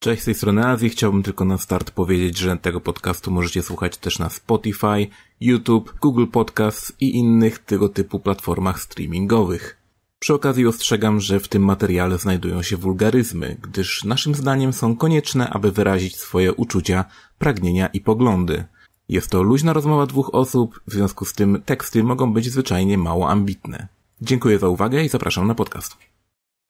Cześć, 0.00 0.22
z 0.22 0.24
tej 0.24 0.34
strony 0.34 0.66
Azji. 0.66 0.90
Chciałbym 0.90 1.22
tylko 1.22 1.44
na 1.44 1.58
start 1.58 1.90
powiedzieć, 1.90 2.38
że 2.38 2.56
tego 2.56 2.80
podcastu 2.80 3.30
możecie 3.30 3.62
słuchać 3.62 3.96
też 3.96 4.18
na 4.18 4.30
Spotify, 4.30 5.06
YouTube, 5.40 5.94
Google 6.00 6.26
Podcasts 6.26 6.92
i 7.00 7.16
innych 7.16 7.58
tego 7.58 7.88
typu 7.88 8.20
platformach 8.20 8.80
streamingowych. 8.80 9.76
Przy 10.18 10.34
okazji 10.34 10.66
ostrzegam, 10.66 11.20
że 11.20 11.40
w 11.40 11.48
tym 11.48 11.64
materiale 11.64 12.18
znajdują 12.18 12.62
się 12.62 12.76
wulgaryzmy, 12.76 13.56
gdyż 13.62 14.04
naszym 14.04 14.34
zdaniem 14.34 14.72
są 14.72 14.96
konieczne, 14.96 15.50
aby 15.50 15.72
wyrazić 15.72 16.16
swoje 16.16 16.52
uczucia, 16.52 17.04
pragnienia 17.38 17.86
i 17.86 18.00
poglądy. 18.00 18.64
Jest 19.08 19.30
to 19.30 19.42
luźna 19.42 19.72
rozmowa 19.72 20.06
dwóch 20.06 20.34
osób, 20.34 20.80
w 20.86 20.92
związku 20.92 21.24
z 21.24 21.32
tym 21.32 21.62
teksty 21.64 22.04
mogą 22.04 22.32
być 22.32 22.50
zwyczajnie 22.50 22.98
mało 22.98 23.30
ambitne. 23.30 23.88
Dziękuję 24.22 24.58
za 24.58 24.68
uwagę 24.68 25.04
i 25.04 25.08
zapraszam 25.08 25.46
na 25.46 25.54
podcast. 25.54 25.96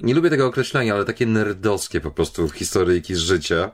Nie 0.01 0.15
lubię 0.15 0.31
tego 0.31 0.47
określenia, 0.47 0.95
ale 0.95 1.05
takie 1.05 1.27
nerdowskie 1.27 2.01
po 2.01 2.11
prostu 2.11 2.49
historyjki 2.49 3.15
z 3.15 3.19
życia. 3.19 3.71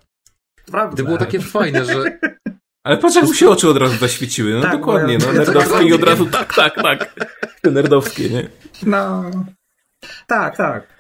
Prawda. 0.67 0.97
To 0.97 1.05
było 1.05 1.19
takie 1.19 1.41
fajne, 1.41 1.85
że 1.85 2.05
Ale 2.85 2.97
patrz 2.97 3.17
jak 3.17 3.25
mu 3.25 3.35
się 3.35 3.49
oczy 3.49 3.69
od 3.69 3.77
razu 3.77 3.97
zaświeciły, 3.97 4.55
no 4.55 4.63
Tak, 4.63 4.73
dokładnie, 4.73 5.19
no 5.19 5.33
nerdowskie 5.43 5.85
i 5.85 5.93
od 5.93 6.03
razu 6.03 6.27
tak, 6.27 6.55
tak, 6.55 6.75
tak. 6.75 7.15
Te 7.63 7.71
nerdowskie, 7.79 8.31
nie? 8.31 8.49
No. 8.83 9.31
Tak, 10.27 10.57
tak. 10.57 10.94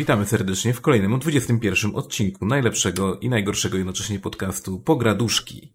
Witamy 0.00 0.26
serdecznie 0.26 0.74
w 0.74 0.80
kolejnym, 0.80 1.18
21 1.18 1.94
odcinku 1.94 2.46
najlepszego 2.46 3.18
i 3.18 3.28
najgorszego 3.28 3.76
jednocześnie 3.76 4.18
podcastu 4.18 4.78
Pograduszki. 4.78 5.74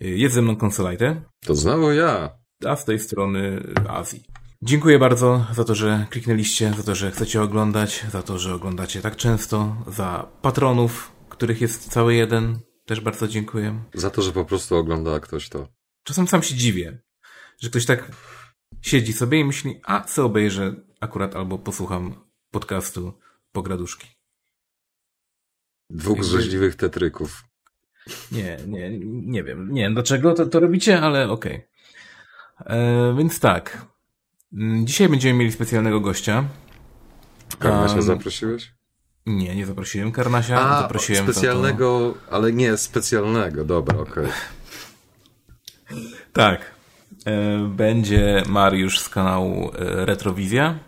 Jest 0.00 0.34
ze 0.34 0.42
mną 0.42 0.56
Konsolajte, 0.56 1.22
to 1.40 1.54
znowu 1.54 1.92
ja. 1.92 2.30
a 2.66 2.76
z 2.76 2.84
tej 2.84 2.98
strony 2.98 3.62
Azji. 3.88 4.24
Dziękuję 4.62 4.98
bardzo 4.98 5.46
za 5.54 5.64
to, 5.64 5.74
że 5.74 6.06
kliknęliście, 6.10 6.72
za 6.76 6.82
to, 6.82 6.94
że 6.94 7.10
chcecie 7.10 7.42
oglądać, 7.42 8.04
za 8.12 8.22
to, 8.22 8.38
że 8.38 8.54
oglądacie 8.54 9.00
tak 9.00 9.16
często, 9.16 9.76
za 9.86 10.28
patronów, 10.42 11.12
których 11.28 11.60
jest 11.60 11.88
cały 11.88 12.14
jeden. 12.14 12.58
Też 12.86 13.00
bardzo 13.00 13.28
dziękuję. 13.28 13.84
Za 13.94 14.10
to, 14.10 14.22
że 14.22 14.32
po 14.32 14.44
prostu 14.44 14.76
ogląda 14.76 15.20
ktoś 15.20 15.48
to. 15.48 15.68
Czasem 16.04 16.28
sam 16.28 16.42
się 16.42 16.54
dziwię, 16.54 17.02
że 17.60 17.70
ktoś 17.70 17.86
tak 17.86 18.10
siedzi 18.80 19.12
sobie 19.12 19.40
i 19.40 19.44
myśli, 19.44 19.80
a 19.84 20.00
co 20.00 20.24
obejrzę 20.24 20.74
akurat 21.00 21.36
albo 21.36 21.58
posłucham 21.58 22.31
podcastu 22.52 23.12
Pograduszki. 23.52 24.06
Dwóch 25.90 26.24
zrzęźliwych 26.24 26.76
tetryków. 26.76 27.44
Nie, 28.32 28.58
nie, 28.66 28.98
nie 29.00 29.44
wiem. 29.44 29.72
Nie 29.72 29.82
wiem 29.82 29.94
dlaczego 29.94 30.34
to, 30.34 30.46
to 30.46 30.60
robicie, 30.60 31.00
ale 31.00 31.30
okej. 31.30 31.66
E, 32.66 33.14
Więc 33.18 33.40
tak. 33.40 33.86
Mm, 34.52 34.86
Dzisiaj 34.86 35.08
będziemy 35.08 35.38
mieli 35.38 35.52
specjalnego 35.52 36.00
gościa. 36.00 36.44
Karnasia 37.58 37.94
Um, 37.94 38.02
zaprosiłeś? 38.02 38.72
Nie, 39.26 39.56
nie 39.56 39.66
zaprosiłem 39.66 40.12
Karnasia. 40.12 40.60
A, 40.60 40.82
zaprosiłem 40.82 41.26
za 41.26 41.32
specjalnego, 41.32 42.14
ale 42.30 42.52
nie 42.52 42.76
specjalnego. 42.76 43.64
Dobra, 43.64 43.98
okej. 43.98 44.26
To... 44.26 44.32
Tak. 46.32 46.70
E, 47.26 47.58
Będzie 47.68 48.42
Mariusz 48.48 49.00
z 49.00 49.08
kanału 49.08 49.70
e, 49.74 50.06
Retrowizja 50.06 50.78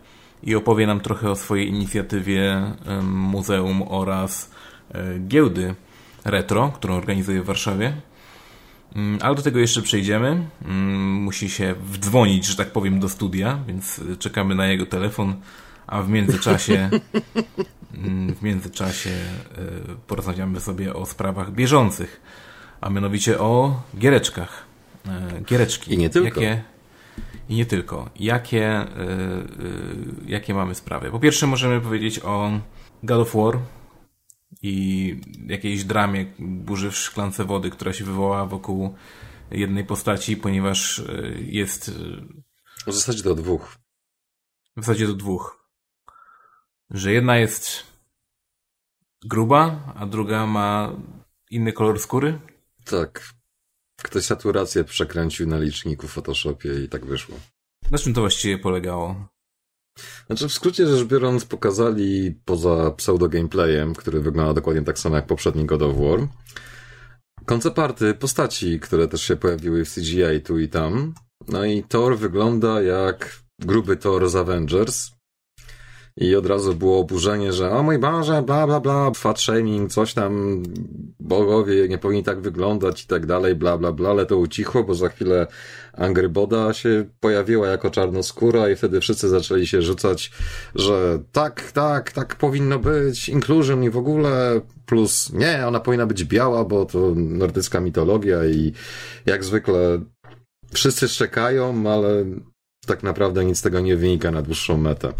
i 0.44 0.54
opowie 0.54 0.86
nam 0.86 1.00
trochę 1.00 1.30
o 1.30 1.36
swojej 1.36 1.68
inicjatywie 1.68 2.52
e, 2.52 3.02
muzeum 3.02 3.82
oraz 3.88 4.50
e, 4.94 5.18
giełdy 5.28 5.74
retro, 6.24 6.72
którą 6.74 6.94
organizuje 6.94 7.42
w 7.42 7.46
Warszawie. 7.46 7.94
Mm, 8.96 9.18
Ale 9.22 9.34
do 9.34 9.42
tego 9.42 9.58
jeszcze 9.58 9.82
przejdziemy. 9.82 10.46
Mm, 10.64 11.12
Musi 11.12 11.50
się 11.50 11.74
wdzwonić, 11.74 12.46
że 12.46 12.56
tak 12.56 12.72
powiem, 12.72 13.00
do 13.00 13.08
studia, 13.08 13.58
więc 13.66 13.98
y, 13.98 14.16
czekamy 14.16 14.54
na 14.54 14.66
jego 14.66 14.86
telefon, 14.86 15.34
a 15.86 16.02
w 16.02 16.08
międzyczasie 16.08 16.90
mm, 18.04 18.34
w 18.34 18.42
międzyczasie 18.42 19.10
y, 19.10 19.96
porozmawiamy 20.06 20.60
sobie 20.60 20.94
o 20.94 21.06
sprawach 21.06 21.52
bieżących, 21.52 22.20
a 22.80 22.90
mianowicie 22.90 23.38
o 23.38 23.82
giereczkach. 23.98 24.64
E, 25.06 25.40
Giereczki. 25.40 25.94
I 25.94 25.98
nie 25.98 26.10
tylko. 26.10 26.40
Jakie, 26.40 26.62
I 27.48 27.54
nie 27.56 27.66
tylko. 27.66 28.10
Jakie, 28.16 28.82
y, 28.82 28.86
y, 29.62 30.30
jakie 30.30 30.54
mamy 30.54 30.74
sprawy? 30.74 31.10
Po 31.10 31.20
pierwsze 31.20 31.46
możemy 31.46 31.80
powiedzieć 31.80 32.20
o 32.24 32.60
God 33.02 33.20
of 33.20 33.34
War, 33.34 33.58
i 34.62 35.20
jakiejś 35.46 35.84
dramie 35.84 36.26
burzy 36.38 36.90
w 36.90 36.96
szklance 36.96 37.44
wody, 37.44 37.70
która 37.70 37.92
się 37.92 38.04
wywołała 38.04 38.46
wokół 38.46 38.94
jednej 39.50 39.84
postaci, 39.84 40.36
ponieważ 40.36 40.98
y, 40.98 41.38
jest 41.46 41.90
W 42.86 42.92
zasadzie 42.92 43.22
do 43.22 43.34
dwóch. 43.34 43.76
w 44.76 44.80
zasadzie 44.80 45.06
do 45.06 45.14
dwóch. 45.14 45.68
Że 46.90 47.12
jedna 47.12 47.36
jest 47.36 47.86
gruba, 49.24 49.92
a 49.96 50.06
druga 50.06 50.46
ma 50.46 50.92
inny 51.50 51.72
kolor 51.72 52.00
skóry. 52.00 52.38
Tak. 52.84 53.30
Ktoś 54.02 54.24
saturację 54.24 54.84
przekręcił 54.84 55.46
na 55.48 55.58
liczniku 55.58 56.08
w 56.08 56.12
Photoshopie 56.12 56.84
i 56.84 56.88
tak 56.88 57.06
wyszło. 57.06 57.36
Na 57.90 57.98
czym 57.98 58.14
to 58.14 58.20
właściwie 58.20 58.58
polegało? 58.58 59.28
Znaczy, 60.26 60.48
w 60.48 60.52
skrócie 60.52 60.86
rzecz 60.86 61.08
biorąc, 61.08 61.44
pokazali 61.44 62.40
poza 62.44 62.90
pseudo-gameplayem, 62.90 63.94
który 63.94 64.20
wygląda 64.20 64.52
dokładnie 64.52 64.82
tak 64.82 64.98
samo 64.98 65.16
jak 65.16 65.26
poprzedni 65.26 65.64
God 65.64 65.82
of 65.82 65.96
War, 65.96 66.28
koncept 67.46 67.78
arty 67.78 68.14
postaci, 68.14 68.80
które 68.80 69.08
też 69.08 69.22
się 69.22 69.36
pojawiły 69.36 69.84
w 69.84 69.94
CGI 69.94 70.40
tu 70.44 70.58
i 70.58 70.68
tam. 70.68 71.14
No 71.48 71.64
i 71.64 71.82
Thor 71.82 72.18
wygląda 72.18 72.82
jak 72.82 73.40
gruby 73.58 73.96
Thor 73.96 74.30
z 74.30 74.36
Avengers. 74.36 75.13
I 76.16 76.36
od 76.36 76.46
razu 76.46 76.74
było 76.74 76.98
oburzenie, 76.98 77.52
że 77.52 77.70
o 77.70 77.82
mój 77.82 77.98
Boże, 77.98 78.42
bla 78.42 78.66
bla 78.66 78.80
bla, 78.80 79.10
fat 79.14 79.40
shaming, 79.40 79.92
coś 79.92 80.14
tam, 80.14 80.62
bogowie 81.20 81.88
nie 81.88 81.98
powinni 81.98 82.22
tak 82.22 82.40
wyglądać 82.40 83.04
i 83.04 83.06
tak 83.06 83.26
dalej, 83.26 83.54
bla 83.54 83.78
bla 83.78 83.92
bla, 83.92 84.10
ale 84.10 84.26
to 84.26 84.38
ucichło, 84.38 84.84
bo 84.84 84.94
za 84.94 85.08
chwilę 85.08 85.46
Angry 85.92 86.28
Boda 86.28 86.72
się 86.72 87.04
pojawiła 87.20 87.68
jako 87.68 87.90
czarnoskóra 87.90 88.70
i 88.70 88.76
wtedy 88.76 89.00
wszyscy 89.00 89.28
zaczęli 89.28 89.66
się 89.66 89.82
rzucać, 89.82 90.30
że 90.74 91.18
tak, 91.32 91.72
tak, 91.72 92.12
tak 92.12 92.36
powinno 92.36 92.78
być, 92.78 93.28
inclusion 93.28 93.84
i 93.84 93.90
w 93.90 93.96
ogóle, 93.96 94.60
plus 94.86 95.32
nie, 95.32 95.66
ona 95.66 95.80
powinna 95.80 96.06
być 96.06 96.24
biała, 96.24 96.64
bo 96.64 96.84
to 96.84 97.12
nordycka 97.16 97.80
mitologia 97.80 98.44
i 98.46 98.72
jak 99.26 99.44
zwykle 99.44 100.00
wszyscy 100.72 101.08
szczekają, 101.08 101.90
ale 101.90 102.24
tak 102.86 103.02
naprawdę 103.02 103.44
nic 103.44 103.58
z 103.58 103.62
tego 103.62 103.80
nie 103.80 103.96
wynika 103.96 104.30
na 104.30 104.42
dłuższą 104.42 104.76
metę. 104.76 105.12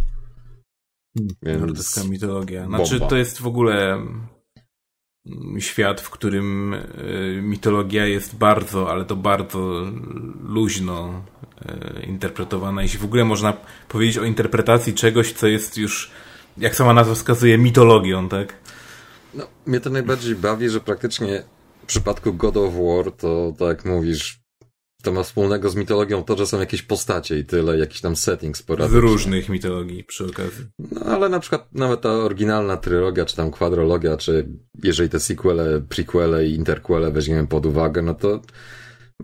Więc... 1.16 1.60
Nordycka 1.60 2.04
mitologia. 2.04 2.66
Znaczy, 2.66 2.90
bomba. 2.90 3.06
to 3.06 3.16
jest 3.16 3.40
w 3.40 3.46
ogóle 3.46 3.92
mm, 5.26 5.60
świat, 5.60 6.00
w 6.00 6.10
którym 6.10 6.74
y, 6.74 7.40
mitologia 7.42 8.06
jest 8.06 8.36
bardzo, 8.36 8.90
ale 8.90 9.04
to 9.04 9.16
bardzo 9.16 9.82
luźno 10.42 11.24
y, 12.02 12.06
interpretowana. 12.06 12.82
Jeśli 12.82 12.98
w 12.98 13.04
ogóle 13.04 13.24
można 13.24 13.56
powiedzieć 13.88 14.18
o 14.18 14.24
interpretacji 14.24 14.94
czegoś, 14.94 15.32
co 15.32 15.46
jest 15.46 15.78
już, 15.78 16.10
jak 16.58 16.74
sama 16.74 16.94
nazwa 16.94 17.14
wskazuje, 17.14 17.58
mitologią, 17.58 18.28
tak? 18.28 18.54
No, 19.34 19.46
mnie 19.66 19.80
to 19.80 19.90
najbardziej 19.90 20.34
bawi, 20.34 20.68
że 20.68 20.80
praktycznie 20.80 21.42
w 21.82 21.86
przypadku 21.86 22.34
God 22.34 22.56
of 22.56 22.74
War, 22.74 23.12
to 23.12 23.52
tak 23.58 23.84
mówisz, 23.84 24.43
to 25.04 25.12
ma 25.12 25.22
wspólnego 25.22 25.70
z 25.70 25.76
mitologią 25.76 26.24
to, 26.24 26.36
że 26.36 26.46
są 26.46 26.60
jakieś 26.60 26.82
postacie 26.82 27.38
i 27.38 27.44
tyle, 27.44 27.78
jakiś 27.78 28.00
tam 28.00 28.16
setting 28.16 28.56
Z 28.56 28.60
sporadyczny. 28.60 29.00
różnych 29.00 29.48
mitologii 29.48 30.04
przy 30.04 30.24
okazji. 30.26 30.64
No, 30.78 31.00
ale 31.00 31.28
na 31.28 31.40
przykład 31.40 31.68
nawet 31.72 32.00
ta 32.00 32.10
oryginalna 32.12 32.76
trylogia, 32.76 33.24
czy 33.24 33.36
tam 33.36 33.50
kwadrologia, 33.50 34.16
czy 34.16 34.48
jeżeli 34.82 35.08
te 35.08 35.20
sequele, 35.20 35.80
prequele 35.80 36.46
i 36.46 36.54
interquele 36.54 37.10
weźmiemy 37.10 37.46
pod 37.46 37.66
uwagę, 37.66 38.02
no 38.02 38.14
to 38.14 38.40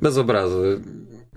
bez 0.01 0.19
obrazy. 0.19 0.81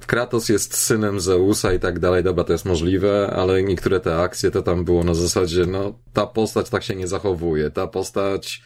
Kratos 0.05 0.49
jest 0.49 0.77
synem 0.77 1.19
Zeusa 1.19 1.73
i 1.73 1.79
tak 1.79 1.99
dalej, 1.99 2.23
dobra, 2.23 2.43
to 2.43 2.53
jest 2.53 2.65
możliwe, 2.65 3.33
ale 3.35 3.63
niektóre 3.63 3.99
te 3.99 4.17
akcje 4.17 4.51
to 4.51 4.61
tam 4.61 4.85
było 4.85 5.03
na 5.03 5.13
zasadzie, 5.13 5.65
no, 5.65 5.99
ta 6.13 6.27
postać 6.27 6.69
tak 6.69 6.83
się 6.83 6.95
nie 6.95 7.07
zachowuje, 7.07 7.71
ta 7.71 7.87
postać 7.87 8.63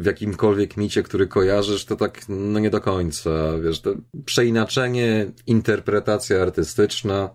w 0.00 0.06
jakimkolwiek 0.06 0.76
micie, 0.76 1.02
który 1.02 1.26
kojarzysz, 1.26 1.84
to 1.84 1.96
tak, 1.96 2.20
no 2.28 2.58
nie 2.58 2.70
do 2.70 2.80
końca, 2.80 3.30
wiesz, 3.64 3.80
to 3.80 3.94
przeinaczenie, 4.24 5.32
interpretacja 5.46 6.42
artystyczna, 6.42 7.30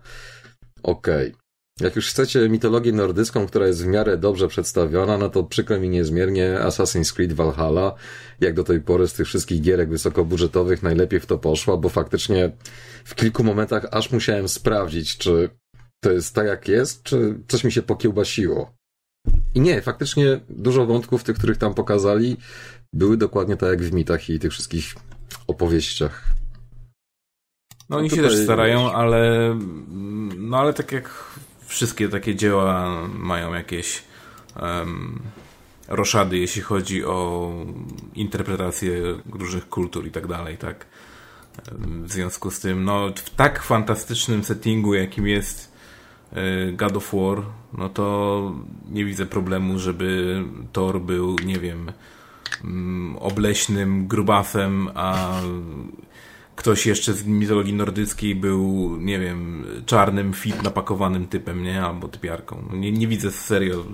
okej. 0.82 1.34
Jak 1.80 1.96
już 1.96 2.08
chcecie 2.08 2.48
mitologię 2.48 2.92
nordycką, 2.92 3.46
która 3.46 3.66
jest 3.66 3.84
w 3.84 3.86
miarę 3.86 4.16
dobrze 4.16 4.48
przedstawiona, 4.48 5.18
no 5.18 5.28
to 5.28 5.44
przykro 5.44 5.80
mi 5.80 5.88
niezmiernie 5.88 6.58
Assassin's 6.62 7.14
Creed 7.14 7.32
Valhalla, 7.32 7.94
jak 8.40 8.54
do 8.54 8.64
tej 8.64 8.80
pory 8.80 9.08
z 9.08 9.12
tych 9.12 9.26
wszystkich 9.26 9.60
gierek 9.60 9.88
wysokobudżetowych 9.90 10.82
najlepiej 10.82 11.20
w 11.20 11.26
to 11.26 11.38
poszła, 11.38 11.76
bo 11.76 11.88
faktycznie 11.88 12.52
w 13.04 13.14
kilku 13.14 13.44
momentach 13.44 13.86
aż 13.90 14.12
musiałem 14.12 14.48
sprawdzić, 14.48 15.18
czy 15.18 15.50
to 16.00 16.12
jest 16.12 16.34
tak 16.34 16.46
jak 16.46 16.68
jest, 16.68 17.02
czy 17.02 17.38
coś 17.48 17.64
mi 17.64 17.72
się 17.72 17.82
pokiełbasiło. 17.82 18.76
I 19.56 19.60
nie, 19.60 19.82
faktycznie 19.82 20.40
dużo 20.48 20.86
wątków 20.86 21.24
tych, 21.24 21.36
których 21.36 21.58
tam 21.58 21.74
pokazali, 21.74 22.36
były 22.92 23.16
dokładnie 23.16 23.56
tak 23.56 23.70
jak 23.70 23.82
w 23.82 23.92
mitach 23.92 24.30
i 24.30 24.38
tych 24.38 24.52
wszystkich 24.52 24.94
opowieściach. 25.46 26.24
No 27.88 27.96
oni 27.96 28.10
się 28.10 28.22
też 28.22 28.44
starają, 28.44 28.92
ale 28.92 29.54
no 30.36 30.58
ale 30.58 30.72
tak 30.72 30.92
jak 30.92 31.24
wszystkie 31.66 32.08
takie 32.08 32.34
dzieła 32.34 33.00
mają 33.08 33.54
jakieś 33.54 34.02
um, 34.62 35.22
roszady, 35.88 36.38
jeśli 36.38 36.62
chodzi 36.62 37.04
o 37.04 37.50
interpretację 38.14 39.00
różnych 39.32 39.68
kultur 39.68 40.06
i 40.06 40.10
tak 40.10 40.26
dalej, 40.26 40.58
tak. 40.58 40.86
W 42.04 42.12
związku 42.12 42.50
z 42.50 42.60
tym, 42.60 42.84
no 42.84 43.12
w 43.16 43.30
tak 43.30 43.62
fantastycznym 43.62 44.44
settingu, 44.44 44.94
jakim 44.94 45.26
jest 45.26 45.65
God 46.72 46.96
of 46.96 47.14
War, 47.14 47.42
no 47.78 47.88
to 47.88 48.54
nie 48.90 49.04
widzę 49.04 49.26
problemu, 49.26 49.78
żeby 49.78 50.42
Thor 50.72 51.00
był, 51.00 51.36
nie 51.44 51.58
wiem, 51.58 51.92
mm, 52.64 53.16
obleśnym 53.16 54.06
grubasem, 54.06 54.88
a 54.94 55.40
ktoś 56.56 56.86
jeszcze 56.86 57.14
z 57.14 57.24
mitologii 57.24 57.74
nordyckiej 57.74 58.34
był, 58.34 58.96
nie 59.00 59.18
wiem, 59.18 59.64
czarnym, 59.86 60.32
fit 60.32 60.62
napakowanym 60.62 61.26
typem, 61.26 61.62
nie? 61.62 61.82
Albo 61.82 62.08
typiarką. 62.08 62.64
No 62.70 62.76
nie, 62.76 62.92
nie 62.92 63.08
widzę 63.08 63.30
serio 63.30 63.84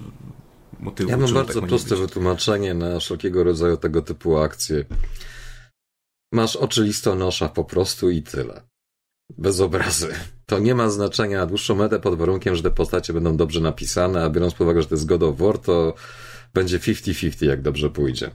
motywu. 0.81 1.11
Ja 1.11 1.17
mam 1.17 1.35
bardzo 1.35 1.61
tak 1.61 1.69
proste 1.69 1.97
wytłumaczenie 1.97 2.75
na 2.75 2.99
wszelkiego 2.99 3.45
rodzaju 3.45 3.77
tego 3.77 4.03
typu 4.03 4.39
akcje. 4.39 4.85
Masz 6.33 6.57
oczy 6.57 6.83
listonosza 6.85 7.49
po 7.49 7.65
prostu 7.65 8.11
i 8.11 8.23
tyle. 8.23 8.63
Bez 9.39 9.61
obrazy. 9.61 10.15
To 10.53 10.59
nie 10.59 10.75
ma 10.75 10.91
znaczenia 10.91 11.39
na 11.39 11.47
dłuższą 11.47 11.75
metę 11.75 12.01
pod 12.01 12.19
warunkiem, 12.19 12.57
że 12.57 12.63
te 12.63 12.71
postacie 12.71 13.13
będą 13.13 13.37
dobrze 13.37 13.61
napisane, 13.61 14.25
a 14.25 14.31
biorąc 14.31 14.55
pod 14.55 14.61
uwagę, 14.61 14.83
że 14.83 14.89
to 14.89 14.95
jest 14.95 15.07
God 15.07 15.23
of 15.23 15.39
War, 15.39 15.59
to 15.59 15.95
będzie 16.55 16.79
50-50, 16.79 17.47
jak 17.47 17.63
dobrze 17.63 17.91
pójdzie. 17.91 18.31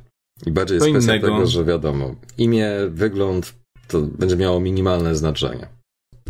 I 0.45 0.51
bardziej 0.51 0.75
jest 0.75 0.87
kwestia 0.87 1.15
innego. 1.15 1.27
tego, 1.33 1.47
że 1.47 1.65
wiadomo, 1.65 2.15
imię, 2.37 2.69
wygląd, 2.89 3.55
to 3.87 4.01
będzie 4.01 4.37
miało 4.37 4.59
minimalne 4.59 5.15
znaczenie. 5.15 5.67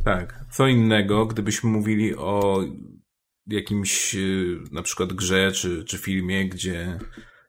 Tak. 0.04 0.46
Co 0.52 0.68
innego, 0.68 1.26
gdybyśmy 1.26 1.70
mówili 1.70 2.16
o 2.16 2.64
jakimś 3.48 4.16
y, 4.16 4.58
na 4.72 4.82
przykład 4.82 5.14
grze 5.14 5.52
czy, 5.52 5.84
czy 5.84 5.98
filmie, 5.98 6.50
gdzie 6.50 7.00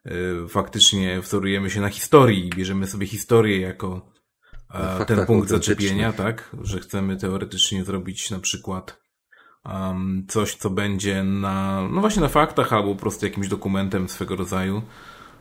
y, 0.07 0.49
faktycznie 0.49 1.21
wzorujemy 1.21 1.71
się 1.71 1.81
na 1.81 1.89
historii 1.89 2.47
i 2.47 2.51
bierzemy 2.51 2.87
sobie 2.87 3.07
historię 3.07 3.61
jako 3.61 4.18
no, 4.75 5.05
ten 5.05 5.27
punkt 5.27 5.49
zaczepienia, 5.49 6.13
tak? 6.13 6.57
Że 6.63 6.81
chcemy 6.81 7.17
teoretycznie 7.17 7.85
zrobić 7.85 8.31
na 8.31 8.39
przykład 8.39 9.01
um, 9.65 10.25
coś, 10.29 10.55
co 10.55 10.71
będzie 10.71 11.25
na, 11.25 11.89
no 11.91 12.01
właśnie 12.01 12.23
na 12.23 12.29
faktach 12.29 12.73
albo 12.73 12.95
po 12.95 13.01
prostu 13.01 13.27
jakimś 13.27 13.49
dokumentem 13.49 14.09
swego 14.09 14.37
rodzaju. 14.37 14.83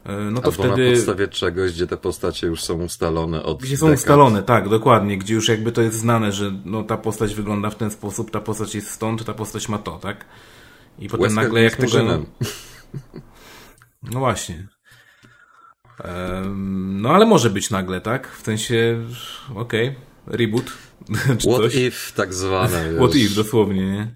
E, 0.07 0.31
no 0.31 0.41
to 0.41 0.45
Albo 0.45 0.63
wtedy... 0.63 0.89
na 0.89 0.95
podstawie 0.95 1.27
czegoś, 1.27 1.71
gdzie 1.73 1.87
te 1.87 1.97
postacie 1.97 2.47
już 2.47 2.63
są 2.63 2.83
ustalone 2.83 3.43
od 3.43 3.61
Gdzie 3.61 3.77
są 3.77 3.85
dekad. 3.85 3.99
ustalone, 3.99 4.43
tak, 4.43 4.69
dokładnie, 4.69 5.17
gdzie 5.17 5.33
już 5.33 5.49
jakby 5.49 5.71
to 5.71 5.81
jest 5.81 5.97
znane, 5.97 6.31
że 6.31 6.51
no, 6.65 6.83
ta 6.83 6.97
postać 6.97 7.35
wygląda 7.35 7.69
w 7.69 7.75
ten 7.75 7.91
sposób, 7.91 8.31
ta 8.31 8.41
postać 8.41 8.75
jest 8.75 8.91
stąd, 8.91 9.25
ta 9.25 9.33
postać 9.33 9.69
ma 9.69 9.77
to, 9.77 9.99
tak? 9.99 10.25
I 10.99 11.09
potem 11.09 11.35
nagle 11.35 11.61
jak 11.61 11.75
tego... 11.75 12.03
No 14.03 14.19
właśnie. 14.19 14.67
No 16.85 17.09
ale 17.09 17.25
może 17.25 17.49
być 17.49 17.69
nagle, 17.69 18.01
tak? 18.01 18.31
W 18.31 18.41
sensie, 18.41 18.99
okej, 19.55 19.87
okay, 19.87 20.37
reboot. 20.37 20.65
What 21.39 21.41
coś. 21.41 21.75
if, 21.75 22.13
tak 22.15 22.33
zwane. 22.33 22.93
What 22.99 23.15
if, 23.15 23.35
dosłownie, 23.35 23.85
nie? 23.85 24.15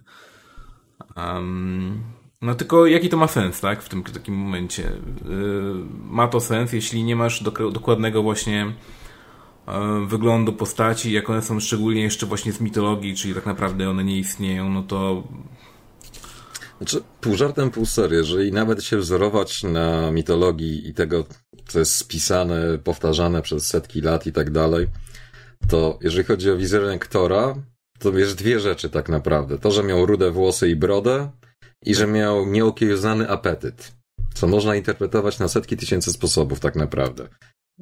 Um, 1.17 2.03
no 2.41 2.55
tylko 2.55 2.85
jaki 2.85 3.09
to 3.09 3.17
ma 3.17 3.27
sens, 3.27 3.61
tak? 3.61 3.83
W 3.83 3.89
tym 3.89 4.03
takim 4.03 4.35
momencie. 4.35 4.83
Yy, 4.83 5.75
ma 6.09 6.27
to 6.27 6.39
sens, 6.39 6.73
jeśli 6.73 7.03
nie 7.03 7.15
masz 7.15 7.43
dokładnego 7.71 8.23
właśnie 8.23 8.73
yy, 9.67 10.05
wyglądu 10.07 10.53
postaci, 10.53 11.11
jak 11.11 11.29
one 11.29 11.41
są 11.41 11.59
szczególnie 11.59 12.01
jeszcze 12.01 12.25
właśnie 12.25 12.51
z 12.51 12.61
mitologii, 12.61 13.15
czyli 13.15 13.33
tak 13.33 13.45
naprawdę 13.45 13.89
one 13.89 14.03
nie 14.03 14.17
istnieją, 14.19 14.69
no 14.69 14.83
to 14.83 15.23
znaczy, 16.81 17.01
pół 17.21 17.35
żartem, 17.35 17.71
pół 17.71 17.85
serio, 17.85 18.17
jeżeli 18.17 18.51
nawet 18.51 18.83
się 18.83 18.97
wzorować 18.97 19.63
na 19.63 20.11
mitologii 20.11 20.89
i 20.89 20.93
tego, 20.93 21.25
co 21.67 21.79
jest 21.79 21.95
spisane, 21.95 22.77
powtarzane 22.77 23.41
przez 23.41 23.67
setki 23.67 24.01
lat 24.01 24.27
i 24.27 24.31
tak 24.31 24.51
dalej, 24.51 24.87
to 25.67 25.99
jeżeli 26.01 26.23
chodzi 26.23 26.51
o 26.51 26.57
wizerunek 26.57 27.07
Tora, 27.07 27.55
to 27.99 28.11
wiesz 28.11 28.35
dwie 28.35 28.59
rzeczy 28.59 28.89
tak 28.89 29.09
naprawdę. 29.09 29.59
To, 29.59 29.71
że 29.71 29.83
miał 29.83 30.05
rude 30.05 30.31
włosy 30.31 30.69
i 30.69 30.75
brodę 30.75 31.31
i 31.85 31.95
że 31.95 32.07
miał 32.07 32.45
nieokiełznany 32.45 33.29
apetyt. 33.29 33.91
Co 34.33 34.47
można 34.47 34.75
interpretować 34.75 35.39
na 35.39 35.47
setki 35.47 35.77
tysięcy 35.77 36.11
sposobów 36.11 36.59
tak 36.59 36.75
naprawdę. 36.75 37.27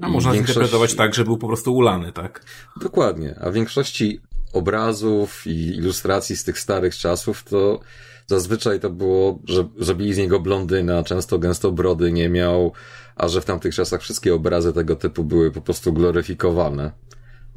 A 0.02 0.10
można 0.10 0.32
większości... 0.32 0.60
interpretować 0.60 0.96
tak, 0.96 1.14
że 1.14 1.24
był 1.24 1.38
po 1.38 1.48
prostu 1.48 1.76
ulany, 1.76 2.12
tak? 2.12 2.46
Dokładnie. 2.82 3.36
A 3.42 3.50
w 3.50 3.54
większości 3.54 4.20
obrazów 4.54 5.48
i 5.48 5.68
ilustracji 5.68 6.38
z 6.38 6.44
tych 6.44 6.60
starych 6.60 6.98
czasów 6.98 7.44
to 7.44 7.80
Zazwyczaj 8.30 8.80
to 8.80 8.90
było, 8.90 9.40
że 9.46 9.68
zrobili 9.80 10.14
z 10.14 10.18
niego 10.18 10.40
blondyna, 10.40 11.04
często 11.04 11.40
gęsto 11.40 11.72
brody 11.72 12.12
nie 12.12 12.30
miał, 12.30 12.72
a 13.16 13.28
że 13.28 13.42
w 13.42 13.46
tamtych 13.46 13.76
czasach 13.76 14.02
wszystkie 14.02 14.34
obrazy 14.34 14.74
tego 14.74 14.96
typu 14.96 15.24
były 15.24 15.52
po 15.52 15.62
prostu 15.62 15.94
gloryfikowane. 15.94 16.92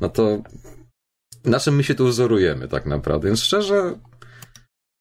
No 0.01 0.09
to 0.09 0.43
na 1.45 1.61
czym 1.61 1.77
my 1.77 1.85
się 1.85 1.95
tu 1.95 2.07
wzorujemy 2.07 2.69
tak 2.69 2.87
naprawdę? 2.87 3.29
Więc 3.29 3.41
szczerze, 3.41 3.95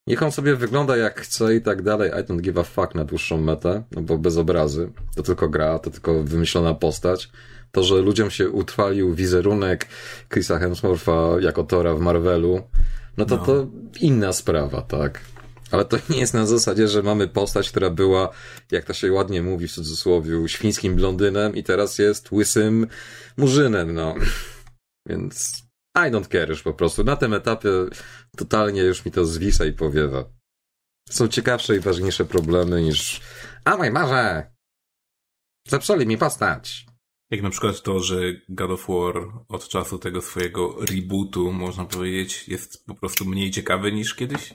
niech 0.08 0.24
on 0.24 0.32
sobie 0.32 0.56
wygląda 0.56 0.98
jak 0.98 1.22
chce 1.22 1.56
i 1.56 1.62
tak 1.62 1.82
dalej. 1.82 2.12
I 2.12 2.24
don't 2.24 2.42
give 2.42 2.58
a 2.58 2.64
fuck 2.64 2.96
na 2.96 3.06
dłuższą 3.06 3.38
metę, 3.38 3.84
no 3.92 4.02
bo 4.02 4.18
bez 4.18 4.38
obrazy. 4.38 4.92
To 5.16 5.24
tylko 5.24 5.50
gra, 5.50 5.80
to 5.80 5.92
tylko 5.92 6.24
wymyślona 6.24 6.74
postać. 6.74 7.32
To, 7.72 7.84
że 7.84 7.96
ludziom 7.96 8.30
się 8.30 8.50
utrwalił 8.50 9.16
wizerunek 9.16 9.88
Chrisa 10.30 10.60
Hemswortha 10.60 11.12
jako 11.40 11.64
Tora 11.64 11.96
w 11.96 12.00
Marvelu, 12.00 12.62
no 13.18 13.26
to 13.26 13.36
no. 13.36 13.46
to 13.46 13.68
inna 14.02 14.34
sprawa, 14.34 14.82
tak? 14.82 15.22
Ale 15.72 15.86
to 15.86 15.98
nie 16.10 16.20
jest 16.20 16.34
na 16.34 16.46
zasadzie, 16.46 16.88
że 16.88 17.04
mamy 17.04 17.28
postać, 17.28 17.70
która 17.70 17.90
była, 17.90 18.30
jak 18.72 18.86
to 18.86 18.94
się 18.94 19.12
ładnie 19.12 19.42
mówi 19.42 19.68
w 19.68 19.72
cudzysłowie, 19.72 20.48
świńskim 20.48 20.96
blondynem 20.96 21.56
i 21.56 21.64
teraz 21.64 22.00
jest 22.00 22.32
łysym 22.32 22.88
murzynem, 23.38 23.94
no. 23.94 24.16
Więc 25.08 25.64
I 25.96 26.12
don't 26.12 26.32
care 26.32 26.50
już 26.50 26.64
po 26.64 26.74
prostu. 26.74 27.04
Na 27.04 27.16
tym 27.16 27.34
etapie 27.34 27.70
totalnie 28.38 28.82
już 28.82 29.06
mi 29.06 29.12
to 29.12 29.26
zwisa 29.26 29.66
i 29.66 29.74
powiewa. 29.74 30.26
Są 31.10 31.28
ciekawsze 31.28 31.76
i 31.76 31.80
ważniejsze 31.80 32.26
problemy 32.26 32.82
niż 32.82 33.22
a 33.66 33.78
moj 33.78 33.92
marze! 33.92 34.52
Zepsuli 35.68 36.08
mi 36.08 36.18
postać! 36.18 36.86
Jak 37.32 37.42
na 37.42 37.50
przykład 37.50 37.82
to, 37.82 38.00
że 38.00 38.16
God 38.50 38.72
of 38.72 38.88
War 38.88 39.16
od 39.48 39.68
czasu 39.68 40.00
tego 40.00 40.22
swojego 40.22 40.76
rebootu, 40.86 41.54
można 41.54 41.86
powiedzieć, 41.86 42.48
jest 42.48 42.86
po 42.86 42.96
prostu 42.96 43.26
mniej 43.26 43.52
ciekawy 43.52 43.92
niż 43.92 44.16
kiedyś? 44.16 44.54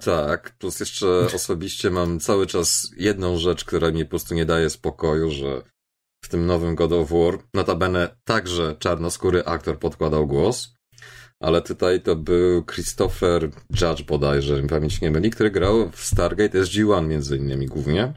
Tak, 0.00 0.56
plus 0.58 0.80
jeszcze 0.80 1.06
osobiście 1.34 1.90
mam 1.90 2.20
cały 2.20 2.46
czas 2.46 2.90
jedną 2.96 3.38
rzecz, 3.38 3.64
która 3.64 3.90
mi 3.90 4.04
po 4.04 4.10
prostu 4.10 4.34
nie 4.34 4.44
daje 4.44 4.70
spokoju, 4.70 5.30
że 5.30 5.62
w 6.24 6.28
tym 6.28 6.46
nowym 6.46 6.74
God 6.74 6.92
of 6.92 7.10
War, 7.10 7.38
notabene 7.54 8.16
także 8.24 8.76
czarnoskóry 8.78 9.44
aktor 9.44 9.78
podkładał 9.78 10.26
głos, 10.26 10.76
ale 11.40 11.62
tutaj 11.62 12.02
to 12.02 12.16
był 12.16 12.64
Christopher 12.64 13.50
Judge 13.80 14.02
bodajże, 14.02 14.62
mi 14.62 14.68
pamięć 14.68 15.00
nie 15.00 15.10
myli, 15.10 15.30
który 15.30 15.50
grał 15.50 15.90
w 15.90 16.00
Stargate 16.00 16.58
SG-1 16.58 17.06
między 17.06 17.36
innymi 17.36 17.66
głównie. 17.66 18.14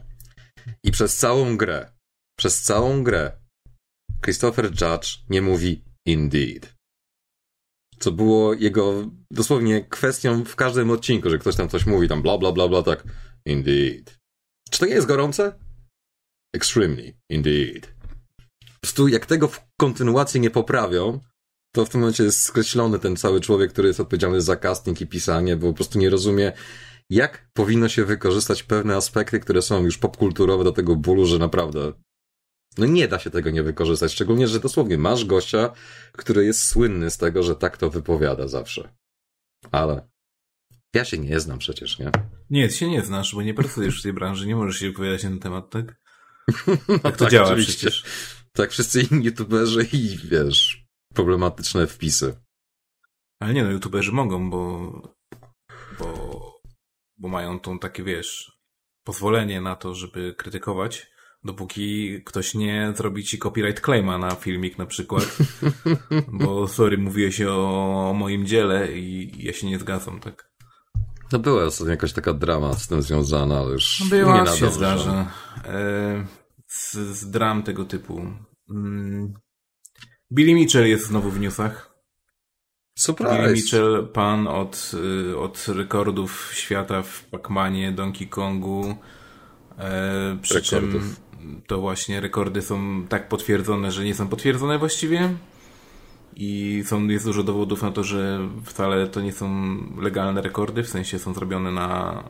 I 0.84 0.90
przez 0.90 1.16
całą 1.16 1.56
grę, 1.56 1.92
przez 2.38 2.62
całą 2.62 3.02
grę 3.02 3.32
Christopher 4.24 4.64
Judge 4.64 5.18
nie 5.30 5.42
mówi 5.42 5.84
indeed 6.06 6.79
co 8.00 8.12
było 8.12 8.54
jego 8.54 9.10
dosłownie 9.30 9.84
kwestią 9.84 10.44
w 10.44 10.56
każdym 10.56 10.90
odcinku, 10.90 11.30
że 11.30 11.38
ktoś 11.38 11.56
tam 11.56 11.68
coś 11.68 11.86
mówi, 11.86 12.08
tam 12.08 12.22
bla 12.22 12.38
bla 12.38 12.52
bla 12.52 12.68
bla, 12.68 12.82
tak. 12.82 13.04
Indeed. 13.46 14.18
Czy 14.70 14.80
to 14.80 14.86
nie 14.86 14.94
jest 14.94 15.06
gorące? 15.06 15.58
Extremely. 16.54 17.12
Indeed. 17.30 17.94
Po 18.58 18.80
prostu 18.80 19.08
jak 19.08 19.26
tego 19.26 19.48
w 19.48 19.60
kontynuacji 19.80 20.40
nie 20.40 20.50
poprawią, 20.50 21.20
to 21.74 21.84
w 21.84 21.88
tym 21.88 22.00
momencie 22.00 22.24
jest 22.24 22.42
skreślony 22.42 22.98
ten 22.98 23.16
cały 23.16 23.40
człowiek, 23.40 23.72
który 23.72 23.88
jest 23.88 24.00
odpowiedzialny 24.00 24.40
za 24.40 24.56
casting 24.56 25.00
i 25.00 25.06
pisanie, 25.06 25.56
bo 25.56 25.66
po 25.66 25.74
prostu 25.74 25.98
nie 25.98 26.10
rozumie, 26.10 26.52
jak 27.10 27.50
powinno 27.52 27.88
się 27.88 28.04
wykorzystać 28.04 28.62
pewne 28.62 28.96
aspekty, 28.96 29.40
które 29.40 29.62
są 29.62 29.84
już 29.84 29.98
popkulturowe 29.98 30.64
do 30.64 30.72
tego 30.72 30.96
bólu, 30.96 31.26
że 31.26 31.38
naprawdę 31.38 31.92
no 32.78 32.86
nie 32.86 33.08
da 33.08 33.18
się 33.18 33.30
tego 33.30 33.50
nie 33.50 33.62
wykorzystać, 33.62 34.12
szczególnie, 34.12 34.48
że 34.48 34.60
dosłownie 34.60 34.98
masz 34.98 35.24
gościa, 35.24 35.72
który 36.12 36.44
jest 36.44 36.64
słynny 36.68 37.10
z 37.10 37.16
tego, 37.16 37.42
że 37.42 37.56
tak 37.56 37.76
to 37.76 37.90
wypowiada 37.90 38.48
zawsze. 38.48 38.94
Ale 39.72 40.08
ja 40.94 41.04
się 41.04 41.18
nie 41.18 41.40
znam 41.40 41.58
przecież, 41.58 41.98
nie? 41.98 42.10
Nie, 42.50 42.68
ty 42.68 42.74
się 42.74 42.90
nie 42.90 43.02
znasz, 43.02 43.34
bo 43.34 43.42
nie 43.42 43.54
pracujesz 43.54 44.00
w 44.00 44.02
tej 44.02 44.12
branży, 44.12 44.46
nie 44.46 44.56
możesz 44.56 44.76
się 44.76 44.86
wypowiadać 44.86 45.22
na 45.22 45.30
ten 45.30 45.38
temat, 45.38 45.70
tak? 45.70 46.00
Tak 47.02 47.16
to 47.16 47.24
tak, 47.24 47.30
działa 47.32 47.48
oczywiście. 47.48 47.90
przecież. 47.90 48.04
Tak, 48.52 48.70
wszyscy 48.70 49.02
inni 49.02 49.24
youtuberzy 49.24 49.88
i 49.92 50.18
wiesz, 50.18 50.86
problematyczne 51.14 51.86
wpisy. 51.86 52.36
Ale 53.42 53.54
nie 53.54 53.64
no, 53.64 53.70
youtuberzy 53.70 54.12
mogą, 54.12 54.50
bo, 54.50 54.92
bo, 55.98 56.60
bo 57.18 57.28
mają 57.28 57.60
tą 57.60 57.78
takie, 57.78 58.04
wiesz, 58.04 58.60
pozwolenie 59.04 59.60
na 59.60 59.76
to, 59.76 59.94
żeby 59.94 60.34
krytykować 60.38 61.10
Dopóki 61.44 62.20
ktoś 62.24 62.54
nie 62.54 62.92
zrobi 62.96 63.24
ci 63.24 63.38
copyright 63.38 63.84
claima 63.84 64.18
na 64.18 64.30
filmik 64.30 64.78
na 64.78 64.86
przykład. 64.86 65.38
Bo 66.40 66.68
sorry, 66.68 66.98
mówiłeś 66.98 67.40
o, 67.42 68.12
moim 68.16 68.46
dziele 68.46 68.92
i 68.92 69.32
ja 69.44 69.52
się 69.52 69.66
nie 69.66 69.78
zgadzam, 69.78 70.20
tak? 70.20 70.50
No 71.32 71.38
była 71.38 71.64
ostatnio 71.64 71.90
jakaś 71.90 72.12
taka 72.12 72.34
drama 72.34 72.74
z 72.74 72.88
tym 72.88 73.02
związana, 73.02 73.58
ale 73.58 73.72
już 73.72 74.02
Była, 74.10 74.36
nie 74.36 74.42
na 74.42 74.56
się 74.56 74.60
dobrze. 74.64 74.76
zdarza. 74.76 75.30
E, 75.64 76.26
z, 76.66 76.94
z 76.94 77.30
dram 77.30 77.62
tego 77.62 77.84
typu. 77.84 78.22
Mm. 78.70 79.34
Billy 80.32 80.54
Mitchell 80.54 80.88
jest 80.88 81.06
znowu 81.06 81.30
w 81.30 81.40
newsach. 81.40 81.90
Billy 82.96 83.04
Surprise! 83.04 83.52
Mitchell, 83.52 84.08
pan 84.12 84.46
od, 84.46 84.92
y, 85.30 85.38
od 85.38 85.66
rekordów 85.68 86.50
świata 86.54 87.02
w 87.02 87.24
Pac-Manie, 87.30 87.92
Donkey 87.92 88.28
Kongu. 88.28 88.96
E, 89.78 90.38
przy 90.42 90.62
czym 90.62 90.78
Rekordów. 90.84 91.20
To 91.66 91.80
właśnie 91.80 92.20
rekordy 92.20 92.62
są 92.62 93.04
tak 93.08 93.28
potwierdzone, 93.28 93.92
że 93.92 94.04
nie 94.04 94.14
są 94.14 94.28
potwierdzone 94.28 94.78
właściwie. 94.78 95.30
I 96.36 96.82
są, 96.86 97.06
jest 97.06 97.24
dużo 97.24 97.42
dowodów 97.42 97.82
na 97.82 97.92
to, 97.92 98.04
że 98.04 98.48
wcale 98.64 99.06
to 99.06 99.20
nie 99.20 99.32
są 99.32 99.76
legalne 100.00 100.42
rekordy, 100.42 100.82
w 100.82 100.88
sensie 100.88 101.18
są 101.18 101.34
zrobione 101.34 101.70
na 101.72 102.22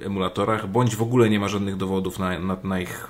y, 0.00 0.04
emulatorach, 0.04 0.68
bądź 0.68 0.96
w 0.96 1.02
ogóle 1.02 1.30
nie 1.30 1.40
ma 1.40 1.48
żadnych 1.48 1.76
dowodów 1.76 2.18
na, 2.18 2.38
na, 2.38 2.56
na 2.64 2.80
ich 2.80 3.08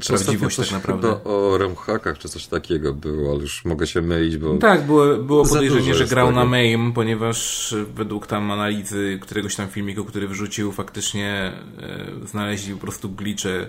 Czy 0.00 0.08
prawdziwość 0.08 0.56
tak 0.56 0.70
naprawdę. 0.72 1.08
Chyba 1.08 1.30
o 1.30 1.58
remhackach 1.58 2.18
czy 2.18 2.28
coś 2.28 2.46
takiego 2.46 2.94
było, 2.94 3.32
ale 3.32 3.40
już 3.40 3.64
mogę 3.64 3.86
się 3.86 4.02
mylić, 4.02 4.36
bo 4.36 4.56
Tak, 4.56 4.86
było, 4.86 5.16
było 5.16 5.44
podejrzenie, 5.46 5.94
że 5.94 6.06
grał 6.06 6.28
tego. 6.28 6.38
na 6.40 6.44
MAME, 6.44 6.92
ponieważ 6.94 7.72
e, 7.72 7.84
według 7.84 8.26
tam 8.26 8.50
analizy 8.50 9.18
któregoś 9.22 9.56
tam 9.56 9.68
filmiku, 9.68 10.04
który 10.04 10.28
wrzucił, 10.28 10.72
faktycznie 10.72 11.52
e, 11.78 12.26
znaleźli 12.26 12.74
po 12.74 12.80
prostu 12.80 13.10
glicze 13.10 13.68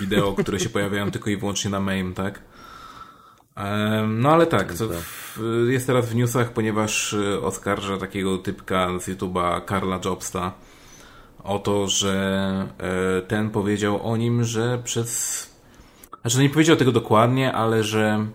wideo, 0.00 0.32
które 0.32 0.60
się 0.60 0.68
pojawiają 0.68 1.10
tylko 1.10 1.30
i 1.30 1.36
wyłącznie 1.36 1.70
na 1.70 1.80
MAME, 1.80 2.14
tak? 2.14 2.42
No 4.08 4.30
ale 4.30 4.46
tak, 4.46 4.74
to 4.74 4.88
w, 4.88 5.40
jest 5.68 5.86
teraz 5.86 6.08
w 6.08 6.14
newsach, 6.14 6.52
ponieważ 6.52 7.14
e, 7.14 7.40
oskarża 7.40 7.96
takiego 7.96 8.38
typka 8.38 8.88
z 8.98 9.08
YouTube'a 9.08 9.64
Karla 9.64 10.00
Jobsta 10.04 10.52
o 11.46 11.58
to, 11.58 11.88
że 11.88 12.68
e, 12.78 13.22
ten 13.22 13.50
powiedział 13.50 14.12
o 14.12 14.16
nim, 14.16 14.44
że 14.44 14.78
przez... 14.84 15.50
Znaczy 16.20 16.38
nie 16.38 16.50
powiedział 16.50 16.76
tego 16.76 16.92
dokładnie, 16.92 17.52
ale 17.52 17.84
że 17.84 18.26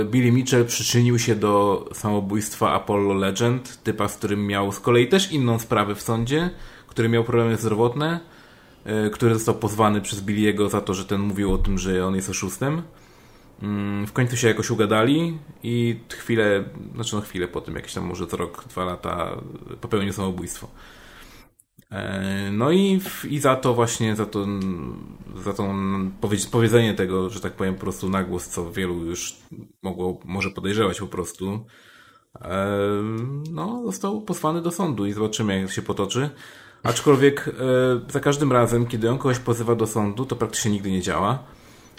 y, 0.00 0.04
Billy 0.04 0.32
Mitchell 0.32 0.64
przyczynił 0.64 1.18
się 1.18 1.34
do 1.34 1.84
samobójstwa 1.92 2.72
Apollo 2.72 3.14
Legend, 3.14 3.82
typa, 3.82 4.08
z 4.08 4.16
którym 4.16 4.46
miał 4.46 4.72
z 4.72 4.80
kolei 4.80 5.08
też 5.08 5.32
inną 5.32 5.58
sprawę 5.58 5.94
w 5.94 6.02
sądzie, 6.02 6.50
który 6.86 7.08
miał 7.08 7.24
problemy 7.24 7.56
zdrowotne, 7.56 8.20
który 9.12 9.34
został 9.34 9.54
pozwany 9.54 10.00
przez 10.00 10.22
Billy'ego 10.22 10.70
za 10.70 10.80
to, 10.80 10.94
że 10.94 11.04
ten 11.04 11.20
mówił 11.20 11.52
o 11.52 11.58
tym, 11.58 11.78
że 11.78 12.06
on 12.06 12.14
jest 12.14 12.30
oszustem. 12.30 12.82
Mm, 13.62 14.06
W 14.06 14.12
końcu 14.12 14.36
się 14.36 14.48
jakoś 14.48 14.70
ugadali 14.70 15.38
i 15.62 16.00
chwilę, 16.12 16.64
znaczy 16.94 17.14
no 17.16 17.20
chwilę 17.22 17.48
po 17.48 17.60
tym, 17.60 17.74
jakieś 17.74 17.94
tam 17.94 18.04
może 18.04 18.26
co 18.26 18.36
rok, 18.36 18.64
dwa 18.68 18.84
lata 18.84 19.36
popełnił 19.80 20.12
samobójstwo. 20.12 20.68
E, 21.90 22.50
No 22.52 22.70
i, 22.70 23.00
i 23.30 23.38
za 23.38 23.56
to 23.56 23.74
właśnie, 23.74 24.16
za 24.16 24.26
to, 24.26 24.46
za 25.44 25.52
to 25.52 25.74
powiedz- 26.20 26.50
powiedzenie 26.50 26.94
tego, 26.94 27.30
że 27.30 27.40
tak 27.40 27.52
powiem 27.52 27.74
po 27.74 27.80
prostu 27.80 28.08
na 28.08 28.24
głos, 28.24 28.48
co 28.48 28.72
wielu 28.72 28.94
już 29.04 29.36
mogło, 29.82 30.20
może 30.24 30.50
podejrzewać 30.50 31.00
po 31.00 31.06
prostu, 31.06 31.66
e, 32.40 32.66
no 33.52 33.82
został 33.84 34.20
posłany 34.22 34.62
do 34.62 34.70
sądu 34.70 35.06
i 35.06 35.12
zobaczymy 35.12 35.60
jak 35.60 35.70
się 35.72 35.82
potoczy. 35.82 36.30
Aczkolwiek 36.86 37.48
e, 37.48 37.52
za 38.12 38.20
każdym 38.20 38.52
razem, 38.52 38.86
kiedy 38.86 39.10
on 39.10 39.18
kogoś 39.18 39.38
pozywa 39.38 39.74
do 39.74 39.86
sądu, 39.86 40.26
to 40.26 40.36
praktycznie 40.36 40.70
nigdy 40.70 40.90
nie 40.90 41.02
działa. 41.02 41.44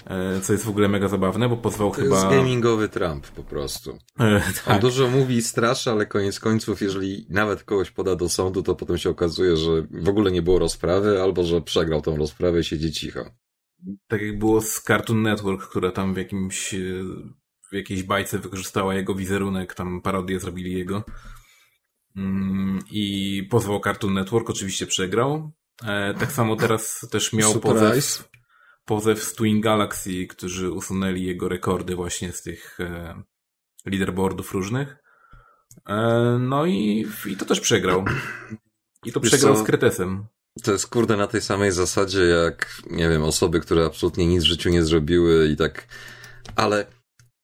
E, 0.05 0.41
Co 0.41 0.53
jest 0.53 0.65
w 0.65 0.69
ogóle 0.69 0.87
mega 0.87 1.07
zabawne, 1.07 1.49
bo 1.49 1.57
pozwał 1.57 1.91
to 1.91 1.95
chyba... 2.01 2.15
jest 2.15 2.29
gamingowy 2.29 2.89
Trump 2.89 3.27
po 3.27 3.43
prostu. 3.43 3.97
E, 4.19 4.35
On 4.35 4.53
tak. 4.65 4.81
dużo 4.81 5.07
mówi 5.07 5.35
i 5.35 5.41
straszy, 5.41 5.91
ale 5.91 6.05
koniec 6.05 6.39
końców, 6.39 6.81
jeżeli 6.81 7.27
nawet 7.29 7.63
kogoś 7.63 7.91
poda 7.91 8.15
do 8.15 8.29
sądu, 8.29 8.63
to 8.63 8.75
potem 8.75 8.97
się 8.97 9.09
okazuje, 9.09 9.57
że 9.57 9.71
w 9.91 10.09
ogóle 10.09 10.31
nie 10.31 10.41
było 10.41 10.59
rozprawy, 10.59 11.21
albo 11.21 11.43
że 11.43 11.61
przegrał 11.61 12.01
tą 12.01 12.17
rozprawę 12.17 12.59
i 12.59 12.63
siedzi 12.63 12.91
cicho. 12.91 13.25
tak 14.07 14.21
jak 14.21 14.39
było 14.39 14.61
z 14.61 14.81
Cartoon 14.81 15.21
Network, 15.21 15.69
która 15.69 15.91
tam 15.91 16.13
w 16.13 16.17
jakimś 16.17 16.75
w 17.71 17.75
jakiejś 17.75 18.03
bajce 18.03 18.39
wykorzystała 18.39 18.95
jego 18.95 19.15
wizerunek, 19.15 19.73
tam 19.73 20.01
parodię 20.01 20.39
zrobili 20.39 20.73
jego. 20.73 21.03
Mm, 22.17 22.79
I 22.91 23.43
pozwał 23.49 23.79
Cartoon 23.79 24.13
Network, 24.13 24.49
oczywiście 24.49 24.87
przegrał. 24.87 25.51
E, 25.83 26.13
tak 26.13 26.31
samo 26.31 26.55
teraz 26.55 27.07
też 27.11 27.33
miał 27.33 27.53
Surprise. 27.53 27.79
pozew, 27.79 28.29
pozew 28.85 29.23
z 29.23 29.33
Twin 29.33 29.61
Galaxy, 29.61 30.27
którzy 30.27 30.71
usunęli 30.71 31.23
jego 31.23 31.49
rekordy 31.49 31.95
właśnie 31.95 32.31
z 32.31 32.41
tych 32.41 32.79
e, 32.79 33.21
leaderboardów 33.85 34.53
różnych. 34.53 34.97
E, 35.87 35.97
no 36.39 36.65
i, 36.65 37.07
i 37.25 37.37
to 37.37 37.45
też 37.45 37.59
przegrał. 37.59 38.05
I 39.05 39.11
to 39.11 39.19
Wiesz 39.19 39.31
przegrał 39.31 39.55
co? 39.55 39.61
z 39.61 39.65
Kretesem. 39.65 40.25
To 40.63 40.71
jest 40.71 40.87
kurde 40.87 41.17
na 41.17 41.27
tej 41.27 41.41
samej 41.41 41.71
zasadzie 41.71 42.23
jak, 42.23 42.81
nie 42.91 43.09
wiem, 43.09 43.23
osoby, 43.23 43.59
które 43.59 43.85
absolutnie 43.85 44.27
nic 44.27 44.43
w 44.43 44.47
życiu 44.47 44.69
nie 44.69 44.83
zrobiły 44.83 45.47
i 45.47 45.55
tak, 45.55 45.87
ale 46.55 46.85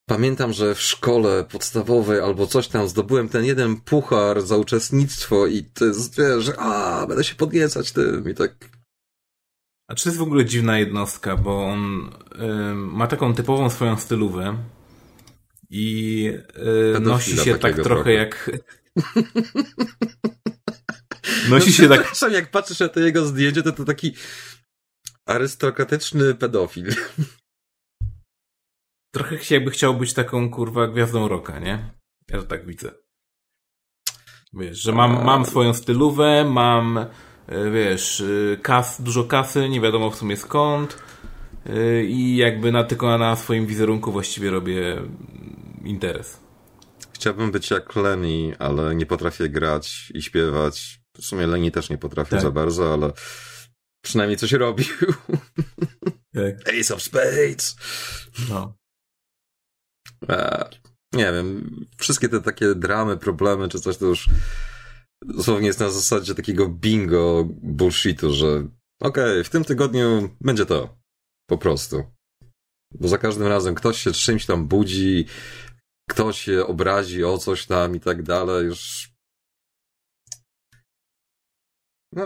pamiętam, 0.06 0.54
że 0.54 0.76
w 0.76 0.82
szkole 0.82 1.44
podstawowej 1.44 2.20
albo 2.20 2.48
coś 2.48 2.68
tam 2.68 2.88
zdobyłem 2.88 3.30
ten 3.30 3.46
jeden 3.46 3.82
puchar 3.82 4.42
za 4.42 4.58
uczestnictwo 4.58 5.48
i 5.48 5.64
to 5.64 5.86
jest, 5.86 6.18
wiesz, 6.18 6.44
że 6.44 6.60
a, 6.60 7.06
będę 7.08 7.24
się 7.24 7.36
podniecać 7.36 7.92
tym 7.92 8.30
i 8.30 8.34
tak, 8.34 8.70
A 9.88 9.96
czy 9.96 10.04
to 10.04 10.10
jest 10.10 10.20
w 10.20 10.24
ogóle 10.24 10.46
dziwna 10.46 10.80
jednostka, 10.80 11.38
bo 11.38 11.66
on 11.66 12.12
y, 12.72 12.76
ma 12.76 13.08
taką 13.08 13.34
typową 13.34 13.70
swoją 13.70 13.98
stylówę 13.98 14.58
i 15.70 16.30
y, 16.96 17.00
nosi 17.00 17.38
się 17.38 17.58
tak 17.58 17.76
trochę 17.76 17.84
trochę. 17.84 18.14
jak... 18.14 18.52
nosi 21.50 21.74
się 21.74 21.90
tak... 21.90 22.00
Przepraszam, 22.02 22.34
jak 22.34 22.52
patrzysz 22.52 22.80
na 22.80 22.90
to 22.90 23.00
jego 23.00 23.26
zdjęcie, 23.26 23.64
to 23.64 23.72
to 23.72 23.86
taki 23.86 24.14
arystokratyczny 25.26 26.36
pedofil. 26.36 26.94
Trochę 29.14 29.38
jakby 29.50 29.72
chciał 29.72 29.94
być 29.94 30.14
taką, 30.14 30.50
kurwa, 30.50 30.88
gwiazdą 30.88 31.28
roka, 31.28 31.60
nie? 31.60 31.90
Ja 32.30 32.38
to 32.38 32.44
tak 32.44 32.66
widzę. 32.66 32.92
Wiesz, 34.54 34.82
że 34.82 34.92
mam, 34.92 35.26
mam 35.26 35.46
swoją 35.46 35.74
stylówę, 35.74 36.46
mam, 36.46 36.98
y, 36.98 37.72
wiesz, 37.72 38.20
y, 38.20 38.60
kas, 38.62 39.02
dużo 39.02 39.24
kasy, 39.24 39.70
nie 39.70 39.82
wiadomo 39.82 40.12
w 40.12 40.16
sumie 40.16 40.38
skąd 40.38 40.98
y, 41.70 42.06
i 42.06 42.36
jakby 42.36 42.72
na, 42.72 42.84
tylko 42.84 43.18
na 43.18 43.36
swoim 43.36 43.68
wizerunku 43.68 44.12
właściwie 44.12 44.52
robię 44.52 44.92
mm, 44.92 45.82
interes. 45.86 46.40
Chciałbym 47.14 47.52
być 47.52 47.72
jak 47.72 47.96
Lenny, 47.96 48.56
ale 48.60 48.96
nie 48.96 49.06
potrafię 49.06 49.50
grać 49.50 50.12
i 50.14 50.22
śpiewać. 50.22 51.00
W 51.18 51.26
sumie 51.26 51.48
Lenny 51.48 51.72
też 51.72 51.90
nie 51.90 51.98
potrafił 51.98 52.32
Tak. 52.32 52.42
za 52.42 52.52
bardzo, 52.52 52.94
ale 52.94 53.12
przynajmniej 54.04 54.38
coś 54.38 54.52
robił. 54.52 54.96
Tak. 56.34 56.74
Ace 56.80 56.96
of 56.96 57.02
Spades! 57.02 57.76
No. 58.50 58.83
A, 60.28 60.70
nie 61.14 61.32
wiem, 61.34 61.76
wszystkie 61.98 62.30
te 62.30 62.42
takie 62.42 62.76
dramy, 62.76 63.18
problemy 63.18 63.70
czy 63.70 63.80
coś 63.80 63.98
to 63.98 64.06
już 64.06 64.30
dosłownie 65.26 65.68
jest 65.68 65.80
na 65.80 65.90
zasadzie 65.90 66.36
takiego 66.36 66.70
bingo 66.70 67.44
bullshitu, 67.48 68.34
że 68.34 68.68
okej, 69.02 69.44
w 69.44 69.50
tym 69.50 69.64
tygodniu 69.64 70.30
będzie 70.42 70.66
to. 70.66 70.98
Po 71.50 71.58
prostu. 71.58 72.04
Bo 73.00 73.08
za 73.08 73.18
każdym 73.18 73.48
razem 73.48 73.76
ktoś 73.76 73.98
się 74.02 74.12
czymś 74.12 74.46
tam 74.46 74.68
budzi, 74.68 75.26
ktoś 76.10 76.42
się 76.42 76.66
obrazi 76.68 77.24
o 77.24 77.38
coś 77.38 77.66
tam 77.66 77.96
i 77.96 78.00
tak 78.00 78.24
dalej. 78.24 78.66
Już 78.66 79.10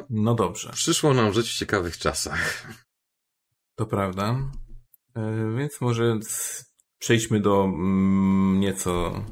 No 0.10 0.36
dobrze. 0.36 0.72
przyszło 0.74 1.14
nam 1.14 1.34
żyć 1.34 1.50
w 1.50 1.58
ciekawych 1.58 1.98
czasach. 1.98 2.68
To 3.78 3.86
prawda. 3.86 4.52
E, 5.16 5.56
Więc 5.58 5.82
może 5.82 6.20
przejdźmy 7.00 7.40
do 7.40 7.64
mm, 7.64 8.60
nieco 8.60 9.24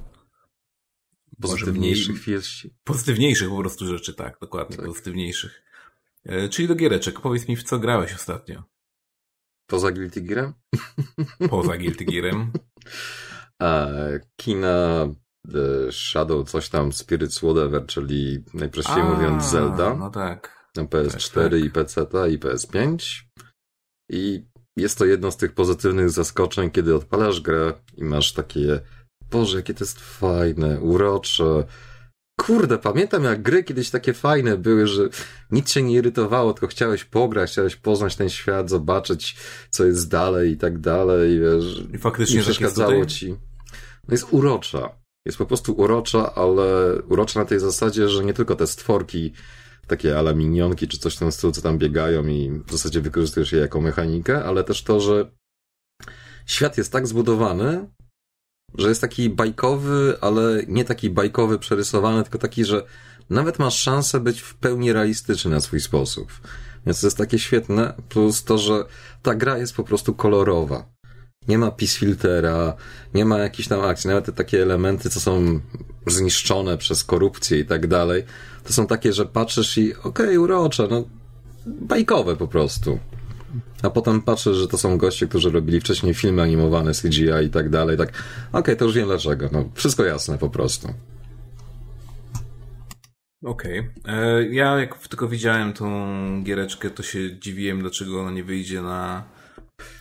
Pozytywniejszych 1.41 2.19
wieści. 2.23 2.75
pozytywniejszych 2.83 3.49
po 3.49 3.59
prostu 3.59 3.87
rzeczy, 3.87 4.13
tak, 4.13 4.37
dokładnie, 4.41 4.77
Tak. 4.77 4.85
pozytywniejszych. 4.85 5.63
E, 6.25 6.49
Czyli 6.49 6.67
do 6.67 6.75
giereczek. 6.75 7.19
Powiedz 7.19 7.47
mi, 7.47 7.55
w 7.55 7.63
co 7.63 7.79
grałeś 7.79 8.13
ostatnio? 8.13 8.63
Poza 9.67 9.91
Guilty 9.91 10.21
Gearem? 10.21 10.53
Poza 11.49 11.77
Guilty 11.77 12.05
Gearem. 12.05 12.51
A, 13.61 13.87
kina 14.35 15.07
The 15.53 15.91
Shadow, 15.91 16.49
coś 16.49 16.69
tam, 16.69 16.93
Spirits 16.93 17.37
Whatever, 17.37 17.85
czyli 17.85 18.43
najprościej 18.53 19.01
A, 19.01 19.13
mówiąc 19.13 19.43
Zelda 19.45 19.95
No 19.95 20.09
tak. 20.09 20.69
na 20.75 20.83
PS4 20.83 21.33
tak, 21.33 21.51
tak. 21.51 21.59
i 21.65 21.69
PC 21.69 22.01
i 22.31 22.39
PS5. 22.39 22.97
I 24.09 24.45
jest 24.77 24.97
to 24.97 25.05
jedno 25.05 25.31
z 25.31 25.37
tych 25.37 25.53
pozytywnych 25.53 26.09
zaskoczeń, 26.09 26.71
kiedy 26.71 26.95
odpalasz 26.95 27.41
grę 27.41 27.73
i 27.97 28.03
masz 28.03 28.33
takie, 28.33 28.79
Boże, 29.31 29.57
jakie 29.57 29.73
to 29.73 29.83
jest 29.83 29.99
fajne, 29.99 30.81
urocze. 30.81 31.63
Kurde, 32.39 32.77
pamiętam 32.77 33.23
jak 33.23 33.41
gry 33.41 33.63
kiedyś 33.63 33.89
takie 33.89 34.13
fajne 34.13 34.57
były, 34.57 34.87
że 34.87 35.09
nic 35.51 35.73
cię 35.73 35.81
nie 35.83 35.93
irytowało, 35.93 36.53
tylko 36.53 36.67
chciałeś 36.67 37.03
pograć, 37.03 37.51
chciałeś 37.51 37.75
poznać 37.75 38.15
ten 38.15 38.29
świat, 38.29 38.69
zobaczyć, 38.69 39.35
co 39.69 39.85
jest 39.85 40.09
dalej 40.09 40.51
i 40.51 40.57
tak 40.57 40.77
dalej, 40.77 41.39
wiesz. 41.39 41.83
I 41.93 41.97
faktycznie 41.97 42.35
nie 42.35 42.43
tak 42.43 42.53
przeszkadzało 42.53 43.05
ci. 43.05 43.35
No 44.07 44.11
jest 44.11 44.27
urocza. 44.31 44.89
Jest 45.25 45.37
po 45.37 45.45
prostu 45.45 45.73
urocza, 45.73 46.35
ale 46.35 46.95
urocza 47.09 47.39
na 47.39 47.45
tej 47.45 47.59
zasadzie, 47.59 48.09
że 48.09 48.25
nie 48.25 48.33
tylko 48.33 48.55
te 48.55 48.67
stworki, 48.67 49.33
takie 49.87 50.19
ala 50.19 50.33
minionki 50.33 50.87
czy 50.87 50.97
coś 50.97 51.15
w 51.15 51.19
tym 51.19 51.31
stylu, 51.31 51.53
co 51.53 51.61
tam 51.61 51.77
biegają 51.77 52.27
i 52.27 52.61
w 52.67 52.71
zasadzie 52.71 53.01
wykorzystujesz 53.01 53.51
je 53.51 53.59
jako 53.59 53.81
mechanikę, 53.81 54.43
ale 54.43 54.63
też 54.63 54.83
to, 54.83 54.99
że 54.99 55.31
świat 56.45 56.77
jest 56.77 56.91
tak 56.91 57.07
zbudowany, 57.07 57.89
że 58.77 58.89
jest 58.89 59.01
taki 59.01 59.29
bajkowy, 59.29 60.17
ale 60.21 60.63
nie 60.67 60.85
taki 60.85 61.09
bajkowy, 61.09 61.59
przerysowany, 61.59 62.23
tylko 62.23 62.37
taki, 62.37 62.65
że 62.65 62.85
nawet 63.29 63.59
masz 63.59 63.79
szansę 63.79 64.19
być 64.19 64.41
w 64.41 64.55
pełni 64.55 64.93
realistyczny 64.93 65.51
na 65.51 65.61
swój 65.61 65.79
sposób. 65.79 66.31
Więc 66.85 67.01
to 67.01 67.07
jest 67.07 67.17
takie 67.17 67.39
świetne, 67.39 67.93
plus 68.09 68.43
to, 68.43 68.57
że 68.57 68.85
ta 69.21 69.35
gra 69.35 69.57
jest 69.57 69.75
po 69.75 69.83
prostu 69.83 70.13
kolorowa. 70.13 70.94
Nie 71.47 71.57
ma 71.57 71.71
peace 71.71 71.99
filtera, 71.99 72.73
nie 73.13 73.25
ma 73.25 73.37
jakichś 73.37 73.67
tam 73.67 73.81
akcji, 73.81 74.07
nawet 74.07 74.25
te 74.25 74.31
takie 74.31 74.61
elementy, 74.61 75.09
co 75.09 75.19
są 75.19 75.59
zniszczone 76.07 76.77
przez 76.77 77.03
korupcję 77.03 77.59
i 77.59 77.65
tak 77.65 77.87
dalej, 77.87 78.23
to 78.63 78.73
są 78.73 78.87
takie, 78.87 79.13
że 79.13 79.25
patrzysz 79.25 79.77
i 79.77 79.95
okej, 79.95 80.09
okay, 80.09 80.39
urocze, 80.39 80.87
no 80.89 81.03
bajkowe 81.65 82.35
po 82.35 82.47
prostu. 82.47 82.99
A 83.81 83.89
potem 83.89 84.21
patrzę, 84.21 84.53
że 84.53 84.67
to 84.67 84.77
są 84.77 84.97
goście, 84.97 85.27
którzy 85.27 85.51
robili 85.51 85.79
wcześniej 85.79 86.13
filmy 86.13 86.41
animowane, 86.41 86.91
CGI 86.91 87.45
i 87.45 87.49
tak 87.49 87.69
dalej, 87.69 87.97
tak, 87.97 88.09
okej, 88.09 88.19
okay, 88.51 88.75
to 88.75 88.85
już 88.85 88.93
wiem 88.93 89.07
dlaczego, 89.07 89.49
no 89.51 89.69
wszystko 89.73 90.05
jasne 90.05 90.37
po 90.37 90.49
prostu. 90.49 90.93
Okej. 93.43 93.79
Okay. 93.79 94.49
Ja 94.51 94.79
jak 94.79 95.07
tylko 95.07 95.27
widziałem 95.27 95.73
tą 95.73 96.43
giereczkę, 96.43 96.89
to 96.89 97.03
się 97.03 97.39
dziwiłem, 97.39 97.79
dlaczego 97.79 98.21
ona 98.21 98.31
nie 98.31 98.43
wyjdzie 98.43 98.81
na 98.81 99.23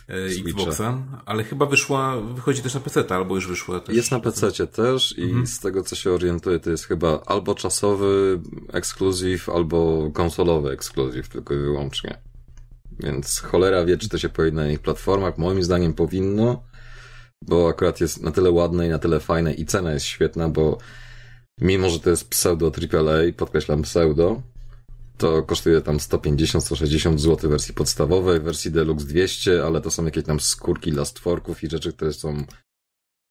e, 0.07 0.25
Xboxa, 0.25 0.97
ale 1.25 1.43
chyba 1.43 1.65
wyszła, 1.65 2.21
wychodzi 2.21 2.61
też 2.61 2.73
na 2.73 2.79
PC, 2.79 3.05
albo 3.09 3.35
już 3.35 3.47
wyszła 3.47 3.79
też. 3.79 3.95
Jest 3.95 4.11
na 4.11 4.19
PC 4.19 4.67
też 4.67 5.17
i 5.17 5.23
mhm. 5.23 5.47
z 5.47 5.59
tego 5.59 5.83
co 5.83 5.95
się 5.95 6.11
orientuję, 6.11 6.59
to 6.59 6.69
jest 6.69 6.85
chyba 6.85 7.21
albo 7.25 7.55
czasowy 7.55 8.39
ekskluzyw, 8.73 9.49
albo 9.49 10.11
konsolowy 10.13 10.71
ekskluzyw, 10.71 11.29
tylko 11.29 11.53
i 11.53 11.57
wyłącznie. 11.57 12.17
Więc 12.99 13.39
cholera 13.39 13.85
wie, 13.85 13.97
czy 13.97 14.09
to 14.09 14.17
się 14.17 14.29
pojawi 14.29 14.55
na 14.55 14.65
innych 14.65 14.79
platformach. 14.79 15.37
Moim 15.37 15.63
zdaniem 15.63 15.93
powinno, 15.93 16.63
bo 17.41 17.69
akurat 17.69 18.01
jest 18.01 18.21
na 18.21 18.31
tyle 18.31 18.51
ładne 18.51 18.87
i 18.87 18.89
na 18.89 18.99
tyle 18.99 19.19
fajne 19.19 19.53
i 19.53 19.65
cena 19.65 19.93
jest 19.93 20.05
świetna, 20.05 20.49
bo 20.49 20.77
mimo, 21.61 21.89
że 21.89 21.99
to 21.99 22.09
jest 22.09 22.29
pseudo 22.29 22.71
AAA, 22.93 23.33
podkreślam 23.37 23.81
pseudo, 23.81 24.41
to 25.17 25.43
kosztuje 25.43 25.81
tam 25.81 25.97
150-160 25.97 27.17
zł 27.17 27.49
wersji 27.49 27.73
podstawowej, 27.73 28.39
wersji 28.39 28.71
Deluxe 28.71 29.05
200, 29.05 29.65
ale 29.65 29.81
to 29.81 29.91
są 29.91 30.05
jakieś 30.05 30.23
tam 30.23 30.39
skórki 30.39 30.91
dla 30.91 31.05
stworków 31.05 31.63
i 31.63 31.69
rzeczy, 31.69 31.93
które 31.93 32.13
są 32.13 32.45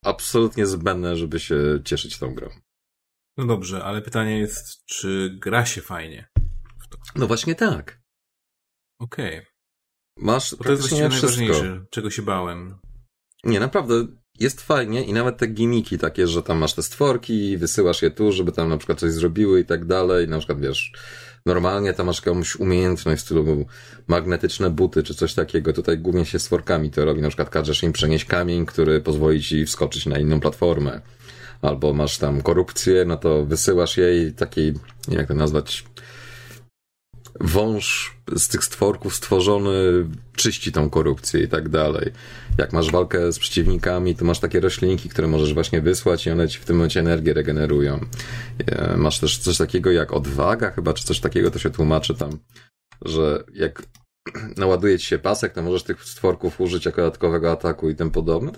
absolutnie 0.04 0.66
zbędne, 0.66 1.16
żeby 1.16 1.40
się 1.40 1.80
cieszyć 1.84 2.18
tą 2.18 2.34
grą. 2.34 2.48
No 3.36 3.46
dobrze, 3.46 3.84
ale 3.84 4.02
pytanie 4.02 4.38
jest, 4.38 4.84
czy 4.84 5.38
gra 5.40 5.66
się 5.66 5.80
fajnie? 5.80 6.28
No 7.16 7.26
właśnie 7.26 7.54
tak. 7.54 8.00
Okej. 9.00 9.38
Okay. 9.38 9.54
Masz 10.18 10.50
to 10.50 10.70
jest 10.70 10.82
właściwie 10.82 11.08
najważniejsze, 11.08 11.84
czego 11.90 12.10
się 12.10 12.22
bałem. 12.22 12.78
Nie, 13.44 13.60
naprawdę 13.60 14.06
jest 14.40 14.60
fajnie 14.60 15.04
i 15.04 15.12
nawet 15.12 15.38
te 15.38 15.46
gimiki 15.46 15.98
takie, 15.98 16.26
że 16.26 16.42
tam 16.42 16.58
masz 16.58 16.74
te 16.74 16.82
stworki, 16.82 17.56
wysyłasz 17.56 18.02
je 18.02 18.10
tu, 18.10 18.32
żeby 18.32 18.52
tam 18.52 18.68
na 18.68 18.76
przykład 18.76 19.00
coś 19.00 19.12
zrobiły 19.12 19.60
i 19.60 19.64
tak 19.64 19.84
dalej. 19.84 20.28
Na 20.28 20.38
przykład 20.38 20.60
wiesz, 20.60 20.92
normalnie 21.46 21.92
tam 21.94 22.06
masz 22.06 22.26
jakąś 22.26 22.56
umiejętność 22.56 23.22
w 23.22 23.24
stylu 23.24 23.66
magnetyczne 24.06 24.70
buty 24.70 25.02
czy 25.02 25.14
coś 25.14 25.34
takiego. 25.34 25.72
Tutaj 25.72 25.98
głównie 25.98 26.24
się 26.24 26.38
stworkami 26.38 26.90
to 26.90 27.04
robi. 27.04 27.22
Na 27.22 27.28
przykład 27.28 27.50
każesz 27.50 27.82
im 27.82 27.92
przenieść 27.92 28.24
kamień, 28.24 28.66
który 28.66 29.00
pozwoli 29.00 29.42
ci 29.42 29.66
wskoczyć 29.66 30.06
na 30.06 30.18
inną 30.18 30.40
platformę. 30.40 31.00
Albo 31.62 31.92
masz 31.92 32.18
tam 32.18 32.42
korupcję, 32.42 33.04
no 33.04 33.16
to 33.16 33.44
wysyłasz 33.44 33.96
jej 33.96 34.32
takiej, 34.32 34.74
jak 35.08 35.28
to 35.28 35.34
nazwać, 35.34 35.84
wąż 37.40 38.16
z 38.36 38.48
tych 38.48 38.64
stworków 38.64 39.14
stworzony 39.14 40.06
czyści 40.36 40.72
tą 40.72 40.90
korupcję 40.90 41.42
i 41.42 41.48
tak 41.48 41.68
dalej. 41.68 42.12
Jak 42.58 42.72
masz 42.72 42.90
walkę 42.90 43.32
z 43.32 43.38
przeciwnikami, 43.38 44.16
to 44.16 44.24
masz 44.24 44.40
takie 44.40 44.60
roślinki, 44.60 45.08
które 45.08 45.28
możesz 45.28 45.54
właśnie 45.54 45.80
wysłać 45.80 46.26
i 46.26 46.30
one 46.30 46.48
ci 46.48 46.58
w 46.58 46.64
tym 46.64 46.76
momencie 46.76 47.00
energię 47.00 47.34
regenerują. 47.34 48.00
E, 48.66 48.96
masz 48.96 49.20
też 49.20 49.38
coś 49.38 49.58
takiego 49.58 49.92
jak 49.92 50.12
odwaga 50.12 50.70
chyba, 50.70 50.94
czy 50.94 51.04
coś 51.04 51.20
takiego 51.20 51.50
to 51.50 51.58
się 51.58 51.70
tłumaczy 51.70 52.14
tam, 52.14 52.38
że 53.04 53.44
jak 53.54 53.82
naładuje 54.56 54.98
ci 54.98 55.06
się 55.06 55.18
pasek, 55.18 55.52
to 55.52 55.62
możesz 55.62 55.82
tych 55.82 56.04
stworków 56.04 56.60
użyć 56.60 56.86
jako 56.86 57.02
dodatkowego 57.02 57.52
ataku 57.52 57.90
i 57.90 57.94
tym 57.94 58.10
podobne. 58.10 58.52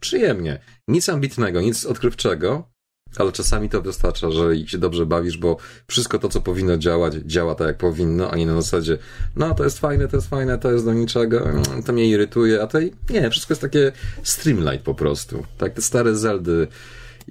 Przyjemnie. 0.00 0.60
Nic 0.88 1.08
ambitnego, 1.08 1.60
nic 1.60 1.86
odkrywczego, 1.86 2.70
ale 3.16 3.32
czasami 3.32 3.68
to 3.68 3.82
wystarcza, 3.82 4.30
że 4.30 4.56
się 4.66 4.78
dobrze 4.78 5.06
bawisz, 5.06 5.38
bo 5.38 5.56
wszystko 5.86 6.18
to, 6.18 6.28
co 6.28 6.40
powinno 6.40 6.76
działać, 6.78 7.14
działa 7.14 7.54
tak, 7.54 7.66
jak 7.66 7.76
powinno, 7.76 8.30
a 8.30 8.36
nie 8.36 8.46
na 8.46 8.54
zasadzie, 8.54 8.98
no 9.36 9.54
to 9.54 9.64
jest 9.64 9.78
fajne, 9.78 10.08
to 10.08 10.16
jest 10.16 10.28
fajne, 10.28 10.58
to 10.58 10.72
jest 10.72 10.84
do 10.84 10.92
niczego, 10.92 11.50
mm, 11.50 11.82
to 11.82 11.92
mnie 11.92 12.08
irytuje, 12.08 12.62
a 12.62 12.66
to 12.66 12.78
nie, 13.10 13.30
wszystko 13.30 13.52
jest 13.52 13.62
takie 13.62 13.92
streamlight 14.22 14.84
po 14.84 14.94
prostu. 14.94 15.44
Tak, 15.58 15.74
te 15.74 15.82
stare 15.82 16.16
Zeldy 16.16 16.68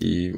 i 0.01 0.33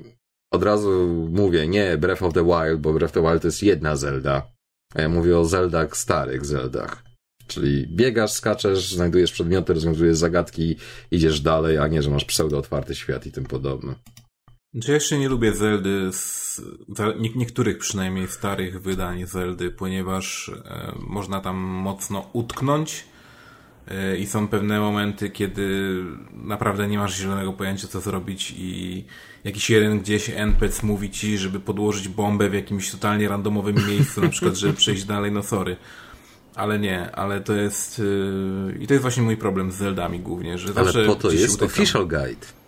od 0.52 0.64
razu 0.64 1.08
mówię, 1.32 1.68
nie 1.68 1.98
Breath 1.98 2.24
of 2.24 2.34
the 2.34 2.44
Wild, 2.44 2.82
bo 2.82 2.94
Breath 2.94 3.18
of 3.18 3.24
the 3.24 3.30
Wild 3.30 3.42
to 3.42 3.48
jest 3.48 3.64
jedna 3.64 3.96
Zelda, 3.96 4.52
a 4.96 5.02
ja 5.02 5.10
mówię 5.10 5.40
o 5.40 5.46
Zeldach, 5.46 5.98
starych 5.98 6.46
Zeldach. 6.46 7.04
Czyli 7.48 7.88
biegasz, 7.88 8.32
skaczesz, 8.32 8.96
znajdujesz 8.96 9.32
przedmioty, 9.32 9.74
rozwiązujesz 9.74 10.18
zagadki, 10.18 10.76
idziesz 11.12 11.42
dalej, 11.42 11.78
a 11.78 11.88
nie, 11.88 12.04
że 12.04 12.10
masz 12.10 12.26
pseudo 12.26 12.58
otwarty 12.58 12.96
świat 12.96 13.26
i 13.26 13.32
tym 13.32 13.46
podobne. 13.46 13.96
Znaczy 14.74 14.92
ja 14.92 14.96
jeszcze 14.96 15.18
nie 15.18 15.30
lubię 15.30 15.54
Zeldy, 15.54 16.10
z, 16.12 16.62
nie, 17.20 17.30
niektórych 17.36 17.78
przynajmniej 17.78 18.28
starych 18.28 18.82
wydań 18.82 19.26
Zeldy, 19.26 19.72
ponieważ 19.72 20.52
e, 20.66 20.94
można 21.08 21.42
tam 21.42 21.58
mocno 21.58 22.30
utknąć 22.34 23.06
e, 23.88 24.18
i 24.18 24.28
są 24.28 24.48
pewne 24.48 24.80
momenty, 24.80 25.30
kiedy 25.30 25.96
naprawdę 26.34 26.88
nie 26.88 26.98
masz 26.98 27.18
zielonego 27.18 27.54
pojęcia 27.54 27.88
co 27.88 28.02
zrobić 28.02 28.54
i 28.58 29.06
jakiś 29.44 29.70
jeden 29.70 30.00
gdzieś 30.00 30.30
NPC 30.30 30.86
mówi 30.86 31.10
ci, 31.10 31.38
żeby 31.38 31.60
podłożyć 31.60 32.08
bombę 32.08 32.50
w 32.50 32.54
jakimś 32.54 32.92
totalnie 32.92 33.28
randomowym 33.28 33.76
miejscu, 33.90 34.22
na 34.22 34.30
przykład, 34.30 34.56
żeby 34.56 34.74
przejść 34.74 35.04
dalej, 35.04 35.32
no 35.32 35.44
sorry. 35.44 35.76
Ale 36.56 36.80
nie, 36.80 37.12
ale 37.16 37.42
to 37.42 37.54
jest... 37.54 38.00
Yy, 38.00 38.78
I 38.80 38.88
to 38.88 38.94
jest 38.94 39.02
właśnie 39.02 39.24
mój 39.24 39.38
problem 39.38 39.72
z 39.72 39.76
Zeldami 39.76 40.20
głównie, 40.20 40.58
że 40.58 40.74
ale 40.76 40.86
zawsze 40.86 41.06
po 41.06 41.16
to 41.16 41.32
jest 41.32 41.54
utykam. 41.54 41.68
official 41.68 42.08
guide. 42.08 42.59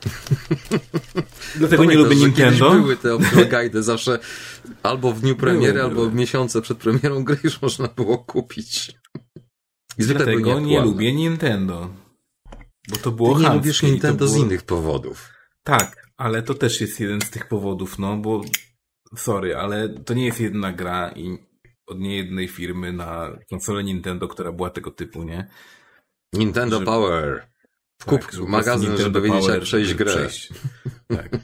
Dlatego 1.56 1.84
nie 1.84 1.94
lubię 1.94 2.16
Nintendo. 2.16 2.70
były 2.70 2.96
te 2.96 3.18
guide 3.50 3.82
zawsze 3.82 4.18
albo 4.82 5.12
w 5.12 5.20
dniu 5.20 5.36
premiery, 5.36 5.82
albo 5.82 5.94
były. 5.94 6.12
miesiące 6.12 6.62
przed 6.62 6.78
premierą 6.78 7.24
gry 7.24 7.36
już 7.44 7.62
można 7.62 7.88
było 7.88 8.18
kupić. 8.18 8.92
I 9.98 10.02
Dlatego 10.02 10.60
nie 10.60 10.80
lubię 10.80 11.12
Nintendo. 11.12 11.90
Bo 12.88 12.96
to 12.96 13.10
było 13.10 13.36
Ty 13.36 13.42
nie 13.42 13.48
lubisz 13.48 13.82
Nintendo 13.82 14.24
było... 14.24 14.38
z 14.38 14.40
innych 14.40 14.62
powodów. 14.62 15.28
Tak, 15.62 15.96
ale 16.16 16.42
to 16.42 16.54
też 16.54 16.80
jest 16.80 17.00
jeden 17.00 17.20
z 17.20 17.30
tych 17.30 17.48
powodów, 17.48 17.98
no 17.98 18.16
bo 18.16 18.40
sorry, 19.16 19.56
ale 19.56 19.88
to 19.88 20.14
nie 20.14 20.24
jest 20.24 20.40
jedna 20.40 20.72
gra 20.72 21.12
i 21.16 21.38
od 21.86 22.00
niejednej 22.00 22.48
firmy 22.48 22.92
na 22.92 23.38
konsolę 23.50 23.84
Nintendo, 23.84 24.28
która 24.28 24.52
była 24.52 24.70
tego 24.70 24.90
typu, 24.90 25.22
nie? 25.22 25.48
Nintendo 26.32 26.78
Że... 26.78 26.84
Power. 26.84 27.49
Kup 28.06 28.20
tak, 28.20 28.34
magazyn, 28.34 28.96
żeby 28.96 29.20
wiedzieć, 29.20 29.46
jak 29.46 29.62
przejść 29.62 29.94
grę. 29.94 30.12
Przejść. 30.12 30.48
Tak. 31.16 31.38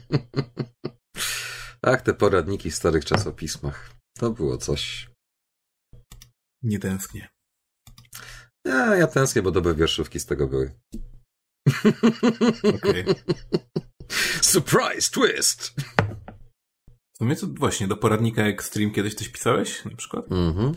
Ach, 1.81 2.01
te 2.01 2.13
poradniki 2.13 2.71
w 2.71 2.75
starych 2.75 3.05
czasopismach. 3.05 3.91
To 4.17 4.31
było 4.31 4.57
coś. 4.57 5.09
Nie 6.63 6.79
tęsknię. 6.79 7.27
Ja, 8.65 8.95
ja 8.95 9.07
tęsknię, 9.07 9.41
bo 9.41 9.51
dobre 9.51 9.73
wierszówki 9.73 10.19
z 10.19 10.25
tego 10.25 10.47
były. 10.47 10.71
Okay. 12.75 13.05
Surprise 14.41 15.11
twist! 15.11 15.73
W 17.13 17.17
sumie 17.17 17.35
to 17.35 17.47
właśnie, 17.47 17.87
do 17.87 17.97
poradnika 17.97 18.43
Extreme 18.43 18.91
kiedyś 18.91 19.13
coś 19.13 19.29
pisałeś 19.29 19.85
na 19.85 19.95
przykład? 19.95 20.31
Mhm. 20.31 20.73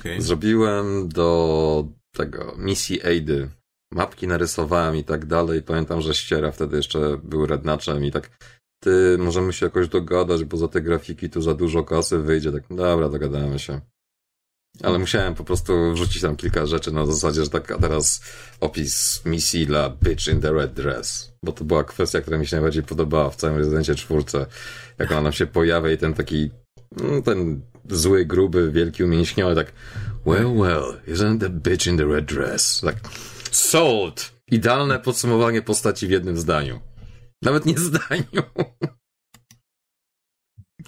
Okay. 0.00 0.22
Zrobiłem 0.22 1.08
do 1.08 1.88
tego 2.14 2.54
misji 2.58 3.02
Aidy 3.06 3.50
mapki 3.92 4.26
narysowałem 4.26 4.96
i 4.96 5.04
tak 5.04 5.26
dalej. 5.26 5.62
Pamiętam, 5.62 6.00
że 6.00 6.14
ściera 6.14 6.50
wtedy 6.50 6.76
jeszcze 6.76 7.18
był 7.22 7.46
rednaczem 7.46 8.04
i 8.04 8.12
tak 8.12 8.30
ty, 8.82 9.18
możemy 9.18 9.52
się 9.52 9.66
jakoś 9.66 9.88
dogadać, 9.88 10.44
bo 10.44 10.56
za 10.56 10.68
te 10.68 10.80
grafiki 10.80 11.30
tu 11.30 11.42
za 11.42 11.54
dużo 11.54 11.84
kasy 11.84 12.18
wyjdzie. 12.18 12.52
Tak, 12.52 12.62
dobra, 12.70 13.08
dogadamy 13.08 13.58
się. 13.58 13.80
Ale 14.82 14.98
musiałem 14.98 15.34
po 15.34 15.44
prostu 15.44 15.92
wrzucić 15.92 16.22
tam 16.22 16.36
kilka 16.36 16.66
rzeczy 16.66 16.92
na 16.92 17.06
zasadzie, 17.06 17.44
że 17.44 17.50
tak 17.50 17.70
a 17.70 17.78
teraz 17.78 18.20
opis 18.60 19.22
misji 19.24 19.66
dla 19.66 19.90
Bitch 19.90 20.28
in 20.28 20.40
the 20.40 20.52
Red 20.52 20.72
Dress. 20.72 21.32
Bo 21.44 21.52
to 21.52 21.64
była 21.64 21.84
kwestia, 21.84 22.20
która 22.20 22.38
mi 22.38 22.46
się 22.46 22.56
najbardziej 22.56 22.82
podobała 22.82 23.30
w 23.30 23.36
całym 23.36 23.56
Rezydencie 23.56 23.94
czwórce. 23.94 24.46
Jak 24.98 25.10
ona 25.10 25.22
nam 25.22 25.32
się 25.32 25.46
pojawia 25.46 25.90
i 25.90 25.98
ten 25.98 26.14
taki, 26.14 26.50
no, 26.96 27.22
ten 27.22 27.60
zły, 27.90 28.24
gruby, 28.24 28.72
wielki, 28.72 29.04
umięśniony, 29.04 29.54
tak 29.54 29.72
Well, 30.26 30.54
well, 30.56 31.00
isn't 31.08 31.40
the 31.40 31.50
bitch 31.50 31.86
in 31.86 31.96
the 31.96 32.04
red 32.04 32.24
dress? 32.24 32.80
Tak, 32.80 32.96
sold! 33.56 34.40
Idealne 34.50 34.98
podsumowanie 34.98 35.62
postaci 35.62 36.06
w 36.06 36.10
jednym 36.10 36.36
zdaniu. 36.36 36.80
Nawet 37.42 37.66
nie 37.66 37.78
zdaniu. 37.78 38.42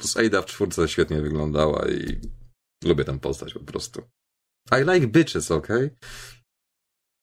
Saida 0.01 0.43
w 0.43 0.47
czwórce 0.47 0.89
świetnie 0.89 1.23
wyglądała 1.23 1.89
i 1.89 2.21
lubię 2.85 3.05
tę 3.05 3.19
postać 3.19 3.55
po 3.55 3.61
prostu. 3.61 4.03
I 4.73 4.93
like 4.93 5.07
bitches? 5.07 5.51
Okay? 5.51 5.97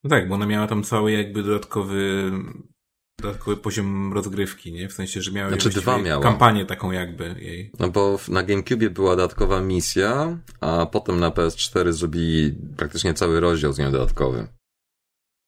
No 0.04 0.10
tak, 0.10 0.30
bo 0.30 0.36
ona 0.36 0.46
miała 0.46 0.68
tam 0.68 0.84
cały 0.84 1.12
jakby 1.12 1.44
dodatkowy 1.44 2.32
dodatkowy 3.22 3.58
poziom 3.58 4.14
rozgrywki, 4.14 4.72
nie? 4.72 4.90
W 4.90 4.94
sensie, 4.94 5.22
że 5.22 5.32
miała 5.32 5.50
znaczy 5.50 5.70
dwa 5.70 5.98
miała. 5.98 6.24
kampanię 6.24 6.66
taką 6.66 6.92
jakby 6.92 7.36
jej. 7.40 7.72
No 7.80 7.90
bo 7.90 8.20
na 8.28 8.44
GameCube 8.44 8.90
była 8.90 9.16
dodatkowa 9.16 9.62
misja, 9.62 10.38
a 10.62 10.86
potem 10.86 11.20
na 11.20 11.30
PS4 11.30 11.92
zrobili 11.92 12.56
praktycznie 12.78 13.14
cały 13.14 13.40
rozdział 13.40 13.74
z 13.74 13.78
nią 13.78 13.92
dodatkowy. 13.92 14.48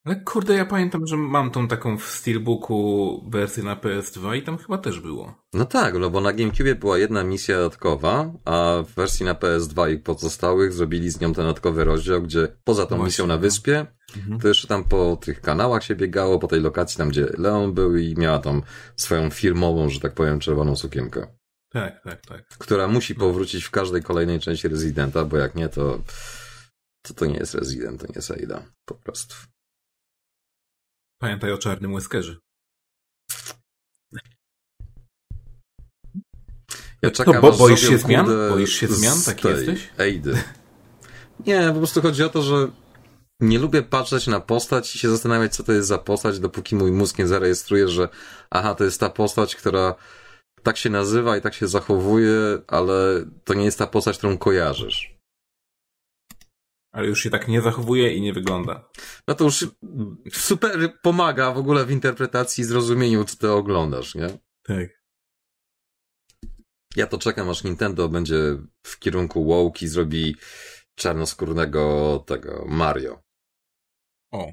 Ale 0.03 0.15
kurde, 0.15 0.53
ja 0.53 0.65
pamiętam, 0.65 1.07
że 1.07 1.17
mam 1.17 1.51
tą 1.51 1.67
taką 1.67 1.97
w 1.97 2.03
Steelbooku 2.03 3.29
wersję 3.29 3.63
na 3.63 3.75
PS2 3.75 4.37
i 4.37 4.43
tam 4.43 4.57
chyba 4.57 4.77
też 4.77 4.99
było. 4.99 5.35
No 5.53 5.65
tak, 5.65 5.97
no 5.97 6.09
bo 6.09 6.21
na 6.21 6.33
GameCube 6.33 6.75
była 6.75 6.97
jedna 6.97 7.23
misja 7.23 7.57
dodatkowa, 7.57 8.33
a 8.45 8.83
w 8.87 8.91
wersji 8.91 9.25
na 9.25 9.33
PS2 9.33 9.93
i 9.93 9.97
pozostałych 9.97 10.73
zrobili 10.73 11.09
z 11.09 11.21
nią 11.21 11.33
ten 11.33 11.45
dodatkowy 11.45 11.83
rozdział, 11.83 12.21
gdzie 12.21 12.47
poza 12.63 12.85
tą 12.85 12.89
Właśnie, 12.95 13.05
misją 13.05 13.27
na 13.27 13.33
no. 13.33 13.39
wyspie, 13.39 13.85
mhm. 14.17 14.39
to 14.39 14.47
jeszcze 14.47 14.67
tam 14.67 14.83
po 14.83 15.17
tych 15.21 15.41
kanałach 15.41 15.83
się 15.83 15.95
biegało, 15.95 16.39
po 16.39 16.47
tej 16.47 16.61
lokacji 16.61 16.97
tam, 16.97 17.09
gdzie 17.09 17.27
Leon 17.37 17.73
był 17.73 17.97
i 17.97 18.15
miała 18.17 18.39
tam 18.39 18.61
swoją 18.95 19.29
firmową, 19.29 19.89
że 19.89 19.99
tak 19.99 20.13
powiem, 20.13 20.39
czerwoną 20.39 20.75
sukienkę. 20.75 21.27
Tak, 21.69 22.03
tak, 22.03 22.21
tak. 22.25 22.47
Która 22.47 22.87
musi 22.87 23.15
powrócić 23.15 23.63
w 23.63 23.71
każdej 23.71 24.03
kolejnej 24.03 24.39
części 24.39 24.67
Residenta, 24.67 25.25
bo 25.25 25.37
jak 25.37 25.55
nie, 25.55 25.69
to 25.69 25.99
to, 27.01 27.13
to 27.13 27.25
nie 27.25 27.37
jest 27.37 27.55
Resident, 27.55 28.01
to 28.01 28.07
nie 28.07 28.15
jest 28.15 28.31
Aida, 28.31 28.63
po 28.85 28.95
prostu. 28.95 29.35
Pamiętaj 31.21 31.51
o 31.51 31.57
czarnym 31.57 31.93
łyskerze. 31.93 32.37
Ja 37.01 37.11
czekam, 37.11 37.33
to 37.33 37.41
bo, 37.41 37.51
boisz 37.51 37.89
się 37.89 37.97
zmian? 37.97 38.27
Boisz 38.49 38.73
się 38.73 38.87
zmian? 38.87 39.17
Tak 39.25 39.43
jesteś? 39.43 39.89
Ejdy. 39.97 40.43
Nie, 41.45 41.69
po 41.73 41.77
prostu 41.77 42.01
chodzi 42.01 42.23
o 42.23 42.29
to, 42.29 42.41
że 42.41 42.71
nie 43.39 43.59
lubię 43.59 43.81
patrzeć 43.81 44.27
na 44.27 44.39
postać 44.39 44.95
i 44.95 44.99
się 44.99 45.09
zastanawiać, 45.09 45.55
co 45.55 45.63
to 45.63 45.71
jest 45.71 45.87
za 45.87 45.97
postać, 45.97 46.39
dopóki 46.39 46.75
mój 46.75 46.91
mózg 46.91 47.17
nie 47.17 47.27
zarejestruje, 47.27 47.87
że 47.87 48.09
aha, 48.49 48.75
to 48.75 48.83
jest 48.83 48.99
ta 48.99 49.09
postać, 49.09 49.55
która 49.55 49.95
tak 50.63 50.77
się 50.77 50.89
nazywa 50.89 51.37
i 51.37 51.41
tak 51.41 51.53
się 51.53 51.67
zachowuje, 51.67 52.61
ale 52.67 53.25
to 53.43 53.53
nie 53.53 53.65
jest 53.65 53.79
ta 53.79 53.87
postać, 53.87 54.17
którą 54.17 54.37
kojarzysz. 54.37 55.10
Ale 56.91 57.07
już 57.07 57.23
się 57.23 57.29
tak 57.29 57.47
nie 57.47 57.61
zachowuje 57.61 58.13
i 58.13 58.21
nie 58.21 58.33
wygląda. 58.33 58.89
No 59.27 59.35
to 59.35 59.43
już 59.43 59.67
super 60.31 60.99
pomaga 61.01 61.51
w 61.51 61.57
ogóle 61.57 61.85
w 61.85 61.91
interpretacji 61.91 62.61
i 62.61 62.65
zrozumieniu, 62.65 63.25
co 63.25 63.37
ty 63.37 63.51
oglądasz, 63.51 64.15
nie? 64.15 64.27
Tak. 64.63 65.01
Ja 66.95 67.07
to 67.07 67.17
czekam, 67.17 67.49
aż 67.49 67.63
Nintendo 67.63 68.09
będzie 68.09 68.57
w 68.83 68.99
kierunku 68.99 69.45
wołki 69.45 69.87
zrobi 69.87 70.35
czarnoskórnego 70.95 72.23
tego 72.27 72.65
Mario. 72.67 73.23
O. 74.31 74.51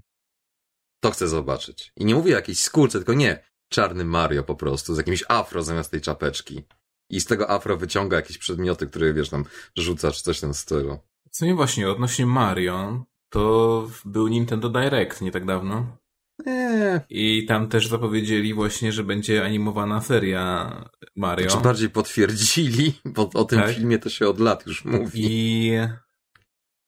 To 1.01 1.11
chcę 1.11 1.29
zobaczyć. 1.29 1.93
I 1.97 2.05
nie 2.05 2.15
mówię 2.15 2.33
jakiejś 2.33 2.59
skórce, 2.59 2.99
tylko 2.99 3.15
nie. 3.15 3.45
Czarny 3.69 4.05
Mario 4.05 4.45
po 4.45 4.55
prostu, 4.55 4.95
z 4.95 4.99
jakimś 4.99 5.25
afro 5.29 5.63
zamiast 5.63 5.91
tej 5.91 6.01
czapeczki. 6.01 6.65
I 7.11 7.21
z 7.21 7.25
tego 7.25 7.51
afro 7.51 7.77
wyciąga 7.77 8.17
jakieś 8.17 8.39
przedmioty, 8.39 8.87
które 8.87 9.15
wiesz 9.15 9.29
tam 9.29 9.45
rzuca, 9.77 10.13
czy 10.13 10.23
coś 10.23 10.39
w 10.39 10.41
tym 10.41 10.55
stylu. 10.55 10.99
Co 11.31 11.47
nie 11.47 11.55
właśnie, 11.55 11.91
odnośnie 11.91 12.27
Mario, 12.27 13.05
to 13.29 13.91
był 14.05 14.29
Nintendo 14.29 14.69
Direct 14.69 15.21
nie 15.21 15.31
tak 15.31 15.45
dawno. 15.47 15.99
Nie. 16.47 17.01
I 17.11 17.47
tam 17.47 17.69
też 17.69 17.89
zapowiedzieli 17.89 18.55
właśnie, 18.55 18.93
że 18.93 19.05
będzie 19.05 19.45
animowana 19.45 20.01
seria 20.01 20.73
Mario. 21.17 21.51
Znaczy 21.51 21.65
bardziej 21.65 21.91
potwierdzili, 21.91 22.93
bo 23.05 23.31
o 23.35 23.45
tym 23.45 23.61
tak? 23.61 23.75
filmie 23.75 23.99
to 23.99 24.11
się 24.11 24.29
od 24.29 24.41
lat 24.41 24.67
już 24.67 24.85
mówi. 24.85 25.21
I, 25.25 25.71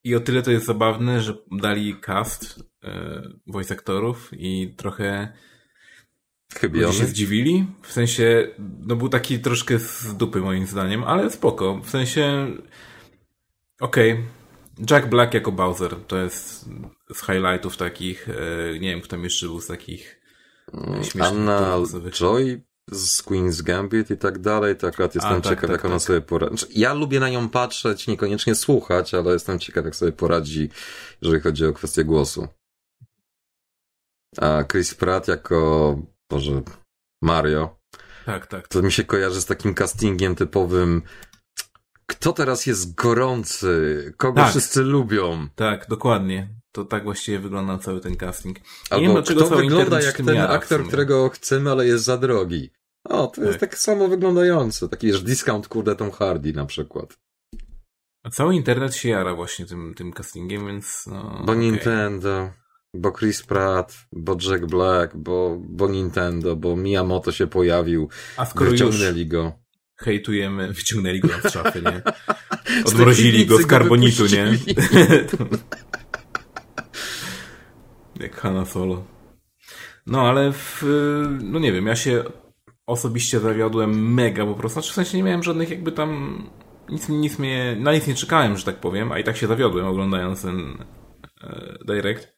I 0.05 0.15
o 0.15 0.21
tyle 0.21 0.43
to 0.43 0.51
jest 0.51 0.67
zabawne, 0.67 1.21
że 1.21 1.35
dali 1.53 2.01
cast 2.01 2.63
e, 2.85 3.23
voice 3.47 3.75
aktorów 3.75 4.31
i 4.33 4.75
trochę 4.77 5.33
Chybiony. 6.55 6.95
się 6.95 7.05
zdziwili. 7.05 7.67
W 7.83 7.93
sensie, 7.93 8.49
no 8.59 8.97
był 8.97 9.09
taki 9.09 9.39
troszkę 9.39 9.79
z 9.79 10.17
dupy 10.17 10.41
moim 10.41 10.67
zdaniem, 10.67 11.05
ale 11.05 11.31
spoko. 11.31 11.81
W 11.85 11.91
sensie 11.91 12.47
Okej. 13.81 14.13
Okay. 14.13 14.25
Jack 14.91 15.07
Black 15.07 15.35
jako 15.35 15.53
Bowser 15.53 15.97
to 16.07 16.19
jest 16.19 16.69
z 17.15 17.21
highlightów 17.21 17.77
takich. 17.77 18.29
E, 18.29 18.79
nie 18.79 18.91
wiem, 18.91 19.01
kto 19.01 19.11
tam 19.11 19.25
jeszcze 19.25 19.47
był 19.47 19.61
z 19.61 19.67
takich 19.67 20.21
mm, 20.73 21.03
Anna 21.21 21.77
Joy 22.11 22.63
z 22.91 23.23
Queen's 23.23 23.63
Gambit 23.63 24.11
i 24.11 24.17
tak 24.17 24.39
dalej, 24.39 24.77
to 24.77 24.87
akurat 24.87 25.15
jestem 25.15 25.33
A, 25.33 25.41
tak, 25.41 25.45
ciekaw, 25.45 25.61
tak, 25.61 25.71
jak 25.71 25.85
ona 25.85 25.95
tak. 25.95 26.03
sobie 26.03 26.21
poradzi. 26.21 26.57
Znaczy, 26.57 26.73
ja 26.77 26.95
lubię 26.95 27.21
na 27.21 27.29
nią 27.29 27.49
patrzeć, 27.49 28.07
niekoniecznie 28.07 28.55
słuchać, 28.55 29.15
ale 29.15 29.33
jestem 29.33 29.59
ciekaw, 29.59 29.85
jak 29.85 29.97
sobie 29.97 30.13
poradzi, 30.13 30.71
jeżeli 31.23 31.41
chodzi 31.41 31.67
o 31.67 31.73
kwestię 31.73 32.05
głosu. 32.05 32.49
A 34.39 34.65
Chris 34.65 34.95
Pratt 34.95 35.29
jako, 35.29 35.99
Boże, 36.31 36.63
Mario. 37.23 37.81
Tak, 38.27 38.47
tak. 38.47 38.69
To 38.69 38.83
mi 38.83 38.93
się 38.93 39.05
kojarzy 39.05 39.41
z 39.41 39.47
takim 39.47 39.75
castingiem 39.75 40.35
typowym 40.35 41.03
kto 42.11 42.33
teraz 42.33 42.67
jest 42.67 42.95
gorący, 42.95 44.13
kogo 44.17 44.41
tak. 44.41 44.51
wszyscy 44.51 44.83
lubią. 44.83 45.49
Tak, 45.55 45.87
dokładnie. 45.89 46.49
To 46.73 46.85
tak 46.85 47.05
właściwie 47.05 47.39
wygląda 47.39 47.79
cały 47.79 48.01
ten 48.01 48.17
casting. 48.17 48.59
Albo 48.91 49.07
nie 49.07 49.15
wiem, 49.15 49.23
kto 49.23 49.57
wygląda 49.57 50.01
jak 50.01 50.17
ten 50.17 50.39
aktor, 50.39 50.87
którego 50.87 51.29
chcemy, 51.29 51.71
ale 51.71 51.87
jest 51.87 52.05
za 52.05 52.17
drogi. 52.17 52.71
O, 53.05 53.27
to 53.27 53.37
tak. 53.37 53.45
jest 53.45 53.61
tak 53.61 53.79
samo 53.79 54.09
wyglądający. 54.09 54.89
Taki 54.89 55.07
wiesz, 55.07 55.23
discount 55.23 55.69
kurde 55.69 55.97
Tom 55.97 56.11
Hardy 56.11 56.53
na 56.53 56.67
przykład. 56.67 57.19
A 58.23 58.31
cały 58.31 58.55
internet 58.55 58.95
się 58.95 59.09
jara 59.09 59.35
właśnie 59.35 59.67
tym, 59.67 59.95
tym 59.95 60.13
castingiem, 60.13 60.67
więc 60.67 61.05
no, 61.07 61.23
Bo 61.23 61.53
okay. 61.53 61.57
Nintendo, 61.57 62.51
bo 62.95 63.13
Chris 63.13 63.43
Pratt, 63.43 63.95
bo 64.13 64.37
Jack 64.51 64.67
Black, 64.67 65.17
bo, 65.17 65.59
bo 65.61 65.89
Nintendo, 65.89 66.57
bo 66.57 66.77
Miyamoto 66.77 67.33
się 67.33 67.47
pojawił, 67.47 68.09
A 68.37 68.47
skoro 68.47 68.71
wyciągnęli 68.71 69.21
już, 69.21 69.29
go 69.29 69.60
hejtujemy, 70.01 70.73
wyciągnęli 70.73 71.21
go 71.21 71.29
z 71.29 71.53
szafy, 71.53 71.83
nie? 71.83 72.03
Odmrozili 72.89 73.47
go 73.47 73.59
z 73.59 73.67
karbonitu, 73.67 74.27
nie? 74.27 74.45
Jak 78.21 78.37
Hanna 78.37 78.65
Solo. 78.65 79.05
No, 80.07 80.29
ale 80.29 80.53
w, 80.53 80.85
no 81.43 81.59
nie 81.59 81.73
wiem, 81.73 81.87
ja 81.87 81.97
się 81.97 82.25
osobiście 82.87 83.41
zawiodłem 83.41 84.15
mega 84.15 84.47
po 84.47 84.55
prostu. 84.55 84.75
Znaczy 84.75 84.93
w 84.93 84.95
sensie 84.95 85.17
nie 85.17 85.23
miałem 85.23 85.43
żadnych 85.43 85.71
jakby 85.71 85.93
tam 85.93 86.43
nic, 86.89 87.09
nic 87.09 87.39
mnie, 87.39 87.77
na 87.81 87.93
nic 87.93 88.07
nie 88.07 88.15
czekałem, 88.15 88.57
że 88.57 88.65
tak 88.65 88.81
powiem, 88.81 89.13
a 89.13 89.19
i 89.19 89.25
tak 89.25 89.37
się 89.37 89.47
zawiodłem 89.47 89.87
oglądając 89.87 90.43
ten 90.43 90.85
e, 91.43 91.79
Direct. 91.87 92.29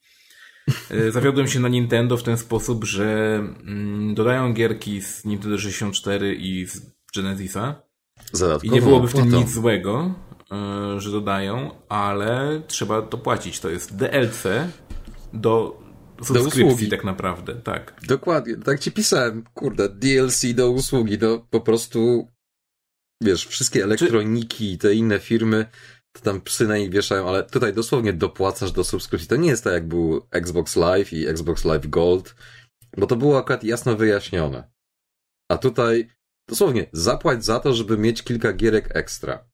E, 0.90 1.11
zawiodłem 1.16 1.48
się 1.48 1.61
na 1.61 1.68
Nintendo 1.68 2.16
w 2.16 2.22
ten 2.22 2.37
sposób, 2.37 2.85
że 2.85 3.35
mm, 3.66 4.14
dodają 4.14 4.53
gierki 4.53 5.03
z 5.03 5.25
Nintendo 5.25 5.59
64 5.59 6.35
i 6.35 6.66
z 6.66 6.92
Genesisa. 7.16 7.83
I 8.62 8.70
nie 8.70 8.83
byłoby 8.83 9.09
w 9.09 9.14
tym 9.14 9.31
nic 9.31 9.51
złego, 9.51 10.14
e, 10.53 11.01
że 11.01 11.11
dodają, 11.11 11.70
ale 11.88 12.62
trzeba 12.66 13.03
to 13.03 13.18
płacić. 13.18 13.61
To 13.61 13.70
jest 13.70 13.96
DLC 13.96 14.44
do 15.33 15.83
subskrypcji 16.22 16.88
tak 16.88 17.05
naprawdę, 17.05 17.55
tak. 17.55 18.01
Dokładnie, 18.09 18.57
tak 18.57 18.81
ci 18.81 18.92
pisałem, 18.92 19.44
kurde, 19.55 19.88
DLC 19.88 20.55
do 20.55 20.70
usługi, 20.70 21.18
to 21.18 21.46
po 21.51 21.61
prostu 21.61 22.29
wiesz, 23.22 23.46
wszystkie 23.46 23.85
elektroniki 23.85 24.72
i 24.72 24.79
te 24.79 24.94
inne 24.94 25.18
firmy 25.18 25.66
to 26.12 26.20
tam 26.20 26.40
psy 26.40 26.66
na 26.66 26.79
nich 26.79 26.90
wieszają, 26.90 27.29
ale 27.29 27.44
tutaj 27.44 27.72
dosłownie 27.72 28.12
dopłacasz 28.12 28.72
do 28.72 28.85
subskrypcji. 28.85 29.29
To 29.29 29.37
nie 29.37 29.48
jest 29.48 29.64
tak 29.64 29.72
jak 29.72 29.88
był 29.88 30.27
Xbox 30.31 30.77
Live 30.77 31.12
i 31.12 31.27
Xbox 31.27 31.64
Live 31.64 31.87
Gold, 31.87 32.35
bo 32.96 33.07
to 33.07 33.16
było 33.16 33.38
akurat 33.38 33.64
jasno 33.64 33.96
wyjaśnione. 33.96 34.70
A 35.51 35.59
tutaj 35.59 36.09
Dosłownie, 36.48 36.87
zapłać 36.92 37.44
za 37.44 37.61
to, 37.61 37.74
żeby 37.74 37.98
mieć 37.98 38.22
kilka 38.22 38.52
gierek 38.52 38.96
ekstra. 38.96 39.48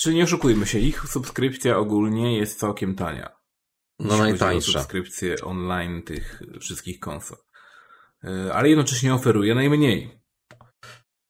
Czyli 0.00 0.16
nie 0.16 0.24
oszukujmy 0.24 0.66
się, 0.66 0.78
ich 0.78 1.02
subskrypcja 1.08 1.78
ogólnie 1.78 2.38
jest 2.38 2.58
całkiem 2.58 2.94
tania. 2.94 3.40
No 3.98 4.18
najtańsza. 4.18 4.72
subskrypcję 4.72 5.36
online 5.42 6.02
tych 6.02 6.42
wszystkich 6.60 7.00
konsol. 7.00 7.38
E, 8.24 8.54
ale 8.54 8.68
jednocześnie 8.68 9.14
oferuje 9.14 9.54
najmniej. 9.54 10.20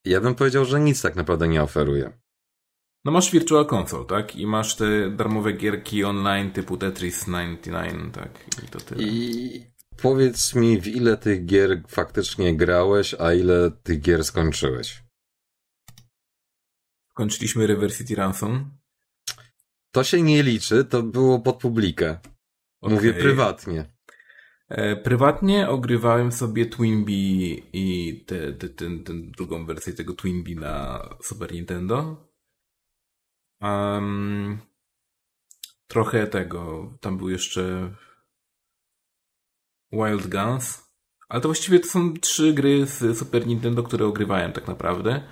Ja 0.05 0.21
bym 0.21 0.35
powiedział, 0.35 0.65
że 0.65 0.81
nic 0.81 1.03
tak 1.03 1.17
naprawdę 1.17 1.49
nie 1.49 1.63
oferuje. 1.63 2.21
No 3.05 3.13
masz 3.13 3.31
Virtual 3.31 3.67
Console, 3.67 4.05
tak? 4.05 4.37
I 4.37 4.47
masz 4.47 4.77
te 4.77 5.11
darmowe 5.11 5.53
gierki 5.53 6.05
online 6.05 6.53
typu 6.53 6.77
Tetris 6.77 7.27
99, 7.27 8.15
tak? 8.15 8.31
I 8.65 8.69
to 8.69 8.81
tyle. 8.81 9.03
I 9.03 9.70
powiedz 10.03 10.55
mi, 10.55 10.81
w 10.81 10.87
ile 10.87 11.17
tych 11.17 11.47
gier 11.47 11.83
faktycznie 11.89 12.57
grałeś, 12.57 13.15
a 13.15 13.35
ile 13.35 13.71
tych 13.71 14.01
gier 14.01 14.25
skończyłeś? 14.25 15.03
Kończyliśmy 17.15 17.67
River 17.67 17.97
City 17.97 18.15
Ransom. 18.15 18.71
To 19.93 20.05
się 20.05 20.23
nie 20.23 20.43
liczy, 20.43 20.85
to 20.85 21.03
było 21.03 21.41
pod 21.41 21.61
publikę. 21.61 22.19
Mówię 22.83 23.11
Okej. 23.11 23.23
prywatnie. 23.23 23.93
E, 24.69 24.97
prywatnie 24.97 25.69
ogrywałem 25.69 26.33
sobie 26.33 26.67
Twinbee 26.67 27.63
i 27.73 28.25
tę 28.27 28.53
te, 28.53 28.69
te, 28.69 28.99
te, 28.99 29.13
drugą 29.15 29.67
wersję 29.67 29.93
tego 29.93 30.15
Twinbee 30.15 30.57
na 30.57 31.09
Super 31.23 31.53
Nintendo. 31.53 32.29
Um, 33.61 34.59
trochę 35.87 36.27
tego, 36.27 36.93
tam 37.01 37.19
był 37.19 37.29
jeszcze 37.29 37.95
Wild 39.93 40.27
Guns, 40.27 40.85
ale 41.29 41.41
to 41.41 41.49
właściwie 41.49 41.81
to 41.81 41.89
są 41.89 42.15
trzy 42.15 42.53
gry 42.53 42.87
z 42.87 43.19
Super 43.19 43.47
Nintendo, 43.47 43.83
które 43.83 44.07
ogrywałem 44.07 44.53
tak 44.53 44.69
naprawdę, 44.69 45.23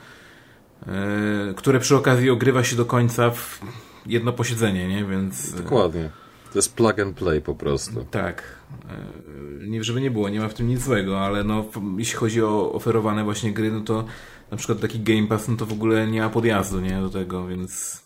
e, 0.87 1.55
które 1.57 1.81
przy 1.81 1.97
okazji 1.97 2.31
ogrywa 2.31 2.65
się 2.65 2.77
do 2.77 2.85
końca 2.85 3.31
w 3.31 3.61
jedno 4.07 4.33
posiedzenie, 4.33 4.89
nie? 4.89 5.05
Więc... 5.05 5.55
e, 5.55 5.57
Dokładnie. 5.63 6.11
To 6.53 6.59
jest 6.59 6.75
plug 6.77 6.99
and 6.99 7.17
play 7.17 7.41
po 7.41 7.55
prostu. 7.55 8.05
tak. 8.11 8.43
E, 8.89 9.69
Nie, 9.69 9.85
żeby 9.85 10.01
nie 10.01 10.11
było, 10.11 10.29
nie 10.29 10.41
ma 10.41 10.49
w 10.49 10.55
tym 10.55 10.69
nic 10.69 10.83
złego, 10.83 11.21
ale 11.21 11.45
no, 11.45 11.65
jeśli 11.99 12.17
chodzi 12.17 12.43
o 12.43 12.73
oferowane 12.73 13.25
właśnie 13.25 13.53
gry, 13.53 13.71
no 13.73 13.81
to 13.81 14.05
na 14.51 14.57
przykład 14.57 14.81
taki 14.81 15.01
Game 15.01 15.27
Pass, 15.27 15.49
no 15.49 15.57
to 15.57 15.67
w 15.67 15.73
ogóle 15.73 16.07
nie 16.07 16.21
ma 16.21 16.31
podjazdu, 16.31 16.81
nie, 16.81 17.01
do 17.01 17.11
tego, 17.11 17.47
więc 17.47 18.03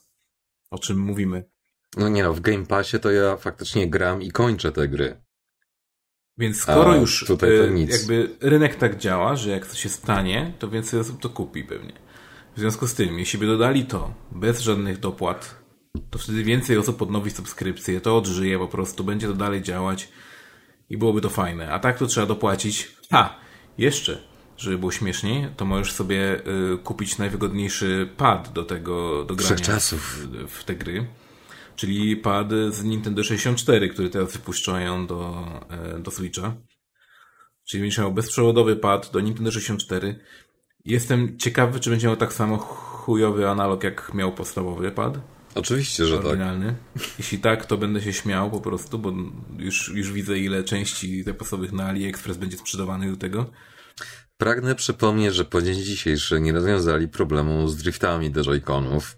o 0.70 0.78
czym 0.78 0.98
mówimy. 0.98 1.44
No 1.96 2.08
nie 2.08 2.22
no, 2.22 2.32
w 2.34 2.40
Game 2.40 2.66
Passie 2.66 3.00
to 3.00 3.10
ja 3.10 3.36
faktycznie 3.36 3.90
gram 3.90 4.22
i 4.22 4.30
kończę 4.30 4.72
te 4.72 4.88
gry. 4.88 5.20
Więc 6.38 6.60
skoro 6.60 6.92
A 6.92 6.96
już 6.96 7.30
e, 7.30 7.34
jakby 7.88 8.36
rynek 8.40 8.76
tak 8.76 8.98
działa, 8.98 9.36
że 9.36 9.50
jak 9.50 9.66
coś 9.66 9.80
się 9.80 9.88
stanie, 9.88 10.52
to 10.58 10.68
więcej 10.68 11.00
osób 11.00 11.20
to 11.20 11.28
kupi 11.28 11.64
pewnie. 11.64 11.92
W 12.56 12.60
związku 12.60 12.86
z 12.86 12.94
tym, 12.94 13.18
jeśli 13.18 13.38
by 13.38 13.46
dodali 13.46 13.84
to 13.84 14.14
bez 14.32 14.60
żadnych 14.60 15.00
dopłat, 15.00 15.62
to 16.10 16.18
wtedy 16.18 16.44
więcej 16.44 16.78
osób 16.78 17.02
odnowi 17.02 17.30
subskrypcję, 17.30 18.00
to 18.00 18.16
odżyje 18.16 18.58
po 18.58 18.68
prostu, 18.68 19.04
będzie 19.04 19.26
to 19.26 19.34
dalej 19.34 19.62
działać 19.62 20.08
i 20.90 20.96
byłoby 20.96 21.20
to 21.20 21.30
fajne. 21.30 21.72
A 21.72 21.78
tak 21.78 21.98
to 21.98 22.06
trzeba 22.06 22.26
dopłacić. 22.26 22.96
Ha! 23.10 23.36
Jeszcze, 23.78 24.22
żeby 24.56 24.78
było 24.78 24.92
śmieszniej, 24.92 25.48
to 25.56 25.64
możesz 25.64 25.92
sobie 25.92 26.40
y, 26.74 26.78
kupić 26.78 27.18
najwygodniejszy 27.18 28.08
pad 28.16 28.52
do 28.52 28.64
tego, 28.64 29.24
do 29.24 29.34
grania 29.34 29.78
w, 29.80 30.26
w 30.48 30.64
te 30.64 30.74
gry. 30.74 31.06
Czyli 31.82 32.16
pad 32.16 32.48
z 32.70 32.84
Nintendo 32.84 33.24
64, 33.24 33.88
który 33.88 34.10
teraz 34.10 34.32
wypuszczają 34.32 35.06
do, 35.06 35.46
e, 35.70 35.98
do 35.98 36.10
Switcha. 36.10 36.54
Czyli 37.64 37.80
będziesz 37.80 37.98
miał 37.98 38.12
bezprzewodowy 38.12 38.76
pad 38.76 39.10
do 39.12 39.20
Nintendo 39.20 39.50
64. 39.50 40.18
Jestem 40.84 41.38
ciekawy, 41.38 41.80
czy 41.80 41.90
będzie 41.90 42.06
miał 42.06 42.16
tak 42.16 42.32
samo 42.32 42.58
chujowy 42.58 43.48
analog, 43.48 43.84
jak 43.84 44.14
miał 44.14 44.32
podstawowy 44.32 44.90
pad. 44.90 45.18
Oczywiście, 45.54 46.06
że 46.06 46.16
tak. 46.16 46.26
Oryginalny. 46.26 46.74
Jeśli 47.18 47.38
tak, 47.38 47.66
to 47.66 47.78
będę 47.78 48.00
się 48.00 48.12
śmiał 48.12 48.50
po 48.50 48.60
prostu, 48.60 48.98
bo 48.98 49.12
już, 49.58 49.88
już 49.88 50.12
widzę, 50.12 50.38
ile 50.38 50.64
części 50.64 51.22
zapasowych 51.22 51.72
na 51.72 51.84
AliExpress 51.84 52.36
będzie 52.36 52.58
sprzedawanych 52.58 53.10
do 53.10 53.16
tego. 53.16 53.50
Pragnę 54.36 54.74
przypomnieć, 54.74 55.34
że 55.34 55.44
po 55.44 55.62
dzień 55.62 55.74
dzisiejszy 55.74 56.40
nie 56.40 56.52
rozwiązali 56.52 57.08
problemu 57.08 57.68
z 57.68 57.76
driftami 57.76 58.30
do 58.30 58.42
Joy-Conów. 58.42 59.16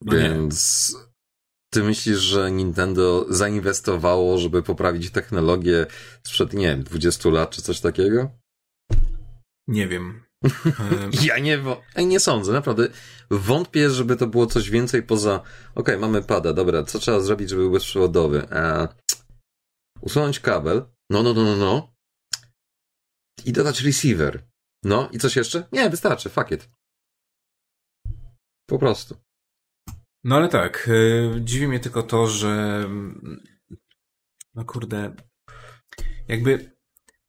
No 0.00 0.14
nie. 0.14 0.48
Ty 1.70 1.82
myślisz, 1.82 2.18
że 2.18 2.50
Nintendo 2.50 3.26
zainwestowało, 3.28 4.38
żeby 4.38 4.62
poprawić 4.62 5.10
technologię 5.10 5.86
sprzed, 6.22 6.52
nie 6.52 6.66
wiem, 6.66 6.82
20 6.82 7.28
lat 7.28 7.50
czy 7.50 7.62
coś 7.62 7.80
takiego? 7.80 8.30
Nie 9.68 9.88
wiem. 9.88 10.22
Ja 11.22 11.38
nie, 11.38 11.58
nie 11.96 12.20
sądzę, 12.20 12.52
naprawdę. 12.52 12.88
Wątpię, 13.30 13.90
żeby 13.90 14.16
to 14.16 14.26
było 14.26 14.46
coś 14.46 14.70
więcej 14.70 15.02
poza. 15.02 15.42
Okej, 15.74 15.98
mamy 15.98 16.22
pada, 16.22 16.52
dobra, 16.52 16.82
co 16.82 16.98
trzeba 16.98 17.20
zrobić, 17.20 17.50
żeby 17.50 17.62
był 17.62 17.72
bezprzewodowy? 17.72 18.48
E, 18.50 18.88
usunąć 20.00 20.40
kabel. 20.40 20.84
No, 21.10 21.22
no, 21.22 21.34
no, 21.34 21.44
no, 21.44 21.56
no. 21.56 21.94
I 23.44 23.52
dodać 23.52 23.82
receiver. 23.82 24.48
No, 24.84 25.08
i 25.12 25.18
coś 25.18 25.36
jeszcze? 25.36 25.68
Nie, 25.72 25.90
wystarczy, 25.90 26.28
fuck 26.30 26.50
it. 26.50 26.70
Po 28.66 28.78
prostu. 28.78 29.16
No 30.24 30.36
ale 30.36 30.48
tak, 30.48 30.88
e, 30.88 31.40
dziwi 31.44 31.68
mnie 31.68 31.80
tylko 31.80 32.02
to, 32.02 32.26
że 32.26 32.82
mm, 32.84 33.42
no 34.54 34.64
kurde, 34.64 35.14
jakby 36.28 36.76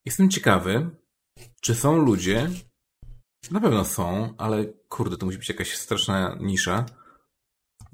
jestem 0.05 0.29
ciekawy, 0.29 0.89
czy 1.61 1.75
są 1.75 1.97
ludzie, 1.97 2.49
na 3.51 3.59
pewno 3.59 3.85
są, 3.85 4.33
ale 4.37 4.65
kurde, 4.89 5.17
to 5.17 5.25
musi 5.25 5.37
być 5.37 5.49
jakaś 5.49 5.77
straszna 5.77 6.37
nisza, 6.39 6.85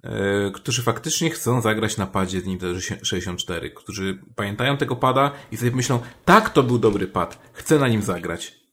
e, 0.04 0.52
którzy 0.52 0.82
faktycznie 0.82 1.30
chcą 1.30 1.62
zagrać 1.62 1.98
na 1.98 2.08
padzie 2.08 2.42
z 2.42 2.46
Nintendo 2.46 2.80
64, 2.82 3.72
którzy 3.72 4.20
pamiętają 4.36 4.78
tego 4.78 4.96
pada 4.96 5.32
i 5.52 5.58
sobie 5.58 5.72
myślą, 5.72 6.00
tak, 6.26 6.50
to 6.50 6.64
był 6.64 6.80
dobry 6.80 7.08
pad, 7.08 7.52
chcę 7.54 7.80
na 7.80 7.88
nim 7.88 8.02
zagrać. 8.02 8.68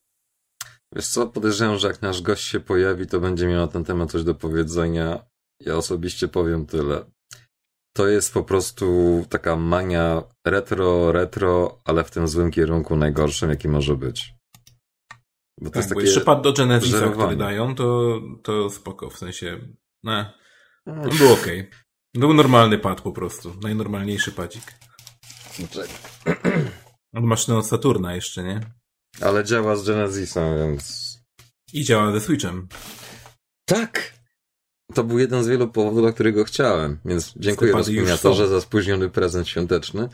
Wiesz 0.92 1.08
co, 1.08 1.26
podejrzewam, 1.26 1.78
że 1.78 1.88
jak 1.88 2.02
nasz 2.02 2.22
gość 2.22 2.44
się 2.44 2.60
pojawi, 2.60 3.06
to 3.06 3.20
będzie 3.20 3.46
miał 3.46 3.60
na 3.60 3.68
ten 3.68 3.84
temat 3.84 4.10
coś 4.10 4.24
do 4.24 4.34
powiedzenia. 4.34 5.33
Ja 5.66 5.76
osobiście 5.76 6.28
powiem 6.28 6.66
tyle. 6.66 7.04
To 7.96 8.06
jest 8.08 8.34
po 8.34 8.42
prostu 8.42 8.86
taka 9.28 9.56
mania 9.56 10.22
retro, 10.46 11.12
retro, 11.12 11.80
ale 11.84 12.04
w 12.04 12.10
tym 12.10 12.28
złym 12.28 12.50
kierunku 12.50 12.96
najgorszym, 12.96 13.50
jaki 13.50 13.68
może 13.68 13.96
być. 13.96 14.34
Bo 15.60 15.66
to 15.66 15.70
Tak, 15.70 15.76
jest 15.76 15.88
bo 15.88 15.94
takie... 15.94 16.06
jeszcze 16.06 16.20
pad 16.20 16.42
do 16.42 16.54
żerowanie. 16.80 17.12
który 17.14 17.36
dają, 17.36 17.74
to, 17.74 18.20
to 18.42 18.70
spoko, 18.70 19.10
w 19.10 19.18
sensie, 19.18 19.60
ne, 20.02 20.32
no, 20.86 21.02
był 21.18 21.32
okej. 21.32 21.70
Był 22.14 22.34
normalny 22.34 22.78
pad 22.78 23.00
po 23.00 23.12
prostu, 23.12 23.54
najnormalniejszy 23.62 24.32
padzik. 24.32 24.74
Od 27.14 27.24
maszyny 27.24 27.56
od 27.58 27.66
Saturna 27.66 28.14
jeszcze, 28.14 28.44
nie? 28.44 28.60
Ale 29.20 29.44
działa 29.44 29.76
z 29.76 29.86
Genesisem, 29.86 30.58
więc... 30.58 31.14
I 31.72 31.84
działa 31.84 32.12
ze 32.12 32.20
Switchem. 32.20 32.68
Tak! 33.64 34.14
To 34.94 35.04
był 35.04 35.18
jeden 35.18 35.44
z 35.44 35.48
wielu 35.48 35.68
powodów, 35.68 36.00
dla 36.00 36.12
którego 36.12 36.44
chciałem, 36.44 36.98
więc 37.04 37.34
dziękuję 37.36 37.72
rozkminiatorze 37.72 38.48
za 38.48 38.60
spóźniony 38.60 39.10
prezent 39.10 39.48
świąteczny. 39.48 40.08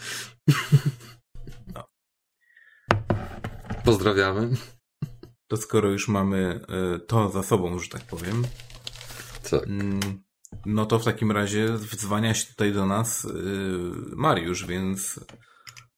No. 1.75 1.85
Pozdrawiamy. 3.85 4.51
To 5.49 5.57
skoro 5.57 5.91
już 5.91 6.09
mamy 6.09 6.61
e, 6.69 6.99
to 6.99 7.31
za 7.31 7.43
sobą, 7.43 7.79
że 7.79 7.89
tak 7.89 8.03
powiem, 8.03 8.45
Tak. 9.51 9.67
mm, 9.67 10.01
no 10.67 10.87
to 10.87 10.99
w 10.99 11.05
takim 11.05 11.33
razie 11.33 11.73
wdzwania 11.73 12.35
się 12.35 12.47
tutaj 12.47 12.73
do 12.73 12.87
nas 12.87 13.25
e, 13.25 13.29
Mariusz, 14.17 14.67
więc 14.67 15.21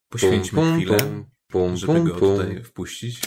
poświęćmy 0.09 0.77
chwilę, 0.77 1.25
pum, 1.49 1.77
żeby 1.77 1.93
pum, 1.93 2.05
go 2.05 2.15
pum. 2.15 2.21
tutaj 2.21 2.65
wpuścić. 2.65 3.21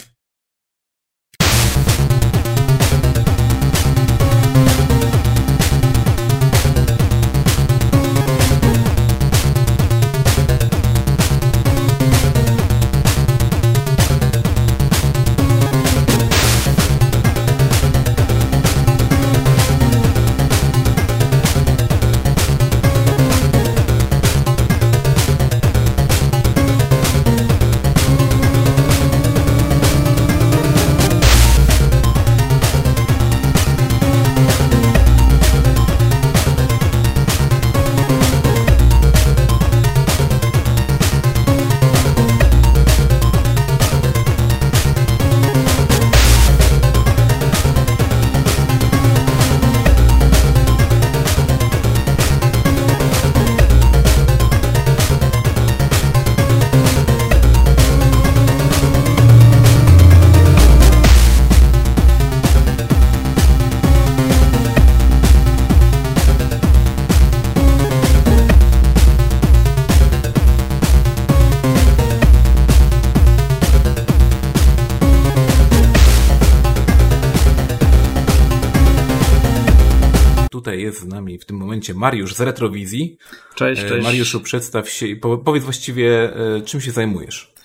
Mariusz 81.96 82.34
z 82.34 82.40
Retrowizji. 82.40 83.18
Cześć, 83.54 83.82
E, 83.82 83.88
cześć. 83.88 84.04
Mariuszu, 84.04 84.40
przedstaw 84.40 84.88
się 84.88 85.06
i 85.06 85.16
po- 85.16 85.38
powiedz 85.38 85.64
właściwie, 85.64 86.36
e, 86.56 86.60
czym 86.60 86.80
się 86.80 86.90
zajmujesz. 86.92 87.56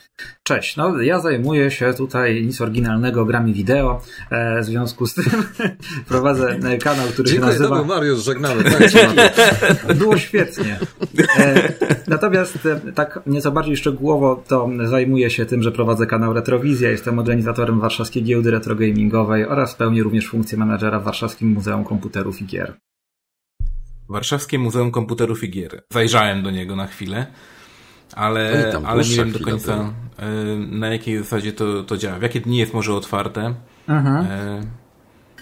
Cześć. 0.44 0.78
No, 0.78 1.02
ja 1.02 1.20
zajmuję 1.20 1.72
się 1.72 1.94
tutaj 1.94 2.46
nic 2.46 2.62
oryginalnego 2.62 3.26
grami 3.26 3.54
wideo. 3.54 4.02
E, 4.30 4.62
w 4.62 4.66
związku 4.66 5.08
z 5.08 5.14
tym 5.14 5.26
prowadzę 6.10 6.60
kanał, 6.84 7.08
który 7.08 7.30
Dziękuję, 7.30 7.54
się 7.54 7.60
nazywa... 7.60 7.84
Mariusz, 7.84 8.24
żegnamy. 8.24 8.64
Tak. 9.86 9.98
Było 9.98 10.18
świetnie. 10.18 10.80
E, 11.38 11.74
natomiast 12.08 12.66
e, 12.66 12.92
tak 12.92 13.20
nieco 13.26 13.52
bardziej 13.52 13.78
szczegółowo 13.78 14.44
to 14.48 14.70
zajmuję 14.86 15.30
się 15.30 15.46
tym, 15.46 15.64
że 15.64 15.72
prowadzę 15.72 16.06
kanał 16.08 16.34
Retrowizja. 16.34 16.90
Jestem 16.90 17.20
organizatorem 17.20 17.80
Warszawskiej 17.80 18.24
Giełdy 18.24 18.52
Retrogamingowej 18.52 19.46
oraz 19.46 19.76
pełnię 19.76 20.04
również 20.04 20.28
funkcję 20.28 20.58
menadżera 20.58 21.00
w 21.00 21.04
Warszawskim 21.04 21.48
Muzeum 21.50 21.84
Komputerów 21.84 22.42
i 22.42 22.46
Gier. 22.46 22.74
Warszawskie 24.12 24.60
Muzeum 24.60 24.92
Komputerów 24.92 25.44
i 25.44 25.50
Gier. 25.50 25.84
Zajrzałem 25.94 26.44
do 26.44 26.52
niego 26.52 26.76
na 26.76 26.88
chwilę, 26.88 27.26
ale, 28.16 28.70
tam 28.72 28.86
ale 28.86 29.04
nie 29.04 29.16
wiem 29.16 29.32
do 29.32 29.40
końca 29.40 29.94
e, 30.18 30.28
na 30.58 30.88
jakiej 30.88 31.18
zasadzie 31.18 31.54
to, 31.54 31.84
to 31.84 31.98
działa. 31.98 32.20
W 32.20 32.22
jakie 32.22 32.42
dni 32.42 32.58
jest 32.58 32.74
może 32.74 32.94
otwarte? 32.94 33.54
E, 33.90 34.62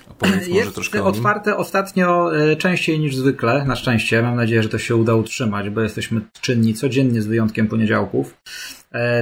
opowiedz 0.10 0.36
może 0.36 0.49
Jest 0.49 0.75
troszkę 0.75 1.03
otwarte 1.03 1.58
ostatnio 1.58 2.38
e, 2.38 2.55
częściej 2.55 2.99
niż 2.99 3.15
zwykle, 3.15 3.65
na 3.65 3.75
szczęście. 3.75 4.21
Mam 4.21 4.36
nadzieję, 4.36 4.63
że 4.63 4.69
to 4.69 4.77
się 4.77 4.95
uda 4.95 5.13
utrzymać, 5.13 5.69
bo 5.69 5.82
jesteśmy 5.82 6.21
czynni 6.41 6.73
codziennie 6.73 7.21
z 7.21 7.27
wyjątkiem 7.27 7.67
poniedziałków. 7.67 8.38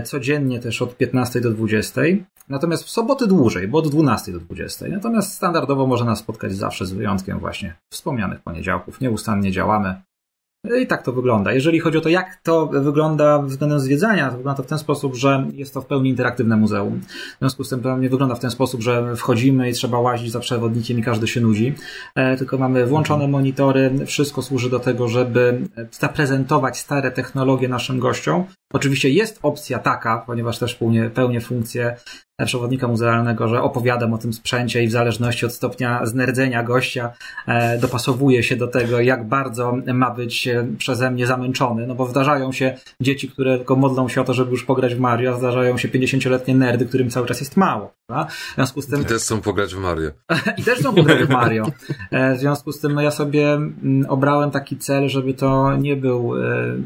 Codziennie 0.04 0.60
też 0.60 0.82
od 0.82 0.98
15 0.98 1.42
do 1.42 1.52
20. 1.52 2.02
Natomiast 2.50 2.84
w 2.84 2.90
soboty 2.90 3.28
dłużej, 3.28 3.68
bo 3.68 3.78
od 3.78 3.88
12 3.88 4.32
do 4.32 4.40
20. 4.40 4.86
Natomiast 4.88 5.34
standardowo 5.34 5.88
można 5.88 6.06
nas 6.06 6.20
spotkać 6.20 6.56
zawsze 6.56 6.86
z 6.86 6.94
wyjątkiem 6.94 7.40
właśnie 7.40 7.76
wspomnianych 7.94 8.42
poniedziałków. 8.42 9.02
Nieustannie 9.02 9.52
działamy. 9.52 10.02
I 10.82 10.88
tak 10.88 11.04
to 11.04 11.12
wygląda. 11.12 11.52
Jeżeli 11.52 11.80
chodzi 11.80 11.98
o 11.98 12.02
to, 12.02 12.10
jak 12.10 12.36
to 12.44 12.66
wygląda 12.68 13.42
względem 13.42 13.80
zwiedzania, 13.80 14.30
to 14.30 14.38
wygląda 14.38 14.58
to 14.58 14.64
w 14.64 14.70
ten 14.70 14.78
sposób, 14.78 15.16
że 15.16 15.48
jest 15.54 15.74
to 15.74 15.82
w 15.82 15.86
pełni 15.86 16.10
interaktywne 16.10 16.58
muzeum. 16.58 17.02
W 17.36 17.40
związku 17.40 17.64
z 17.64 17.70
tym 17.70 17.82
to 17.82 17.98
nie 17.98 18.10
wygląda 18.10 18.36
w 18.36 18.40
ten 18.40 18.52
sposób, 18.52 18.82
że 18.82 19.16
wchodzimy 19.16 19.70
i 19.70 19.74
trzeba 19.74 20.00
łazić 20.00 20.32
za 20.32 20.40
przewodnikiem 20.40 21.00
i 21.00 21.04
każdy 21.04 21.28
się 21.28 21.42
nudzi. 21.42 21.76
E, 22.16 22.38
tylko 22.38 22.58
mamy 22.58 22.86
włączone 22.86 23.28
monitory, 23.28 23.92
wszystko 24.06 24.42
służy 24.42 24.70
do 24.70 24.80
tego, 24.80 25.08
żeby 25.08 25.62
zaprezentować 25.92 26.78
stare 26.78 27.12
technologie 27.12 27.68
naszym 27.68 28.00
gościom. 28.00 28.44
Oczywiście 28.74 29.10
jest 29.10 29.40
opcja 29.44 29.80
taka, 29.80 30.18
ponieważ 30.18 30.60
też 30.60 30.76
pełnię, 30.76 31.10
pełnię 31.10 31.42
funkcję 31.42 31.98
przewodnika 32.46 32.88
muzealnego, 32.88 33.48
że 33.48 33.62
opowiadam 33.62 34.14
o 34.14 34.18
tym 34.18 34.34
sprzęcie 34.34 34.84
i 34.84 34.88
w 34.88 34.92
zależności 34.92 35.46
od 35.46 35.54
stopnia 35.54 36.06
znerdzenia 36.06 36.64
gościa 36.64 37.12
e, 37.48 37.78
dopasowuje 37.78 38.44
się 38.44 38.56
do 38.56 38.68
tego, 38.68 39.00
jak 39.00 39.28
bardzo 39.28 39.78
ma 39.94 40.12
być 40.12 40.48
e, 40.48 40.68
przeze 40.78 41.12
mnie 41.12 41.28
zamęczony, 41.28 41.88
no 41.88 41.96
bo 41.96 42.06
zdarzają 42.06 42.52
się 42.52 42.78
dzieci, 43.02 43.30
które 43.30 43.58
tylko 43.58 43.76
modlą 43.76 44.10
się 44.10 44.22
o 44.22 44.24
to, 44.24 44.34
żeby 44.34 44.52
już 44.52 44.64
pograć 44.64 44.96
w 44.96 45.00
Mario, 45.00 45.38
zdarzają 45.38 45.78
się 45.78 45.88
50-letnie 45.88 46.56
nerdy, 46.56 46.86
którym 46.86 47.10
cały 47.10 47.28
czas 47.28 47.40
jest 47.40 47.58
mało. 47.58 47.94
Prawda? 48.08 48.32
W 48.32 48.56
związku 48.56 48.82
z 48.82 48.88
tym 48.88 49.02
I 49.02 49.06
też 49.06 49.22
chcą 49.22 49.42
pograć 49.42 49.76
w 49.76 49.80
Mario. 49.80 50.12
i 50.58 50.64
też 50.64 50.80
są 50.80 50.94
pograć 50.94 51.24
w 51.24 51.30
Mario. 51.30 51.66
E, 52.12 52.36
W 52.36 52.40
związku 52.40 52.72
z 52.72 52.80
tym 52.80 52.94
no 52.94 53.02
ja 53.02 53.12
sobie 53.12 53.54
mm, 53.54 54.06
obrałem 54.10 54.52
taki 54.52 54.78
cel, 54.78 55.10
żeby 55.10 55.34
to 55.34 55.78
nie 55.78 55.96
był 55.96 56.34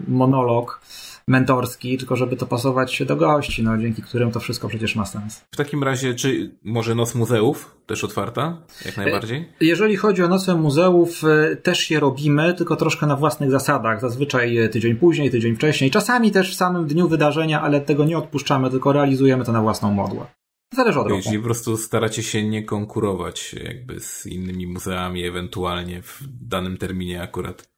monolog 0.08 0.82
mentorski, 1.28 1.98
tylko 1.98 2.16
żeby 2.16 2.36
to 2.36 2.46
pasować 2.46 2.94
się 2.94 3.06
do 3.06 3.16
gości, 3.16 3.64
no, 3.64 3.78
dzięki 3.78 4.02
którym 4.02 4.32
to 4.32 4.40
wszystko 4.40 4.68
przecież 4.68 4.96
ma 4.96 5.06
sens. 5.06 5.42
W 5.52 5.58
takim 5.58 5.84
razie, 5.84 6.14
czy 6.14 6.56
może 6.64 6.96
Noc 6.96 7.16
Muzeów 7.16 7.76
też 7.86 8.04
otwarta? 8.04 8.58
Jak 8.86 8.98
najbardziej? 8.98 9.50
Jeżeli 9.62 9.96
chodzi 9.96 10.24
o 10.24 10.28
Nocę 10.28 10.56
Muzeów, 10.56 11.24
e, 11.24 11.56
też 11.56 11.92
je 11.92 12.00
robimy, 12.00 12.54
tylko 12.54 12.76
troszkę 12.76 13.06
na 13.08 13.16
własnych 13.16 13.52
zasadach. 13.52 14.02
Zazwyczaj 14.02 14.58
e, 14.58 14.70
tydzień 14.70 14.96
później, 14.96 15.32
tydzień 15.32 15.56
wcześniej. 15.56 15.92
Czasami 15.92 16.32
też 16.32 16.54
w 16.54 16.56
samym 16.56 16.88
dniu 16.88 17.08
wydarzenia, 17.08 17.62
ale 17.62 17.82
tego 17.82 18.06
nie 18.06 18.18
odpuszczamy, 18.18 18.70
tylko 18.70 18.94
realizujemy 18.94 19.46
to 19.46 19.52
na 19.52 19.62
własną 19.62 19.92
modłę. 19.92 20.26
Zależy 20.74 21.00
od 21.00 21.08
roku. 21.08 21.24
Czyli 21.24 21.38
po 21.38 21.44
prostu 21.44 21.78
staracie 21.78 22.24
się 22.24 22.44
nie 22.44 22.64
konkurować 22.64 23.56
jakby 23.64 24.00
z 24.00 24.26
innymi 24.26 24.68
muzeami 24.68 25.24
ewentualnie 25.24 26.02
w 26.02 26.24
danym 26.48 26.78
terminie 26.78 27.22
akurat. 27.22 27.71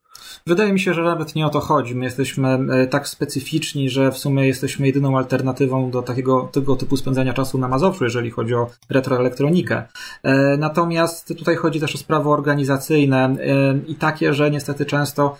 Wydaje 0.47 0.73
mi 0.73 0.79
się, 0.79 0.93
że 0.93 1.03
nawet 1.03 1.35
nie 1.35 1.45
o 1.45 1.49
to 1.49 1.59
chodzi. 1.59 1.95
My 1.95 2.05
jesteśmy 2.05 2.47
e, 2.49 2.87
tak 2.87 3.07
specyficzni, 3.07 3.89
że 3.89 4.11
w 4.11 4.17
sumie 4.17 4.47
jesteśmy 4.47 4.87
jedyną 4.87 5.17
alternatywą 5.17 5.91
do 5.91 6.01
takiego 6.01 6.49
tego 6.51 6.75
typu 6.75 6.97
spędzania 6.97 7.33
czasu 7.33 7.57
na 7.57 7.67
Mazowszu, 7.67 8.03
jeżeli 8.03 8.31
chodzi 8.31 8.55
o 8.55 8.69
retroelektronikę. 8.89 9.83
E, 10.23 10.57
Natomiast 10.57 11.27
tutaj 11.37 11.55
chodzi 11.55 11.79
też 11.79 11.95
o 11.95 11.97
sprawy 11.97 12.29
organizacyjne 12.29 13.25
e, 13.25 13.35
i 13.87 13.95
takie, 13.95 14.33
że 14.33 14.51
niestety 14.51 14.85
często 14.85 15.37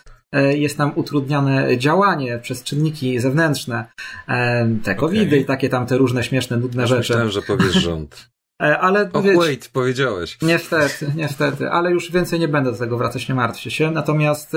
jest 0.56 0.78
nam 0.78 0.92
utrudniane 0.96 1.78
działanie 1.78 2.40
przez 2.40 2.64
czynniki 2.64 3.20
zewnętrzne, 3.20 3.86
te 4.84 4.96
covidy 4.96 5.28
Okej. 5.28 5.42
i 5.42 5.46
takie 5.46 5.70
tam 5.70 5.86
te 5.86 5.98
różne 5.98 6.24
śmieszne, 6.24 6.58
nudne 6.58 6.88
rzeczy. 6.88 7.00
Myślałem, 7.00 7.30
że 7.30 7.42
powiesz 7.42 7.74
rząd. 7.74 8.30
E, 8.62 8.80
Ale 8.80 9.10
Och, 9.14 9.24
wiecie- 9.24 9.38
wait, 9.40 9.70
powiedziałeś. 9.74 10.38
Niestety, 10.42 11.12
niestety, 11.16 11.70
ale 11.70 11.92
już 11.92 12.12
więcej 12.12 12.40
nie 12.40 12.48
będę 12.48 12.72
do 12.72 12.78
tego 12.78 12.98
wracać, 12.98 13.30
nie 13.30 13.36
martwcie 13.36 13.72
się. 13.72 13.92
Natomiast 13.92 14.52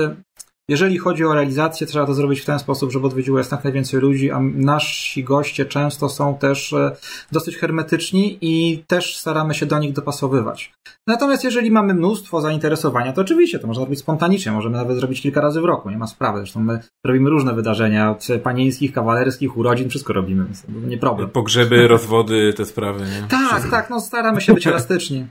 jeżeli 0.69 0.97
chodzi 0.97 1.25
o 1.25 1.33
realizację, 1.33 1.87
trzeba 1.87 2.05
to 2.05 2.13
zrobić 2.13 2.41
w 2.41 2.45
ten 2.45 2.59
sposób, 2.59 2.91
żeby 2.91 3.07
odwiedziło 3.07 3.37
jest 3.37 3.51
jak 3.51 3.63
najwięcej 3.63 3.99
ludzi, 3.99 4.31
a 4.31 4.39
nasi 4.39 5.23
goście 5.23 5.65
często 5.65 6.09
są 6.09 6.37
też 6.37 6.73
e, 6.73 6.95
dosyć 7.31 7.57
hermetyczni 7.57 8.37
i 8.41 8.83
też 8.87 9.17
staramy 9.17 9.53
się 9.53 9.65
do 9.65 9.79
nich 9.79 9.93
dopasowywać. 9.93 10.73
Natomiast 11.07 11.43
jeżeli 11.43 11.71
mamy 11.71 11.93
mnóstwo 11.93 12.41
zainteresowania, 12.41 13.13
to 13.13 13.21
oczywiście 13.21 13.59
to 13.59 13.67
można 13.67 13.83
robić 13.83 13.99
spontanicznie, 13.99 14.51
możemy 14.51 14.77
nawet 14.77 14.97
zrobić 14.97 15.21
kilka 15.21 15.41
razy 15.41 15.61
w 15.61 15.65
roku, 15.65 15.89
nie 15.89 15.97
ma 15.97 16.07
sprawy. 16.07 16.39
Zresztą 16.39 16.59
my 16.59 16.79
robimy 17.05 17.29
różne 17.29 17.53
wydarzenia, 17.53 18.11
od 18.11 18.27
panieńskich, 18.43 18.93
kawalerskich, 18.93 19.57
urodzin, 19.57 19.89
wszystko 19.89 20.13
robimy, 20.13 20.45
nie 20.69 20.97
problem. 20.97 21.29
Pogrzeby, 21.29 21.87
rozwody, 21.87 22.53
te 22.53 22.65
sprawy, 22.65 22.99
nie? 22.99 23.27
Tak, 23.27 23.69
tak, 23.69 23.89
no 23.89 24.01
staramy 24.01 24.41
się 24.41 24.53
być 24.53 24.67
elastyczni. 24.77 25.25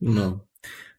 No. 0.00 0.38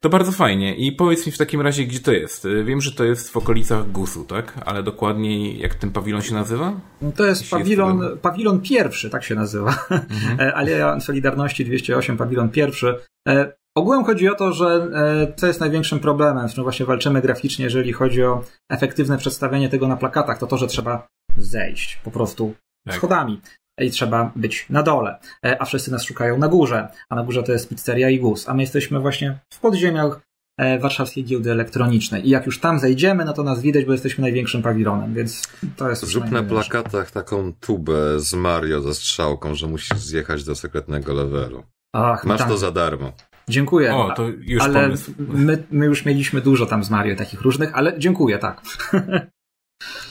To 0.01 0.10
bardzo 0.10 0.31
fajnie. 0.31 0.75
I 0.75 0.91
powiedz 0.91 1.25
mi 1.25 1.31
w 1.31 1.38
takim 1.38 1.62
razie, 1.62 1.86
gdzie 1.86 1.99
to 1.99 2.12
jest. 2.12 2.45
Y, 2.45 2.63
Wiem, 2.63 2.81
że 2.81 2.91
to 2.91 3.03
jest 3.03 3.29
w 3.29 3.38
okolicach 3.38 3.91
Gusu, 3.91 4.25
tak? 4.25 4.53
Ale 4.65 4.83
dokładniej, 4.83 5.60
jak 5.60 5.75
ten 5.75 5.91
pawilon 5.91 6.21
się 6.21 6.33
nazywa? 6.33 6.73
To 7.15 7.25
jest 7.25 7.41
Jeśli 7.41 7.57
pawilon, 7.57 7.99
jest 7.99 8.21
pawilon 8.21 8.62
pierwszy, 8.62 9.10
tak 9.10 9.23
się 9.23 9.36
nazywa. 9.36 9.75
E, 10.39 10.53
Aleja 10.53 10.99
Solidarności 10.99 11.65
208, 11.65 12.17
pawilon 12.17 12.49
pierwszy. 12.49 12.95
E, 13.27 13.53
Ogółem 13.77 14.03
chodzi 14.03 14.29
o 14.29 14.36
to, 14.36 14.53
że 14.53 14.89
e, 14.93 15.33
co 15.36 15.47
jest 15.47 15.60
największym 15.60 15.99
problemem, 15.99 16.49
z 16.49 16.53
czym 16.53 16.63
właśnie 16.63 16.86
walczymy 16.86 17.21
graficznie, 17.21 17.65
jeżeli 17.65 17.93
chodzi 17.93 18.23
o 18.23 18.43
efektywne 18.69 19.17
przedstawienie 19.17 19.69
tego 19.69 19.88
na 19.88 19.97
plakatach, 19.97 20.38
to 20.38 20.47
to, 20.47 20.57
że 20.57 20.67
trzeba 20.67 21.07
zejść 21.38 21.99
po 22.03 22.12
prostu 22.12 22.53
Tak. 22.86 22.95
schodami 22.95 23.41
i 23.79 23.91
trzeba 23.91 24.31
być 24.35 24.65
na 24.69 24.83
dole, 24.83 25.19
E, 25.45 25.61
a 25.61 25.65
wszyscy 25.65 25.91
nas 25.91 26.03
szukają 26.03 26.37
na 26.37 26.47
górze, 26.47 26.87
a 27.09 27.15
na 27.15 27.23
górze 27.23 27.43
to 27.43 27.51
jest 27.51 27.69
pizzeria 27.69 28.09
i 28.09 28.19
GUS, 28.19 28.49
a 28.49 28.53
my 28.53 28.61
jesteśmy 28.61 28.99
właśnie 28.99 29.39
w 29.53 29.59
podziemiach 29.59 30.21
e, 30.57 30.79
Warszawskiej 30.79 31.23
Giełdy 31.23 31.51
Elektronicznej 31.51 32.27
i 32.27 32.29
jak 32.29 32.45
już 32.45 32.59
tam 32.59 32.79
zejdziemy, 32.79 33.25
no 33.25 33.33
to 33.33 33.43
nas 33.43 33.61
widać, 33.61 33.85
bo 33.85 33.91
jesteśmy 33.91 34.21
największym 34.21 34.61
pawilonem, 34.61 35.13
więc 35.13 35.41
to 35.75 35.89
jest 35.89 36.05
Zrób 36.05 36.31
na 36.31 36.43
plakatach 36.43 37.11
taką 37.11 37.53
tubę 37.53 38.19
z 38.19 38.33
Mario 38.33 38.81
ze 38.81 38.93
strzałką, 38.93 39.55
że 39.55 39.67
musisz 39.67 39.97
zjechać 39.97 40.43
do 40.43 40.55
sekretnego 40.55 41.13
levelu. 41.13 41.63
Ach, 41.93 42.25
Masz 42.25 42.39
tak. 42.39 42.49
to 42.49 42.57
za 42.57 42.71
darmo. 42.71 43.11
Dziękuję. 43.49 43.95
O, 43.95 44.11
to 44.11 44.27
już 44.27 44.63
ale 44.63 44.83
pomysł. 44.83 45.13
my, 45.17 45.63
my 45.71 45.85
już 45.85 46.05
mieliśmy 46.05 46.41
dużo 46.41 46.65
tam 46.65 46.83
z 46.83 46.89
Mario 46.89 47.15
takich 47.15 47.41
różnych, 47.41 47.75
ale 47.75 47.99
dziękuję, 47.99 48.37
tak. 48.37 48.61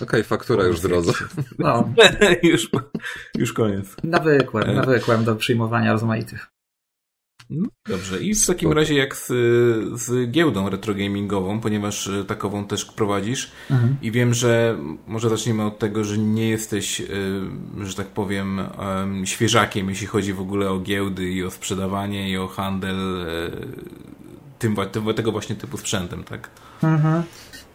Okej, 0.03 0.25
faktura 0.25 0.65
już 0.65 0.81
drodze. 0.81 1.13
No, 1.59 1.89
już, 2.43 2.71
już 3.39 3.53
koniec. 3.53 3.97
nawykłem, 4.05 4.71
E. 4.71 4.75
nawykłem 4.75 5.25
do 5.25 5.37
przyjmowania 5.37 5.93
rozmaitych. 5.93 6.47
No, 7.51 7.69
Dobrze. 7.89 8.23
I 8.23 8.35
w 8.35 8.47
takim 8.47 8.73
razie 8.73 8.95
jak 8.95 9.17
z, 9.17 9.27
z 10.01 10.31
giełdą 10.31 10.71
retrogamingową, 10.71 11.61
ponieważ 11.61 12.07
y, 12.07 12.25
takową 12.25 12.67
też 12.67 12.85
prowadzisz 12.85 13.53
Mhm. 13.71 13.97
i 14.03 14.11
wiem, 14.11 14.35
że 14.35 14.79
może 15.07 15.29
zaczniemy 15.29 15.65
od 15.65 15.79
tego, 15.79 16.05
że 16.05 16.19
nie 16.19 16.49
jesteś, 16.49 17.01
y, 17.01 17.07
że 17.87 17.95
tak 17.95 18.07
powiem, 18.07 18.61
em, 18.61 19.27
świeżakiem, 19.27 19.89
jeśli 19.91 20.07
chodzi 20.07 20.33
w 20.33 20.41
ogóle 20.41 20.71
o 20.71 20.79
giełdy 20.81 21.31
i 21.31 21.45
o 21.45 21.51
sprzedawanie 21.51 22.31
i 22.31 22.37
o 22.37 22.49
handel 22.49 22.97
tym, 24.59 24.77
tego 25.17 25.33
właśnie 25.33 25.57
typu 25.57 25.79
sprzętem, 25.79 26.25
tak? 26.25 26.51
Mhm. 26.83 27.23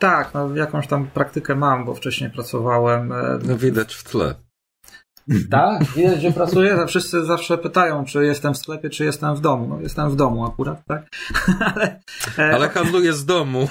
Tak, 0.02 0.34
no, 0.34 0.56
jakąś 0.56 0.88
tam 0.88 1.08
praktykę 1.08 1.56
mam, 1.56 1.86
bo 1.86 1.94
wcześniej 1.94 2.30
pracowałem. 2.30 3.12
e, 3.12 3.40
No 3.44 3.58
widać 3.58 3.96
w 3.96 4.04
tle. 4.04 4.36
Tak, 5.52 5.84
widać, 5.84 6.20
gdzie 6.20 6.32
pracuję. 6.32 6.78
Wszyscy 6.88 7.26
zawsze 7.26 7.58
pytają, 7.58 8.06
czy 8.06 8.26
jestem 8.26 8.54
w 8.54 8.58
sklepie, 8.58 8.90
czy 8.90 9.06
jestem 9.06 9.36
w 9.36 9.42
domu. 9.42 9.68
No, 9.68 9.82
jestem 9.82 10.10
w 10.10 10.16
domu 10.16 10.46
akurat, 10.46 10.86
tak? 10.88 11.08
ale, 11.76 12.00
e, 12.38 12.54
Ale 12.56 12.70
handluję 12.70 13.14
z 13.14 13.26
domu. 13.26 13.68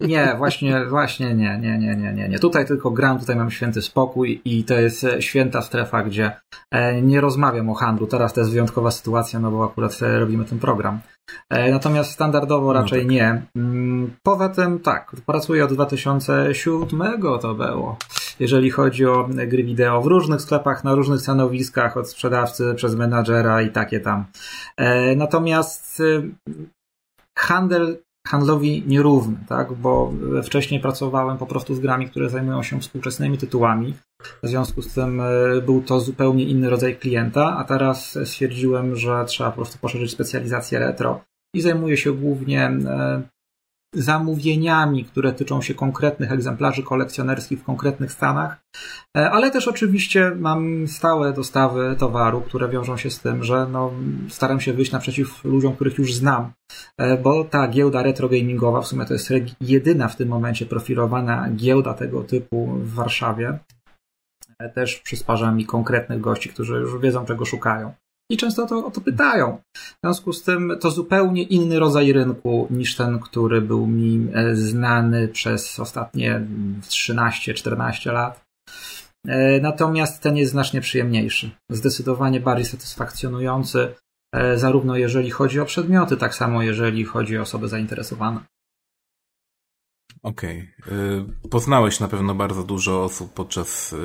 Nie, 0.00 0.34
właśnie, 0.38 0.86
właśnie 0.86 1.34
nie, 1.34 1.58
nie, 1.58 1.78
nie, 1.78 1.96
nie, 1.96 2.12
nie, 2.12 2.28
nie. 2.28 2.38
Tutaj 2.38 2.66
tylko 2.66 2.90
gram, 2.90 3.18
tutaj 3.18 3.36
mam 3.36 3.50
święty 3.50 3.82
spokój 3.82 4.40
i 4.44 4.64
to 4.64 4.74
jest 4.74 5.04
e, 5.04 5.22
święta 5.22 5.62
strefa, 5.62 6.02
gdzie 6.02 6.32
nie 7.02 7.20
rozmawiam 7.20 7.70
o 7.70 7.74
handlu. 7.74 8.06
Teraz 8.06 8.32
to 8.32 8.40
jest 8.40 8.52
wyjątkowa 8.52 8.90
sytuacja, 8.90 9.40
no 9.40 9.50
bo 9.50 9.64
akurat 9.64 9.98
robimy 10.00 10.44
ten 10.44 10.58
program. 10.58 11.00
Natomiast 11.50 12.10
standardowo 12.10 12.66
no 12.66 12.72
raczej 12.72 12.98
no 12.98 13.04
tak. 13.04 13.10
nie. 13.10 13.42
Mm, 13.56 14.10
poza 14.22 14.48
tym 14.48 14.78
tak, 14.78 15.12
pracuję 15.26 15.64
od 15.64 15.72
2007 15.72 17.22
to 17.40 17.54
było. 17.54 17.96
Jeżeli 18.40 18.70
chodzi 18.70 19.06
o 19.06 19.28
gry 19.46 19.64
wideo 19.64 20.02
w 20.02 20.06
różnych 20.06 20.40
sklepach, 20.40 20.84
na 20.84 20.94
różnych 20.94 21.20
stanowiskach, 21.20 21.96
od 21.96 22.10
sprzedawcy 22.10 22.74
przez 22.74 22.94
menadżera 22.94 23.62
i 23.62 23.70
takie 23.70 24.00
tam. 24.00 24.24
Natomiast 25.16 26.02
handel 27.38 27.98
handlowi 28.26 28.84
nierówny, 28.86 29.36
tak? 29.48 29.72
bo 29.72 30.12
wcześniej 30.44 30.80
pracowałem 30.80 31.38
po 31.38 31.46
prostu 31.46 31.74
z 31.74 31.80
grami, 31.80 32.08
które 32.08 32.30
zajmują 32.30 32.62
się 32.62 32.80
współczesnymi 32.80 33.38
tytułami. 33.38 33.94
W 34.42 34.48
związku 34.48 34.82
z 34.82 34.94
tym 34.94 35.20
e, 35.20 35.26
był 35.66 35.82
to 35.82 36.00
zupełnie 36.00 36.44
inny 36.44 36.70
rodzaj 36.70 36.96
klienta, 36.96 37.56
a 37.56 37.64
teraz 37.64 38.18
stwierdziłem, 38.24 38.96
że 38.96 39.24
trzeba 39.24 39.50
po 39.50 39.56
prostu 39.56 39.78
poszerzyć 39.78 40.10
specjalizację 40.10 40.78
retro. 40.78 41.20
I 41.54 41.60
zajmuję 41.60 41.96
się 41.96 42.12
głównie 42.12 42.64
e, 42.64 43.22
zamówieniami, 43.94 45.04
które 45.04 45.32
tyczą 45.32 45.62
się 45.62 45.74
konkretnych 45.74 46.32
egzemplarzy 46.32 46.82
kolekcjonerskich 46.82 47.60
w 47.60 47.64
konkretnych 47.64 48.12
stanach, 48.12 48.60
e, 49.16 49.30
ale 49.30 49.50
też 49.50 49.68
oczywiście 49.68 50.32
mam 50.38 50.88
stałe 50.88 51.32
dostawy 51.32 51.96
towaru, 51.98 52.40
które 52.40 52.68
wiążą 52.68 52.96
się 52.96 53.10
z 53.10 53.20
tym, 53.20 53.44
że 53.44 53.66
no, 53.72 53.92
staram 54.28 54.60
się 54.60 54.72
wyjść 54.72 54.92
naprzeciw 54.92 55.44
ludziom, 55.44 55.74
których 55.74 55.98
już 55.98 56.14
znam, 56.14 56.52
bo 57.22 57.44
ta 57.44 57.68
giełda 57.68 58.02
retro 58.02 58.28
gamingowa 58.28 58.80
w 58.80 58.86
sumie 58.86 59.04
to 59.06 59.12
jest 59.12 59.32
jedyna 59.60 60.08
w 60.08 60.16
tym 60.16 60.28
momencie 60.28 60.66
profilowana 60.66 61.50
giełda 61.50 61.94
tego 61.94 62.22
typu 62.22 62.66
w 62.66 62.94
Warszawie. 62.94 63.58
E, 64.60 64.68
też 64.68 64.96
przysparza 64.96 65.52
mi 65.52 65.66
konkretnych 65.66 66.20
gości, 66.20 66.48
którzy 66.48 66.74
już 66.74 66.98
wiedzą, 66.98 67.24
czego 67.24 67.44
szukają 67.44 67.92
i 68.30 68.36
często 68.36 68.66
to, 68.66 68.86
o 68.86 68.90
to 68.90 69.00
pytają. 69.00 69.58
W 69.76 69.96
związku 70.04 70.32
z 70.32 70.42
tym 70.42 70.76
to 70.80 70.90
zupełnie 70.90 71.42
inny 71.42 71.78
rodzaj 71.78 72.12
rynku 72.12 72.66
niż 72.70 72.96
ten, 72.96 73.18
który 73.18 73.60
był 73.60 73.86
mi 73.86 74.28
e, 74.34 74.56
znany 74.56 75.28
przez 75.28 75.80
ostatnie 75.80 76.40
13-14 76.82 78.12
lat. 78.12 78.44
E, 79.26 79.60
natomiast 79.60 80.22
ten 80.22 80.36
jest 80.36 80.52
znacznie 80.52 80.80
przyjemniejszy, 80.80 81.50
zdecydowanie 81.70 82.40
bardziej 82.40 82.66
satysfakcjonujący, 82.66 83.94
zarówno 84.56 84.96
jeżeli 84.96 85.30
chodzi 85.30 85.60
o 85.60 85.64
przedmioty, 85.64 86.16
tak 86.16 86.34
samo 86.34 86.62
jeżeli 86.62 87.04
chodzi 87.04 87.38
o 87.38 87.42
osoby 87.42 87.68
zainteresowane. 87.68 88.40
Okej. 90.22 90.70
Okay. 90.86 91.50
Poznałeś 91.50 92.00
na 92.00 92.08
pewno 92.08 92.34
bardzo 92.34 92.62
dużo 92.62 93.04
osób 93.04 93.32
podczas 93.34 93.92
y, 93.92 93.96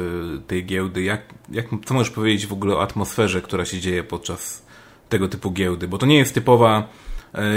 tej 0.48 0.66
giełdy. 0.66 1.04
Jak, 1.04 1.22
jak, 1.52 1.66
co 1.86 1.94
możesz 1.94 2.14
powiedzieć 2.14 2.48
w 2.48 2.54
ogóle 2.54 2.76
o 2.76 2.82
atmosferze, 2.82 3.42
która 3.42 3.66
się 3.66 3.80
dzieje 3.80 4.04
podczas 4.04 4.66
tego 5.10 5.28
typu 5.28 5.52
giełdy? 5.52 5.88
Bo 5.88 5.98
to 5.98 6.06
nie 6.06 6.18
jest 6.18 6.34
typowa 6.34 6.90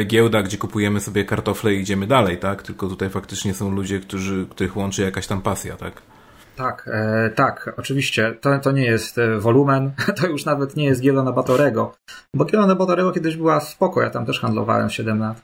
y, 0.01 0.05
giełda, 0.05 0.43
gdzie 0.43 0.59
kupujemy 0.59 1.01
sobie 1.01 1.25
kartofle 1.25 1.75
i 1.75 1.81
idziemy 1.81 2.07
dalej, 2.07 2.39
tak? 2.39 2.63
Tylko 2.63 2.89
tutaj 2.89 3.11
faktycznie 3.11 3.55
są 3.55 3.71
ludzie, 3.71 4.01
którzy, 4.01 4.47
których 4.51 4.77
łączy 4.77 5.03
jakaś 5.03 5.27
tam 5.27 5.43
pasja, 5.43 5.77
tak? 5.77 6.03
Tak, 6.59 6.89
e, 6.93 7.31
tak, 7.31 7.75
oczywiście. 7.77 8.35
To, 8.41 8.59
to 8.59 8.73
nie 8.73 8.85
jest 8.85 9.19
e, 9.19 9.39
wolumen, 9.39 9.93
to 10.21 10.27
już 10.27 10.45
nawet 10.45 10.77
nie 10.77 10.85
jest 10.85 11.01
giełda 11.01 11.23
na 11.23 11.33
Batorego. 11.33 11.95
Bo 12.35 12.45
giełda 12.45 12.67
na 12.67 12.75
Batorego 12.75 13.13
kiedyś 13.13 13.37
była 13.37 13.61
spoko, 13.61 14.03
ja 14.03 14.11
tam 14.11 14.27
też 14.27 14.41
handlowałem 14.41 14.91
7 14.91 15.19
lat. 15.19 15.43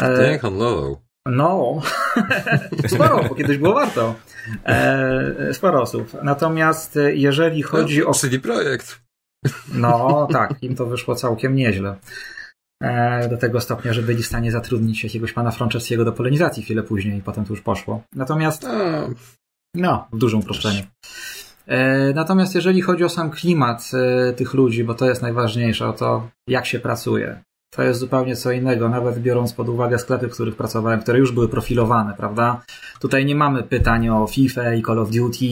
E, 0.00 0.16
Ty 0.16 0.38
handlował. 0.38 0.96
No, 1.28 1.80
sporo, 2.94 3.24
bo 3.28 3.34
kiedyś 3.34 3.58
było 3.58 3.74
warto. 3.74 4.14
E, 4.64 5.54
sporo 5.54 5.82
osób. 5.82 6.16
Natomiast 6.22 6.98
jeżeli 7.14 7.62
chodzi 7.62 8.00
no, 8.00 8.06
o. 8.06 8.14
Czyli 8.14 8.40
projekt. 8.40 9.00
No 9.74 10.28
tak, 10.32 10.62
im 10.62 10.76
to 10.76 10.86
wyszło 10.86 11.14
całkiem 11.14 11.54
nieźle. 11.54 11.96
E, 12.82 13.28
do 13.28 13.36
tego 13.36 13.60
stopnia, 13.60 13.92
że 13.92 14.02
byli 14.02 14.22
w 14.22 14.26
stanie 14.26 14.52
zatrudnić 14.52 15.04
jakiegoś 15.04 15.32
pana 15.32 15.50
Franceskiego 15.50 16.04
do 16.04 16.12
polonizacji 16.12 16.62
chwilę 16.62 16.82
później 16.82 17.18
i 17.18 17.22
potem 17.22 17.44
to 17.44 17.52
już 17.52 17.62
poszło. 17.62 18.02
Natomiast. 18.14 18.66
No, 19.74 20.08
w 20.12 20.18
dużym 20.18 20.40
uproszczeniu. 20.40 20.82
E, 21.66 22.12
natomiast 22.12 22.54
jeżeli 22.54 22.82
chodzi 22.82 23.04
o 23.04 23.08
sam 23.08 23.30
klimat 23.30 23.90
e, 23.94 24.32
tych 24.32 24.54
ludzi, 24.54 24.84
bo 24.84 24.94
to 24.94 25.08
jest 25.08 25.22
najważniejsze, 25.22 25.88
o 25.88 25.92
to, 25.92 26.28
jak 26.48 26.66
się 26.66 26.78
pracuje, 26.78 27.42
to 27.76 27.82
jest 27.82 28.00
zupełnie 28.00 28.36
co 28.36 28.52
innego, 28.52 28.88
nawet 28.88 29.18
biorąc 29.18 29.52
pod 29.52 29.68
uwagę 29.68 29.98
sklepy, 29.98 30.28
w 30.28 30.32
których 30.32 30.56
pracowałem, 30.56 31.00
które 31.00 31.18
już 31.18 31.32
były 31.32 31.48
profilowane, 31.48 32.14
prawda? 32.16 32.62
Tutaj 33.00 33.24
nie 33.24 33.34
mamy 33.34 33.62
pytań 33.62 34.08
o 34.08 34.26
FIFA 34.26 34.74
i 34.74 34.82
Call 34.82 34.98
of 34.98 35.10
Duty, 35.10 35.44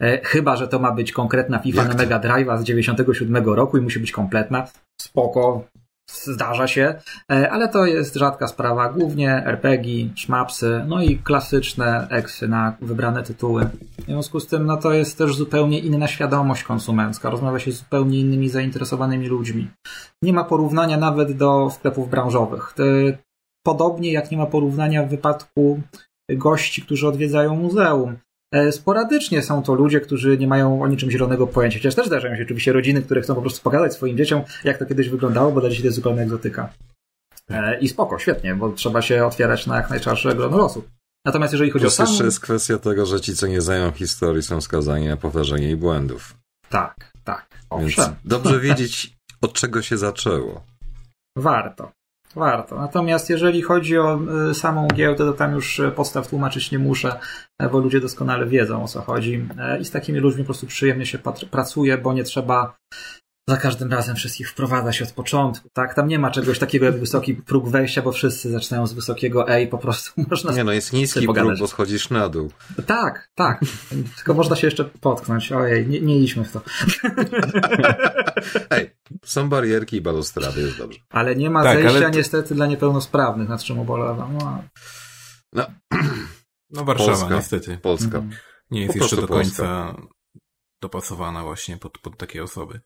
e, 0.00 0.20
chyba, 0.24 0.56
że 0.56 0.68
to 0.68 0.78
ma 0.78 0.92
być 0.92 1.12
konkretna 1.12 1.58
FIFA 1.58 1.82
Jak 1.82 1.88
na 1.88 1.94
Mega 1.94 2.20
Drive'a 2.20 2.58
z 2.58 2.64
97 2.64 3.54
roku 3.54 3.78
i 3.78 3.80
musi 3.80 4.00
być 4.00 4.12
kompletna. 4.12 4.66
Spoko, 5.00 5.64
Zdarza 6.12 6.66
się, 6.66 6.94
e, 7.32 7.50
ale 7.50 7.68
to 7.68 7.86
jest 7.86 8.14
rzadka 8.14 8.48
sprawa. 8.48 8.92
Głównie 8.92 9.46
RPG, 9.46 10.08
szmapsy, 10.14 10.84
no 10.88 11.02
i 11.02 11.18
klasyczne 11.18 12.08
eksy 12.10 12.48
na 12.48 12.76
wybrane 12.80 13.22
tytuły. 13.22 13.68
W 13.98 14.04
związku 14.04 14.40
z 14.40 14.46
tym, 14.46 14.66
no 14.66 14.76
to 14.76 14.92
jest 14.92 15.18
też 15.18 15.36
zupełnie 15.36 15.78
inna 15.78 16.08
świadomość 16.08 16.62
konsumencka. 16.62 17.30
Rozmawia 17.30 17.58
się 17.58 17.72
z 17.72 17.78
zupełnie 17.78 18.20
innymi 18.20 18.48
zainteresowanymi 18.48 19.28
ludźmi. 19.28 19.68
Nie 20.22 20.32
ma 20.32 20.44
porównania 20.44 20.96
nawet 20.96 21.32
do 21.32 21.70
sklepów 21.70 22.10
branżowych. 22.10 22.74
Podobnie 23.66 24.12
jak 24.12 24.30
nie 24.30 24.38
ma 24.38 24.46
porównania 24.46 25.02
w 25.02 25.08
wypadku 25.08 25.80
gości, 26.30 26.82
którzy 26.82 27.08
odwiedzają 27.08 27.56
muzeum. 27.56 28.16
E, 28.52 28.72
sporadycznie 28.72 29.42
są 29.42 29.62
to 29.62 29.74
ludzie, 29.74 30.00
którzy 30.00 30.38
nie 30.38 30.46
mają 30.46 30.82
o 30.82 30.88
niczym 30.88 31.10
zielonego 31.10 31.46
pojęcia. 31.46 31.78
Chociaż 31.78 31.94
też 31.94 32.06
zdarzają 32.06 32.36
się 32.36 32.42
oczywiście 32.42 32.72
rodziny, 32.72 33.02
które 33.02 33.20
chcą 33.20 33.34
po 33.34 33.40
prostu 33.40 33.62
pokazać 33.62 33.94
swoim 33.94 34.16
dzieciom, 34.16 34.42
jak 34.64 34.78
to 34.78 34.86
kiedyś 34.86 35.08
wyglądało, 35.08 35.52
bo 35.52 35.60
dla 35.60 35.70
dzieci 35.70 35.82
to 35.82 35.86
jest 35.86 35.96
zupełnie 35.96 36.22
egzotyka. 36.22 36.72
E, 37.50 37.78
I 37.78 37.88
spoko, 37.88 38.18
świetnie, 38.18 38.54
bo 38.54 38.72
trzeba 38.72 39.02
się 39.02 39.26
otwierać 39.26 39.66
na 39.66 39.76
jak 39.76 39.90
najczarsze 39.90 40.34
grono 40.34 40.64
osób. 40.64 40.88
Natomiast 41.24 41.52
jeżeli 41.52 41.70
chodzi 41.70 41.82
Plus 41.82 41.94
o 41.94 41.96
sam... 41.96 42.06
jeszcze 42.06 42.24
jest 42.24 42.40
kwestia 42.40 42.78
tego, 42.78 43.06
że 43.06 43.20
ci, 43.20 43.36
co 43.36 43.46
nie 43.46 43.60
znają 43.60 43.92
historii, 43.92 44.42
są 44.42 44.60
skazani 44.60 45.08
na 45.08 45.16
powtarzanie 45.16 45.66
jej 45.66 45.76
błędów. 45.76 46.34
Tak, 46.68 47.12
tak. 47.24 47.48
Owszem. 47.70 48.04
Więc 48.04 48.16
dobrze 48.24 48.60
wiedzieć, 48.60 49.16
od 49.40 49.52
czego 49.52 49.82
się 49.82 49.98
zaczęło. 49.98 50.64
Warto. 51.36 51.92
Warto. 52.38 52.76
Natomiast 52.76 53.30
jeżeli 53.30 53.62
chodzi 53.62 53.98
o 53.98 54.20
y, 54.50 54.54
samą 54.54 54.88
giełdę, 54.88 55.24
to 55.24 55.32
tam 55.32 55.54
już 55.54 55.78
y, 55.78 55.90
podstaw 55.90 56.28
tłumaczyć 56.28 56.72
nie 56.72 56.78
muszę, 56.78 57.20
e, 57.58 57.68
bo 57.68 57.78
ludzie 57.78 58.00
doskonale 58.00 58.46
wiedzą 58.46 58.84
o 58.84 58.88
co 58.88 59.00
chodzi. 59.00 59.48
I 59.80 59.84
z 59.84 59.90
takimi 59.90 60.18
ludźmi 60.18 60.42
po 60.42 60.46
prostu 60.46 60.66
przyjemnie 60.66 61.06
się 61.06 61.18
pracuje, 61.50 61.98
bo 61.98 62.12
nie 62.12 62.24
trzeba 62.24 62.76
za 63.48 63.56
każdym 63.56 63.92
razem 63.92 64.16
wszystkich 64.16 64.50
wprowadza 64.50 64.92
się 64.92 65.04
od 65.04 65.12
początku, 65.12 65.68
tak? 65.72 65.94
Tam 65.94 66.08
nie 66.08 66.18
ma 66.18 66.30
czegoś 66.30 66.58
takiego 66.58 66.86
jak 66.86 67.00
wysoki 67.00 67.34
próg 67.34 67.68
wejścia, 67.68 68.02
bo 68.02 68.12
wszyscy 68.12 68.50
zaczynają 68.50 68.86
z 68.86 68.92
wysokiego 68.92 69.48
E 69.48 69.62
i 69.62 69.66
po 69.66 69.78
prostu 69.78 70.12
można 70.30 70.52
Nie 70.52 70.64
no, 70.64 70.72
jest 70.72 70.92
niski 70.92 71.26
próg, 71.26 71.58
bo 71.58 71.66
schodzisz 71.66 72.10
na 72.10 72.28
dół. 72.28 72.50
Tak, 72.86 73.30
tak. 73.34 73.60
Tylko 74.16 74.34
można 74.34 74.56
się 74.56 74.66
jeszcze 74.66 74.84
potknąć. 74.84 75.52
Ojej, 75.52 75.86
nie, 75.86 76.00
nie 76.00 76.18
idźmy 76.18 76.44
w 76.44 76.52
to. 76.52 76.60
Ej, 78.70 78.90
są 79.24 79.48
barierki 79.48 79.96
i 79.96 80.00
balustrady, 80.00 80.60
jest 80.60 80.78
dobrze. 80.78 80.98
Ale 81.10 81.36
nie 81.36 81.50
ma 81.50 81.62
tak, 81.62 81.82
zejścia 81.82 82.08
niestety 82.08 82.54
dla 82.54 82.66
niepełnosprawnych, 82.66 83.48
nad 83.48 83.62
czym 83.62 83.78
ubolewam. 83.78 84.38
No. 84.40 84.62
No, 85.52 85.66
no 86.70 86.84
Warszawa 86.84 87.10
Polska. 87.10 87.36
niestety. 87.36 87.78
Polska. 87.82 88.22
Nie 88.70 88.80
jest 88.80 88.92
po 88.92 89.04
jeszcze 89.04 89.16
do 89.16 89.28
końca 89.28 89.92
Polska. 89.92 90.17
Dopasowana 90.80 91.42
właśnie 91.42 91.76
pod, 91.76 91.98
pod 91.98 92.16
takie 92.16 92.42
osoby. 92.42 92.80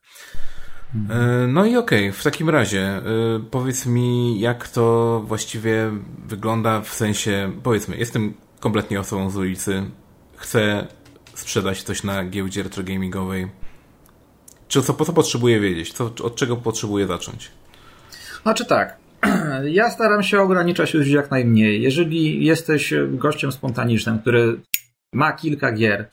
E, 1.11 1.47
no 1.49 1.65
i 1.65 1.77
okej, 1.77 2.09
okay, 2.09 2.13
w 2.13 2.25
takim 2.25 2.51
razie 2.51 2.81
e, 2.81 3.03
powiedz 3.51 3.87
mi, 3.87 4.41
jak 4.41 4.69
to 4.69 5.21
właściwie 5.27 5.91
wygląda 6.27 6.81
w 6.81 6.95
sensie, 6.95 7.53
powiedzmy, 7.63 7.97
jestem 7.97 8.35
kompletnie 8.61 9.01
osobą 9.01 9.31
z 9.31 9.37
ulicy, 9.37 9.91
chcę 10.37 10.87
sprzedać 11.35 11.83
coś 11.83 12.03
na 12.03 12.25
giełdzie 12.25 12.63
retrogamingowej. 12.63 13.51
Czy 14.69 14.83
co, 14.83 14.93
co 14.93 15.13
potrzebuję 15.13 15.61
wiedzieć? 15.61 15.93
Co, 15.93 16.05
od 16.05 16.37
czego 16.37 16.57
potrzebuję 16.57 17.07
zacząć? 17.07 17.51
Znaczy 18.43 18.67
tak, 18.67 18.97
ja 19.65 19.91
staram 19.91 20.23
się 20.23 20.41
ograniczać 20.41 20.95
ludzi 20.95 21.13
jak 21.13 21.31
najmniej. 21.31 21.83
Jeżeli 21.83 22.45
jesteś 22.45 22.95
gościem 23.09 23.53
spontanicznym, 23.53 24.19
który 24.19 24.61
ma 25.13 25.33
kilka 25.33 25.73
gier, 25.73 26.09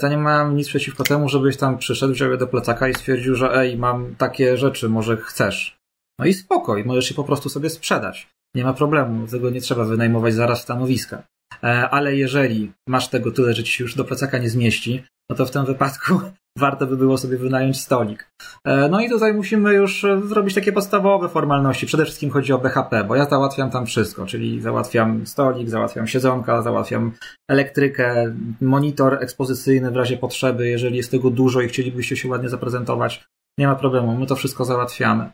to 0.00 0.08
nie 0.08 0.18
mam 0.18 0.56
nic 0.56 0.68
przeciwko 0.68 1.04
temu, 1.04 1.28
żebyś 1.28 1.56
tam 1.56 1.78
przyszedł, 1.78 2.12
wziął 2.12 2.30
je 2.30 2.36
do 2.36 2.46
plecaka 2.46 2.88
i 2.88 2.94
stwierdził, 2.94 3.34
że 3.34 3.56
ej, 3.56 3.76
mam 3.76 4.14
takie 4.14 4.56
rzeczy, 4.56 4.88
może 4.88 5.16
chcesz. 5.16 5.76
No 6.18 6.26
i 6.26 6.34
spokoj, 6.34 6.84
możesz 6.84 7.10
je 7.10 7.16
po 7.16 7.24
prostu 7.24 7.48
sobie 7.48 7.70
sprzedać. 7.70 8.28
Nie 8.54 8.64
ma 8.64 8.72
problemu, 8.72 9.26
tego 9.26 9.50
nie 9.50 9.60
trzeba 9.60 9.84
wynajmować 9.84 10.34
zaraz 10.34 10.62
stanowiska. 10.62 11.22
E, 11.62 11.90
ale 11.90 12.16
jeżeli 12.16 12.72
masz 12.88 13.08
tego 13.08 13.30
tyle, 13.30 13.54
że 13.54 13.64
ci 13.64 13.72
się 13.72 13.84
już 13.84 13.94
do 13.94 14.04
plecaka 14.04 14.38
nie 14.38 14.50
zmieści, 14.50 15.04
no 15.30 15.36
to 15.36 15.46
w 15.46 15.50
tym 15.50 15.64
wypadku 15.64 16.20
warto 16.58 16.86
by 16.86 16.96
było 16.96 17.18
sobie 17.18 17.36
wynająć 17.36 17.80
stolik. 17.80 18.30
E, 18.64 18.88
no 18.88 19.00
i 19.00 19.08
tutaj 19.08 19.34
musimy 19.34 19.74
już 19.74 20.04
e, 20.04 20.20
zrobić 20.24 20.54
takie 20.54 20.72
podstawowe 20.72 21.28
formalności. 21.28 21.86
Przede 21.86 22.04
wszystkim 22.04 22.30
chodzi 22.30 22.52
o 22.52 22.58
BHP, 22.58 23.04
bo 23.04 23.16
ja 23.16 23.28
załatwiam 23.28 23.70
tam 23.70 23.86
wszystko, 23.86 24.26
czyli 24.26 24.60
załatwiam 24.60 25.26
stolik, 25.26 25.68
załatwiam 25.68 26.06
siedzonka, 26.06 26.62
załatwiam 26.62 27.12
elektrykę, 27.50 28.34
monitor 28.60 29.22
ekspozycyjny 29.22 29.90
w 29.90 29.96
razie 29.96 30.16
potrzeby, 30.16 30.68
jeżeli 30.68 30.96
jest 30.96 31.10
tego 31.10 31.30
dużo 31.30 31.60
i 31.60 31.68
chcielibyście 31.68 32.16
się 32.16 32.28
ładnie 32.28 32.48
zaprezentować. 32.48 33.24
Nie 33.58 33.66
ma 33.66 33.74
problemu, 33.74 34.14
my 34.14 34.26
to 34.26 34.36
wszystko 34.36 34.64
załatwiamy. 34.64 35.30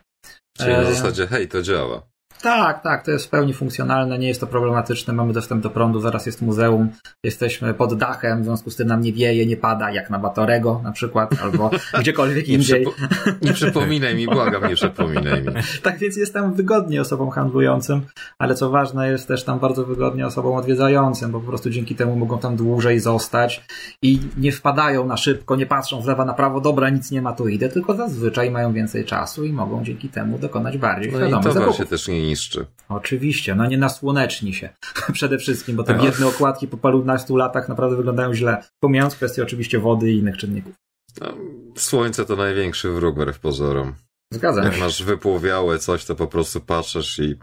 Czyli 0.57 0.73
na 0.73 0.83
zasadzie, 0.83 1.27
hej, 1.27 1.47
to 1.47 1.61
działa. 1.61 2.10
Tak, 2.43 2.83
tak, 2.83 3.05
to 3.05 3.11
jest 3.11 3.25
w 3.25 3.29
pełni 3.29 3.53
funkcjonalne, 3.53 4.19
nie 4.19 4.27
jest 4.27 4.39
to 4.39 4.47
problematyczne, 4.47 5.13
mamy 5.13 5.33
dostęp 5.33 5.63
do 5.63 5.69
prądu, 5.69 5.99
zaraz 5.99 6.25
jest 6.25 6.41
muzeum, 6.41 6.89
jesteśmy 7.23 7.73
pod 7.73 7.97
dachem, 7.97 8.41
w 8.41 8.45
związku 8.45 8.71
z 8.71 8.75
tym 8.75 8.87
nam 8.87 9.01
nie 9.01 9.13
wieje, 9.13 9.45
nie 9.45 9.57
pada, 9.57 9.91
jak 9.91 10.09
na 10.09 10.19
Batorego 10.19 10.81
na 10.83 10.91
przykład, 10.91 11.31
albo 11.43 11.69
gdziekolwiek 11.99 12.47
Nie, 12.47 12.53
indziej. 12.53 12.85
przypo- 12.87 13.33
nie 13.41 13.53
przypominaj 13.53 14.15
mi, 14.15 14.25
błagam, 14.27 14.67
nie 14.67 14.75
przypominaj 14.75 15.41
mi. 15.41 15.47
Tak 15.83 15.97
więc 15.99 16.17
jest 16.17 16.33
tam 16.33 16.53
wygodnie 16.53 17.01
osobom 17.01 17.29
handlującym, 17.29 18.01
ale 18.39 18.55
co 18.55 18.69
ważne, 18.69 19.11
jest 19.11 19.27
też 19.27 19.43
tam 19.43 19.59
bardzo 19.59 19.85
wygodnie 19.85 20.27
osobom 20.27 20.55
odwiedzającym, 20.55 21.31
bo 21.31 21.39
po 21.39 21.47
prostu 21.47 21.69
dzięki 21.69 21.95
temu 21.95 22.15
mogą 22.15 22.39
tam 22.39 22.55
dłużej 22.55 22.99
zostać 22.99 23.63
i 24.01 24.19
nie 24.37 24.51
wpadają 24.51 25.07
na 25.07 25.17
szybko, 25.17 25.55
nie 25.55 25.65
patrzą 25.65 26.01
w 26.01 26.07
lewo, 26.07 26.25
na 26.25 26.33
prawo, 26.33 26.61
dobra, 26.61 26.89
nic 26.89 27.11
nie 27.11 27.21
ma, 27.21 27.33
tu 27.33 27.47
idę, 27.47 27.69
tylko 27.69 27.95
zazwyczaj 27.95 28.51
mają 28.51 28.73
więcej 28.73 29.05
czasu 29.05 29.43
i 29.45 29.53
mogą 29.53 29.83
dzięki 29.83 30.09
temu 30.09 30.37
dokonać 30.39 30.77
bardziej 30.77 31.11
No 31.11 31.17
świadomych 31.19 31.53
zakupów. 31.53 31.75
się 31.75 31.85
też 31.85 32.07
nie 32.07 32.30
niszczy. 32.31 32.65
Oczywiście, 32.89 33.55
no 33.55 33.65
nie 33.65 33.77
nasłoneczni 33.77 34.53
się 34.53 34.69
przede 35.13 35.37
wszystkim, 35.37 35.75
bo 35.75 35.83
te 35.83 35.93
Tak. 35.93 36.01
biedne 36.03 36.27
okładki 36.27 36.67
po 36.67 36.77
parunastu 36.77 37.35
latach 37.37 37.69
naprawdę 37.69 37.95
wyglądają 37.97 38.33
źle. 38.33 38.63
Pomijając 38.79 39.15
kwestię 39.15 39.43
oczywiście 39.43 39.79
wody 39.79 40.11
i 40.11 40.17
innych 40.17 40.37
czynników. 40.37 40.73
No, 41.21 41.33
słońce 41.77 42.25
to 42.25 42.35
największy 42.35 42.89
wróg 42.91 43.15
wbrew 43.15 43.39
pozorom. 43.39 43.93
Zgadzam 44.33 44.63
Jak 44.65 44.73
się. 44.73 44.79
masz 44.79 45.03
wypłowiałe 45.03 45.79
coś, 45.79 46.05
to 46.05 46.15
po 46.15 46.27
prostu 46.27 46.61
patrzysz 46.61 47.19
i 47.19 47.35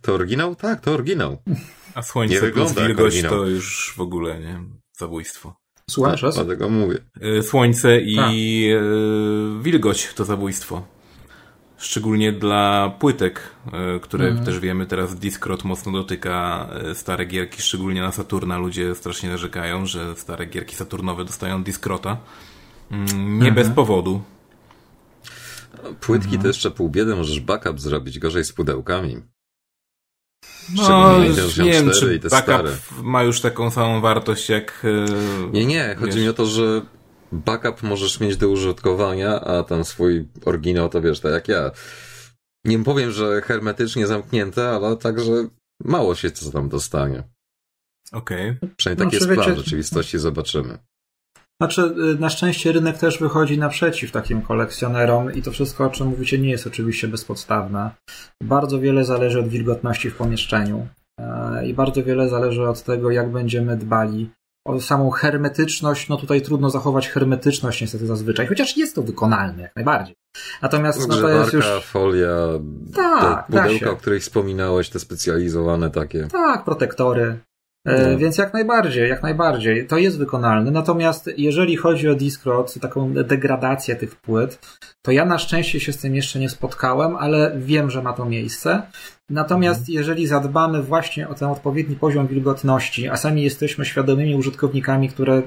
to 0.00 0.14
oryginał? 0.14 0.54
Tak, 0.54 0.80
to 0.80 0.92
oryginał. 0.92 1.38
A 1.94 2.00
Nie 2.00 2.04
słońce 2.06 2.34
plus 2.34 2.44
wygląda 2.44 2.80
jak 2.80 2.88
wilgoć 2.88 3.04
oryginał. 3.12 3.30
to 3.32 3.46
już 3.46 3.94
w 3.96 4.00
ogóle, 4.00 4.40
nie? 4.40 4.60
Zabójstwo. 4.98 5.54
Słucham, 5.90 6.16
Tak? 6.16 6.34
Dlatego 6.34 6.68
mówię. 6.68 6.98
Y, 7.38 7.42
Słońce 7.42 8.00
i 8.00 8.16
Tak. 8.16 8.30
y, 8.30 9.62
wilgoć 9.62 10.14
to 10.14 10.24
zabójstwo. 10.24 10.86
Szczególnie 11.88 12.32
dla 12.32 12.90
płytek, 12.98 13.40
y, 13.96 14.00
które 14.00 14.26
Mhm. 14.26 14.46
też 14.46 14.58
wiemy 14.60 14.86
teraz 14.86 15.14
Discrot 15.14 15.64
mocno 15.64 15.92
dotyka 15.92 16.68
y, 16.90 16.94
stare 16.94 17.26
gierki, 17.26 17.62
szczególnie 17.62 18.00
na 18.00 18.12
Saturna. 18.12 18.58
Ludzie 18.58 18.94
strasznie 18.94 19.28
narzekają, 19.30 19.86
że 19.86 20.16
stare 20.16 20.46
gierki 20.46 20.76
Saturnowe 20.76 21.24
dostają 21.24 21.62
Discrota. 21.62 22.16
Mm, 22.90 23.38
Nie 23.42 23.52
bez 23.52 23.70
powodu. 23.70 24.22
Płytki 26.00 26.26
Mhm. 26.26 26.42
to 26.42 26.48
jeszcze 26.48 26.70
pół 26.70 26.88
biedy, 26.88 27.16
możesz 27.16 27.40
backup 27.40 27.80
zrobić, 27.80 28.18
gorzej 28.18 28.44
z 28.44 28.52
pudełkami. 28.52 29.16
No, 30.76 31.18
nie 31.18 31.30
wiem, 31.72 31.90
4 31.90 31.90
czy 32.00 32.14
i 32.14 32.20
te 32.20 32.28
backup 32.28 32.54
stare. 32.54 32.70
ma 33.02 33.22
już 33.22 33.40
taką 33.40 33.70
samą 33.70 34.00
wartość 34.00 34.48
jak... 34.48 34.84
y, 34.84 35.06
Nie, 35.52 35.66
nie, 35.66 35.96
chodzi 35.98 36.12
wiesz, 36.12 36.22
mi 36.22 36.28
o 36.28 36.32
to, 36.32 36.46
że 36.46 36.82
backup 37.34 37.82
możesz 37.82 38.20
mieć 38.20 38.36
do 38.36 38.48
użytkowania, 38.48 39.40
a 39.40 39.62
tam 39.62 39.84
swój 39.84 40.28
oryginał 40.44 40.88
to 40.88 41.00
wiesz, 41.02 41.20
tak 41.20 41.32
jak 41.32 41.48
ja. 41.48 41.70
Nie 42.64 42.78
powiem, 42.84 43.10
że 43.10 43.40
hermetycznie 43.42 44.06
zamknięte, 44.06 44.68
ale 44.70 44.96
także 44.96 45.32
mało 45.84 46.14
się 46.14 46.30
co 46.30 46.50
tam 46.50 46.68
dostanie. 46.68 47.22
Okej. 48.12 48.56
Przynajmniej 48.76 49.04
No, 49.06 49.10
taki 49.10 49.16
jest 49.16 49.28
czy 49.28 49.34
plan 49.34 49.48
wiecie- 49.48 49.60
rzeczywistości, 49.60 50.18
zobaczymy. 50.18 50.78
Znaczy, 51.60 51.82
y, 51.82 52.18
na 52.20 52.30
szczęście 52.30 52.72
rynek 52.72 52.98
też 52.98 53.18
wychodzi 53.18 53.58
naprzeciw 53.58 54.12
takim 54.12 54.42
kolekcjonerom 54.42 55.32
i 55.34 55.42
to 55.42 55.50
wszystko, 55.50 55.84
o 55.86 55.90
czym 55.90 56.06
mówicie, 56.06 56.38
nie 56.38 56.50
jest 56.50 56.66
oczywiście 56.66 57.08
bezpodstawne. 57.08 57.90
Bardzo 58.42 58.80
wiele 58.80 59.04
zależy 59.04 59.40
od 59.40 59.48
wilgotności 59.48 60.10
w 60.10 60.16
pomieszczeniu 60.16 60.88
e, 61.20 61.66
i 61.68 61.74
bardzo 61.74 62.02
wiele 62.04 62.28
zależy 62.28 62.68
od 62.68 62.82
tego, 62.82 63.10
jak 63.10 63.32
będziemy 63.32 63.76
dbali 63.76 64.30
o 64.64 64.80
samą 64.80 65.10
hermetyczność. 65.10 66.08
No 66.08 66.16
tutaj 66.16 66.42
trudno 66.42 66.70
zachować 66.70 67.08
hermetyczność 67.08 67.80
niestety 67.80 68.06
zazwyczaj, 68.06 68.46
chociaż 68.46 68.76
jest 68.76 68.94
to 68.94 69.02
wykonalne 69.02 69.62
jak 69.62 69.76
najbardziej. 69.76 70.14
Natomiast 70.62 71.08
no 71.08 71.16
to 71.16 71.28
jest 71.28 71.52
już... 71.52 71.66
folia, 71.84 72.36
Tak, 72.94 73.46
te 73.46 73.52
pudełka, 73.52 73.90
o 73.90 73.96
których 73.96 74.22
wspominałeś, 74.22 74.88
te 74.88 74.98
specjalizowane 74.98 75.90
takie. 75.90 76.28
Tak, 76.32 76.64
protektory. 76.64 77.38
E, 77.86 78.10
No. 78.10 78.18
Więc 78.18 78.38
jak 78.38 78.54
najbardziej, 78.54 79.08
jak 79.08 79.22
najbardziej. 79.22 79.86
To 79.86 79.98
jest 79.98 80.18
wykonalne. 80.18 80.70
Natomiast 80.70 81.30
jeżeli 81.36 81.76
chodzi 81.76 82.08
o 82.08 82.14
Discrot, 82.14 82.74
taką 82.80 83.12
degradację 83.12 83.96
tych 83.96 84.16
płyt, 84.16 84.58
to 85.02 85.12
ja 85.12 85.24
na 85.24 85.38
szczęście 85.38 85.80
się 85.80 85.92
z 85.92 85.98
tym 85.98 86.14
jeszcze 86.14 86.38
nie 86.38 86.48
spotkałem, 86.48 87.16
ale 87.16 87.52
wiem, 87.56 87.90
że 87.90 88.02
ma 88.02 88.12
to 88.12 88.24
miejsce. 88.24 88.82
Natomiast 89.30 89.80
Mhm. 89.80 89.94
jeżeli 89.94 90.26
zadbamy 90.26 90.82
właśnie 90.82 91.28
o 91.28 91.34
ten 91.34 91.48
odpowiedni 91.48 91.96
poziom 91.96 92.26
wilgotności, 92.26 93.08
a 93.08 93.16
sami 93.16 93.42
jesteśmy 93.42 93.84
świadomymi 93.84 94.34
użytkownikami, 94.36 95.08
które 95.08 95.42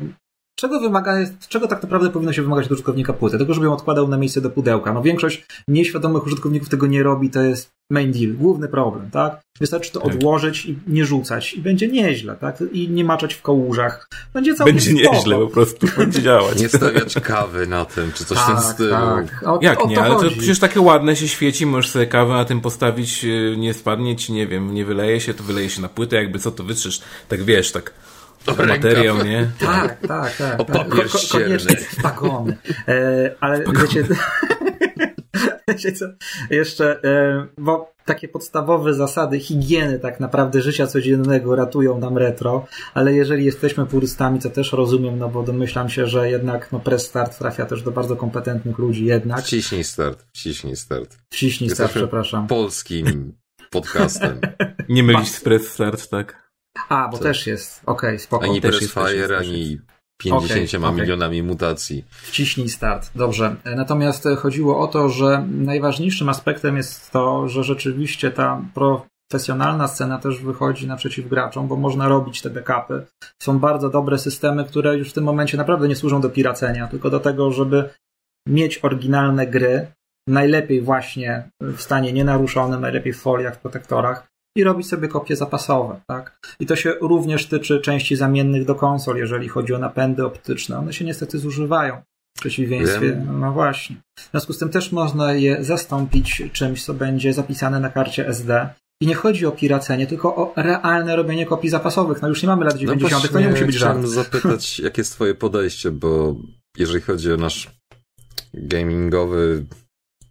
Czego 0.59 0.79
wymaga, 0.79 1.19
jest, 1.19 1.47
czego 1.47 1.67
tak 1.67 1.83
naprawdę 1.83 2.09
powinno 2.09 2.33
się 2.33 2.41
wymagać 2.41 2.65
od 2.65 2.71
użytkownika 2.71 3.13
płyty? 3.13 3.37
Tego, 3.37 3.53
żeby 3.53 3.65
ją 3.65 3.73
odkładał 3.73 4.07
na 4.07 4.17
miejsce 4.17 4.41
do 4.41 4.49
pudełka. 4.49 4.93
No 4.93 5.01
większość 5.01 5.45
nieświadomych 5.67 6.25
użytkowników 6.25 6.69
tego 6.69 6.87
nie 6.87 7.03
robi, 7.03 7.29
to 7.29 7.41
jest 7.41 7.69
main 7.91 8.11
deal, 8.11 8.33
główny 8.33 8.67
problem, 8.67 9.11
tak? 9.11 9.41
Wystarczy 9.59 9.91
to 9.91 9.99
Tak. 9.99 10.13
odłożyć 10.13 10.65
i 10.65 10.77
nie 10.87 11.05
rzucać 11.05 11.53
i 11.53 11.61
będzie 11.61 11.87
nieźle, 11.87 12.35
tak? 12.35 12.63
I 12.71 12.89
nie 12.89 13.03
maczać 13.03 13.33
w 13.33 13.41
kałużach. 13.41 14.07
Będzie 14.33 14.55
całkiem 14.55 14.75
Będzie 14.75 14.91
spoko. 15.01 15.15
nieźle, 15.15 15.37
po 15.37 15.47
prostu 15.47 15.87
będzie 15.97 16.21
działać. 16.21 16.59
Nie 16.59 16.69
stawiać 16.69 17.15
kawy 17.23 17.67
na 17.67 17.85
tym, 17.85 18.11
czy 18.11 18.25
coś 18.25 18.37
w 18.37 18.45
tym 18.45 18.55
Tak, 18.55 18.63
stylu. 18.65 18.89
tak. 18.91 19.43
O, 19.47 19.59
Jak 19.61 19.85
o 19.85 19.87
nie, 19.87 19.95
to 19.95 20.01
ale 20.01 20.13
to 20.15 20.19
chodzi. 20.19 20.35
przecież 20.35 20.59
takie 20.59 20.81
ładne 20.81 21.15
się 21.15 21.27
świeci, 21.27 21.65
możesz 21.65 21.91
sobie 21.91 22.07
kawę 22.07 22.33
na 22.33 22.45
tym 22.45 22.61
postawić, 22.61 23.23
yy, 23.23 23.55
nie 23.57 23.73
spadnie 23.73 24.15
ci, 24.15 24.33
nie 24.33 24.47
wiem, 24.47 24.73
nie 24.73 24.85
wyleje 24.85 25.21
się, 25.21 25.33
to 25.33 25.43
wyleje 25.43 25.69
się 25.69 25.81
na 25.81 25.89
płytę, 25.89 26.15
jakby 26.15 26.39
co 26.39 26.51
to 26.51 26.63
wytrzesz, 26.63 27.01
tak 27.27 27.43
wiesz, 27.43 27.71
tak. 27.71 27.93
Materiał, 28.67 29.23
nie? 29.23 29.47
Tak, 29.59 30.07
tak, 30.07 30.37
tak. 30.37 30.59
O 30.59 30.63
tak. 30.63 30.77
papier 30.77 31.09
ścierny. 31.09 31.45
koniecznie 31.45 31.75
pagony. 32.01 32.57
E, 32.87 33.35
ale 33.39 33.63
wiecie, 33.81 34.03
wiecie 35.69 35.91
co, 35.91 36.05
jeszcze, 36.49 37.03
e, 37.03 37.47
bo 37.57 37.97
takie 38.05 38.27
podstawowe 38.27 38.93
zasady 38.93 39.39
higieny 39.39 39.99
tak 39.99 40.19
naprawdę 40.19 40.61
życia 40.61 40.87
codziennego 40.87 41.55
ratują 41.55 41.99
nam 41.99 42.17
retro, 42.17 42.65
ale 42.93 43.13
jeżeli 43.13 43.45
jesteśmy 43.45 43.85
purystami, 43.85 44.39
co 44.39 44.49
też 44.49 44.73
rozumiem, 44.73 45.19
no 45.19 45.29
bo 45.29 45.43
domyślam 45.43 45.89
się, 45.89 46.07
że 46.07 46.29
jednak 46.29 46.71
no 46.71 46.79
press 46.79 47.05
start 47.07 47.37
trafia 47.37 47.65
też 47.65 47.81
do 47.83 47.91
bardzo 47.91 48.15
kompetentnych 48.15 48.77
ludzi 48.77 49.05
jednak. 49.05 49.41
Wciśnij 49.41 49.83
start, 49.83 50.25
wciśnij 50.33 50.75
start. 50.75 51.17
Wciśnij 51.29 51.69
start, 51.69 51.79
Jesteśmy 51.79 52.01
przepraszam. 52.01 52.47
Polskim 52.47 53.33
podcastem. 53.69 54.39
Nie 54.89 55.03
mylić 55.03 55.35
z 55.35 55.41
press 55.41 55.67
start, 55.67 56.09
tak? 56.09 56.46
A, 56.89 57.07
bo 57.07 57.17
też 57.17 57.47
jest, 57.47 57.81
okej, 57.85 58.19
spoko. 58.19 58.45
Ani 58.45 58.61
Pressfire, 58.61 59.37
ani 59.37 59.79
50 60.17 60.51
Okej, 60.51 60.83
okej. 60.83 61.01
milionami 61.01 61.43
mutacji. 61.43 62.05
Wciśnij 62.09 62.69
start. 62.69 63.11
Dobrze. 63.15 63.55
Natomiast 63.75 64.27
chodziło 64.37 64.79
o 64.79 64.87
to, 64.87 65.09
że 65.09 65.45
najważniejszym 65.49 66.29
aspektem 66.29 66.77
jest 66.77 67.11
to, 67.11 67.49
że 67.49 67.63
rzeczywiście 67.63 68.31
ta 68.31 68.61
profesjonalna 68.73 69.87
scena 69.87 70.17
też 70.17 70.41
wychodzi 70.41 70.87
naprzeciw 70.87 71.27
graczom, 71.27 71.67
bo 71.67 71.75
można 71.75 72.07
robić 72.07 72.41
te 72.41 72.49
backupy. 72.49 73.05
Są 73.41 73.59
bardzo 73.59 73.89
dobre 73.89 74.17
systemy, 74.17 74.65
które 74.65 74.97
już 74.97 75.09
w 75.09 75.13
tym 75.13 75.23
momencie 75.23 75.57
naprawdę 75.57 75.87
nie 75.87 75.95
służą 75.95 76.21
do 76.21 76.29
piracenia, 76.29 76.87
tylko 76.87 77.09
do 77.09 77.19
tego, 77.19 77.51
żeby 77.51 77.89
mieć 78.47 78.79
oryginalne 78.83 79.47
gry, 79.47 79.87
najlepiej 80.27 80.81
właśnie 80.81 81.49
w 81.61 81.81
stanie 81.81 82.13
nienaruszonym, 82.13 82.81
najlepiej 82.81 83.13
w 83.13 83.21
foliach, 83.21 83.55
w 83.55 83.59
protektorach 83.59 84.27
i 84.57 84.63
robić 84.63 84.87
sobie 84.87 85.07
kopie 85.07 85.35
zapasowe, 85.35 86.01
tak? 86.07 86.39
I 86.59 86.65
to 86.65 86.75
się 86.75 86.93
również 87.01 87.45
tyczy 87.45 87.81
części 87.81 88.15
zamiennych 88.15 88.65
do 88.65 88.75
konsol, 88.75 89.17
jeżeli 89.17 89.47
chodzi 89.47 89.73
o 89.73 89.77
napędy 89.77 90.25
optyczne. 90.25 90.77
One 90.77 90.93
się 90.93 91.05
niestety 91.05 91.39
zużywają. 91.39 92.01
W 92.37 92.39
przeciwieństwie, 92.39 92.99
Wiem. 92.99 93.39
no 93.39 93.51
właśnie. 93.51 93.95
W 94.19 94.31
związku 94.31 94.53
z 94.53 94.57
tym 94.57 94.69
też 94.69 94.91
można 94.91 95.33
je 95.33 95.63
zastąpić 95.63 96.43
czymś, 96.53 96.85
co 96.85 96.93
będzie 96.93 97.33
zapisane 97.33 97.79
na 97.79 97.89
karcie 97.89 98.27
SD. 98.27 98.69
I 99.01 99.07
nie 99.07 99.15
chodzi 99.15 99.45
o 99.45 99.51
piracenie, 99.51 100.07
tylko 100.07 100.35
o 100.35 100.53
realne 100.55 101.15
robienie 101.15 101.45
kopii 101.45 101.69
zapasowych. 101.69 102.21
No 102.21 102.27
już 102.27 102.43
nie 102.43 102.49
mamy 102.49 102.65
lat 102.65 102.77
90., 102.77 103.31
to 103.31 103.39
nie 103.39 103.49
musi 103.49 103.65
być 103.65 103.75
żart. 103.75 103.91
chciałem 103.91 104.07
zapytać, 104.07 104.79
jakie 104.85 105.01
jest 105.01 105.11
twoje 105.11 105.35
podejście, 105.35 105.91
bo 105.91 106.35
jeżeli 106.77 107.01
chodzi 107.01 107.31
o 107.31 107.37
nasz 107.37 107.71
gamingowy 108.53 109.65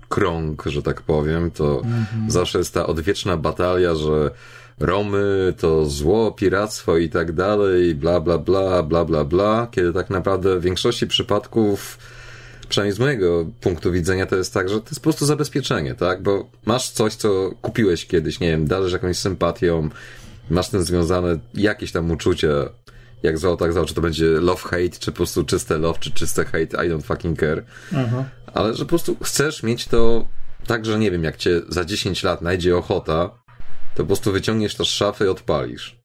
krąg, 0.09 0.63
że 0.67 0.83
tak 0.83 1.03
powiem, 1.03 1.51
to 1.51 1.77
Mhm. 1.85 2.31
zawsze 2.31 2.59
jest 2.59 2.75
ta 2.75 2.87
odwieczna 2.87 3.37
batalia, 3.37 3.95
że 3.95 4.31
Romy 4.81 5.55
to 5.59 5.85
zło, 5.85 6.33
piractwo 6.33 6.97
i 6.97 7.09
tak 7.09 7.33
dalej, 7.33 7.95
bla, 7.95 8.21
bla, 8.21 8.39
bla, 8.39 8.83
bla, 8.83 9.05
bla, 9.05 9.25
bla, 9.25 9.69
kiedy 9.71 9.93
tak 9.93 10.11
naprawdę 10.11 10.59
w 10.59 10.63
większości 10.63 11.07
przypadków, 11.07 11.99
przynajmniej 12.69 12.97
z 12.97 12.99
mojego 12.99 13.47
punktu 13.61 13.93
widzenia, 13.93 14.27
to 14.27 14.37
jest 14.37 14.55
tak, 14.55 14.69
że 14.69 14.75
to 14.81 14.87
jest 14.87 15.01
po 15.01 15.03
prostu 15.03 15.27
zabezpieczenie, 15.27 15.95
tak? 15.95 16.23
Bo 16.23 16.47
masz 16.67 16.91
coś, 16.91 17.15
co 17.15 17.51
kupiłeś 17.63 18.07
kiedyś, 18.07 18.41
nie 18.41 18.49
wiem, 18.51 18.67
darzysz 18.67 18.93
jakąś 18.93 19.17
sympatią, 19.19 19.89
masz 20.51 20.69
tym 20.69 20.83
związane 20.83 21.39
jakieś 21.55 21.93
tam 21.93 22.11
uczucie, 22.11 22.49
jak 23.23 23.39
zło, 23.39 23.57
tak 23.57 23.73
zło, 23.73 23.85
czy 23.85 23.95
to 23.95 24.01
będzie 24.01 24.27
love-hate, 24.27 24.99
czy 24.99 25.13
po 25.13 25.17
prostu 25.17 25.45
czyste 25.45 25.79
love, 25.79 25.99
czy 26.01 26.11
czyste 26.11 26.45
hate, 26.45 26.87
I 26.87 26.91
don't 26.91 27.03
fucking 27.03 27.41
care 27.41 27.65
Mhm. 27.93 28.25
Ale 28.57 28.75
że 28.75 28.85
po 28.85 28.89
prostu 28.89 29.17
chcesz 29.23 29.63
mieć 29.63 29.87
to 29.87 30.29
tak, 30.67 30.87
że 30.87 30.99
nie 30.99 31.11
wiem, 31.11 31.25
jak 31.25 31.37
cię 31.37 31.61
za 31.69 31.85
10 31.85 32.23
lat 32.23 32.43
najdzie 32.43 32.77
ochota, 32.77 33.31
to 33.95 34.03
po 34.03 34.07
prostu 34.07 34.33
wyciągniesz 34.33 34.75
to 34.75 34.85
z 34.85 34.89
szafy 34.89 35.25
i 35.25 35.29
odpalisz. 35.29 35.97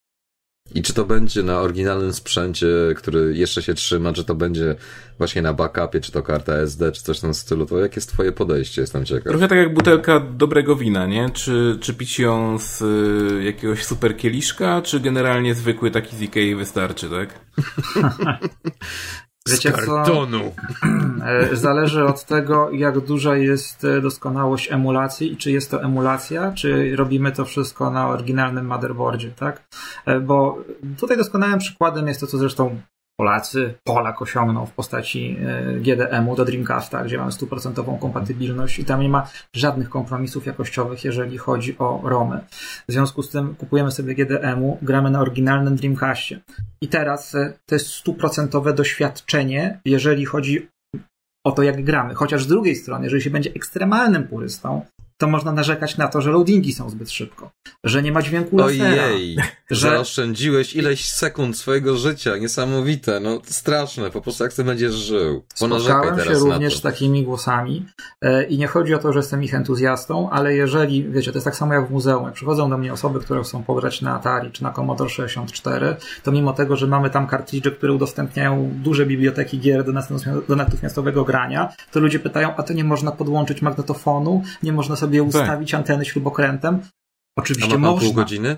I 0.76 0.82
czy 0.82 0.94
to 0.94 1.06
będzie 1.06 1.44
na 1.44 1.60
oryginalnym 1.60 2.14
sprzęcie, 2.14 2.68
który 2.96 3.38
jeszcze 3.38 3.62
się 3.62 3.74
trzyma, 3.74 4.14
czy 4.14 4.24
to 4.24 4.36
będzie 4.36 4.76
właśnie 5.18 5.42
na 5.42 5.54
backupie, 5.54 6.02
czy 6.02 6.12
to 6.12 6.24
karta 6.24 6.54
SD, 6.54 6.92
czy 6.92 7.04
coś 7.04 7.18
w 7.18 7.22
tym 7.22 7.34
stylu, 7.34 7.66
to 7.66 7.80
jakie 7.80 7.96
jest 7.96 8.10
twoje 8.10 8.32
podejście? 8.32 8.82
Jestem 8.82 9.06
ciekaw. 9.06 9.24
Trochę 9.24 9.48
tak 9.48 9.58
jak 9.58 9.74
butelka 9.74 10.20
dobrego 10.20 10.76
wina, 10.76 11.06
nie? 11.06 11.30
Czy, 11.30 11.78
czy 11.82 11.94
pić 11.94 12.20
ją 12.20 12.60
z 12.60 12.82
y, 12.82 13.44
jakiegoś 13.44 13.86
super 13.86 14.18
kieliszka, 14.18 14.82
czy 14.82 15.00
generalnie 15.00 15.56
zwykły 15.56 15.92
taki 15.92 16.16
z 16.16 16.22
Ikei 16.22 16.56
wystarczy, 16.56 17.10
tak? 17.10 17.40
Wiecie 19.48 19.72
z 19.72 19.76
kartonu. 19.76 20.40
Co? 20.82 20.88
E, 21.26 21.56
zależy 21.56 22.06
od 22.06 22.26
tego, 22.26 22.72
jak 22.72 23.00
duża 23.00 23.36
jest 23.36 23.86
e, 23.86 24.02
doskonałość 24.02 24.72
emulacji 24.72 25.34
i 25.34 25.38
czy 25.38 25.52
jest 25.52 25.72
to 25.72 25.84
emulacja, 25.84 26.52
czy 26.52 26.96
robimy 26.96 27.32
to 27.32 27.46
wszystko 27.46 27.92
na 27.92 28.10
oryginalnym 28.10 28.66
motherboardzie, 28.66 29.32
tak? 29.32 29.64
E, 30.06 30.20
bo 30.20 30.58
tutaj 31.00 31.18
doskonałym 31.18 31.60
przykładem 31.60 32.08
jest 32.08 32.20
to, 32.20 32.28
co 32.28 32.38
zresztą 32.38 32.82
Polacy, 33.22 33.74
Polak 33.84 34.22
osiągnął 34.22 34.66
w 34.66 34.72
postaci 34.72 35.38
e, 35.46 35.80
GDM-u 35.80 36.36
do 36.36 36.46
Dreamcasta, 36.46 37.04
gdzie 37.04 37.18
mamy 37.18 37.32
stuprocentową 37.32 37.98
kompatybilność 37.98 38.80
i 38.80 38.86
tam 38.86 39.02
nie 39.02 39.10
ma 39.10 39.28
żadnych 39.56 39.90
kompromisów 39.90 40.46
jakościowych, 40.46 41.04
jeżeli 41.04 41.38
chodzi 41.38 41.78
o 41.78 42.02
ROMy. 42.04 42.40
W 42.88 42.92
związku 42.92 43.24
z 43.24 43.30
tym 43.30 43.56
kupujemy 43.56 43.92
sobie 43.92 44.16
GDM-u, 44.16 44.78
gramy 44.82 45.10
na 45.10 45.22
oryginalnym 45.22 45.76
Dreamcastie. 45.76 46.40
I 46.82 46.88
teraz 46.88 47.36
e, 47.36 47.54
to 47.66 47.76
jest 47.76 47.88
stuprocentowe 47.88 48.74
doświadczenie, 48.74 49.80
jeżeli 49.86 50.26
chodzi 50.26 50.68
o 51.46 51.52
to, 51.52 51.64
jak 51.64 51.84
gramy. 51.84 52.14
Chociaż 52.14 52.44
z 52.44 52.48
drugiej 52.48 52.76
strony, 52.76 53.04
jeżeli 53.04 53.22
się 53.22 53.30
będzie 53.30 53.54
ekstremalnym 53.54 54.28
purystą, 54.28 54.86
to 55.22 55.28
można 55.28 55.52
narzekać 55.52 55.98
na 55.98 56.08
to, 56.08 56.22
że 56.22 56.32
loadingi 56.32 56.74
są 56.74 56.90
zbyt 56.90 57.12
szybko, 57.12 57.52
że 57.84 58.04
nie 58.04 58.12
ma 58.12 58.22
dźwięku 58.22 58.58
lasera. 58.58 59.04
Ojej, 59.06 59.38
że 59.72 59.90
zaoszczędziłeś 59.90 60.76
ileś 60.76 61.10
sekund 61.10 61.58
swojego 61.58 61.98
życia, 61.98 62.38
niesamowite, 62.38 63.20
no 63.20 63.42
straszne, 63.46 64.12
po 64.12 64.22
prostu 64.22 64.44
jak 64.44 64.54
ty 64.54 64.64
będziesz 64.64 64.94
żył. 64.94 65.44
Spotkałem 65.56 66.20
się 66.20 66.34
również 66.34 66.78
z 66.78 66.82
takimi 66.82 67.24
głosami 67.24 67.86
e, 68.22 68.44
i 68.44 68.58
nie 68.58 68.68
chodzi 68.68 68.94
o 68.94 68.98
to, 68.98 69.14
że 69.14 69.20
jestem 69.20 69.44
ich 69.44 69.54
entuzjastą, 69.54 70.30
ale 70.30 70.54
jeżeli, 70.54 71.10
wiecie, 71.10 71.32
to 71.32 71.38
jest 71.38 71.46
tak 71.46 71.56
samo 71.56 71.74
jak 71.74 71.88
w 71.88 71.92
muzeum, 71.92 72.26
jak 72.26 72.34
przychodzą 72.34 72.70
do 72.70 72.78
mnie 72.78 72.94
osoby, 72.94 73.20
które 73.20 73.44
chcą 73.44 73.64
pograć 73.64 74.02
na 74.02 74.16
Atari 74.16 74.52
czy 74.52 74.64
na 74.64 74.72
Commodore 74.72 75.10
64, 75.10 75.96
to 76.24 76.32
mimo 76.32 76.54
tego, 76.54 76.76
że 76.76 76.88
mamy 76.88 77.10
tam 77.10 77.28
kartridże, 77.28 77.72
które 77.72 77.94
udostępniają 77.94 78.72
duże 78.76 79.06
biblioteki 79.06 79.60
gier 79.60 79.84
do 80.48 80.56
natychmiastowego 80.56 81.24
grania, 81.24 81.74
to 81.92 82.00
ludzie 82.00 82.20
pytają, 82.20 82.56
a 82.56 82.64
to 82.64 82.74
nie 82.74 82.84
można 82.84 83.12
podłączyć 83.12 83.62
magnetofonu, 83.62 84.44
nie 84.64 84.74
można 84.74 84.96
sobie 84.96 85.11
sobie 85.12 85.32
tak. 85.32 85.42
ustawić 85.42 85.72
tak. 85.72 85.78
anteny 85.78 86.06
śrubokrętem. 86.06 86.80
Oczywiście 87.38 87.78
można. 87.78 88.08
pół 88.08 88.14
godziny? 88.14 88.58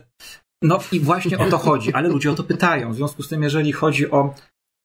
No 0.63 0.79
i 0.91 0.99
właśnie 0.99 1.37
o 1.37 1.49
to 1.49 1.57
chodzi, 1.57 1.93
ale 1.93 2.09
ludzie 2.09 2.31
o 2.31 2.35
to 2.35 2.43
pytają. 2.43 2.93
W 2.93 2.95
związku 2.95 3.23
z 3.23 3.29
tym, 3.29 3.43
jeżeli 3.43 3.71
chodzi 3.71 4.11
o 4.11 4.35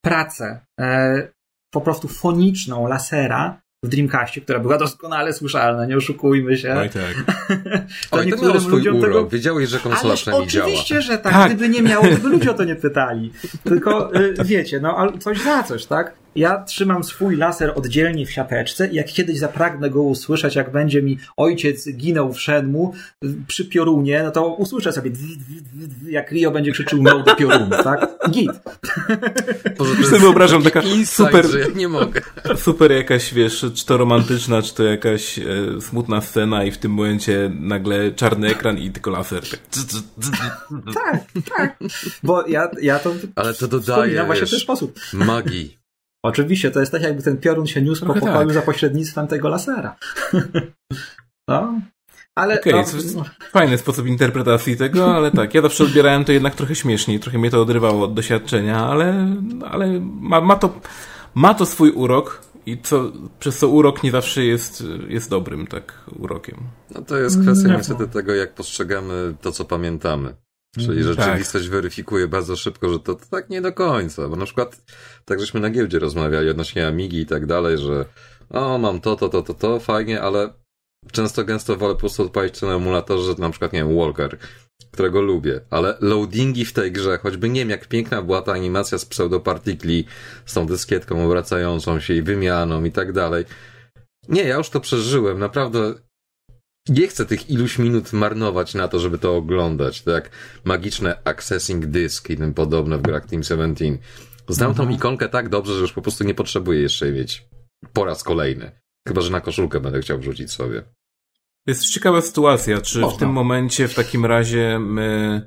pracę 0.05 0.61
e, 0.81 1.29
po 1.73 1.81
prostu 1.81 2.09
foniczną 2.09 2.87
lasera, 2.87 3.61
w 3.85 3.89
Dreamcastie, 3.89 4.41
która 4.41 4.59
była 4.59 4.79
doskonale 4.79 5.33
słyszalna, 5.33 5.87
nie 5.87 5.97
oszukujmy 5.97 6.57
się. 6.57 6.75
Oj 6.75 6.91
tak. 6.91 7.14
to 8.11 8.16
Oj, 8.16 8.31
to 8.31 8.43
miało 8.43 8.61
swój 8.61 8.89
urok. 8.89 9.03
Tego... 9.03 9.29
Wiedziałeś, 9.29 9.69
że 9.69 9.79
konsola 9.79 10.09
Ależ 10.09 10.21
przynajmniej 10.21 10.49
działa. 10.49 10.66
Oczywiście, 10.66 11.03
że 11.03 11.19
tak. 11.19 11.33
tak. 11.33 11.53
Gdyby 11.53 11.69
nie 11.69 11.83
miało, 11.83 12.07
to 12.09 12.16
by 12.16 12.29
ludzie 12.29 12.51
o 12.51 12.55
to 12.55 12.64
nie 12.64 12.77
pytali. 12.77 13.33
Tylko 13.64 14.14
y, 14.16 14.35
wiecie, 14.45 14.81
no 14.81 15.12
coś 15.19 15.43
za 15.43 15.62
coś, 15.62 15.87
tak? 15.87 16.14
Ja 16.39 16.64
trzymam 16.64 17.05
swój 17.05 17.36
laser 17.36 17.72
oddzielnie 17.76 18.26
w 18.26 18.30
siateczce 18.30 18.89
i 18.89 18.95
jak 18.95 19.07
kiedyś 19.07 19.39
zapragnę 19.39 19.91
go 19.91 20.03
usłyszeć, 20.03 20.55
jak 20.55 20.72
będzie 20.72 21.03
mi 21.03 21.18
ojciec 21.36 21.89
ginął 21.93 22.32
w 22.32 22.41
Shenmu 22.41 22.95
przy 23.47 23.64
piorunie, 23.64 24.22
no 24.22 24.30
to 24.30 24.55
usłyszę 24.55 24.93
sobie 24.93 25.11
jak 26.09 26.32
Rio 26.32 26.51
będzie 26.51 26.72
krzyczył 26.72 27.03
no 27.03 27.22
do 27.22 27.36
piorunu, 27.36 27.70
tak? 27.84 28.09
Git. 28.30 28.51
Boże, 29.78 29.97
to 29.97 30.07
sobie 30.07 30.18
wyobrażam 30.18 30.62
taka 30.62 30.82
super, 31.05 31.47
że 31.47 31.61
ja 31.61 31.66
nie 31.76 31.89
mogę. 31.89 32.20
super 32.57 32.93
jakaś, 32.93 33.34
wiesz, 33.34 33.66
czy 33.74 33.86
to 33.86 33.97
romantyczna, 33.97 34.62
czy 34.62 34.74
to 34.74 34.84
jakaś 34.84 35.39
e, 35.39 35.43
smutna 35.80 36.20
scena 36.20 36.64
i 36.64 36.70
w 36.70 36.78
tym 36.78 36.93
momencie 36.93 37.51
nagle 37.61 38.12
czarny 38.12 38.49
ekran 38.49 38.78
i 38.78 38.91
tylko 38.91 39.11
laser. 39.11 39.43
Tak, 40.95 41.20
tak. 41.57 41.78
Bo 42.22 42.47
ja, 42.47 42.70
ja 42.82 42.99
to 42.99 43.14
Ale 43.36 43.55
to 43.55 43.68
dodaje, 43.68 44.24
właśnie 44.24 44.47
w 44.47 44.51
ten 44.51 44.61
sposób. 44.61 45.01
magii. 45.12 45.78
Oczywiście, 46.23 46.71
to 46.71 46.81
jest 46.81 46.93
tak, 46.93 47.03
jakby 47.03 47.23
ten 47.23 47.37
piorun 47.37 47.66
się 47.66 47.83
niósł 47.83 48.05
Trochę 48.05 48.21
po 48.21 48.27
pokoju 48.27 48.47
tak. 48.47 48.55
za 48.55 48.62
pośrednictwem 48.62 49.27
tego 49.27 49.49
lasera. 49.49 49.97
no. 51.49 51.81
Ale 52.35 52.61
okay, 52.61 52.73
no, 53.14 53.25
fajny 53.51 53.79
sposób 53.79 54.07
interpretacji 54.07 54.77
tego, 54.77 55.16
ale 55.16 55.31
tak, 55.31 55.55
ja 55.55 55.62
zawsze 55.62 55.85
odbierałem 55.85 56.25
to 56.25 56.33
jednak 56.33 56.55
trochę 56.55 56.75
śmieszniej, 56.75 57.21
trochę 57.21 57.39
mnie 57.39 57.51
to 57.51 57.62
odrywało 57.62 58.05
od 58.05 58.14
doświadczenia, 58.14 58.87
ale, 58.87 59.37
ale 59.71 60.01
ma, 60.03 60.41
ma, 60.41 60.57
to, 60.57 60.81
ma 61.35 61.55
to 61.55 61.66
swój 61.66 61.91
urok 61.91 62.43
i 62.66 62.79
co, 62.83 63.12
przez 63.39 63.59
co 63.59 63.69
urok 63.69 64.03
nie 64.03 64.11
zawsze 64.11 64.45
jest, 64.45 64.85
jest 65.09 65.31
dobrym 65.31 65.66
tak 65.66 66.05
urokiem. 66.19 66.57
No 66.95 67.03
to 67.03 67.16
jest 67.16 67.43
kwestia 67.43 67.69
niestety 67.69 68.09
tego, 68.09 68.35
jak 68.35 68.55
postrzegamy 68.55 69.35
to, 69.41 69.53
co 69.53 69.64
pamiętamy. 69.64 70.35
Czyli 70.75 70.99
mhm. 70.99 71.14
rzeczywistość 71.14 71.64
tak. 71.64 71.73
weryfikuje 71.73 72.29
bardzo 72.29 72.57
szybko, 72.57 72.89
że 72.89 72.99
to, 72.99 73.14
to, 73.14 73.27
tak 73.31 73.51
nie 73.51 73.61
do 73.61 73.73
końca. 73.73 74.29
Bo 74.29 74.37
na 74.37 74.45
przykład, 74.45 74.83
tak 75.25 75.41
żeśmy 75.41 75.61
na 75.61 75.71
giełdzie 75.71 75.99
rozmawiali 75.99 76.51
odnośnie 76.51 76.87
Amigi 76.87 77.21
i 77.21 77.27
tak 77.27 77.47
dalej, 77.47 77.79
że 77.79 78.05
o, 78.51 78.79
mam 78.79 79.01
to, 79.01 79.16
to, 79.16 79.29
to, 79.29 79.43
to, 79.43 79.55
to, 79.55 79.81
fajnie, 79.81 80.23
ale 80.23 80.53
często 81.12 81.45
gęsto 81.45 81.77
wolę 81.77 81.95
po 81.95 82.01
prostu 82.01 82.23
odpalić 82.23 82.59
to 82.59 82.66
na 82.66 82.75
emulatorze, 82.75 83.25
że 83.25 83.35
na 83.39 83.51
przykład, 83.51 83.73
nie 83.73 83.79
wiem, 83.79 83.97
Walker, 83.97 84.39
którego 84.93 85.21
lubię, 85.21 85.61
ale 85.71 85.97
loadingi 86.01 86.64
w 86.64 86.73
tej 86.73 86.93
grze, 86.93 87.19
choćby 87.19 87.49
nie 87.49 87.61
wiem, 87.61 87.71
jak 87.71 87.89
piękna 87.89 88.23
była 88.23 88.43
ta 88.43 88.53
animacja 88.53 88.99
z 88.99 89.05
pseudopartikli, 89.05 90.05
z 90.47 90.55
tą 90.55 90.66
dyskietką 90.66 91.25
obracającą 91.25 92.01
się 92.01 92.14
i 92.14 92.23
wymianą 92.23 92.85
i 92.85 92.93
tak 92.93 93.12
dalej. 93.12 93.45
Nie, 94.29 94.43
ja 94.43 94.57
już 94.57 94.71
to 94.71 94.81
przeżyłem, 94.81 95.39
naprawdę 95.39 95.95
nie 96.89 97.09
chcę 97.09 97.26
tych 97.26 97.51
iluś 97.51 97.78
minut 97.78 98.12
marnować 98.12 98.74
na 98.74 98.89
to, 98.89 98.99
żeby 98.99 99.18
to 99.18 99.36
oglądać. 99.36 100.03
To 100.03 100.11
jak 100.11 100.30
magiczne 100.64 101.20
accessing 101.24 101.86
disk 101.86 102.30
i 102.30 102.36
tym 102.36 102.55
podobne 102.55 102.99
w 102.99 103.03
grach 103.03 103.26
Team 103.26 103.43
17. 103.43 103.99
Znam 104.49 104.70
mhm. 104.70 104.89
tą 104.89 104.95
ikonkę 104.95 105.28
tak 105.28 105.49
dobrze, 105.49 105.74
że 105.74 105.80
już 105.80 105.93
po 105.93 106.03
prostu 106.03 106.24
nie 106.24 106.34
potrzebuję 106.34 106.80
jeszcze 106.80 107.07
jej 107.07 107.14
mieć 107.14 107.49
po 107.93 108.05
raz 108.05 108.22
kolejny. 108.22 108.80
Chyba, 109.09 109.20
że 109.20 109.30
na 109.30 109.41
koszulkę 109.41 109.80
będę 109.80 110.01
chciał 110.01 110.18
wrzucić 110.18 110.53
sobie. 110.53 110.82
Jest 111.66 111.84
ciekawa 111.84 112.20
sytuacja, 112.20 112.80
czy 112.80 113.01
w 113.01 113.16
tym 113.16 113.30
momencie 113.30 113.89
w 113.89 113.95
takim 113.95 114.26
razie 114.26 114.78
my 114.78 115.47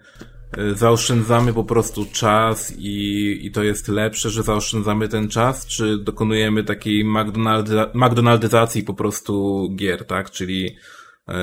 y, 0.58 0.76
zaoszczędzamy 0.76 1.54
po 1.54 1.64
prostu 1.64 2.06
czas 2.06 2.74
i, 2.78 3.40
i 3.46 3.52
to 3.52 3.64
jest 3.64 3.88
lepsze, 3.88 4.30
że 4.30 4.44
zaoszczędzamy 4.44 5.08
ten 5.08 5.30
czas, 5.30 5.66
czy 5.66 5.98
dokonujemy 5.98 6.64
takiej 6.64 7.06
McDonaldy, 7.06 7.76
McDonaldyzacji 7.94 8.84
po 8.84 8.94
prostu 8.94 9.68
gier, 9.76 10.06
tak? 10.06 10.32
Czyli 10.32 10.76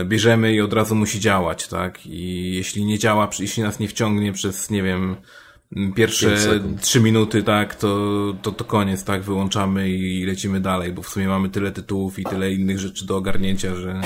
bierzemy 0.05 0.55
i 0.55 0.61
od 0.61 0.73
razu 0.73 0.95
musi 0.95 1.21
działać, 1.21 1.69
tak? 1.69 2.07
I 2.07 2.55
jeśli 2.55 2.85
nie 2.85 2.99
działa, 2.99 3.31
jeśli 3.41 3.63
nas 3.63 3.79
nie 3.79 3.89
wciągnie 3.89 4.33
przez, 4.33 4.71
nie 4.71 4.83
wiem, 4.83 5.17
pierwsze 5.97 6.37
trzy 6.81 7.01
minuty, 7.01 7.43
tak, 7.43 7.75
to, 7.75 8.35
to, 8.43 8.53
to 8.53 8.65
koniec, 8.65 9.05
tak, 9.05 9.23
wyłączamy 9.23 9.91
i 9.91 10.25
lecimy 10.25 10.61
dalej, 10.61 10.93
bo 10.93 11.03
w 11.03 11.09
sumie 11.09 11.29
mamy 11.29 11.49
tyle 11.49 11.73
tytułów 11.73 12.19
i 12.19 12.25
tyle 12.25 12.53
innych 12.53 12.79
rzeczy 12.79 13.07
do 13.07 13.17
ogarnięcia, 13.17 13.75
że, 13.75 14.01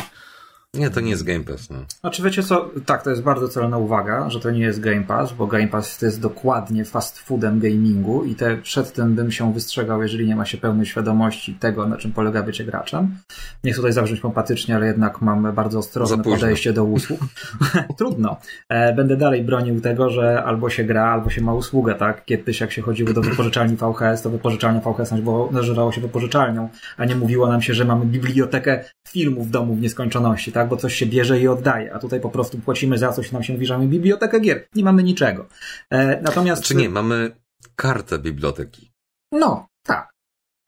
nie, 0.76 0.90
to 0.90 1.00
nie 1.00 1.10
jest 1.10 1.22
Game 1.22 1.40
Pass. 1.40 1.70
No. 1.70 1.76
Znaczy 2.00 2.22
wiecie 2.22 2.42
co, 2.42 2.70
tak, 2.86 3.02
to 3.02 3.10
jest 3.10 3.22
bardzo 3.22 3.48
celna 3.48 3.78
uwaga, 3.78 4.30
że 4.30 4.40
to 4.40 4.50
nie 4.50 4.60
jest 4.60 4.80
Game 4.80 5.02
Pass, 5.02 5.32
bo 5.32 5.46
Game 5.46 5.68
Pass 5.68 5.98
to 5.98 6.06
jest 6.06 6.20
dokładnie 6.20 6.84
fast 6.84 7.18
foodem 7.18 7.60
gamingu 7.60 8.24
i 8.24 8.34
te, 8.34 8.56
przed 8.56 8.92
tym 8.92 9.14
bym 9.14 9.32
się 9.32 9.52
wystrzegał, 9.52 10.02
jeżeli 10.02 10.26
nie 10.26 10.36
ma 10.36 10.44
się 10.44 10.58
pełnej 10.58 10.86
świadomości 10.86 11.54
tego, 11.54 11.86
na 11.86 11.96
czym 11.96 12.12
polega 12.12 12.42
bycie 12.42 12.64
graczem. 12.64 13.16
Nie 13.64 13.72
chcę 13.72 13.76
tutaj 13.76 13.92
zabrzmieć 13.92 14.20
pompatycznie, 14.20 14.76
ale 14.76 14.86
jednak 14.86 15.22
mam 15.22 15.52
bardzo 15.52 15.78
ostrożne 15.78 16.22
podejście 16.22 16.72
do 16.72 16.84
usług. 16.84 17.20
Trudno. 17.98 18.36
E, 18.68 18.94
będę 18.94 19.16
dalej 19.16 19.44
bronił 19.44 19.80
tego, 19.80 20.10
że 20.10 20.44
albo 20.44 20.70
się 20.70 20.84
gra, 20.84 21.04
albo 21.04 21.30
się 21.30 21.40
ma 21.40 21.54
usługę, 21.54 21.94
tak? 21.94 22.24
Kiedyś 22.24 22.60
jak 22.60 22.72
się 22.72 22.82
chodziło 22.82 23.12
do 23.12 23.20
wypożyczalni 23.22 23.76
VHS, 23.76 24.22
to 24.22 24.30
wypożyczalnia 24.30 24.80
VHS 24.80 25.12
nazywało 25.50 25.92
się 25.92 26.00
wypożyczalnią, 26.00 26.68
a 26.96 27.04
nie 27.04 27.16
mówiło 27.16 27.46
nam 27.46 27.62
się, 27.62 27.74
że 27.74 27.84
mamy 27.84 28.06
bibliotekę 28.06 28.84
filmów 29.08 29.48
w 29.48 29.50
domu 29.50 29.74
w 29.74 29.80
nieskończoności, 29.80 30.52
tak? 30.52 30.61
Tak? 30.62 30.68
Bo 30.68 30.76
coś 30.76 30.94
się 30.94 31.06
bierze 31.06 31.40
i 31.40 31.48
oddaje, 31.48 31.94
a 31.94 31.98
tutaj 31.98 32.20
po 32.20 32.30
prostu 32.30 32.58
płacimy 32.58 32.98
za 32.98 33.12
coś, 33.12 33.32
nam 33.32 33.42
się 33.42 33.52
mówi, 33.52 33.66
że 33.66 33.74
mamy 33.74 33.88
bibliotekę 33.88 34.40
gier. 34.40 34.66
Nie 34.74 34.84
mamy 34.84 35.02
niczego. 35.02 35.48
E, 35.90 36.20
natomiast... 36.22 36.62
Czy 36.62 36.74
nie, 36.74 36.90
mamy 36.90 37.36
kartę 37.76 38.18
biblioteki. 38.18 38.92
No, 39.32 39.66
tak. 39.86 40.10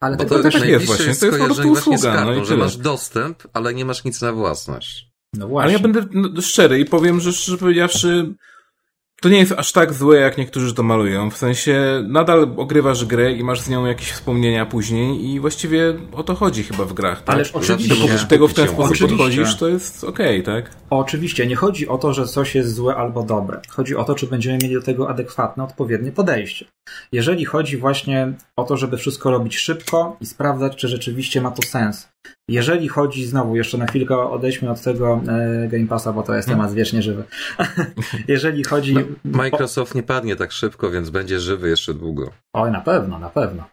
Ale 0.01 0.17
Bo 0.17 0.25
to, 0.25 0.35
to 0.35 0.43
też 0.43 0.65
jest 0.65 0.85
właśnie, 0.85 1.15
to 1.15 1.25
jest 1.25 1.39
po 1.39 1.45
prostu 1.45 1.71
usługa, 1.71 2.13
kartą, 2.13 2.25
no 2.25 2.41
i 2.41 2.45
że 2.45 2.57
masz 2.57 2.77
dostęp, 2.77 3.43
ale 3.53 3.73
nie 3.73 3.85
masz 3.85 4.03
nic 4.03 4.21
na 4.21 4.33
własność. 4.33 5.11
No 5.33 5.47
właśnie. 5.47 5.63
Ale 5.63 5.73
ja 5.73 5.79
będę 5.79 6.05
no, 6.11 6.41
szczery 6.41 6.79
i 6.79 6.85
powiem, 6.85 7.19
że 7.19 7.33
szczerze 7.33 7.57
powiedziawszy, 7.57 8.35
to 9.25 9.29
nie 9.29 9.37
jest 9.37 9.51
aż 9.51 9.71
tak 9.71 9.93
złe, 9.93 10.17
jak 10.17 10.37
niektórzy 10.37 10.73
to 10.73 10.83
malują. 10.83 11.29
W 11.29 11.37
sensie 11.37 12.03
nadal 12.07 12.47
ogrywasz 12.57 13.05
grę 13.05 13.31
i 13.31 13.43
masz 13.43 13.61
z 13.61 13.69
nią 13.69 13.85
jakieś 13.85 14.11
wspomnienia 14.11 14.65
później 14.65 15.25
i 15.25 15.39
właściwie 15.39 15.93
o 16.11 16.23
to 16.23 16.35
chodzi 16.35 16.63
chyba 16.63 16.85
w 16.85 16.93
grach. 16.93 17.23
Tak? 17.23 17.35
Ależ 17.35 17.51
oczywiście. 17.51 17.95
Dopóki 17.95 18.25
tego 18.27 18.47
w 18.47 18.53
ten 18.53 18.67
sposób 18.67 18.91
Oczywiście. 18.91 19.17
podchodzisz, 19.17 19.55
to 19.57 19.67
jest 19.67 20.03
okej, 20.03 20.43
tak? 20.43 20.69
Oczywiście, 20.89 21.47
nie 21.47 21.55
chodzi 21.55 21.87
o 21.87 21.97
to, 21.97 22.13
że 22.13 22.25
coś 22.25 22.55
jest 22.55 22.73
złe 22.73 22.95
albo 22.95 23.23
dobre. 23.23 23.61
Chodzi 23.69 23.95
o 23.95 24.03
to, 24.03 24.15
czy 24.15 24.27
będziemy 24.27 24.57
mieli 24.63 24.73
do 24.73 24.81
tego 24.81 25.09
adekwatne, 25.09 25.63
odpowiednie 25.63 26.11
podejście. 26.11 26.65
Jeżeli 27.11 27.45
chodzi 27.45 27.77
właśnie 27.77 28.33
o 28.55 28.63
to, 28.63 28.77
żeby 28.77 28.97
wszystko 28.97 29.31
robić 29.31 29.57
szybko 29.57 30.17
i 30.21 30.25
sprawdzać, 30.25 30.75
czy 30.75 30.87
rzeczywiście 30.87 31.41
ma 31.41 31.51
to 31.51 31.61
sens. 31.61 32.07
Jeżeli 32.49 32.87
chodzi, 32.87 33.25
znowu 33.25 33.55
jeszcze 33.55 33.77
na 33.77 33.87
chwilkę 33.87 34.17
odejdźmy 34.17 34.71
od 34.71 34.81
tego 34.81 35.21
e, 35.27 35.67
Game 35.67 35.87
Passa, 35.87 36.13
bo 36.13 36.23
to 36.23 36.35
jest 36.35 36.47
temat 36.47 36.73
wiecznie 36.73 37.01
żywy. 37.01 37.23
Jeżeli 38.27 38.63
chodzi... 38.63 38.93
No, 38.93 39.01
Microsoft 39.25 39.95
nie 39.95 40.03
padnie 40.03 40.35
tak 40.35 40.51
szybko, 40.51 40.91
więc 40.91 41.09
będzie 41.09 41.39
żywy 41.39 41.69
jeszcze 41.69 41.93
długo. 41.93 42.31
Oj, 42.53 42.71
na 42.71 42.81
pewno, 42.81 43.19
na 43.19 43.29
pewno. 43.29 43.63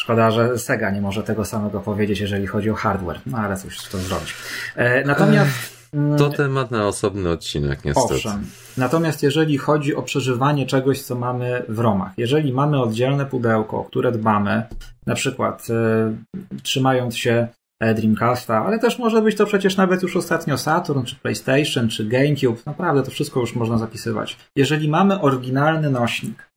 Szkoda, 0.00 0.30
że 0.30 0.58
Sega 0.58 0.90
nie 0.90 1.00
może 1.00 1.22
tego 1.22 1.44
samego 1.44 1.80
powiedzieć, 1.80 2.20
jeżeli 2.20 2.46
chodzi 2.46 2.70
o 2.70 2.74
hardware. 2.74 3.20
No 3.26 3.38
ale 3.38 3.56
cóż, 3.56 3.88
to 3.88 3.98
zrobić. 3.98 4.34
E, 4.76 5.04
natomiast... 5.04 5.74
To 6.18 6.30
temat 6.30 6.70
na 6.70 6.86
osobny 6.86 7.30
odcinek, 7.30 7.84
niestety. 7.84 8.14
Owszem. 8.14 8.46
Natomiast 8.76 9.22
jeżeli 9.22 9.58
chodzi 9.58 9.94
o 9.94 10.02
przeżywanie 10.02 10.66
czegoś, 10.66 11.02
co 11.02 11.14
mamy 11.14 11.62
w 11.68 11.78
romach, 11.78 12.12
jeżeli 12.16 12.52
mamy 12.52 12.82
oddzielne 12.82 13.26
pudełko, 13.26 13.78
o 13.78 13.84
które 13.84 14.12
dbamy, 14.12 14.62
na 15.06 15.14
przykład 15.14 15.66
e, 15.70 16.14
trzymając 16.62 17.16
się 17.16 17.48
Dreamcasta, 17.94 18.64
ale 18.64 18.78
też 18.78 18.98
może 18.98 19.22
być 19.22 19.36
to 19.36 19.46
przecież 19.46 19.76
nawet 19.76 20.02
już 20.02 20.16
ostatnio 20.16 20.58
Saturn, 20.58 21.04
czy 21.04 21.16
PlayStation, 21.16 21.88
czy 21.88 22.04
GameCube, 22.04 22.62
naprawdę 22.66 23.02
to 23.02 23.10
wszystko 23.10 23.40
już 23.40 23.54
można 23.54 23.78
zapisywać. 23.78 24.36
Jeżeli 24.56 24.88
mamy 24.88 25.20
oryginalny 25.20 25.90
nośnik, 25.90 26.50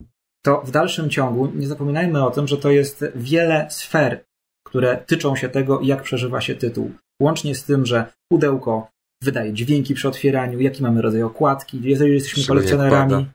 to 0.46 0.62
w 0.62 0.72
dalszym 0.72 1.10
ciągu 1.10 1.52
nie 1.56 1.68
zapominajmy 1.68 2.26
o 2.26 2.32
tym, 2.32 2.48
że 2.48 2.58
to 2.58 2.72
jest 2.72 3.06
wiele 3.16 3.68
sfer, 3.70 4.24
które 4.68 4.98
tyczą 4.98 5.36
się 5.36 5.50
tego, 5.50 5.80
jak 5.84 6.04
przeżywa 6.04 6.42
się 6.42 6.56
tytuł. 6.56 6.92
Łącznie 7.22 7.56
z 7.56 7.64
tym, 7.64 7.86
że 7.86 8.06
pudełko 8.32 8.88
wydaje 9.24 9.54
dźwięki 9.54 9.94
przy 9.94 10.08
otwieraniu, 10.08 10.60
jaki 10.60 10.84
mamy 10.84 11.02
rodzaj 11.02 11.24
okładki, 11.24 11.82
jeżeli 11.84 12.14
jesteśmy 12.14 12.44
kolekcjonerami. 12.48 13.26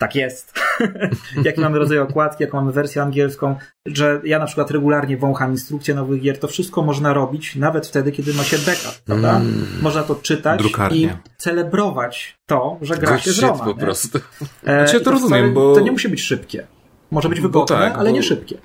Tak 0.00 0.14
jest. 0.14 0.61
jaki 1.44 1.60
mamy 1.60 1.78
rodzaj 1.78 1.98
okładki, 1.98 2.42
jaką 2.44 2.60
mamy 2.60 2.72
wersję 2.72 3.02
angielską, 3.02 3.56
że 3.86 4.20
ja 4.24 4.38
na 4.38 4.46
przykład 4.46 4.70
regularnie 4.70 5.16
wącham 5.16 5.50
instrukcje 5.52 5.94
nowych 5.94 6.20
gier, 6.22 6.38
to 6.38 6.48
wszystko 6.48 6.82
można 6.82 7.12
robić 7.14 7.56
nawet 7.56 7.86
wtedy, 7.86 8.12
kiedy 8.12 8.34
ma 8.34 8.42
się 8.44 8.56
backup, 8.58 9.02
prawda? 9.04 9.36
Mm. 9.36 9.64
Można 9.82 10.02
to 10.02 10.14
czytać 10.14 10.58
Drukarnie. 10.62 10.98
i 10.98 11.08
celebrować 11.36 12.38
to, 12.46 12.78
że 12.82 12.96
gra 12.96 13.12
Good 13.12 13.20
się 13.24 13.30
z 13.30 13.34
shit 13.34 13.44
Roma. 13.44 13.64
po 13.64 13.74
prostu. 13.74 14.18
E, 14.18 14.22
Znaczy, 14.86 15.02
i 15.02 15.04
to 15.04 15.10
rozumiem, 15.10 15.44
wcale- 15.44 15.52
bo- 15.54 15.74
To 15.74 15.80
nie 15.80 15.92
musi 15.92 16.08
być 16.08 16.22
szybkie. 16.22 16.66
Może 17.10 17.28
być 17.28 17.40
wygodne, 17.40 17.76
tak, 17.76 17.94
ale 17.98 18.10
bo- 18.10 18.16
nie 18.16 18.22
szybkie. 18.22 18.58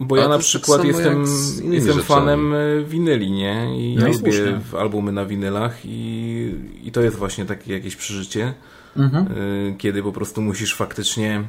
Bo 0.00 0.16
ja 0.16 0.24
A 0.24 0.28
na 0.28 0.34
to 0.34 0.40
przykład 0.40 0.84
jestem, 0.84 1.24
jestem 1.70 2.02
fanem 2.02 2.54
e, 2.54 2.84
winyli, 2.84 3.30
nie? 3.32 3.66
I 3.78 3.94
No 3.96 4.06
ja 4.06 4.12
lubię 4.12 4.32
słusznie. 4.32 4.60
albumy 4.80 5.12
na 5.12 5.24
winylach 5.26 5.76
i, 5.84 6.54
i 6.84 6.92
to 6.92 7.00
jest 7.02 7.16
właśnie 7.16 7.44
takie 7.44 7.72
jakieś 7.72 7.96
przeżycie, 7.96 8.54
Mhm. 8.96 9.26
e, 9.26 9.74
kiedy 9.78 10.02
po 10.02 10.12
prostu 10.12 10.42
musisz 10.42 10.74
faktycznie 10.74 11.42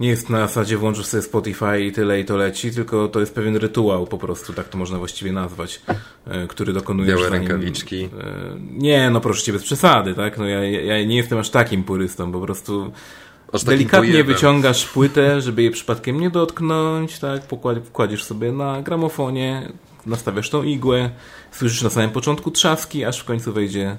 nie 0.00 0.08
jest 0.08 0.30
na 0.30 0.38
zasadzie 0.38 0.76
włączysz 0.76 1.06
sobie 1.06 1.22
Spotify 1.22 1.80
i 1.80 1.92
tyle 1.92 2.20
i 2.20 2.24
to 2.24 2.36
leci, 2.36 2.70
tylko 2.70 3.08
to 3.08 3.20
jest 3.20 3.34
pewien 3.34 3.56
rytuał 3.56 4.06
po 4.06 4.18
prostu, 4.18 4.52
tak 4.52 4.68
to 4.68 4.78
można 4.78 4.98
właściwie 4.98 5.32
nazwać, 5.32 5.80
e, 6.26 6.46
który 6.46 6.72
dokonujesz 6.72 7.14
Białe 7.18 7.30
zanim- 7.30 7.48
rękawiczki. 7.48 8.04
e, 8.04 8.08
Nie, 8.70 9.10
no 9.10 9.20
proszę 9.20 9.42
cię, 9.42 9.52
bez 9.52 9.62
przesady, 9.62 10.14
tak? 10.14 10.38
No 10.38 10.46
ja, 10.46 10.64
ja 10.64 11.04
nie 11.04 11.16
jestem 11.16 11.38
aż 11.38 11.50
takim 11.50 11.84
purystą, 11.84 12.32
po 12.32 12.40
prostu 12.40 12.92
Aż 13.52 13.64
Delikatnie 13.64 14.10
pojebem. 14.10 14.34
wyciągasz 14.34 14.86
płytę, 14.86 15.40
żeby 15.40 15.62
jej 15.62 15.70
przypadkiem 15.70 16.20
nie 16.20 16.30
dotknąć, 16.30 17.18
tak? 17.18 17.42
Wkładzisz 17.84 18.24
sobie 18.24 18.52
na 18.52 18.82
gramofonie, 18.82 19.72
nastawiasz 20.06 20.50
tą 20.50 20.62
igłę, 20.62 21.10
słyszysz 21.52 21.82
na 21.82 21.90
samym 21.90 22.10
początku 22.10 22.50
trzaski, 22.50 23.04
aż 23.04 23.20
w 23.20 23.24
końcu 23.24 23.52
wejdzie, 23.52 23.96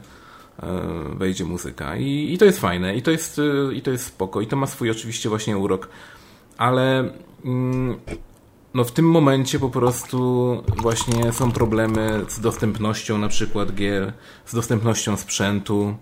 wejdzie 1.17 1.45
muzyka. 1.45 1.97
I, 1.97 2.33
I 2.33 2.37
to 2.37 2.45
jest 2.45 2.59
fajne, 2.59 2.95
i 2.95 3.01
to 3.01 3.11
jest, 3.11 3.39
e, 3.39 3.73
i 3.73 3.81
to 3.81 3.91
jest 3.91 4.05
spoko, 4.05 4.41
i 4.41 4.47
to 4.47 4.55
ma 4.55 4.67
swój 4.67 4.91
oczywiście 4.91 5.29
właśnie 5.29 5.57
urok. 5.57 5.89
Ale 6.57 7.11
mm, 7.45 7.95
no 8.73 8.83
w 8.83 8.91
tym 8.91 9.05
momencie 9.09 9.59
po 9.59 9.69
prostu 9.69 10.17
właśnie 10.77 11.31
są 11.33 11.51
problemy 11.51 12.25
z 12.27 12.39
dostępnością 12.39 13.17
na 13.17 13.27
przykład 13.27 13.75
gier, 13.75 14.13
z 14.45 14.55
dostępnością 14.55 15.17
sprzętu. 15.17 15.95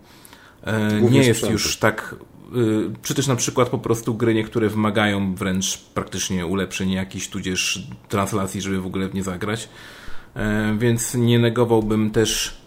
E, 0.62 1.00
Głównie 1.00 1.20
nie 1.20 1.26
jest 1.26 1.40
sprzętu. 1.40 1.52
już 1.52 1.76
tak. 1.76 2.14
y, 2.56 2.90
Czy 3.02 3.14
też 3.14 3.26
na 3.26 3.36
przykład 3.36 3.68
po 3.68 3.78
prostu 3.78 4.14
gry 4.14 4.34
niektóre 4.34 4.68
wymagają 4.68 5.34
wręcz 5.34 5.78
praktycznie 5.78 6.46
ulepszeń 6.46 6.90
jakichś, 6.90 7.28
tudzież 7.28 7.86
translacji, 8.08 8.60
żeby 8.60 8.80
w 8.80 8.86
ogóle 8.86 9.08
w 9.08 9.14
nie 9.14 9.22
zagrać. 9.22 9.68
E, 10.34 10.76
Więc 10.78 11.14
nie 11.14 11.38
negowałbym 11.38 12.10
też 12.10 12.48
e, 12.48 12.65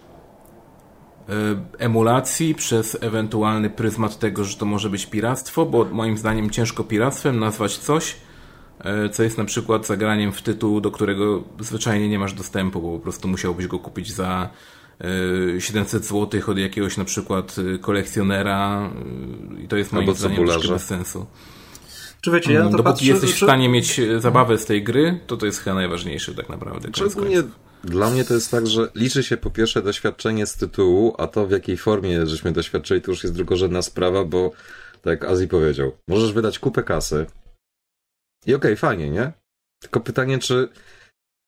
emulacji 1.77 2.55
przez 2.55 2.97
ewentualny 3.01 3.69
pryzmat 3.69 4.19
tego, 4.19 4.43
że 4.43 4.57
to 4.57 4.65
może 4.65 4.89
być 4.89 5.05
piractwo, 5.05 5.65
bo 5.65 5.85
moim 5.85 6.17
zdaniem 6.17 6.49
ciężko 6.49 6.83
piractwem 6.83 7.39
nazwać 7.39 7.77
coś, 7.77 8.15
e, 8.79 9.09
co 9.09 9.23
jest 9.23 9.37
na 9.37 9.45
przykład 9.45 9.87
zagraniem 9.87 10.31
w 10.31 10.41
tytuł, 10.41 10.81
do 10.81 10.91
którego 10.91 11.43
zwyczajnie 11.59 12.09
nie 12.09 12.19
masz 12.19 12.33
dostępu, 12.33 12.81
bo 12.81 12.91
po 12.91 12.99
prostu 12.99 13.27
musiałbyś 13.27 13.67
go 13.67 13.79
kupić 13.79 14.11
za 14.11 14.49
e, 15.55 15.61
700 15.61 16.05
zł 16.05 16.41
od 16.47 16.57
jakiegoś 16.57 16.97
na 16.97 17.05
przykład 17.05 17.55
e, 17.75 17.77
kolekcjonera 17.77 18.89
e, 19.59 19.61
i 19.61 19.67
to 19.67 19.77
jest 19.77 19.93
moim 19.93 20.09
Albo 20.09 20.19
zdaniem 20.19 20.45
troszkę 20.45 20.73
bez 20.73 20.85
sensu. 20.85 21.25
Czy 22.21 22.31
wiecie, 22.31 22.53
ja 22.53 22.63
na 22.63 22.65
to 22.65 22.77
Dopóki 22.77 22.89
patrzę, 22.89 23.05
jesteś 23.05 23.33
w 23.33 23.43
stanie 23.43 23.69
mieć 23.69 23.99
e, 23.99 24.19
zabawę 24.19 24.57
z 24.57 24.65
tej 24.65 24.83
gry, 24.83 25.19
to 25.27 25.37
to 25.37 25.45
jest 25.45 25.59
chyba 25.59 25.75
najważniejsze 25.75 26.35
tak 26.35 26.49
naprawdę. 26.49 26.89
Szczególnie. 26.95 27.43
Dla 27.83 28.09
mnie 28.09 28.25
to 28.25 28.33
jest 28.33 28.51
tak, 28.51 28.67
że 28.67 28.89
liczy 28.95 29.23
się 29.23 29.37
po 29.37 29.49
pierwsze 29.49 29.81
doświadczenie 29.81 30.45
z 30.45 30.55
tytułu, 30.55 31.15
a 31.17 31.27
to 31.27 31.47
w 31.47 31.51
jakiej 31.51 31.77
formie 31.77 32.27
żeśmy 32.27 32.51
doświadczyli, 32.51 33.01
to 33.01 33.11
już 33.11 33.23
jest 33.23 33.35
drugorzędna 33.35 33.81
sprawa, 33.81 34.25
bo 34.25 34.51
tak 35.01 35.05
jak 35.21 35.25
Azji 35.25 35.47
powiedział, 35.47 35.91
możesz 36.07 36.33
wydać 36.33 36.59
kupę 36.59 36.83
kasy 36.83 37.25
i 38.45 38.53
okej, 38.53 38.75
fajnie, 38.75 39.09
nie? 39.09 39.31
Tylko 39.81 39.99
pytanie, 39.99 40.39
czy 40.39 40.69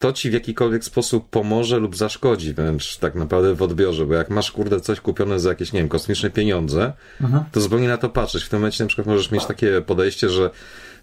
to 0.02 0.14
ci 0.14 0.30
w 0.30 0.34
jakikolwiek 0.34 0.84
sposób 0.84 1.30
pomoże 1.30 1.78
lub 1.80 1.96
zaszkodzi 1.96 2.54
wręcz 2.54 2.98
tak 2.98 3.16
naprawdę 3.16 3.56
w 3.56 3.62
odbiorze, 3.62 4.06
bo 4.06 4.14
jak 4.14 4.30
masz 4.30 4.52
kurde 4.52 4.80
coś 4.82 5.02
kupione 5.02 5.40
za 5.40 5.50
jakieś, 5.50 5.74
nie 5.74 5.80
wiem, 5.80 5.90
kosmiczne 5.90 6.30
pieniądze, 6.30 6.94
Mhm. 7.22 7.44
to 7.52 7.62
zupełnie 7.62 7.88
na 7.88 7.98
to 7.98 8.10
patrzeć. 8.10 8.44
W 8.44 8.50
tym 8.50 8.60
momencie 8.60 8.84
na 8.84 8.88
przykład 8.88 9.08
możesz 9.08 9.32
mieć 9.32 9.46
takie 9.46 9.82
podejście, 9.82 10.30
że 10.30 10.50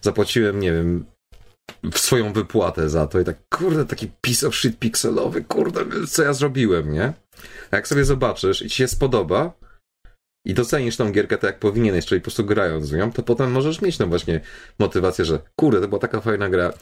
zapłaciłem, 0.01 0.61
nie 0.61 0.73
wiem, 0.73 1.05
w 1.93 1.99
swoją 1.99 2.33
wypłatę 2.33 2.89
za 2.89 3.07
to 3.07 3.21
i 3.21 3.25
tak, 3.25 3.37
kurde, 3.55 3.85
taki 3.85 4.11
piece 4.21 4.49
of 4.49 4.57
shit 4.57 4.79
pikselowy, 4.79 5.45
kurde, 5.45 5.81
co 6.07 6.23
ja 6.23 6.33
zrobiłem, 6.33 6.93
nie? 6.93 7.13
A 7.71 7.77
jak 7.77 7.89
sobie 7.89 8.05
zobaczysz 8.05 8.63
i 8.63 8.71
ci 8.71 8.77
się 8.77 8.89
spodoba 8.89 9.53
i 10.47 10.55
docenisz 10.55 10.97
tą 10.97 11.13
gierkę 11.13 11.39
tak 11.39 11.51
jak 11.51 11.61
powinieneś, 11.61 12.07
czyli 12.07 12.21
po 12.21 12.25
prostu 12.25 12.45
grając 12.45 12.91
w 12.91 12.97
nią, 12.97 13.13
to 13.13 13.23
potem 13.23 13.53
możesz 13.53 13.81
mieć 13.81 13.99
no 13.99 14.07
właśnie 14.07 14.41
motywację, 14.79 15.25
że 15.25 15.39
kurde, 15.61 15.81
to 15.81 15.89
była 15.89 16.01
taka 16.01 16.21
fajna 16.21 16.49
gra, 16.49 16.73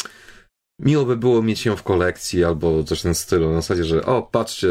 miło 0.80 1.04
by 1.04 1.16
było 1.16 1.42
mieć 1.42 1.66
ją 1.66 1.76
w 1.76 1.82
kolekcji 1.82 2.44
albo 2.44 2.84
coś 2.84 2.98
w 3.00 3.02
tym 3.02 3.14
stylu, 3.14 3.48
na 3.48 3.54
zasadzie, 3.54 3.84
że 3.84 4.04
o, 4.06 4.22
patrzcie, 4.22 4.68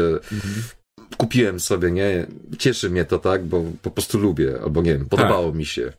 kupiłem 1.16 1.60
sobie, 1.60 1.90
nie? 1.90 2.26
Cieszy 2.58 2.90
mnie 2.90 3.04
to, 3.04 3.18
tak? 3.18 3.44
Bo 3.44 3.64
po 3.82 3.90
prostu 3.90 4.18
lubię, 4.18 4.58
albo 4.62 4.82
nie 4.82 4.92
wiem, 4.92 5.08
podobało 5.08 5.52
mi 5.52 5.66
się. 5.66 5.92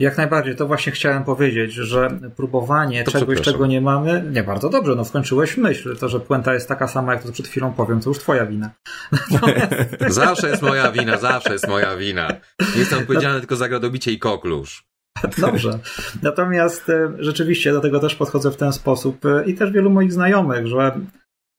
Jak 0.00 0.16
najbardziej, 0.16 0.56
to 0.56 0.66
właśnie 0.66 0.92
chciałem 0.92 1.24
powiedzieć, 1.24 1.72
że 1.72 2.20
próbowanie 2.36 3.04
To 3.04 3.10
czegoś, 3.10 3.40
czego 3.40 3.66
nie 3.66 3.80
mamy, 3.80 4.24
nie 4.30 4.42
bardzo 4.42 4.68
dobrze, 4.68 4.94
no 4.94 5.04
wkończyłeś 5.04 5.56
myśl. 5.56 5.96
To, 5.96 6.08
że 6.08 6.20
puenta 6.20 6.54
jest 6.54 6.68
taka 6.68 6.88
sama, 6.88 7.12
jak 7.12 7.22
to 7.22 7.32
przed 7.32 7.48
chwilą 7.48 7.72
powiem, 7.72 8.00
to 8.00 8.10
już 8.10 8.18
twoja 8.18 8.46
wina. 8.46 8.70
Zawsze 10.08 10.48
jest 10.48 10.62
moja 10.62 10.92
wina, 10.92 11.16
zawsze 11.16 11.52
jest 11.52 11.68
moja 11.68 11.96
wina. 11.96 12.28
Jestem 12.76 12.98
odpowiedzialny 12.98 13.40
tylko 13.40 13.56
za 13.56 13.68
gradobicie 13.68 14.12
i 14.12 14.18
koklusz. 14.18 14.88
Dobrze. 15.38 15.78
Natomiast 16.22 16.88
e, 16.88 17.12
rzeczywiście 17.18 17.72
do 17.72 17.80
tego 17.80 18.00
też 18.00 18.14
podchodzę 18.14 18.50
w 18.50 18.56
ten 18.56 18.72
sposób 18.72 19.26
e, 19.26 19.44
i 19.46 19.54
też 19.54 19.70
wielu 19.70 19.90
moich 19.90 20.12
znajomych, 20.12 20.66
że 20.66 21.00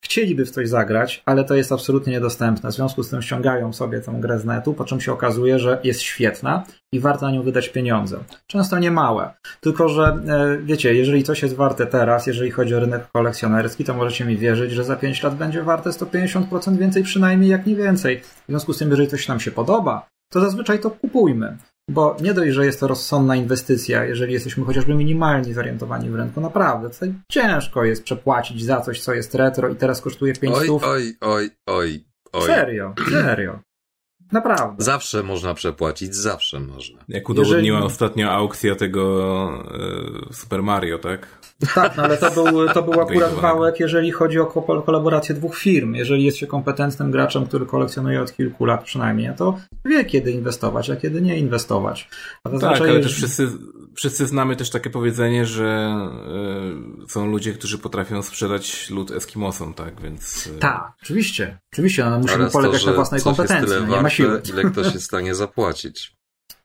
chcieliby 0.00 0.46
w 0.46 0.50
coś 0.50 0.68
zagrać, 0.68 1.22
ale 1.26 1.44
to 1.44 1.54
jest 1.54 1.72
absolutnie 1.72 2.12
niedostępne. 2.12 2.70
W 2.70 2.74
związku 2.74 3.02
z 3.02 3.10
tym 3.10 3.22
ściągają 3.22 3.72
sobie 3.72 4.00
tę 4.00 4.16
grę 4.20 4.38
z 4.38 4.44
netu, 4.44 4.74
po 4.74 4.84
czym 4.84 5.00
się 5.00 5.12
okazuje, 5.12 5.58
że 5.58 5.80
jest 5.84 6.00
świetna 6.00 6.64
i 6.92 7.00
warto 7.00 7.26
na 7.26 7.32
nią 7.32 7.42
wydać 7.42 7.68
pieniądze. 7.68 8.18
Często 8.46 8.78
nie 8.78 8.90
małe. 8.90 9.34
Tylko, 9.60 9.88
że 9.88 10.02
e, 10.04 10.58
wiecie, 10.62 10.94
jeżeli 10.94 11.22
coś 11.22 11.42
jest 11.42 11.54
warte 11.54 11.86
teraz, 11.86 12.26
jeżeli 12.26 12.50
chodzi 12.50 12.74
o 12.74 12.80
rynek 12.80 13.10
kolekcjonerski, 13.12 13.84
to 13.84 13.94
możecie 13.94 14.24
mi 14.24 14.36
wierzyć, 14.36 14.72
że 14.72 14.84
za 14.84 14.96
5 14.96 15.22
lat 15.22 15.36
będzie 15.36 15.62
warte 15.62 15.90
150% 15.90 16.76
więcej 16.76 17.02
przynajmniej, 17.02 17.50
jak 17.50 17.66
nie 17.66 17.76
więcej. 17.76 18.20
W 18.20 18.44
związku 18.48 18.72
z 18.72 18.78
tym, 18.78 18.90
jeżeli 18.90 19.08
coś 19.08 19.28
nam 19.28 19.40
się 19.40 19.50
podoba, 19.50 20.08
to 20.32 20.40
zazwyczaj 20.40 20.80
to 20.80 20.90
kupujmy. 20.90 21.56
Bo 21.90 22.16
nie 22.20 22.34
dość, 22.34 22.52
że 22.54 22.66
jest 22.66 22.80
to 22.80 22.88
rozsądna 22.88 23.36
inwestycja, 23.36 24.04
jeżeli 24.04 24.32
jesteśmy 24.32 24.64
chociażby 24.64 24.94
minimalnie 24.94 25.54
zorientowani 25.54 26.10
w 26.10 26.14
rynku, 26.14 26.40
naprawdę. 26.40 26.90
Tutaj 26.90 27.14
ciężko 27.28 27.84
jest 27.84 28.04
przepłacić 28.04 28.64
za 28.64 28.80
coś, 28.80 29.00
co 29.00 29.14
jest 29.14 29.34
retro 29.34 29.68
i 29.68 29.76
teraz 29.76 30.00
kosztuje 30.00 30.32
5 30.34 30.56
Oj, 30.56 30.64
stów. 30.64 30.84
oj, 30.84 31.16
oj, 31.20 31.50
oj, 31.66 32.04
oj. 32.32 32.46
Serio, 32.46 32.94
serio. 33.10 33.58
Naprawdę. 34.32 34.84
Zawsze 34.84 35.22
można 35.22 35.54
przepłacić, 35.54 36.14
zawsze 36.14 36.60
można. 36.60 36.98
Jak 37.08 37.28
udowodniła 37.28 37.78
Jeżeli... 37.78 37.86
ostatnio 37.86 38.30
aukcja 38.30 38.74
tego 38.74 39.48
e, 40.30 40.34
Super 40.34 40.62
Mario, 40.62 40.98
tak? 40.98 41.39
Tak, 41.74 41.96
no 41.96 42.02
ale 42.02 42.18
to 42.18 42.30
był, 42.30 42.68
to 42.68 42.82
był 42.82 43.00
akurat 43.00 43.34
wałek, 43.34 43.80
jeżeli 43.80 44.10
chodzi 44.10 44.38
o 44.38 44.46
kolaborację 44.86 45.34
dwóch 45.34 45.58
firm. 45.58 45.94
Jeżeli 45.94 46.24
jest 46.24 46.38
się 46.38 46.46
kompetentnym 46.46 47.10
graczem, 47.10 47.46
który 47.46 47.66
kolekcjonuje 47.66 48.22
od 48.22 48.36
kilku 48.36 48.64
lat 48.64 48.84
przynajmniej, 48.84 49.30
to 49.36 49.58
wie 49.84 50.04
kiedy 50.04 50.32
inwestować, 50.32 50.90
a 50.90 50.96
kiedy 50.96 51.22
nie 51.22 51.38
inwestować. 51.38 52.08
A 52.44 52.50
tak, 52.58 52.80
ale 52.80 53.00
też 53.00 53.14
wszyscy, 53.14 53.48
wszyscy 53.96 54.26
znamy 54.26 54.56
też 54.56 54.70
takie 54.70 54.90
powiedzenie, 54.90 55.46
że 55.46 55.96
y, 57.04 57.08
są 57.08 57.26
ludzie, 57.26 57.52
którzy 57.52 57.78
potrafią 57.78 58.22
sprzedać 58.22 58.90
lud 58.90 59.10
Eskimosom, 59.10 59.74
tak, 59.74 60.00
więc... 60.00 60.46
Y... 60.46 60.58
Tak, 60.58 60.92
oczywiście. 61.02 61.58
Oczywiście, 61.72 62.04
no, 62.04 62.18
musimy 62.18 62.50
polegać 62.50 62.84
to, 62.84 62.90
na 62.90 62.96
własnej 62.96 63.22
kompetencji, 63.22 63.76
no, 63.80 63.96
nie 63.96 64.02
ma 64.02 64.10
siły. 64.10 64.42
ile 64.52 64.64
ktoś 64.64 64.84
jest 64.84 65.04
w 65.04 65.08
stanie 65.10 65.34
zapłacić. 65.34 66.19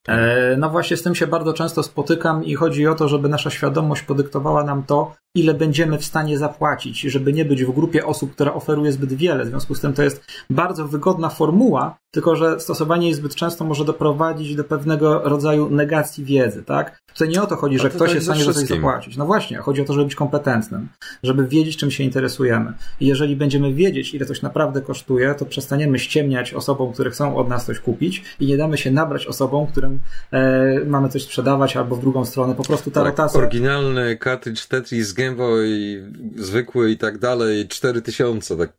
E, 0.08 0.58
no 0.58 0.70
właśnie 0.70 0.98
z 0.98 1.04
tym 1.04 1.16
się 1.16 1.28
bardzo 1.28 1.54
często 1.54 1.84
spotykam 1.84 2.44
i 2.44 2.56
chodzi 2.56 2.88
o 2.88 2.96
to, 2.96 3.08
żeby 3.08 3.30
nasza 3.30 3.50
świadomość 3.50 4.02
podyktowała 4.02 4.64
nam 4.64 4.84
to, 4.84 5.16
ile 5.36 5.54
będziemy 5.54 5.98
w 5.98 6.06
stanie 6.06 6.38
zapłacić, 6.38 7.02
żeby 7.02 7.34
nie 7.34 7.46
być 7.46 7.64
w 7.64 7.72
grupie 7.72 8.06
osób, 8.06 8.32
która 8.32 8.54
oferuje 8.54 8.92
zbyt 8.92 9.14
wiele. 9.14 9.46
W 9.46 9.48
związku 9.48 9.76
z 9.76 9.82
tym 9.82 9.94
to 9.94 10.04
jest 10.04 10.26
bardzo 10.50 10.88
wygodna 10.88 11.30
formuła, 11.30 11.98
tylko 12.12 12.36
że 12.36 12.60
stosowanie 12.60 13.08
jej 13.08 13.16
zbyt 13.16 13.36
często 13.36 13.66
może 13.66 13.86
doprowadzić 13.86 14.56
do 14.56 14.64
pewnego 14.64 15.20
rodzaju 15.20 15.70
negacji 15.70 16.24
wiedzy, 16.24 16.64
tak? 16.64 17.00
Tutaj 17.14 17.30
nie 17.30 17.42
o 17.42 17.48
to 17.48 17.56
chodzi, 17.56 17.80
że 17.80 17.90
ktoś 17.90 18.14
jest 18.14 18.22
w 18.22 18.30
stanie 18.30 18.44
za 18.44 18.54
coś 18.54 18.68
zapłacić. 18.68 19.18
No 19.18 19.26
właśnie, 19.26 19.58
chodzi 19.58 19.82
o 19.82 19.86
to, 19.86 19.94
żeby 19.94 20.06
być 20.06 20.16
kompetentnym, 20.16 20.88
żeby 21.24 21.48
wiedzieć, 21.48 21.78
czym 21.78 21.92
się 21.92 22.04
interesujemy. 22.04 22.74
I 23.00 23.06
jeżeli 23.06 23.36
będziemy 23.36 23.74
wiedzieć, 23.74 24.14
ile 24.14 24.26
coś 24.26 24.42
naprawdę 24.42 24.82
kosztuje, 24.82 25.36
to 25.36 25.46
przestaniemy 25.46 26.00
ściemniać 26.00 26.54
osobom, 26.54 26.94
które 26.94 27.12
chcą 27.12 27.36
od 27.36 27.50
nas 27.50 27.66
coś 27.66 27.80
kupić 27.80 28.24
i 28.40 28.46
nie 28.46 28.58
damy 28.58 28.78
się 28.78 28.92
nabrać 28.92 29.26
osobom, 29.26 29.68
którym 29.68 30.00
e, 30.32 30.80
mamy 30.86 31.10
coś 31.10 31.24
sprzedawać 31.24 31.78
albo 31.78 31.96
w 31.96 32.02
drugą 32.02 32.26
stronę. 32.26 32.56
Po 32.56 32.64
prostu 32.64 32.92
ta 32.92 33.00
tak, 33.00 33.10
rotacja... 33.10 33.40
Oryginalny 33.40 34.18
cartridge 34.24 34.66
Tetris 34.66 35.14
Game 35.14 35.25
Boy 35.32 36.04
zwykły 36.36 36.92
i 36.92 36.98
tak 36.98 37.18
dalej, 37.18 37.68
4000, 37.68 38.58
tak. 38.58 38.74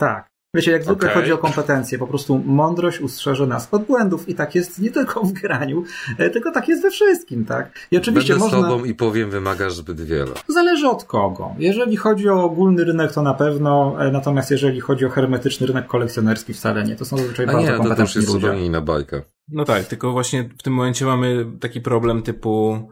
Tak. 0.00 0.34
Wiecie, 0.54 0.72
jak 0.72 0.84
zwykle 0.84 1.08
okay. 1.08 1.20
chodzi 1.20 1.32
o 1.32 1.38
kompetencje, 1.38 1.98
po 1.98 2.06
prostu 2.06 2.42
mądrość 2.44 3.00
ustrzeże 3.00 3.46
nas 3.46 3.68
od 3.70 3.84
błędów 3.84 4.28
i 4.28 4.34
tak 4.34 4.54
jest 4.54 4.78
nie 4.78 4.90
tylko 4.90 5.20
w 5.20 5.32
graniu, 5.32 5.84
e, 6.18 6.30
tylko 6.30 6.52
tak 6.52 6.68
jest 6.68 6.82
we 6.82 6.90
wszystkim, 6.90 7.44
tak? 7.44 7.70
I 7.90 7.96
oczywiście 7.96 8.32
Będę 8.32 8.44
można... 8.44 8.58
z 8.58 8.62
tobą 8.62 8.84
i 8.84 8.94
powiem, 8.94 9.30
wymagasz 9.30 9.74
zbyt 9.74 10.00
wiele. 10.00 10.32
Zależy 10.48 10.88
od 10.88 11.04
kogo. 11.04 11.54
Jeżeli 11.58 11.96
chodzi 11.96 12.28
o 12.28 12.44
ogólny 12.44 12.84
rynek, 12.84 13.12
to 13.12 13.22
na 13.22 13.34
pewno, 13.34 13.96
e, 13.98 14.10
natomiast 14.10 14.50
jeżeli 14.50 14.80
chodzi 14.80 15.06
o 15.06 15.10
hermetyczny 15.10 15.66
rynek 15.66 15.86
kolekcjonerski, 15.86 16.54
wcale 16.54 16.84
nie. 16.84 16.96
To 16.96 17.04
są 17.04 17.16
zazwyczaj 17.16 17.46
A 17.46 17.52
bardzo 17.52 17.62
nie, 17.62 17.76
kompetentni 17.76 17.96
to 17.96 18.06
też 18.06 18.16
jest 18.16 18.28
zupełnie 18.28 18.66
inna 18.66 18.80
bajka. 18.80 19.22
No 19.48 19.64
tak, 19.64 19.84
tylko 19.84 20.12
właśnie 20.12 20.48
w 20.58 20.62
tym 20.62 20.72
momencie 20.72 21.04
mamy 21.04 21.46
taki 21.60 21.80
problem 21.80 22.22
typu 22.22 22.88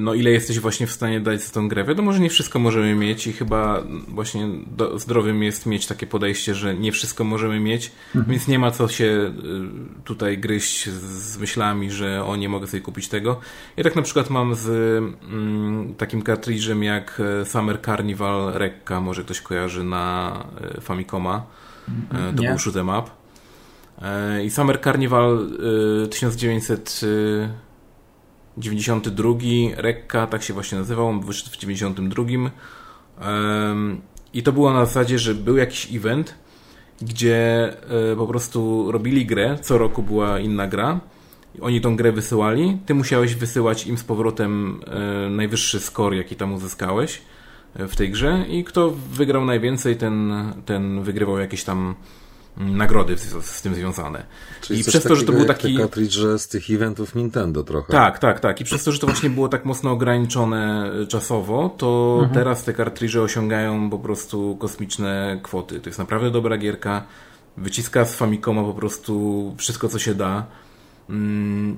no 0.00 0.14
ile 0.14 0.30
jesteś 0.30 0.60
właśnie 0.60 0.86
w 0.86 0.92
stanie 0.92 1.20
dać 1.20 1.42
za 1.42 1.52
tą 1.52 1.68
grę. 1.68 1.84
Wiadomo, 1.84 2.12
że 2.12 2.20
nie 2.20 2.30
wszystko 2.30 2.58
możemy 2.58 2.94
mieć 2.94 3.26
i 3.26 3.32
chyba 3.32 3.82
właśnie 4.08 4.48
do, 4.66 4.98
zdrowym 4.98 5.42
jest 5.42 5.66
mieć 5.66 5.86
takie 5.86 6.06
podejście, 6.06 6.54
że 6.54 6.74
nie 6.74 6.92
wszystko 6.92 7.24
możemy 7.24 7.60
mieć, 7.60 7.92
mhm. 8.14 8.30
więc 8.30 8.48
nie 8.48 8.58
ma 8.58 8.70
co 8.70 8.88
się 8.88 9.04
y, 9.04 9.32
tutaj 10.04 10.38
gryźć 10.38 10.88
z 10.90 11.38
myślami, 11.38 11.90
że 11.90 12.24
o 12.24 12.36
nie 12.36 12.48
mogę 12.48 12.66
sobie 12.66 12.80
kupić 12.80 13.08
tego. 13.08 13.40
Ja 13.76 13.84
tak 13.84 13.96
na 13.96 14.02
przykład 14.02 14.30
mam 14.30 14.54
z 14.54 14.68
mm, 14.68 15.94
takim 15.94 16.22
kartridżem 16.22 16.82
jak 16.82 17.22
e, 17.40 17.44
Summer 17.44 17.82
Carnival 17.82 18.52
Rekka, 18.52 19.00
może 19.00 19.24
ktoś 19.24 19.40
kojarzy 19.40 19.84
na 19.84 20.44
e, 20.60 20.80
Famicoma. 20.80 21.46
Mhm. 21.88 22.36
To 22.36 22.42
nie. 22.42 22.48
był 22.48 22.56
shoot'em 22.56 22.98
up. 22.98 23.10
I 24.44 24.50
Summer 24.50 24.80
Carnival 24.80 25.46
1900 26.10 27.00
92 28.58 29.32
Rekka, 29.76 30.26
tak 30.26 30.42
się 30.42 30.54
właśnie 30.54 30.78
nazywał, 30.78 31.08
on 31.08 31.20
wyszedł 31.20 31.50
w 31.50 31.56
92. 31.56 32.24
I 34.34 34.42
to 34.42 34.52
było 34.52 34.72
na 34.72 34.86
zasadzie, 34.86 35.18
że 35.18 35.34
był 35.34 35.56
jakiś 35.56 35.94
event, 35.94 36.34
gdzie 37.02 37.72
e, 38.12 38.16
po 38.16 38.26
prostu 38.26 38.92
robili 38.92 39.26
grę, 39.26 39.58
co 39.62 39.78
roku 39.78 40.02
była 40.02 40.40
inna 40.40 40.66
gra. 40.66 41.00
Oni 41.60 41.80
tą 41.80 41.96
grę 41.96 42.12
wysyłali, 42.12 42.78
ty 42.86 42.94
musiałeś 42.94 43.34
wysyłać 43.34 43.86
im 43.86 43.98
z 43.98 44.04
powrotem 44.04 44.80
e, 44.86 45.30
najwyższy 45.30 45.80
score, 45.80 46.16
jaki 46.16 46.36
tam 46.36 46.54
uzyskałeś 46.54 47.22
e, 47.74 47.88
w 47.88 47.96
tej 47.96 48.10
grze 48.10 48.44
i 48.48 48.64
kto 48.64 48.90
wygrał 48.90 49.44
najwięcej, 49.44 49.96
ten, 49.96 50.32
ten 50.66 51.02
wygrywał 51.02 51.38
jakieś 51.38 51.64
tam 51.64 51.94
nagrody 52.56 53.18
z, 53.18 53.62
tym 53.62 53.74
związane. 53.74 54.26
Czyli 54.60 54.80
I 54.80 54.84
przez 54.84 55.02
to, 55.02 55.16
że 55.16 55.24
to 55.24 55.32
był 55.32 55.44
taki. 55.44 55.78
że 56.08 56.38
z 56.38 56.48
tych 56.48 56.70
eventów 56.70 57.14
Nintendo 57.14 57.64
trochę. 57.64 57.92
Tak, 57.92 58.18
tak, 58.18 58.40
tak. 58.40 58.60
I 58.60 58.64
przez 58.64 58.84
to, 58.84 58.92
że 58.92 58.98
to 58.98 59.06
właśnie 59.06 59.30
było 59.30 59.48
tak 59.48 59.64
mocno 59.64 59.90
ograniczone 59.90 60.90
czasowo, 61.08 61.74
to 61.78 62.18
mhm. 62.18 62.34
teraz 62.34 62.64
te 62.64 62.72
kartridże 62.72 63.22
osiągają 63.22 63.90
po 63.90 63.98
prostu 63.98 64.56
kosmiczne 64.60 65.40
kwoty. 65.42 65.80
To 65.80 65.88
jest 65.88 65.98
naprawdę 65.98 66.30
dobra 66.30 66.58
gierka. 66.58 67.06
Wyciska 67.56 68.04
z 68.04 68.16
Famicoma 68.16 68.62
po 68.62 68.74
prostu 68.74 69.54
wszystko, 69.58 69.88
co 69.88 69.98
się 69.98 70.14
da. 70.14 70.46
Mm, 71.10 71.76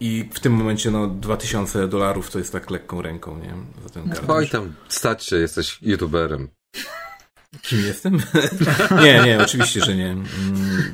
I 0.00 0.28
w 0.32 0.40
tym 0.40 0.52
momencie, 0.52 0.90
no, 0.90 1.06
2000 1.06 1.88
dolarów 1.88 2.30
to 2.30 2.38
jest 2.38 2.52
tak 2.52 2.70
lekką 2.70 3.02
ręką, 3.02 3.38
nie? 3.38 3.54
Za 3.82 3.88
ten 3.88 4.08
kartridż. 4.08 4.30
Oj 4.30 4.48
tam, 4.48 4.74
stać 4.88 5.24
się, 5.24 5.36
jesteś 5.36 5.78
youtuberem. 5.82 6.48
Kim 7.62 7.78
jestem? 7.86 8.18
nie, 9.04 9.22
nie, 9.24 9.38
oczywiście, 9.40 9.80
że 9.80 9.96
nie. 9.96 10.10
Mm, 10.10 10.26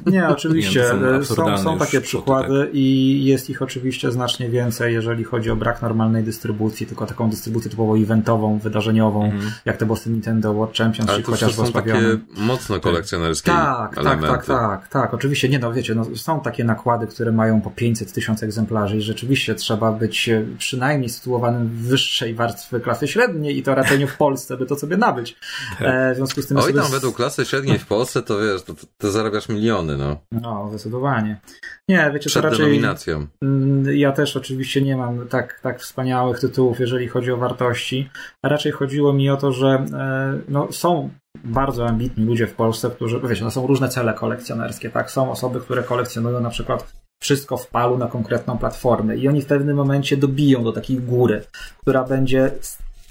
nie, 0.07 0.29
oczywiście. 0.29 0.81
Nie, 0.81 1.25
są, 1.25 1.35
są, 1.35 1.59
są, 1.59 1.79
takie 1.79 2.01
przykłady 2.01 2.61
tak. 2.61 2.75
i 2.75 3.25
jest 3.25 3.51
ich 3.51 3.63
oczywiście 3.63 4.13
znacznie 4.13 4.49
więcej, 4.49 4.95
jeżeli 4.95 5.25
chodzi 5.25 5.51
o 5.51 5.57
brak 5.57 5.83
normalnej 5.83 6.25
dystrybucji, 6.25 6.87
tylko 6.87 7.07
taką 7.07 7.31
dystrybucję 7.31 7.71
typowo 7.71 7.99
eventową, 7.99 8.59
wydarzeniową, 8.59 9.25
mm. 9.25 9.51
jak 9.65 9.77
te 9.77 9.87
Boston 9.87 10.13
Nintendo 10.13 10.55
World 10.55 10.77
Championship, 10.77 11.27
chociażby 11.27 11.67
są 11.67 11.73
takie 11.73 11.95
mocno 12.37 12.81
kolekcjonerskie 12.81 13.53
tak, 13.53 13.99
elementy. 13.99 14.27
Tak, 14.27 14.47
tak, 14.47 14.61
tak, 14.61 14.89
tak. 14.89 15.15
Oczywiście, 15.15 15.49
nie 15.49 15.59
no, 15.59 15.73
wiecie, 15.73 15.95
no, 15.95 16.05
są 16.17 16.41
takie 16.41 16.65
nakłady, 16.65 17.07
które 17.07 17.33
mają 17.33 17.61
po 17.61 17.71
500 17.71 18.13
tysięcy 18.13 18.47
egzemplarzy 18.47 18.97
i 18.97 19.03
rzeczywiście 19.03 19.55
trzeba 19.55 19.93
być 19.93 20.29
e, 20.29 20.45
przynajmniej 20.59 21.09
sytuowanym 21.09 21.69
w 21.69 21.73
wyższej 21.73 22.35
warstwy 22.35 22.81
klasy 22.81 23.09
średniej 23.09 23.59
i 23.59 23.63
to 23.63 23.75
raczej 23.75 23.99
nie 23.99 24.07
w 24.07 24.17
Polsce, 24.17 24.57
by 24.57 24.67
to 24.67 24.77
sobie 24.77 24.97
nabyć. 24.97 25.37
Tak. 25.79 25.89
E, 25.89 26.13
w 26.13 26.17
związku 26.17 26.43
z 26.43 26.47
tym 26.47 26.52
Oj, 26.57 26.75
tam 26.75 26.91
według 26.91 27.17
klasy 27.17 27.45
średniej 27.45 27.79
w 27.79 27.87
Polsce 27.87 28.23
to 28.23 28.39
wiesz, 28.39 28.63
to, 28.63 28.75
to 28.99 29.11
zarabiasz 29.11 29.49
miliony, 29.49 29.97
no. 29.97 30.17
No, 30.33 30.69
zdecydowanie. 30.69 31.41
Nie, 31.89 32.11
wiecie, 32.15 32.31
Przed 32.31 32.43
to 32.43 32.49
raczej... 32.49 32.65
denominacją. 32.67 33.27
Mm, 33.43 33.97
ja 33.97 34.13
też 34.13 34.37
oczywiście 34.37 34.83
nie 34.83 34.97
mam 34.97 35.29
tak, 35.29 35.61
tak 35.61 35.81
wspaniałych 35.81 36.41
tytułów, 36.41 36.81
jeżeli 36.81 37.09
chodzi 37.09 37.33
o 37.33 37.37
wartości. 37.37 38.11
A 38.43 38.49
raczej 38.49 38.73
chodziło 38.73 39.13
mi 39.13 39.31
o 39.31 39.37
to, 39.37 39.53
że 39.53 39.69
e, 39.69 40.41
no, 40.49 40.73
są 40.73 41.11
bardzo 41.45 41.87
ambitni 41.87 42.25
ludzie 42.25 42.47
w 42.47 42.55
Polsce, 42.55 42.91
którzy, 42.91 43.21
wiecie, 43.21 43.45
no, 43.45 43.51
są 43.51 43.67
różne 43.67 43.89
cele 43.89 44.15
kolekcjonerskie, 44.15 44.91
tak? 44.91 45.11
Są 45.11 45.31
osoby, 45.31 45.61
które 45.61 45.83
kolekcjonują 45.83 46.41
na 46.41 46.51
przykład 46.51 46.93
wszystko 47.23 47.57
w 47.57 47.67
palu 47.67 47.99
na 47.99 48.07
konkretną 48.07 48.59
platformę 48.59 49.17
i 49.17 49.29
oni 49.29 49.43
w 49.43 49.47
pewnym 49.47 49.77
momencie 49.77 50.17
dobiją 50.17 50.65
do 50.65 50.73
takiej 50.73 50.97
góry, 50.97 51.43
która 51.81 52.05
będzie 52.05 52.51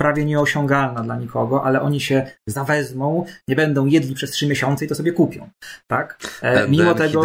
prawie 0.01 0.25
nieosiągalna 0.25 1.03
dla 1.03 1.15
nikogo, 1.15 1.63
ale 1.63 1.81
oni 1.81 2.01
się 2.01 2.31
zawezmą, 2.47 3.25
nie 3.47 3.55
będą 3.55 3.85
jedli 3.85 4.15
przez 4.15 4.31
trzy 4.31 4.47
miesiące 4.47 4.85
i 4.85 4.87
to 4.87 4.95
sobie 4.95 5.11
kupią. 5.11 5.49
Tak? 5.87 6.17
E, 6.41 6.67
mimo 6.67 6.95
tego. 6.95 7.23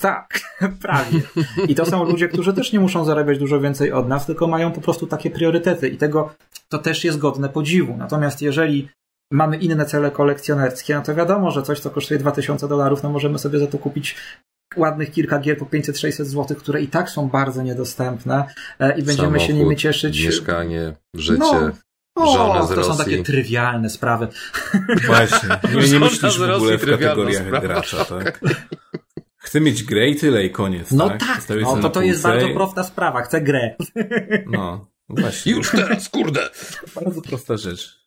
Tak, 0.00 0.40
prawie. 0.82 1.20
I 1.68 1.74
to 1.74 1.86
są 1.86 2.04
ludzie, 2.04 2.28
którzy 2.28 2.52
też 2.52 2.72
nie 2.72 2.80
muszą 2.80 3.04
zarabiać 3.04 3.38
dużo 3.38 3.60
więcej 3.60 3.92
od 3.92 4.08
nas, 4.08 4.26
tylko 4.26 4.46
mają 4.46 4.72
po 4.72 4.80
prostu 4.80 5.06
takie 5.06 5.30
priorytety 5.30 5.88
i 5.88 5.96
tego 5.96 6.34
to 6.68 6.78
też 6.78 7.04
jest 7.04 7.18
godne 7.18 7.48
podziwu. 7.48 7.96
Natomiast 7.96 8.42
jeżeli 8.42 8.88
mamy 9.32 9.56
inne 9.56 9.86
cele 9.86 10.10
kolekcjonerskie, 10.10 10.94
no 10.94 11.02
to 11.02 11.14
wiadomo, 11.14 11.50
że 11.50 11.62
coś, 11.62 11.80
co 11.80 11.90
kosztuje 11.90 12.20
2000 12.20 12.68
dolarów, 12.68 13.02
no 13.02 13.10
możemy 13.10 13.38
sobie 13.38 13.58
za 13.58 13.66
to 13.66 13.78
kupić 13.78 14.16
ładnych 14.76 15.10
kilka 15.10 15.38
gier 15.38 15.58
po 15.58 15.64
500-600 15.64 16.24
zł, 16.24 16.56
które 16.56 16.82
i 16.82 16.88
tak 16.88 17.10
są 17.10 17.28
bardzo 17.28 17.62
niedostępne 17.62 18.44
e, 18.78 18.98
i 18.98 19.02
będziemy 19.02 19.28
Samochód, 19.28 19.46
się 19.46 19.54
nimi 19.54 19.76
cieszyć. 19.76 20.24
Mieszkanie, 20.24 20.92
życie. 21.14 21.38
No, 21.38 21.70
o, 22.14 22.68
to 22.74 22.84
są 22.84 22.96
takie 22.96 23.22
trywialne 23.22 23.90
sprawy. 23.90 24.28
Właśnie. 25.06 25.48
Nie, 25.74 25.88
nie 25.88 26.00
myślisz 26.00 26.38
w 26.38 26.50
ogóle 26.50 26.78
w 26.78 26.90
kategoriach 26.90 27.46
sprawa. 27.46 27.66
gracza, 27.66 28.04
tak? 28.04 28.40
Chcę 29.36 29.60
mieć 29.60 29.82
grę 29.82 30.08
i 30.08 30.16
tyle 30.16 30.44
i 30.44 30.50
koniec. 30.50 30.90
No 30.90 31.08
tak, 31.08 31.18
tak 31.18 31.60
no, 31.60 31.76
to 31.76 31.90
to 31.90 32.02
jest 32.02 32.22
bardzo 32.22 32.48
prosta 32.48 32.84
sprawa. 32.84 33.22
Chcę 33.22 33.40
grę. 33.40 33.76
No, 34.46 34.90
właśnie. 35.08 35.52
Już 35.52 35.70
teraz, 35.70 36.08
kurde. 36.08 36.50
Bardzo 36.94 37.22
prosta 37.22 37.56
rzecz. 37.56 37.99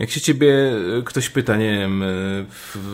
Jak 0.00 0.10
się 0.10 0.20
ciebie 0.20 0.72
e, 0.98 1.02
ktoś 1.04 1.28
pyta, 1.30 1.56
nie 1.56 1.70
wiem, 1.78 2.02
e, 2.02 2.08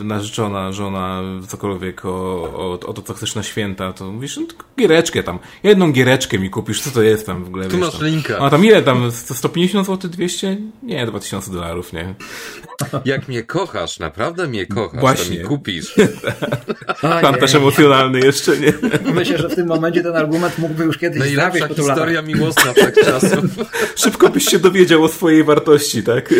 narzeczona, 0.05 0.73
żona, 0.73 1.23
cokolwiek 1.49 2.05
o, 2.05 2.09
o, 2.55 2.73
o 2.87 2.93
to, 2.93 3.03
co 3.03 3.15
chcesz 3.15 3.35
na 3.35 3.43
święta, 3.43 3.93
to 3.93 4.13
mówisz, 4.13 4.37
no, 4.37 4.43
giereczkę 4.79 5.23
tam. 5.23 5.39
Jedną 5.63 5.93
giereczkę 5.93 6.39
mi 6.39 6.51
kupisz, 6.51 6.81
co 6.81 6.91
to 6.91 7.03
jest 7.03 7.27
tam 7.27 7.45
w 7.45 7.47
ogóle? 7.49 7.69
Tu 7.69 7.79
masz 7.79 7.99
tam. 7.99 8.07
linka. 8.07 8.39
A 8.39 8.51
tam 8.51 8.65
ile 8.65 8.83
tam? 8.83 9.11
150 9.13 9.87
zł, 9.87 10.11
200? 10.11 10.57
Nie, 10.83 11.07
2000 11.07 11.53
dolarów, 11.53 11.93
nie. 11.93 12.15
Jak 13.05 13.29
mnie 13.29 13.43
kochasz, 13.43 13.99
naprawdę 13.99 14.49
mnie 14.49 14.67
kochasz, 14.67 15.01
Właśnie. 15.01 15.37
to 15.37 15.43
mi 15.43 15.49
kupisz. 15.49 15.95
Tam 17.23 17.35
też 17.35 17.55
emocjonalny 17.55 18.21
jeszcze, 18.21 18.57
nie? 18.59 18.73
Myślę, 19.15 19.39
że 19.39 19.49
w 19.49 19.55
tym 19.55 19.67
momencie 19.67 20.03
ten 20.03 20.17
argument 20.17 20.59
mógłby 20.59 20.85
już 20.85 20.99
kiedyś 20.99 21.19
Najlepsza 21.19 21.59
latach. 21.61 21.77
historia 21.77 22.23
miłosna 22.23 22.73
wszechczasów. 22.73 23.45
Szybko 23.97 24.29
byś 24.29 24.45
się 24.45 24.59
dowiedział 24.59 25.05
o 25.05 25.09
swojej 25.09 25.45
wartości, 25.45 26.03
tak? 26.03 26.35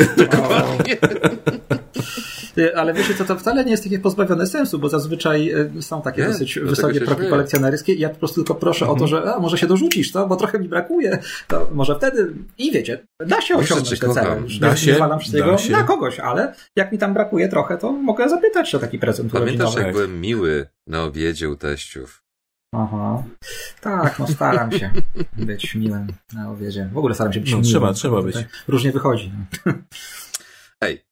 Ale 2.77 2.95
wiecie 2.95 3.15
co, 3.15 3.25
to 3.25 3.37
wcale 3.37 3.65
nie 3.65 3.71
jest 3.71 3.85
takie 3.85 3.99
pozbawione 3.99 4.47
sensu, 4.47 4.79
bo 4.79 4.89
zazwyczaj 4.89 5.51
e, 5.51 5.83
są 5.83 6.03
takie 6.03 6.23
Nie, 6.23 6.29
dosyć 6.29 6.59
wysokie 6.59 7.01
progi 7.01 7.15
śmieję. 7.15 7.31
kolekcjonerskie 7.31 7.95
ja 7.95 8.09
po 8.09 8.17
prostu 8.17 8.35
tylko 8.45 8.55
proszę 8.55 8.89
o 8.89 8.95
to, 8.97 9.07
że 9.07 9.35
a, 9.35 9.39
może 9.39 9.59
się 9.59 9.67
dorzucisz, 9.67 10.13
co? 10.13 10.27
Bo 10.27 10.37
trochę 10.37 10.59
mi 10.59 10.69
brakuje. 10.69 11.19
To 11.49 11.71
może 11.75 11.97
wtedy 11.97 12.33
i 12.59 12.73
wiecie, 12.73 13.07
da 13.27 13.41
się 13.41 13.57
osiągnąć 13.57 14.01
te 14.01 14.09
cele. 14.09 14.43
Da 14.61 14.71
nie, 14.71 14.77
się, 14.77 14.93
nie 14.93 14.99
walam 14.99 15.19
wszystkiego 15.21 15.51
da 15.51 15.59
się. 15.59 15.73
na 15.73 15.83
kogoś, 15.83 16.21
ale 16.21 16.55
jak 16.77 16.93
mi 16.93 16.99
tam 16.99 17.15
brakuje 17.15 17.49
trochę, 17.49 17.79
to 17.79 17.93
mogę 17.93 18.29
zapytać 18.29 18.75
o 18.75 18.79
taki 18.79 18.99
prezent 18.99 19.33
Pamiętasz, 19.33 19.75
jak 19.75 19.93
byłem 19.93 20.21
miły 20.21 20.67
na 20.87 21.05
obiedzie 21.05 21.51
u 21.51 21.57
teściów? 21.57 22.23
Aha. 22.75 23.23
Tak, 23.81 24.19
no 24.19 24.27
staram 24.29 24.73
się 24.73 24.91
być 25.37 25.75
miłym 25.75 26.07
na 26.35 26.51
obiedzie. 26.51 26.89
W 26.93 26.99
ogóle 26.99 27.15
staram 27.15 27.33
się 27.33 27.41
być 27.41 27.51
No, 27.51 27.57
miłym. 27.57 27.71
trzeba, 27.71 27.93
trzeba 27.93 28.23
być. 28.23 28.37
Różnie 28.69 28.93
wychodzi. 28.93 29.33
No. 30.81 30.89
Ej, 30.89 31.07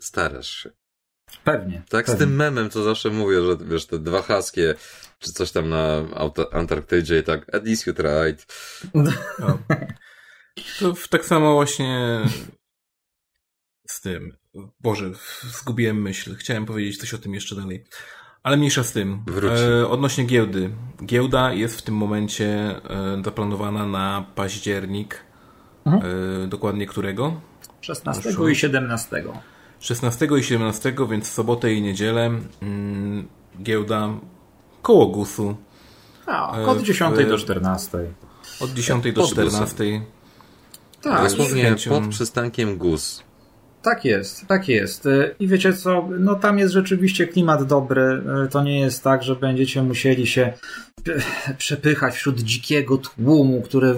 starasz 0.00 0.50
się. 0.50 0.70
Pewnie. 1.44 1.82
Tak 1.88 2.06
z 2.06 2.10
pewnie. 2.10 2.26
tym 2.26 2.36
memem, 2.36 2.70
co 2.70 2.82
zawsze 2.82 3.10
mówię, 3.10 3.42
że 3.42 3.56
wiesz, 3.60 3.86
te 3.86 3.98
dwa 3.98 4.22
haskie, 4.22 4.74
czy 5.18 5.32
coś 5.32 5.50
tam 5.52 5.68
na 5.68 5.86
Auto- 6.14 6.54
Antarktydzie 6.54 7.18
i 7.18 7.22
tak, 7.22 7.54
at 7.54 7.66
least 7.66 7.86
you 7.86 7.94
tried. 7.94 8.46
No. 8.94 9.10
To 10.78 10.94
w- 10.94 11.08
tak 11.08 11.24
samo 11.24 11.54
właśnie 11.54 12.20
z 13.88 14.00
tym. 14.00 14.36
Boże, 14.80 15.10
zgubiłem 15.42 16.02
myśl. 16.02 16.36
Chciałem 16.36 16.66
powiedzieć 16.66 16.98
coś 17.00 17.14
o 17.14 17.18
tym 17.18 17.34
jeszcze 17.34 17.56
dalej. 17.56 17.84
Ale 18.42 18.56
mniejsza 18.56 18.84
z 18.84 18.92
tym. 18.92 19.24
E, 19.82 19.88
odnośnie 19.88 20.24
giełdy. 20.24 20.70
Giełda 21.04 21.52
jest 21.52 21.78
w 21.78 21.82
tym 21.82 21.94
momencie 21.94 22.46
e, 22.90 23.22
zaplanowana 23.24 23.86
na 23.86 24.26
październik. 24.34 25.24
E, 25.86 26.46
dokładnie 26.48 26.86
którego? 26.86 27.40
16 27.80 28.22
Poszło. 28.22 28.48
i 28.48 28.56
17. 28.56 29.22
16 29.80 30.28
i 30.38 30.42
17, 30.42 30.94
więc 31.10 31.28
w 31.28 31.32
sobotę 31.32 31.72
i 31.72 31.82
niedzielę 31.82 32.30
mm, 32.62 33.28
giełda 33.62 34.08
koło 34.82 35.06
GUS-u. 35.06 35.56
A, 36.26 36.56
E, 36.58 36.66
od 36.66 36.78
w- 36.78 36.82
10 36.82 37.26
do 37.28 37.38
14. 37.38 37.98
Od 38.60 38.70
10 38.70 39.12
do 39.12 39.20
Pod 39.22 39.30
GUS-em. 39.30 39.48
14. 39.48 40.00
Tak, 41.02 41.22
Dosłownie 41.22 41.76
pod 41.88 42.08
przystankiem 42.08 42.76
GUS. 42.78 43.22
Tak 43.82 44.04
jest, 44.04 44.46
tak 44.46 44.68
jest. 44.68 45.06
E, 45.06 45.30
I 45.40 45.48
wiecie 45.48 45.72
co, 45.72 46.08
no 46.18 46.34
tam 46.34 46.58
jest 46.58 46.72
rzeczywiście 46.74 47.26
klimat 47.26 47.64
dobry. 47.64 48.22
E, 48.44 48.48
To 48.48 48.62
nie 48.62 48.80
jest 48.80 49.04
tak, 49.04 49.22
że 49.22 49.36
będziecie 49.36 49.82
musieli 49.82 50.26
się 50.26 50.52
przepychać 51.58 52.14
wśród 52.14 52.40
dzikiego 52.40 52.98
tłumu, 52.98 53.62
który 53.62 53.94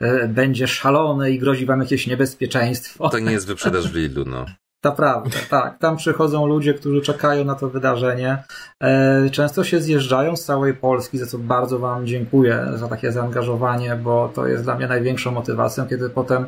e, 0.00 0.28
będzie 0.28 0.68
szalony 0.68 1.30
i 1.30 1.38
grozi 1.38 1.66
wam 1.66 1.80
jakieś 1.80 2.06
niebezpieczeństwo. 2.06 3.08
To 3.08 3.18
nie 3.18 3.32
jest 3.32 3.46
wyprzedaż 3.46 3.92
w 3.92 3.94
Lidlu, 3.94 4.24
no. 4.24 4.46
Naprawdę, 4.84 5.38
tak. 5.50 5.78
Tam 5.78 5.96
przychodzą 5.96 6.46
ludzie, 6.46 6.74
którzy 6.74 7.00
czekają 7.00 7.44
na 7.44 7.54
to 7.54 7.68
wydarzenie. 7.68 8.42
E, 8.82 9.30
Często 9.30 9.64
się 9.64 9.80
zjeżdżają 9.80 10.36
z 10.36 10.44
całej 10.44 10.74
Polski, 10.74 11.18
za 11.18 11.26
co 11.26 11.38
bardzo 11.38 11.78
Wam 11.78 12.06
dziękuję 12.06 12.66
za 12.74 12.88
takie 12.88 13.12
zaangażowanie, 13.12 13.96
bo 13.96 14.30
to 14.34 14.46
jest 14.46 14.64
dla 14.64 14.74
mnie 14.74 14.86
największą 14.86 15.30
motywacją, 15.30 15.86
kiedy 15.86 16.10
potem, 16.10 16.46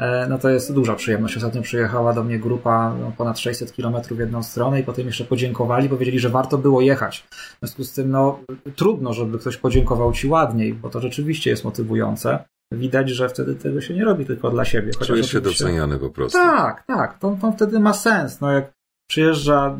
e, 0.00 0.26
no 0.28 0.38
to 0.38 0.50
jest 0.50 0.74
duża 0.74 0.94
przyjemność. 0.94 1.36
Ostatnio 1.36 1.62
przyjechała 1.62 2.12
do 2.12 2.24
mnie 2.24 2.38
grupa 2.38 2.94
no, 3.00 3.12
ponad 3.16 3.38
600 3.38 3.72
km 3.72 3.94
w 4.10 4.18
jedną 4.18 4.42
stronę 4.42 4.80
i 4.80 4.84
potem 4.84 5.06
jeszcze 5.06 5.24
podziękowali, 5.24 5.88
bo 5.88 5.96
wiedzieli, 5.96 6.18
że 6.18 6.28
warto 6.28 6.58
było 6.58 6.80
jechać. 6.80 7.26
W 7.30 7.58
związku 7.58 7.84
z 7.84 7.92
tym, 7.92 8.10
no 8.10 8.40
trudno, 8.76 9.12
żeby 9.12 9.38
ktoś 9.38 9.56
podziękował 9.56 10.12
Ci 10.12 10.28
ładniej, 10.28 10.74
bo 10.74 10.90
to 10.90 11.00
rzeczywiście 11.00 11.50
jest 11.50 11.64
motywujące. 11.64 12.44
Widać, 12.72 13.10
że 13.10 13.28
wtedy 13.28 13.54
tego 13.54 13.80
się 13.80 13.94
nie 13.94 14.04
robi 14.04 14.26
tylko 14.26 14.50
dla 14.50 14.64
siebie. 14.64 14.92
chociaż 14.92 15.08
Czujesz 15.08 15.30
się 15.30 15.40
doceniany 15.40 15.98
po 15.98 16.10
prostu. 16.10 16.38
tak, 16.38 16.86
tak. 16.86 17.18
To, 17.18 17.38
to 17.40 17.52
wtedy 17.52 17.80
ma 17.80 17.94
sens. 17.94 18.40
No 18.40 18.52
jak 18.52 18.72
przyjeżdża 19.10 19.78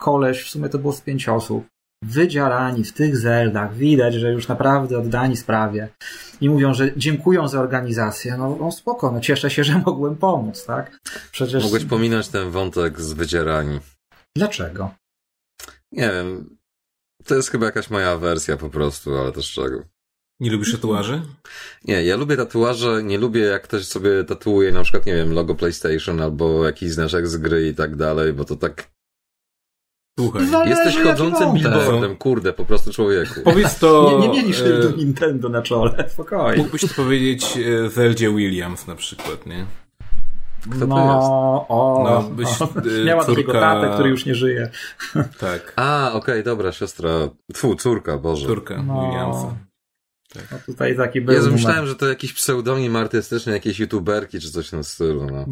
koleś, 0.00 0.42
w 0.42 0.50
sumie 0.50 0.68
to 0.68 0.78
było 0.78 0.92
z 0.92 1.00
pięć 1.00 1.28
osób, 1.28 1.66
wydziarani 2.04 2.84
w 2.84 2.92
tych 2.92 3.16
zeldach, 3.16 3.74
widać, 3.74 4.14
że 4.14 4.32
już 4.32 4.48
naprawdę 4.48 4.98
oddani 4.98 5.36
sprawie 5.36 5.88
i 6.40 6.50
mówią, 6.50 6.74
że 6.74 6.96
dziękują 6.96 7.48
za 7.48 7.60
organizację. 7.60 8.36
No, 8.36 8.56
no 8.60 8.72
spoko, 8.72 9.12
no 9.12 9.20
cieszę 9.20 9.50
się, 9.50 9.64
że 9.64 9.78
mogłem 9.86 10.16
pomóc, 10.16 10.64
tak? 10.64 10.98
Przecież... 11.32 11.64
Mogłeś 11.64 11.84
pominąć 11.84 12.28
ten 12.28 12.50
wątek 12.50 13.00
z 13.00 13.12
wydzierani. 13.12 13.80
Dlaczego? 14.36 14.90
Nie 15.92 16.10
wiem. 16.10 16.56
To 17.24 17.34
jest 17.34 17.50
chyba 17.50 17.66
jakaś 17.66 17.90
moja 17.90 18.16
wersja 18.16 18.56
po 18.56 18.70
prostu, 18.70 19.16
ale 19.16 19.32
to 19.32 19.42
z 19.42 19.46
czego? 19.46 19.82
Nie 20.40 20.50
lubisz 20.50 20.72
tatuaży? 20.72 21.22
Nie, 21.84 22.04
ja 22.04 22.16
lubię 22.16 22.36
tatuaże, 22.36 23.02
nie 23.02 23.18
lubię 23.18 23.40
jak 23.40 23.62
ktoś 23.62 23.86
sobie 23.86 24.24
tatuuje 24.24 24.72
na 24.72 24.82
przykład, 24.82 25.06
nie 25.06 25.14
wiem, 25.14 25.32
logo 25.32 25.54
PlayStation 25.54 26.20
albo 26.20 26.64
jakiś 26.64 26.90
znaczek 26.90 27.28
z 27.28 27.36
gry 27.36 27.68
i 27.68 27.74
tak 27.74 27.96
dalej, 27.96 28.32
bo 28.32 28.44
to 28.44 28.56
tak... 28.56 28.90
Słuchaj. 30.18 30.46
Zależy, 30.46 30.70
Jesteś 30.70 31.02
chodzącym 31.04 31.52
billboardem, 31.52 32.16
kurde, 32.16 32.52
po 32.52 32.64
prostu 32.64 32.92
człowieku. 32.92 33.40
Powiedz 33.44 33.78
to... 33.78 34.18
Nie, 34.20 34.28
nie 34.28 34.42
mieli 34.42 34.54
e, 34.64 34.82
do 34.82 34.96
Nintendo 34.96 35.48
na 35.48 35.62
czole, 35.62 36.08
spokojnie. 36.12 36.62
Mógłbyś 36.62 36.80
to 36.80 36.94
powiedzieć 36.94 37.58
e, 37.84 37.90
Zeldzie 37.90 38.30
Williams 38.30 38.86
na 38.86 38.96
przykład, 38.96 39.46
nie? 39.46 39.66
Kto 40.70 40.80
to 40.80 40.86
no, 40.86 41.66
o, 41.68 42.04
No, 42.04 42.30
byś, 42.30 42.62
o, 42.62 42.68
y, 42.86 43.04
miała 43.04 43.24
takiego 43.24 43.52
córka- 43.52 43.60
tatę, 43.60 43.94
który 43.94 44.10
już 44.10 44.26
nie 44.26 44.34
żyje. 44.34 44.70
Tak. 45.40 45.72
A, 45.76 46.12
okej, 46.12 46.44
dobra, 46.44 46.72
siostra, 46.72 47.10
tfu, 47.54 47.74
córka, 47.74 48.18
Boże. 48.18 48.46
Córka 48.46 48.82
No. 48.82 49.02
Williamsa. 49.02 49.65
No 50.34 50.58
tutaj 50.66 50.96
taki 50.96 51.20
był 51.20 51.34
numer. 51.36 51.52
myślałem, 51.52 51.86
że 51.86 51.94
to 51.94 52.08
jakiś 52.08 52.32
pseudonim 52.32 52.96
artystyczny, 52.96 53.52
jakiejś 53.52 53.78
youtuberki 53.78 54.40
czy 54.40 54.50
coś 54.50 54.68
w 54.68 54.70
tym 54.70 54.84
stylu, 54.84 55.26
no. 55.26 55.46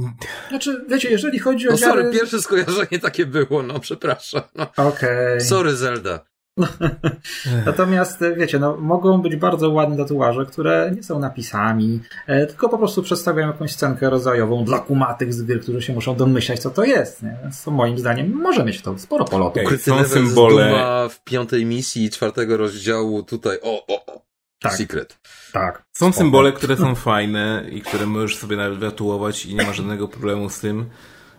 Znaczy, 0.48 0.84
wiecie, 0.88 1.10
jeżeli 1.10 1.38
chodzi 1.38 1.68
o 1.68 1.70
No 1.70 1.78
sorry, 1.78 2.02
wiarę... 2.02 2.14
pierwsze 2.14 2.42
skojarzenie 2.42 2.98
takie 3.02 3.26
było, 3.26 3.62
no 3.62 3.80
przepraszam. 3.80 4.42
No. 4.54 4.66
Okej. 4.76 5.40
Sorry 5.40 5.76
Zelda. 5.76 6.20
Natomiast, 7.66 8.20
wiecie, 8.36 8.58
no, 8.58 8.76
mogą 8.76 9.22
być 9.22 9.36
bardzo 9.36 9.70
ładne 9.70 9.96
tatuaże, 9.96 10.46
które 10.46 10.92
nie 10.96 11.02
są 11.02 11.18
napisami, 11.18 12.00
e, 12.26 12.46
tylko 12.46 12.68
po 12.68 12.78
prostu 12.78 13.02
przedstawiają 13.02 13.46
jakąś 13.46 13.72
scenkę 13.72 14.10
rodzajową 14.10 14.64
dla 14.64 14.78
kumatych 14.78 15.34
z 15.34 15.42
gry, 15.42 15.58
którzy 15.60 15.82
się 15.82 15.92
muszą 15.92 16.16
domyślać, 16.16 16.60
co 16.60 16.70
to 16.70 16.84
jest. 16.84 17.22
Nie? 17.22 17.36
Więc 17.42 17.64
to 17.64 17.70
moim 17.70 17.98
zdaniem 17.98 18.32
może 18.32 18.64
mieć 18.64 18.82
to 18.82 18.98
sporo 18.98 19.24
polotu. 19.24 19.50
Okej. 19.50 19.64
Ukryty 19.64 19.84
są 19.84 20.04
symbole. 20.04 20.64
z 20.64 20.68
Duma 20.68 21.08
w 21.08 21.24
piątej 21.24 21.66
misji 21.66 22.10
czwartego 22.10 22.56
rozdziału 22.56 23.22
tutaj, 23.22 23.58
o, 23.62 23.86
o, 23.86 24.06
o. 24.06 24.24
Tak. 24.64 24.78
Secret. 24.78 25.18
Tak. 25.52 25.84
Są 25.92 26.06
Spoko. 26.06 26.18
symbole, 26.18 26.52
które 26.52 26.76
są 26.76 26.94
fajne 26.94 27.66
i 27.72 27.80
które 27.80 28.06
możesz 28.06 28.36
sobie 28.36 28.56
nawet 28.56 28.80
tatuować 28.80 29.46
i 29.46 29.54
nie 29.54 29.66
ma 29.66 29.72
żadnego 29.72 30.08
problemu 30.08 30.50
z 30.50 30.60
tym. 30.60 30.86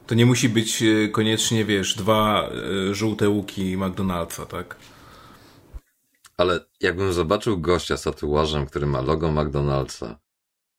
To 0.07 0.15
nie 0.15 0.25
musi 0.25 0.49
być 0.49 0.83
e, 0.83 1.09
koniecznie, 1.09 1.65
wiesz, 1.65 1.95
dwa 1.95 2.49
e, 2.89 2.93
żółte 2.93 3.29
łuki 3.29 3.77
McDonald'sa, 3.77 4.45
tak? 4.45 4.75
Ale 6.37 6.59
jakbym 6.81 7.13
zobaczył 7.13 7.57
gościa 7.57 7.97
z 7.97 8.03
tatuażem, 8.03 8.65
który 8.65 8.85
ma 8.85 9.01
logo 9.01 9.27
McDonald'sa, 9.27 10.15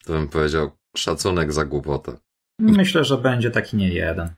to 0.04 0.12
bym 0.12 0.28
powiedział 0.28 0.70
szacunek 0.96 1.52
za 1.52 1.64
głupotę. 1.64 2.16
Myślę, 2.58 3.04
że 3.04 3.18
będzie 3.18 3.50
taki 3.50 3.76
nie 3.76 3.88
jeden. 3.88 4.30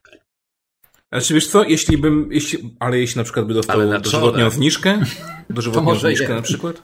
Znaczy, 1.11 1.33
wiesz 1.33 1.47
co, 1.47 1.63
jeśli 1.63 1.97
bym, 1.97 2.29
jeśli, 2.31 2.75
ale 2.79 2.99
jeśli 2.99 3.17
na 3.17 3.23
przykład 3.23 3.45
by 3.45 3.53
dostał 3.53 4.01
dożywotnią 4.01 4.49
zniżkę, 4.49 5.01
dożywotnią 5.49 5.95
zniżkę 5.95 6.35
na 6.35 6.41
przykład, 6.41 6.81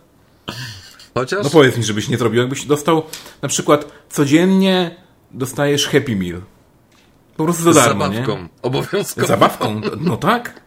Chociaż 1.17 1.43
no 1.43 1.49
powiedz 1.49 1.77
mi, 1.77 1.83
żebyś 1.83 2.09
nie 2.09 2.17
zrobił, 2.17 2.41
jakbyś 2.41 2.65
dostał 2.65 3.03
na 3.41 3.49
przykład 3.49 3.91
codziennie 4.09 4.95
dostajesz 5.31 5.87
Happy 5.87 6.15
Meal. 6.15 6.41
Po 7.37 7.43
prostu 7.43 7.63
za 7.63 7.71
z 7.71 7.75
darmo, 7.75 8.07
zabawką, 8.07 8.37
nie? 8.37 8.49
obowiązkowo. 8.61 9.27
Zabawką, 9.27 9.81
no 9.99 10.17
tak. 10.17 10.64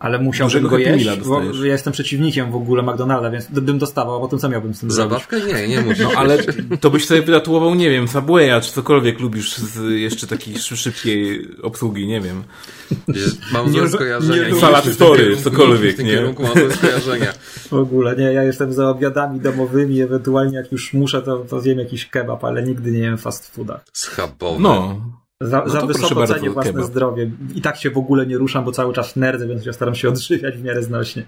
Ale 0.00 0.18
musiałbym 0.18 0.68
go 0.68 0.78
jeść, 0.78 1.08
bo 1.28 1.42
ja 1.64 1.72
jestem 1.72 1.92
przeciwnikiem 1.92 2.50
w 2.52 2.54
ogóle 2.56 2.82
McDonalda, 2.82 3.30
więc 3.30 3.46
bym 3.50 3.78
dostawał, 3.78 4.16
a 4.16 4.20
potem 4.20 4.38
co 4.38 4.48
miałbym 4.48 4.74
z 4.74 4.80
tym 4.80 4.90
zrobić? 4.90 5.10
Zabawkę? 5.12 5.40
Nie, 5.40 5.68
nie 5.68 5.80
musisz. 5.80 6.04
No 6.04 6.10
ale 6.16 6.38
to 6.80 6.90
byś 6.90 7.06
sobie 7.06 7.22
wytatuował, 7.22 7.74
nie 7.74 7.90
wiem, 7.90 8.08
Subwaya, 8.08 8.60
czy 8.62 8.72
cokolwiek 8.72 9.20
lubisz 9.20 9.56
z 9.56 10.00
jeszcze 10.00 10.26
takiej 10.26 10.58
szy- 10.58 10.76
szybkiej 10.76 11.48
obsługi, 11.62 12.06
nie 12.06 12.20
wiem. 12.20 12.42
Mam 13.52 13.70
złe 13.72 13.88
skojarzenia. 13.88 14.48
nie- 14.48 14.82
tym 14.82 14.92
Story, 14.94 15.36
cokolwiek, 15.36 15.98
nie? 15.98 16.04
kierunku 16.04 16.42
mam 16.42 16.52
złe 16.54 16.72
skojarzenia. 16.76 17.32
W 17.70 17.74
ogóle 17.74 18.16
nie, 18.16 18.24
ja 18.32 18.42
jestem 18.42 18.72
za 18.72 18.90
obiadami 18.90 19.40
domowymi, 19.40 20.00
ewentualnie 20.02 20.56
jak 20.56 20.72
już 20.72 20.92
muszę, 20.92 21.22
to, 21.22 21.36
to 21.38 21.60
zjem 21.60 21.78
jakiś 21.78 22.06
kebab, 22.06 22.44
ale 22.44 22.62
nigdy 22.62 22.90
nie 22.92 22.98
jem 22.98 23.18
fast 23.18 23.54
fooda. 23.54 23.80
Schabowy. 23.92 24.62
No, 24.62 25.00
Za, 25.42 25.62
no 25.64 25.68
za 25.68 25.86
wysoko 25.86 26.26
cenię 26.26 26.50
własne 26.50 26.72
kebab. 26.72 26.86
zdrowie. 26.86 27.30
I 27.54 27.60
tak 27.62 27.76
się 27.76 27.90
w 27.90 27.98
ogóle 27.98 28.26
nie 28.26 28.38
ruszam, 28.38 28.64
bo 28.64 28.72
cały 28.72 28.94
czas 28.94 29.16
nerdzę, 29.16 29.46
więc 29.46 29.66
ja 29.66 29.72
staram 29.72 29.94
się 29.94 30.08
odżywiać 30.12 30.56
w 30.56 30.64
miarę 30.64 30.82
znośnie. 30.82 31.26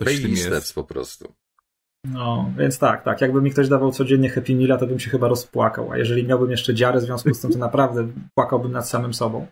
Baby 0.00 0.36
steps 0.36 0.72
po 0.72 0.84
prostu. 0.84 1.32
No, 2.12 2.50
więc 2.58 2.78
tak, 2.78 3.04
tak. 3.04 3.20
Jakby 3.20 3.42
mi 3.42 3.50
ktoś 3.50 3.68
dawał 3.68 3.92
codziennie 3.92 4.30
Happy 4.30 4.54
Meala, 4.54 4.76
to 4.76 4.86
bym 4.86 5.00
się 5.00 5.10
chyba 5.10 5.28
rozpłakał. 5.28 5.92
A 5.92 5.98
jeżeli 5.98 6.24
miałbym 6.24 6.50
jeszcze 6.50 6.74
dziarę 6.74 7.00
w 7.00 7.02
związku 7.02 7.34
z 7.34 7.40
tym, 7.40 7.52
to 7.52 7.58
naprawdę 7.58 8.08
płakałbym 8.34 8.72
nad 8.72 8.88
samym 8.88 9.14
sobą. 9.14 9.46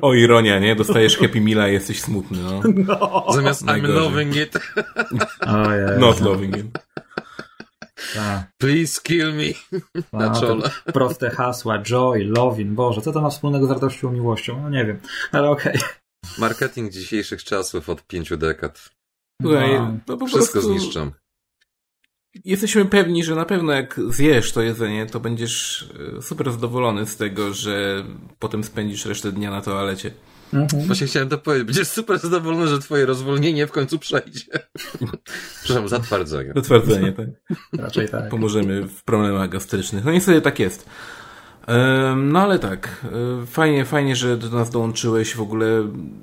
O, 0.00 0.14
ironia, 0.24 0.58
nie? 0.58 0.76
Dostajesz 0.76 1.16
Happy 1.16 1.40
Meala 1.40 1.68
i 1.68 1.72
jesteś 1.72 2.00
smutny, 2.00 2.38
no. 2.42 2.60
no. 2.74 3.26
Zamiast 3.34 3.62
I'm 3.62 3.88
loving 3.88 4.36
it. 4.36 4.58
Oh, 5.40 5.76
yeah. 5.76 5.98
Not 5.98 6.20
loving 6.20 6.56
it. 6.56 6.78
Ta. 8.14 8.44
Please 8.58 9.00
kill 9.02 9.32
me. 9.34 9.78
Na 10.12 10.40
czole. 10.40 10.70
Proste 10.84 11.30
hasła, 11.30 11.78
joy, 11.78 12.24
loving, 12.24 12.70
Boże, 12.70 13.00
co 13.00 13.12
to 13.12 13.20
ma 13.20 13.30
wspólnego 13.30 13.66
z 13.66 13.70
radością 13.70 14.10
i 14.10 14.14
miłością? 14.14 14.62
No 14.62 14.70
nie 14.70 14.84
wiem, 14.84 15.00
ale 15.32 15.50
okej. 15.50 15.76
Okay. 15.76 15.88
Marketing 16.38 16.92
dzisiejszych 16.92 17.44
czasów 17.44 17.88
od 17.88 18.06
pięciu 18.06 18.36
dekad. 18.36 18.90
Słuchaj, 19.42 19.74
no, 19.74 19.98
no 20.08 20.16
po 20.16 20.26
Wszystko 20.26 20.52
prostu... 20.52 20.78
zniszczą 20.78 21.10
jesteśmy 22.44 22.84
pewni, 22.84 23.24
że 23.24 23.34
na 23.34 23.44
pewno 23.44 23.72
jak 23.72 24.00
zjesz 24.08 24.52
to 24.52 24.62
jedzenie, 24.62 25.06
to 25.06 25.20
będziesz 25.20 25.88
e, 26.18 26.22
super 26.22 26.52
zadowolony 26.52 27.06
z 27.06 27.16
tego, 27.16 27.54
że 27.54 28.04
potem 28.38 28.64
spędzisz 28.64 29.06
resztę 29.06 29.32
dnia 29.32 29.50
na 29.50 29.60
toalecie. 29.60 30.10
Mhm. 30.52 30.86
Właśnie 30.86 31.06
chciałem 31.06 31.28
to 31.28 31.38
powiedzieć. 31.38 31.66
Będziesz 31.66 31.88
super 31.88 32.18
zadowolony, 32.18 32.68
że 32.68 32.78
twoje 32.78 33.06
rozwolnienie 33.06 33.66
w 33.66 33.72
końcu 33.72 33.98
przejdzie. 33.98 34.40
Przepraszam, 35.62 35.88
zatwardzenie. 35.88 36.52
Zatwardzenie, 36.56 37.12
tak. 37.12 37.26
Raczej 37.72 38.08
tak. 38.08 38.28
Pomożemy 38.28 38.88
w 38.88 39.04
problemach 39.04 39.48
gastrycznych. 39.48 40.04
No 40.04 40.12
niestety 40.12 40.40
tak 40.40 40.58
jest. 40.58 40.88
No 42.16 42.40
ale 42.40 42.58
tak, 42.58 43.06
e, 43.42 43.46
fajnie, 43.46 43.84
fajnie, 43.84 44.16
że 44.16 44.36
do 44.36 44.50
nas 44.50 44.70
dołączyłeś. 44.70 45.34
W 45.34 45.40
ogóle 45.40 45.66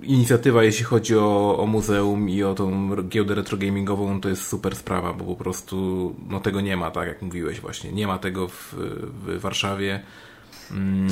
inicjatywa, 0.03 0.63
jeśli 0.63 0.85
chodzi 0.85 1.17
o, 1.17 1.59
o 1.59 1.65
muzeum 1.65 2.29
i 2.29 2.43
o 2.43 2.55
tą 2.55 2.95
giełdę 3.03 3.35
retrogamingową, 3.35 4.21
to 4.21 4.29
jest 4.29 4.47
super 4.47 4.75
sprawa, 4.75 5.13
bo 5.13 5.25
po 5.25 5.35
prostu 5.35 6.15
no, 6.29 6.39
tego 6.39 6.61
nie 6.61 6.77
ma, 6.77 6.91
tak 6.91 7.07
jak 7.07 7.21
mówiłeś 7.21 7.59
właśnie. 7.59 7.91
Nie 7.91 8.07
ma 8.07 8.17
tego 8.17 8.47
w, 8.47 8.73
w 9.25 9.39
Warszawie. 9.39 10.03
Mm, 10.71 11.07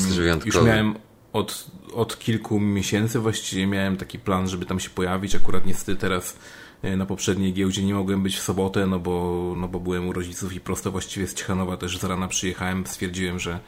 Już 0.46 0.62
miałem 0.64 0.96
od, 1.38 1.72
od 1.94 2.20
kilku 2.20 2.60
miesięcy 2.60 3.20
właściwie 3.20 3.68
miałem 3.68 3.98
taki 3.98 4.20
plan, 4.20 4.48
żeby 4.48 4.66
tam 4.66 4.80
się 4.80 4.90
pojawić. 4.90 5.36
Akurat 5.36 5.66
niestety 5.66 6.02
teraz 6.02 6.38
e, 6.82 6.98
na 6.98 7.06
poprzedniej 7.06 7.54
giełdzie 7.54 7.84
nie 7.84 7.94
mogłem 7.94 8.24
być 8.24 8.38
w 8.38 8.42
sobotę, 8.42 8.88
no 8.88 9.00
bo, 9.00 9.54
no 9.58 9.68
bo 9.68 9.80
byłem 9.80 10.08
u 10.08 10.14
rodziców 10.14 10.54
i 10.54 10.60
prosto 10.60 10.92
właściwie 10.92 11.28
z 11.28 11.34
Ciechanowa 11.34 11.78
też 11.78 11.98
z 11.98 12.04
rana 12.04 12.28
przyjechałem. 12.28 12.88
Stwierdziłem, 12.88 13.40
że 13.40 13.60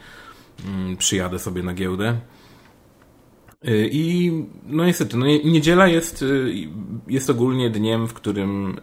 Mm, 0.64 0.96
przyjadę 0.96 1.38
sobie 1.38 1.62
na 1.62 1.74
giełdę. 1.74 2.16
Y, 3.68 3.88
I 3.92 4.32
no 4.66 4.84
niestety, 4.84 5.16
no 5.16 5.26
niedziela 5.26 5.88
jest, 5.88 6.22
y, 6.22 6.52
jest 7.08 7.30
ogólnie 7.30 7.70
dniem, 7.70 8.08
w 8.08 8.14
którym 8.14 8.80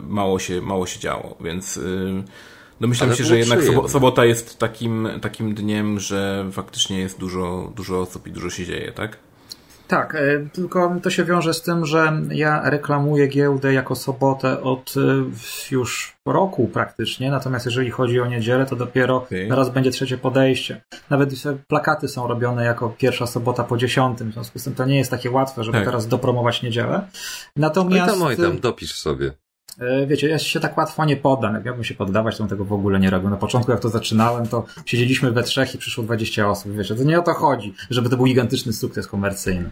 mało 0.00 0.38
się, 0.38 0.60
mało 0.60 0.86
się 0.86 1.00
działo, 1.00 1.36
więc 1.40 1.80
domyślam 2.80 3.14
się, 3.14 3.24
że 3.24 3.38
jednak 3.38 3.60
sobota 3.88 4.24
jest 4.24 4.58
takim, 4.58 5.08
takim 5.20 5.54
dniem, 5.54 6.00
że 6.00 6.48
faktycznie 6.52 6.98
jest 6.98 7.18
dużo, 7.18 7.72
dużo 7.76 8.00
osób 8.00 8.26
i 8.26 8.32
dużo 8.32 8.50
się 8.50 8.66
dzieje, 8.66 8.92
tak? 8.92 9.18
Tak, 9.88 10.14
e, 10.14 10.48
tylko 10.52 10.96
to 11.02 11.10
się 11.10 11.24
wiąże 11.24 11.54
z 11.54 11.62
tym, 11.62 11.86
że 11.86 12.12
ja 12.30 12.70
reklamuję 12.70 13.26
giełdę 13.26 13.72
jako 13.72 13.96
sobotę 13.96 14.62
od 14.62 14.94
e, 14.96 15.00
już 15.70 16.16
roku 16.26 16.68
praktycznie, 16.68 17.30
natomiast 17.30 17.66
jeżeli 17.66 17.90
chodzi 17.90 18.20
o 18.20 18.26
niedzielę, 18.26 18.66
to 18.66 18.76
dopiero 18.76 19.16
okay. 19.16 19.48
zaraz 19.48 19.70
będzie 19.70 19.90
trzecie 19.90 20.18
podejście. 20.18 20.80
Nawet 21.10 21.30
plakaty 21.68 22.08
są 22.08 22.26
robione 22.26 22.64
jako 22.64 22.88
pierwsza 22.88 23.26
sobota 23.26 23.64
po 23.64 23.76
dziesiątym, 23.76 24.30
w 24.30 24.32
związku 24.32 24.58
z 24.58 24.64
tym 24.64 24.74
to 24.74 24.84
nie 24.84 24.98
jest 24.98 25.10
takie 25.10 25.30
łatwe, 25.30 25.64
żeby 25.64 25.78
tak. 25.78 25.86
teraz 25.86 26.06
dopromować 26.06 26.62
niedzielę. 26.62 27.08
Natomiast... 27.56 28.12
Oj 28.12 28.18
tam, 28.18 28.22
oj 28.22 28.36
tam, 28.36 28.60
dopisz 28.60 28.94
sobie. 28.94 29.32
E, 29.78 30.06
wiecie, 30.06 30.28
ja 30.28 30.38
się 30.38 30.60
tak 30.60 30.76
łatwo 30.76 31.04
nie 31.04 31.16
poddam. 31.16 31.54
Jak 31.54 31.64
miałbym 31.64 31.84
się 31.84 31.94
poddawać, 31.94 32.36
to 32.36 32.42
bym 32.42 32.50
tego 32.50 32.64
w 32.64 32.72
ogóle 32.72 33.00
nie 33.00 33.10
robił. 33.10 33.30
Na 33.30 33.36
początku, 33.36 33.70
jak 33.70 33.80
to 33.80 33.88
zaczynałem, 33.88 34.46
to 34.46 34.64
siedzieliśmy 34.86 35.30
we 35.30 35.42
trzech 35.42 35.74
i 35.74 35.78
przyszło 35.78 36.04
20 36.04 36.48
osób. 36.48 36.72
Wiecie, 36.72 36.94
to 36.94 37.04
nie 37.04 37.18
o 37.18 37.22
to 37.22 37.34
chodzi, 37.34 37.74
żeby 37.90 38.08
to 38.08 38.16
był 38.16 38.26
gigantyczny 38.26 38.72
sukces 38.72 39.06
komercyjny. 39.06 39.70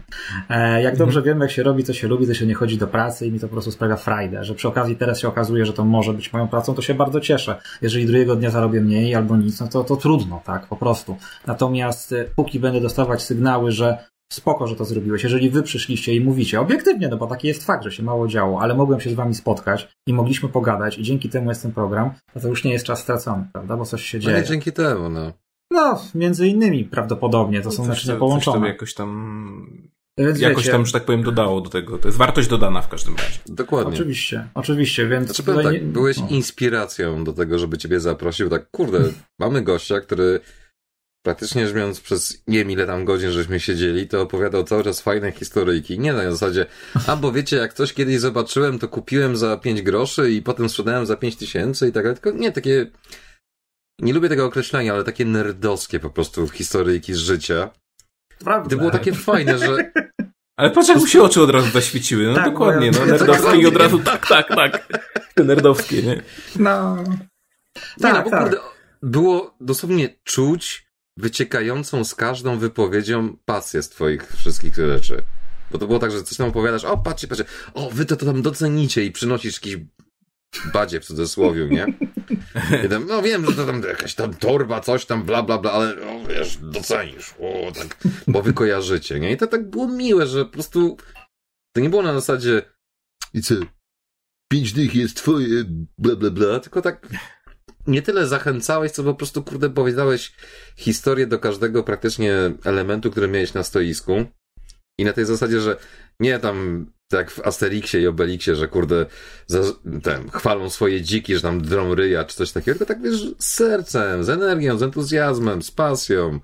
E, 0.49 0.81
jak 0.81 0.97
dobrze 0.97 1.21
wiem, 1.21 1.41
jak 1.41 1.51
się 1.51 1.63
robi, 1.63 1.83
co 1.83 1.93
się 1.93 2.07
lubi, 2.07 2.27
to 2.27 2.33
się 2.33 2.45
nie 2.45 2.53
chodzi 2.53 2.77
do 2.77 2.87
pracy 2.87 3.27
i 3.27 3.31
mi 3.31 3.39
to 3.39 3.47
po 3.47 3.51
prostu 3.51 3.71
sprawia 3.71 3.95
frajdę. 3.95 4.43
Że 4.43 4.55
przy 4.55 4.67
okazji 4.67 4.95
teraz 4.95 5.19
się 5.19 5.27
okazuje, 5.27 5.65
że 5.65 5.73
to 5.73 5.85
może 5.85 6.13
być 6.13 6.33
moją 6.33 6.47
pracą, 6.47 6.73
to 6.73 6.81
się 6.81 6.93
bardzo 6.93 7.19
cieszę. 7.19 7.61
Jeżeli 7.81 8.05
drugiego 8.05 8.35
dnia 8.35 8.49
zarobię 8.49 8.81
mniej 8.81 9.15
albo 9.15 9.37
nic, 9.37 9.59
no 9.59 9.67
to, 9.67 9.83
to 9.83 9.95
trudno, 9.95 10.41
tak, 10.45 10.67
po 10.67 10.75
prostu. 10.75 11.17
Natomiast 11.47 12.13
e, 12.13 12.25
póki 12.35 12.59
będę 12.59 12.81
dostawać 12.81 13.23
sygnały, 13.23 13.71
że 13.71 13.97
spoko, 14.33 14.67
że 14.67 14.75
to 14.75 14.85
zrobiłeś. 14.85 15.23
Jeżeli 15.23 15.49
wy 15.49 15.63
przyszliście 15.63 16.15
i 16.15 16.21
mówicie 16.21 16.61
obiektywnie, 16.61 17.07
no 17.07 17.17
bo 17.17 17.27
taki 17.27 17.47
jest 17.47 17.65
fakt, 17.65 17.83
że 17.83 17.91
się 17.91 18.03
mało 18.03 18.27
działo, 18.27 18.61
ale 18.61 18.75
mogłem 18.75 18.99
się 18.99 19.09
z 19.09 19.13
wami 19.13 19.35
spotkać 19.35 19.89
i 20.07 20.13
mogliśmy 20.13 20.49
pogadać 20.49 20.97
i 20.97 21.03
dzięki 21.03 21.29
temu 21.29 21.49
jest 21.49 21.61
ten 21.61 21.71
program, 21.71 22.11
no 22.35 22.41
to 22.41 22.47
już 22.47 22.63
nie 22.63 22.71
jest 22.71 22.85
czas 22.85 22.99
stracony, 22.99 23.47
prawda? 23.53 23.77
Bo 23.77 23.85
coś 23.85 24.03
się 24.03 24.19
dzieje. 24.19 24.35
No 24.35 24.41
nie 24.41 24.47
dzięki 24.47 24.71
temu, 24.71 25.09
no. 25.09 25.33
No, 25.71 26.01
między 26.15 26.47
innymi 26.47 26.85
prawdopodobnie, 26.85 27.61
to 27.61 27.69
no 27.69 27.75
są 27.75 27.87
naczynia 27.87 28.15
połączone. 28.15 28.59
Coś 28.59 28.67
jakoś 28.67 28.93
tam 28.93 29.87
więc 30.17 30.39
jakoś 30.39 30.63
wiecie, 30.63 30.71
tam, 30.71 30.85
że 30.85 30.93
tak 30.93 31.05
powiem, 31.05 31.23
dodało 31.23 31.61
do 31.61 31.69
tego. 31.69 31.97
To 31.97 32.07
jest 32.07 32.17
wartość 32.17 32.47
dodana 32.47 32.81
w 32.81 32.89
każdym 32.89 33.15
razie. 33.15 33.39
Dokładnie. 33.45 33.93
Oczywiście, 33.93 34.47
oczywiście, 34.53 35.07
więc... 35.07 35.25
Znaczy, 35.25 35.43
powiem 35.43 35.63
tak, 35.63 35.73
nie... 35.73 35.79
byłeś 35.79 36.17
no. 36.17 36.27
inspiracją 36.29 37.23
do 37.23 37.33
tego, 37.33 37.59
żeby 37.59 37.77
ciebie 37.77 37.99
zaprosił. 37.99 38.49
Tak, 38.49 38.71
kurde, 38.71 38.99
mamy 39.39 39.61
gościa, 39.61 39.99
który 39.99 40.39
praktycznie 41.27 41.65
rzecz 41.67 41.75
biorąc 41.75 42.01
przez 42.01 42.43
nie 42.47 42.57
wiem 42.57 42.71
ile 42.71 42.85
tam 42.85 43.05
godzin 43.05 43.31
żeśmy 43.31 43.59
siedzieli, 43.59 44.07
to 44.07 44.21
opowiadał 44.21 44.63
cały 44.63 44.83
czas 44.83 45.01
fajne 45.01 45.31
historyjki. 45.31 45.99
Nie 45.99 46.13
na 46.13 46.31
zasadzie, 46.31 46.65
a 47.07 47.15
bo 47.15 47.31
wiecie, 47.31 47.57
jak 47.57 47.73
coś 47.73 47.93
kiedyś 47.93 48.19
zobaczyłem, 48.19 48.79
to 48.79 48.87
kupiłem 48.87 49.37
za 49.37 49.57
5 49.57 49.81
groszy 49.81 50.31
i 50.31 50.41
potem 50.41 50.69
sprzedałem 50.69 51.05
za 51.05 51.17
5 51.17 51.35
tysięcy 51.35 51.87
i 51.87 51.91
tak 51.91 52.03
dalej. 52.03 52.19
Tylko 52.19 52.39
nie, 52.39 52.51
takie, 52.51 52.91
nie 54.01 54.13
lubię 54.13 54.29
tego 54.29 54.45
określenia, 54.45 54.93
ale 54.93 55.03
takie 55.03 55.25
nerdowskie 55.25 55.99
po 55.99 56.09
prostu 56.09 56.47
historyjki 56.47 57.13
z 57.13 57.17
życia. 57.17 57.69
Prawda. 58.39 58.69
To 58.69 58.77
było 58.77 58.91
takie 58.91 59.13
fajne, 59.13 59.57
że 59.57 59.91
ale 60.59 60.71
patrz, 60.71 60.89
jak 60.89 60.97
mu 60.97 61.07
się 61.07 61.21
oczy 61.21 61.41
od 61.41 61.49
razu 61.49 61.71
zaświeciły. 61.71 62.27
No 62.27 62.35
tak, 62.35 62.45
dokładnie, 62.45 62.91
no 62.91 63.05
nerdowskie 63.05 63.57
i 63.57 63.65
od 63.65 63.75
razu 63.75 63.99
tak, 63.99 64.27
tak, 64.27 64.47
tak. 64.47 64.87
Te 65.35 65.43
nerdowskie, 65.51 66.03
nie? 66.03 66.21
No. 66.59 66.97
Tak, 68.01 68.13
nie, 68.13 68.13
no, 68.13 68.23
bo 68.23 68.29
tak. 68.29 68.43
kurde, 68.43 68.57
było 69.01 69.55
dosłownie 69.61 70.09
czuć, 70.23 70.86
wyciekającą 71.17 72.03
z 72.03 72.15
każdą 72.15 72.57
wypowiedzią 72.57 73.37
pasję 73.45 73.83
z 73.83 73.89
twoich 73.89 74.35
wszystkich 74.35 74.75
rzeczy. 74.75 75.23
Bo 75.71 75.77
to 75.77 75.87
było 75.87 75.99
tak, 75.99 76.11
że 76.11 76.23
coś 76.23 76.37
tam 76.37 76.49
opowiadasz, 76.49 76.85
o 76.85 76.97
patrzcie, 76.97 77.27
patrzcie, 77.27 77.45
o 77.73 77.89
wy 77.89 78.05
to, 78.05 78.15
to 78.15 78.25
tam 78.25 78.41
docenicie 78.41 79.05
i 79.05 79.11
przynosisz 79.11 79.55
jakiś 79.55 79.77
badzie 80.73 80.99
w 80.99 81.05
cudzysłowie, 81.05 81.67
nie? 81.67 81.85
Tam, 82.89 83.05
no 83.07 83.21
wiem, 83.21 83.45
że 83.45 83.53
to 83.53 83.65
tam 83.65 83.83
jakaś 83.83 84.15
tam 84.15 84.33
torba, 84.33 84.81
coś 84.81 85.05
tam, 85.05 85.23
bla, 85.23 85.43
bla, 85.43 85.57
bla, 85.57 85.71
ale 85.71 85.95
no, 85.95 86.27
wiesz, 86.29 86.57
docenisz, 86.57 87.33
o, 87.39 87.71
tak, 87.71 87.97
bo 88.27 88.41
wy 88.41 88.53
kojarzycie, 88.53 89.19
nie? 89.19 89.31
I 89.31 89.37
to 89.37 89.47
tak 89.47 89.69
było 89.69 89.87
miłe, 89.87 90.27
że 90.27 90.45
po 90.45 90.51
prostu 90.51 90.97
to 91.75 91.81
nie 91.81 91.89
było 91.89 92.03
na 92.03 92.13
zasadzie 92.13 92.61
i 93.33 93.41
co, 93.41 93.55
pięć 94.51 94.73
dych 94.73 94.95
jest 94.95 95.17
twoje, 95.17 95.47
bla, 95.97 96.15
bla, 96.15 96.29
bla, 96.29 96.59
tylko 96.59 96.81
tak 96.81 97.07
nie 97.87 98.01
tyle 98.01 98.27
zachęcałeś, 98.27 98.91
co 98.91 99.03
po 99.03 99.13
prostu, 99.13 99.43
kurde, 99.43 99.69
powiedziałeś 99.69 100.33
historię 100.75 101.27
do 101.27 101.39
każdego 101.39 101.83
praktycznie 101.83 102.33
elementu, 102.63 103.11
który 103.11 103.27
miałeś 103.27 103.53
na 103.53 103.63
stoisku. 103.63 104.25
I 104.99 105.05
na 105.05 105.13
tej 105.13 105.25
zasadzie, 105.25 105.61
że 105.61 105.77
nie 106.19 106.39
tam 106.39 106.85
tak 107.07 107.31
w 107.31 107.39
Asterixie 107.39 108.01
i 108.01 108.07
Obelixie, 108.07 108.55
że 108.55 108.67
kurde, 108.67 109.05
za, 109.47 109.59
ten, 110.03 110.29
chwalą 110.29 110.69
swoje 110.69 111.01
dziki, 111.01 111.35
że 111.35 111.41
tam 111.41 111.61
drą 111.61 111.95
ryja, 111.95 112.23
czy 112.23 112.35
coś 112.35 112.51
takiego, 112.51 112.77
tylko 112.77 112.93
tak 112.93 113.03
wiesz, 113.03 113.21
z 113.39 113.45
sercem, 113.45 114.23
z 114.23 114.29
energią, 114.29 114.77
z 114.77 114.83
entuzjazmem, 114.83 115.61
z 115.61 115.71
pasją. 115.71 116.39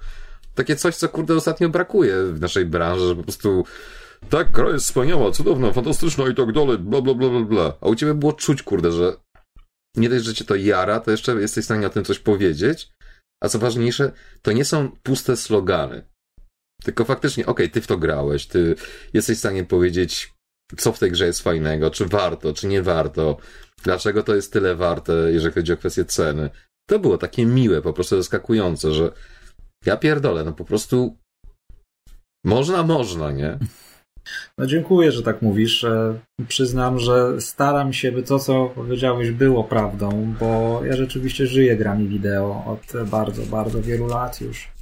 Takie 0.55 0.75
coś, 0.75 0.95
co 0.95 1.09
kurde 1.09 1.35
ostatnio 1.35 1.69
brakuje 1.69 2.23
w 2.23 2.41
naszej 2.41 2.65
branży, 2.65 3.07
że 3.07 3.15
po 3.15 3.23
prostu 3.23 3.65
tak, 4.29 4.51
gra 4.51 4.69
jest 4.69 4.85
wspaniała, 4.85 5.31
cudowna, 5.31 5.73
fantastyczna 5.73 6.27
i 6.27 6.35
tak 6.35 6.51
dalej, 6.51 6.77
bla, 6.77 7.01
bla, 7.01 7.13
bla, 7.13 7.29
bla, 7.29 7.39
bla. 7.39 7.73
A 7.81 7.87
u 7.87 7.95
ciebie 7.95 8.13
było 8.13 8.33
czuć, 8.33 8.63
kurde, 8.63 8.91
że 8.91 9.13
nie 9.97 10.09
dość, 10.09 10.25
że 10.25 10.33
cię 10.33 10.45
to 10.45 10.55
jara, 10.55 10.99
to 10.99 11.11
jeszcze 11.11 11.33
jesteś 11.33 11.63
w 11.63 11.65
stanie 11.65 11.87
o 11.87 11.89
tym 11.89 12.05
coś 12.05 12.19
powiedzieć. 12.19 12.91
A 13.43 13.49
co 13.49 13.59
ważniejsze, 13.59 14.11
to 14.41 14.51
nie 14.51 14.65
są 14.65 14.91
puste 15.03 15.37
slogany. 15.37 16.07
Tylko 16.83 17.05
faktycznie, 17.05 17.45
okej, 17.45 17.65
okay, 17.65 17.73
ty 17.73 17.81
w 17.81 17.87
to 17.87 17.97
grałeś, 17.97 18.47
ty 18.47 18.75
jesteś 19.13 19.37
w 19.37 19.39
stanie 19.39 19.63
powiedzieć, 19.63 20.33
co 20.77 20.93
w 20.93 20.99
tej 20.99 21.11
grze 21.11 21.25
jest 21.25 21.41
fajnego, 21.41 21.91
czy 21.91 22.05
warto, 22.05 22.53
czy 22.53 22.67
nie 22.67 22.81
warto, 22.81 23.37
dlaczego 23.83 24.23
to 24.23 24.35
jest 24.35 24.53
tyle 24.53 24.75
warte, 24.75 25.13
jeżeli 25.13 25.53
chodzi 25.53 25.73
o 25.73 25.77
kwestię 25.77 26.05
ceny. 26.05 26.49
To 26.89 26.99
było 26.99 27.17
takie 27.17 27.45
miłe, 27.45 27.81
po 27.81 27.93
prostu 27.93 28.17
zaskakujące, 28.17 28.93
że 28.93 29.11
ja 29.85 29.97
pierdolę, 29.97 30.43
no 30.43 30.53
po 30.53 30.65
prostu 30.65 31.17
można, 32.45 32.83
można, 32.83 33.31
nie? 33.31 33.59
No 34.57 34.65
dziękuję, 34.65 35.11
że 35.11 35.23
tak 35.23 35.41
mówisz. 35.41 35.85
Przyznam, 36.47 36.99
że 36.99 37.41
staram 37.41 37.93
się, 37.93 38.11
by 38.11 38.23
to, 38.23 38.39
co 38.39 38.65
powiedziałeś, 38.75 39.31
było 39.31 39.63
prawdą, 39.63 40.33
bo 40.39 40.81
ja 40.85 40.95
rzeczywiście 40.95 41.47
żyję 41.47 41.77
grami 41.77 42.07
wideo 42.07 42.63
od 42.65 43.07
bardzo, 43.09 43.43
bardzo 43.43 43.81
wielu 43.81 44.07
lat 44.07 44.41
już. 44.41 44.72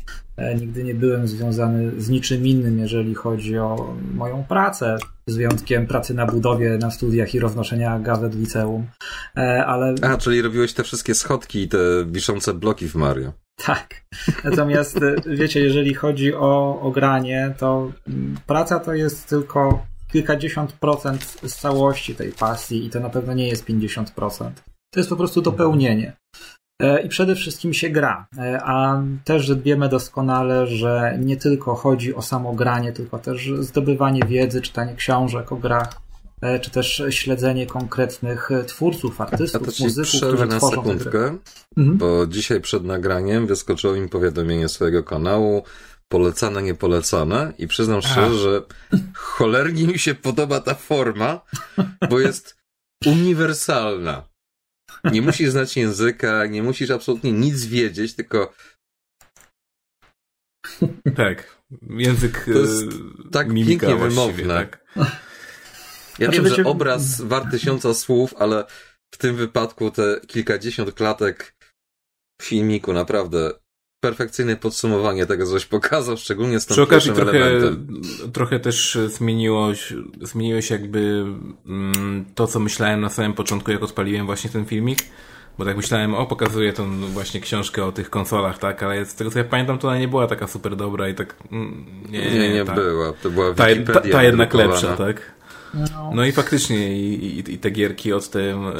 E, 0.41 0.55
nigdy 0.55 0.83
nie 0.83 0.93
byłem 0.93 1.27
związany 1.27 2.01
z 2.01 2.09
niczym 2.09 2.47
innym, 2.47 2.79
jeżeli 2.79 3.15
chodzi 3.15 3.57
o 3.57 3.95
moją 4.13 4.43
pracę, 4.43 4.97
z 5.27 5.35
wyjątkiem 5.35 5.87
pracy 5.87 6.13
na 6.13 6.25
budowie, 6.25 6.77
na 6.77 6.91
studiach 6.91 7.35
i 7.35 7.39
roznoszenia 7.39 7.99
gazet 7.99 8.35
w 8.35 8.39
liceum. 8.39 8.87
E, 9.37 9.65
ale... 9.65 9.95
A, 10.01 10.17
czyli 10.17 10.41
robiłeś 10.41 10.73
te 10.73 10.83
wszystkie 10.83 11.15
schodki 11.15 11.61
i 11.61 11.67
te 11.67 11.77
wiszące 12.05 12.53
bloki 12.53 12.87
w 12.87 12.95
Mario. 12.95 13.33
Tak. 13.65 14.01
Natomiast 14.43 14.97
e, 14.97 15.15
wiecie, 15.27 15.59
jeżeli 15.59 15.93
chodzi 15.93 16.33
o, 16.33 16.81
o 16.81 16.91
granie, 16.91 17.53
to 17.57 17.91
mm, 18.07 18.37
praca 18.47 18.79
to 18.79 18.93
jest 18.93 19.29
tylko 19.29 19.85
kilkadziesiąt 20.11 20.71
procent 20.71 21.37
z 21.43 21.55
całości 21.55 22.15
tej 22.15 22.31
pasji 22.31 22.85
i 22.85 22.89
to 22.89 22.99
na 22.99 23.09
pewno 23.09 23.33
nie 23.33 23.47
jest 23.47 23.65
50%. 23.65 24.51
To 24.93 24.99
jest 24.99 25.09
po 25.09 25.15
prostu 25.15 25.41
dopełnienie. 25.41 26.13
E, 26.81 27.01
I 27.01 27.09
przede 27.09 27.35
wszystkim 27.35 27.73
się 27.73 27.89
gra. 27.89 28.27
E, 28.37 28.61
a 28.63 29.03
też 29.23 29.53
wiemy 29.53 29.89
doskonale, 29.89 30.67
że 30.67 31.17
nie 31.19 31.37
tylko 31.37 31.75
chodzi 31.75 32.15
o 32.15 32.21
samo 32.21 32.53
granie, 32.53 32.93
tylko 32.93 33.19
też 33.19 33.51
zdobywanie 33.59 34.21
wiedzy, 34.27 34.61
czytanie 34.61 34.95
książek 34.95 35.51
o 35.51 35.55
grach, 35.55 36.01
e, 36.41 36.59
czy 36.59 36.71
też 36.71 37.03
śledzenie 37.09 37.67
konkretnych 37.67 38.49
twórców, 38.67 39.21
artystów, 39.21 39.61
A 39.67 39.71
to 39.71 39.83
muzyków, 39.83 40.21
którzy 40.21 40.45
na 40.45 40.57
tworzą 40.57 40.75
sekundkę, 40.75 41.37
mhm. 41.77 41.97
bo 41.97 42.27
dzisiaj 42.27 42.61
przed 42.61 42.83
nagraniem 42.83 43.47
wyskoczyło 43.47 43.93
mi 43.93 44.09
powiadomienie 44.09 44.69
swojego 44.69 45.03
kanału, 45.03 45.63
polecane, 46.07 46.61
niepolecane 46.61 47.53
i 47.57 47.67
przyznam 47.67 48.01
szczerze, 48.01 48.37
że 48.39 48.61
cholernie 49.13 49.87
mi 49.87 49.99
się 49.99 50.15
podoba 50.15 50.59
ta 50.59 50.73
forma, 50.73 51.41
bo 52.09 52.19
jest 52.19 52.57
uniwersalna. 53.05 54.30
Nie 55.03 55.21
musisz 55.21 55.49
znać 55.49 55.77
języka, 55.77 56.45
nie 56.45 56.63
musisz 56.63 56.91
absolutnie 56.91 57.31
nic 57.31 57.65
wiedzieć, 57.65 58.15
tylko. 58.15 58.53
Tak. 61.15 61.61
Język. 61.89 62.45
To 62.53 62.59
jest 62.59 62.83
e, 62.83 63.29
tak 63.31 63.53
pięknie 63.53 63.95
wymowne. 63.95 64.53
Tak. 64.53 64.85
Ja 66.19 66.27
znaczy, 66.27 66.41
wiem, 66.41 66.47
że 66.47 66.63
obraz 66.63 67.21
wart 67.21 67.51
tysiąca 67.51 67.93
słów, 67.93 68.33
ale 68.39 68.65
w 69.13 69.17
tym 69.17 69.35
wypadku 69.35 69.91
te 69.91 70.21
kilkadziesiąt 70.27 70.93
klatek 70.93 71.55
filmiku 72.41 72.93
naprawdę 72.93 73.51
perfekcyjne 74.01 74.55
podsumowanie 74.55 75.25
tego, 75.25 75.45
coś 75.45 75.65
pokazał, 75.65 76.17
szczególnie 76.17 76.59
z 76.59 76.65
tym 76.65 76.75
Przy 76.75 76.81
okazji 76.81 77.11
trochę, 77.11 77.39
trochę 78.33 78.59
też 78.59 78.97
zmieniło, 79.07 79.67
zmieniło 80.21 80.61
się 80.61 80.75
jakby 80.75 81.25
mm, 81.65 82.25
to, 82.35 82.47
co 82.47 82.59
myślałem 82.59 83.01
na 83.01 83.09
samym 83.09 83.33
początku, 83.33 83.71
jak 83.71 83.83
odpaliłem 83.83 84.25
właśnie 84.25 84.49
ten 84.49 84.65
filmik. 84.65 84.99
Bo 85.57 85.65
tak 85.65 85.77
myślałem, 85.77 86.15
o, 86.15 86.25
pokazuję 86.25 86.73
tą 86.73 86.99
właśnie 87.07 87.39
książkę 87.39 87.85
o 87.85 87.91
tych 87.91 88.09
konsolach, 88.09 88.57
tak, 88.57 88.83
ale 88.83 89.05
z 89.05 89.15
tego 89.15 89.31
co 89.31 89.39
ja 89.39 89.45
pamiętam, 89.45 89.77
to 89.77 89.87
ona 89.87 89.97
nie 89.97 90.07
była 90.07 90.27
taka 90.27 90.47
super 90.47 90.75
dobra 90.75 91.09
i 91.09 91.15
tak... 91.15 91.35
Mm, 91.51 91.85
nie, 92.09 92.31
nie, 92.31 92.49
nie 92.49 92.65
tak. 92.65 92.75
była. 92.75 93.13
To 93.13 93.29
była 93.29 93.53
ta, 93.53 93.65
ta, 93.93 94.01
ta 94.01 94.23
jednak 94.23 94.53
lepsza, 94.53 94.97
tak? 94.97 95.40
No. 95.73 96.11
no 96.13 96.25
i 96.25 96.31
faktycznie 96.31 96.97
i, 96.97 97.25
i, 97.25 97.53
i, 97.53 97.57
te 97.57 97.71
gierki 97.71 98.13
od 98.13 98.29
tym 98.29 98.67
y, 98.67 98.73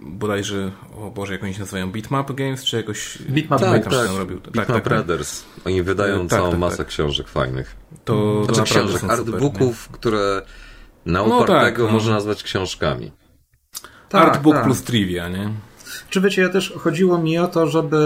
bodajże, 0.00 0.72
o 0.96 1.10
Boże, 1.10 1.32
jak 1.32 1.44
oni 1.44 1.54
się 1.54 1.60
nazywają, 1.60 1.92
Bitmap 1.92 2.32
Games, 2.32 2.64
czy 2.64 2.76
jakoś... 2.76 3.18
Bitmap 3.18 3.60
tak, 3.60 3.84
tak. 3.84 4.08
robił. 4.18 4.40
Tak, 4.40 4.52
Bitmap 4.52 4.66
tak, 4.66 4.84
Brothers. 4.84 5.44
Oni 5.64 5.82
wydają 5.82 6.20
tak, 6.28 6.38
całą 6.38 6.50
tak, 6.50 6.58
masę 6.58 6.76
tak. 6.76 6.86
książek 6.86 7.28
fajnych. 7.28 7.76
To, 8.04 8.44
znaczy 8.44 8.62
książek, 8.62 9.04
artbooków, 9.04 9.82
super, 9.82 9.98
które 10.00 10.42
na 11.06 11.26
no 11.26 11.36
upartego 11.36 11.86
no, 11.86 11.92
można 11.92 12.12
nazwać 12.12 12.42
książkami. 12.42 13.12
Artbook 14.12 14.62
plus 14.62 14.82
trivia, 14.82 15.28
nie? 15.28 15.50
Czy 16.14 16.20
wiecie, 16.20 16.42
ja 16.42 16.48
też 16.48 16.72
chodziło 16.78 17.18
mi 17.18 17.38
o 17.38 17.48
to, 17.48 17.66
żeby 17.66 17.96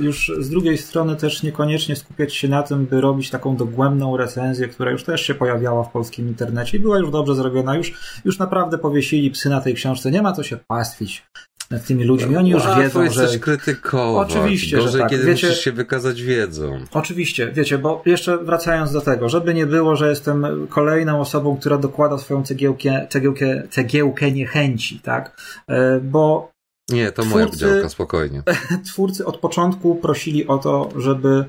e, 0.00 0.04
już 0.04 0.32
z 0.38 0.50
drugiej 0.50 0.78
strony 0.78 1.16
też 1.16 1.42
niekoniecznie 1.42 1.96
skupiać 1.96 2.34
się 2.34 2.48
na 2.48 2.62
tym, 2.62 2.86
by 2.86 3.00
robić 3.00 3.30
taką 3.30 3.56
dogłębną 3.56 4.16
recenzję, 4.16 4.68
która 4.68 4.90
już 4.90 5.04
też 5.04 5.20
się 5.22 5.34
pojawiała 5.34 5.84
w 5.84 5.92
polskim 5.92 6.28
internecie 6.28 6.76
i 6.76 6.80
była 6.80 6.98
już 6.98 7.10
dobrze 7.10 7.34
zrobiona. 7.34 7.76
Już, 7.76 7.92
już 8.24 8.38
naprawdę 8.38 8.78
powiesili 8.78 9.30
psy 9.30 9.48
na 9.48 9.60
tej 9.60 9.74
książce. 9.74 10.10
Nie 10.10 10.22
ma 10.22 10.32
co 10.32 10.42
się 10.42 10.58
pastwić 10.68 11.22
nad 11.70 11.86
tymi 11.86 12.04
ludźmi. 12.04 12.36
Oni 12.36 12.50
już 12.50 12.64
Łatwo 12.64 12.80
wiedzą, 12.82 13.02
jest 13.02 13.16
że... 13.16 13.26
też 13.26 13.38
krytykować. 13.38 14.30
Oczywiście, 14.30 14.76
Gorzej, 14.76 14.92
że 14.92 14.98
tak. 14.98 15.10
kiedy 15.10 15.24
wiecie, 15.24 15.46
musisz 15.46 15.64
się 15.64 15.72
wykazać 15.72 16.22
wiedzą. 16.22 16.78
Oczywiście, 16.92 17.52
wiecie, 17.52 17.78
bo 17.78 18.02
jeszcze 18.06 18.38
wracając 18.38 18.92
do 18.92 19.00
tego, 19.00 19.28
żeby 19.28 19.54
nie 19.54 19.66
było, 19.66 19.96
że 19.96 20.08
jestem 20.08 20.66
kolejną 20.68 21.20
osobą, 21.20 21.56
która 21.56 21.78
dokłada 21.78 22.18
swoją 22.18 22.42
cegiełkę, 22.42 23.06
cegiełkę, 23.10 23.62
cegiełkę 23.70 24.32
niechęci, 24.32 25.00
tak? 25.00 25.36
E, 25.68 26.00
bo 26.00 26.52
nie, 26.90 27.12
to 27.12 27.24
moja 27.24 27.50
działka, 27.50 27.88
spokojnie. 27.88 28.42
Twórcy 28.92 29.26
od 29.26 29.38
początku 29.38 29.96
prosili 29.96 30.46
o 30.46 30.58
to, 30.58 30.88
żeby 30.96 31.44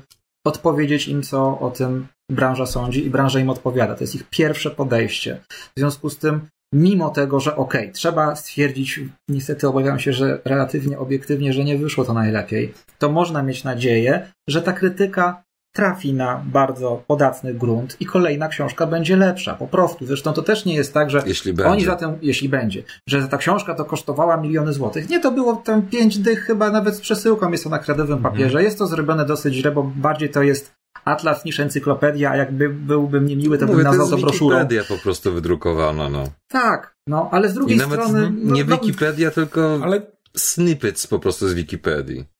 odpowiedzieć 0.46 1.08
im, 1.08 1.22
co 1.22 1.58
o 1.60 1.70
tym 1.70 2.06
branża 2.30 2.66
sądzi 2.66 3.06
i 3.06 3.10
branża 3.10 3.40
im 3.40 3.50
odpowiada. 3.50 3.94
To 3.94 4.04
jest 4.04 4.14
ich 4.14 4.24
pierwsze 4.30 4.70
podejście. 4.70 5.40
W 5.50 5.78
związku 5.78 6.10
z 6.10 6.18
tym, 6.18 6.48
mimo 6.74 7.10
tego, 7.10 7.40
że 7.40 7.56
okej, 7.56 7.80
okay, 7.80 7.92
trzeba 7.92 8.36
stwierdzić, 8.36 9.00
niestety 9.28 9.68
obawiam 9.68 9.98
się, 9.98 10.12
że 10.12 10.40
relatywnie 10.44 10.98
obiektywnie, 10.98 11.52
że 11.52 11.64
nie 11.64 11.78
wyszło 11.78 12.04
to 12.04 12.14
najlepiej, 12.14 12.74
to 12.98 13.12
można 13.12 13.42
mieć 13.42 13.64
nadzieję, 13.64 14.32
że 14.48 14.62
ta 14.62 14.72
krytyka 14.72 15.43
trafi 15.76 16.12
na 16.12 16.42
bardzo 16.46 17.02
podatny 17.06 17.54
grunt 17.54 17.96
i 18.00 18.06
kolejna 18.06 18.48
książka 18.48 18.86
będzie 18.86 19.16
lepsza, 19.16 19.54
po 19.54 19.66
prostu. 19.66 20.06
Zresztą 20.06 20.32
to 20.32 20.42
też 20.42 20.64
nie 20.64 20.74
jest 20.74 20.94
tak, 20.94 21.10
że 21.10 21.22
jeśli 21.26 21.50
oni 21.50 21.58
będzie. 21.58 21.86
zatem, 21.86 22.18
jeśli 22.22 22.48
będzie, 22.48 22.82
że 23.08 23.28
ta 23.28 23.38
książka 23.38 23.74
to 23.74 23.84
kosztowała 23.84 24.36
miliony 24.36 24.72
złotych. 24.72 25.08
Nie, 25.08 25.20
to 25.20 25.30
było 25.30 25.56
tam 25.56 25.82
pięć 25.82 26.18
dych 26.18 26.44
chyba 26.44 26.70
nawet 26.70 26.96
z 26.96 27.00
przesyłką 27.00 27.50
jest 27.50 27.64
to 27.64 27.70
na 27.70 27.78
kredowym 27.78 28.16
mhm. 28.16 28.34
papierze. 28.34 28.62
Jest 28.62 28.78
to 28.78 28.86
zrobione 28.86 29.26
dosyć 29.26 29.54
źle, 29.54 29.70
bo 29.70 29.82
bardziej 29.82 30.30
to 30.30 30.42
jest 30.42 30.72
atlas 31.04 31.44
niż 31.44 31.60
encyklopedia, 31.60 32.30
a 32.30 32.36
jakby 32.36 32.68
byłbym 32.68 33.26
niemiły, 33.26 33.58
to 33.58 33.66
Mówię, 33.66 33.76
bym 33.76 33.84
nazwał 33.84 34.10
to, 34.10 34.16
to 34.16 34.22
broszurą. 34.22 34.56
Wikipedia 34.56 34.84
po 34.96 35.02
prostu 35.02 35.32
wydrukowana, 35.32 36.08
no. 36.08 36.24
Tak, 36.48 36.96
no, 37.06 37.28
ale 37.32 37.48
z 37.48 37.54
drugiej 37.54 37.76
I 37.76 37.80
nawet 37.80 38.00
strony... 38.00 38.32
No, 38.36 38.54
nie 38.54 38.64
no, 38.64 38.76
Wikipedia, 38.76 39.30
tylko 39.30 39.80
ale... 39.82 40.02
snippets 40.36 41.06
po 41.06 41.18
prostu 41.18 41.48
z 41.48 41.54
Wikipedii. 41.54 42.33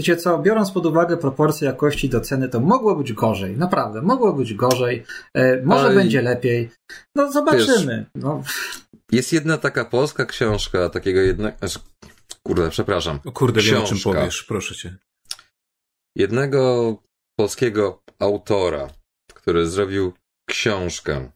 Wiecie 0.00 0.16
co, 0.16 0.38
biorąc 0.38 0.70
pod 0.70 0.86
uwagę 0.86 1.16
proporcje 1.16 1.66
jakości 1.66 2.08
do 2.08 2.20
ceny, 2.20 2.48
to 2.48 2.60
mogło 2.60 2.96
być 2.96 3.12
gorzej. 3.12 3.56
Naprawdę, 3.56 4.02
mogło 4.02 4.32
być 4.32 4.54
gorzej. 4.54 5.04
E, 5.34 5.62
może 5.62 5.84
Ale... 5.84 5.94
będzie 5.94 6.22
lepiej. 6.22 6.70
No 7.14 7.32
zobaczymy. 7.32 7.96
Wiesz, 7.96 8.22
no. 8.24 8.42
Jest 9.12 9.32
jedna 9.32 9.58
taka 9.58 9.84
polska 9.84 10.24
książka, 10.26 10.88
takiego. 10.88 11.20
Znaczy, 11.58 11.78
kurde, 12.46 12.70
przepraszam. 12.70 13.20
O 13.24 13.32
kurde, 13.32 13.60
książka. 13.60 13.76
wiem 13.76 13.84
o 13.84 13.88
czym 13.88 14.12
powiesz, 14.12 14.44
proszę 14.44 14.74
cię. 14.74 14.96
Jednego 16.16 16.96
polskiego 17.38 18.02
autora, 18.18 18.88
który 19.34 19.66
zrobił 19.66 20.12
książkę. 20.48 21.30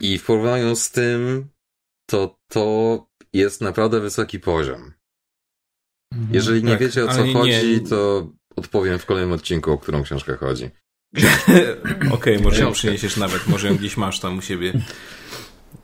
I 0.00 0.18
w 0.18 0.26
porównaniu 0.26 0.76
z 0.76 0.90
tym, 0.90 1.48
to 2.10 2.36
to 2.52 3.06
jest 3.32 3.60
naprawdę 3.60 4.00
wysoki 4.00 4.40
poziom. 4.40 4.95
Mhm. 6.12 6.34
Jeżeli 6.34 6.64
nie 6.64 6.70
tak, 6.70 6.80
wiecie 6.80 7.04
o 7.04 7.08
co 7.08 7.32
chodzi, 7.32 7.80
nie... 7.82 7.88
to 7.88 8.30
odpowiem 8.56 8.98
w 8.98 9.06
kolejnym 9.06 9.32
odcinku, 9.32 9.72
o 9.72 9.78
którą 9.78 10.02
książkę 10.02 10.36
chodzi. 10.36 10.70
Okej, 11.20 12.12
okay, 12.12 12.38
może 12.38 12.62
ją 12.62 12.72
przyniesiesz 12.72 13.16
nawet, 13.16 13.48
może 13.48 13.68
ją 13.68 13.76
gdzieś 13.76 13.96
masz 13.96 14.20
tam 14.20 14.38
u 14.38 14.42
siebie. 14.42 14.72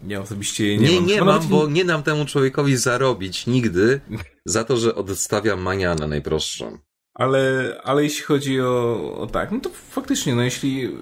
Ja 0.07 0.21
osobiście 0.21 0.67
jej 0.67 0.79
nie, 0.79 0.89
nie 0.89 0.99
mam. 0.99 1.07
Nie, 1.07 1.23
mam, 1.23 1.49
bo 1.49 1.69
nie 1.69 1.85
dam 1.85 2.03
temu 2.03 2.25
człowiekowi 2.25 2.77
zarobić 2.77 3.47
nigdy 3.47 4.01
za 4.45 4.65
to, 4.65 4.77
że 4.77 4.95
odstawiam 4.95 5.61
manianę 5.61 6.07
najprostszą. 6.07 6.79
Ale, 7.15 7.77
ale 7.85 8.03
jeśli 8.03 8.23
chodzi 8.23 8.61
o, 8.61 9.15
o 9.19 9.27
tak, 9.27 9.53
no 9.53 9.61
to 9.61 9.71
faktycznie, 9.91 10.35
no 10.35 10.43
jeśli, 10.43 10.97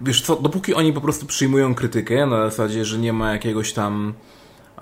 wiesz 0.00 0.22
co, 0.22 0.36
dopóki 0.36 0.74
oni 0.74 0.92
po 0.92 1.00
prostu 1.00 1.26
przyjmują 1.26 1.74
krytykę 1.74 2.26
na 2.26 2.50
zasadzie, 2.50 2.84
że 2.84 2.98
nie 2.98 3.12
ma 3.12 3.32
jakiegoś 3.32 3.72
tam 3.72 4.14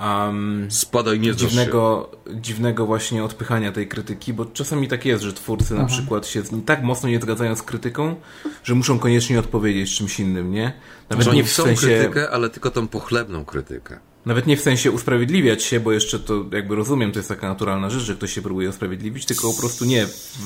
um, 0.01 0.67
Spadaj, 0.71 1.21
nie 1.21 1.37
dziwnego, 1.37 2.11
dziwnego 2.35 2.87
właśnie 2.87 3.25
odpychania 3.25 3.73
tej 3.73 3.89
krytyki, 3.89 4.33
bo 4.33 4.45
czasami 4.45 4.89
tak 4.89 5.05
jest, 5.05 5.23
że 5.23 5.33
twórcy 5.33 5.75
Aha. 5.75 5.83
na 5.83 5.89
przykład 5.89 6.27
się 6.27 6.43
tak 6.67 6.83
mocno 6.83 7.09
nie 7.09 7.21
zgadzają 7.21 7.57
z 7.57 7.63
krytyką, 7.63 8.17
że 8.65 8.75
muszą 8.75 8.99
koniecznie 8.99 9.39
odpowiedzieć 9.39 9.97
czymś 9.97 10.21
innym, 10.21 10.51
nie? 10.53 10.73
Nawet 11.11 11.25
że 11.25 11.33
nie 11.33 11.45
w 11.45 11.53
sensie 11.53 11.87
krytykę, 11.87 12.31
ale 12.31 12.51
tylko 12.51 12.71
tą 12.71 12.89
pochlebną 12.89 13.45
krytykę. 13.45 14.10
Nawet 14.27 14.47
nie 14.47 14.57
w 14.57 14.61
sensie 14.61 14.91
usprawiedliwiać 14.91 15.63
się, 15.63 15.81
bo 15.81 15.93
jeszcze 15.93 16.19
to 16.19 16.45
jakby 16.53 16.77
rozumiem, 16.77 17.13
to 17.13 17.19
jest 17.19 17.29
taka 17.29 17.49
naturalna 17.49 17.91
rzecz, 17.91 18.03
że 18.03 18.15
ktoś 18.15 18.33
się 18.33 18.43
próbuje 18.43 18.69
usprawiedliwić, 18.69 19.27
tylko 19.27 19.53
po 19.53 19.61
prostu 19.61 19.85
nie 19.85 20.07
w 20.07 20.37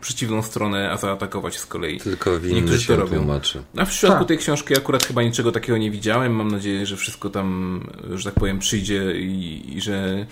przeciwną 0.00 0.42
stronę, 0.42 0.90
a 0.90 0.96
zaatakować 0.96 1.58
z 1.58 1.66
kolei. 1.66 2.00
Tylko 2.00 2.38
w 2.38 2.46
inny 2.46 2.78
się 2.78 2.86
to 2.86 2.96
robią. 2.96 3.16
Tłumaczy. 3.16 3.62
A 3.76 3.84
w 3.84 3.88
przypadku 3.88 4.18
tak. 4.18 4.28
tej 4.28 4.38
książki 4.38 4.76
akurat 4.76 5.04
chyba 5.04 5.22
niczego 5.22 5.52
takiego 5.52 5.78
nie 5.78 5.90
widziałem. 5.90 6.32
Mam 6.32 6.50
nadzieję, 6.50 6.86
że 6.86 6.96
wszystko 6.96 7.30
tam, 7.30 7.80
że 8.14 8.24
tak 8.24 8.34
powiem, 8.34 8.58
przyjdzie 8.58 9.20
i, 9.20 9.62
i 9.76 9.80
że 9.80 10.26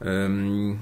um, 0.00 0.78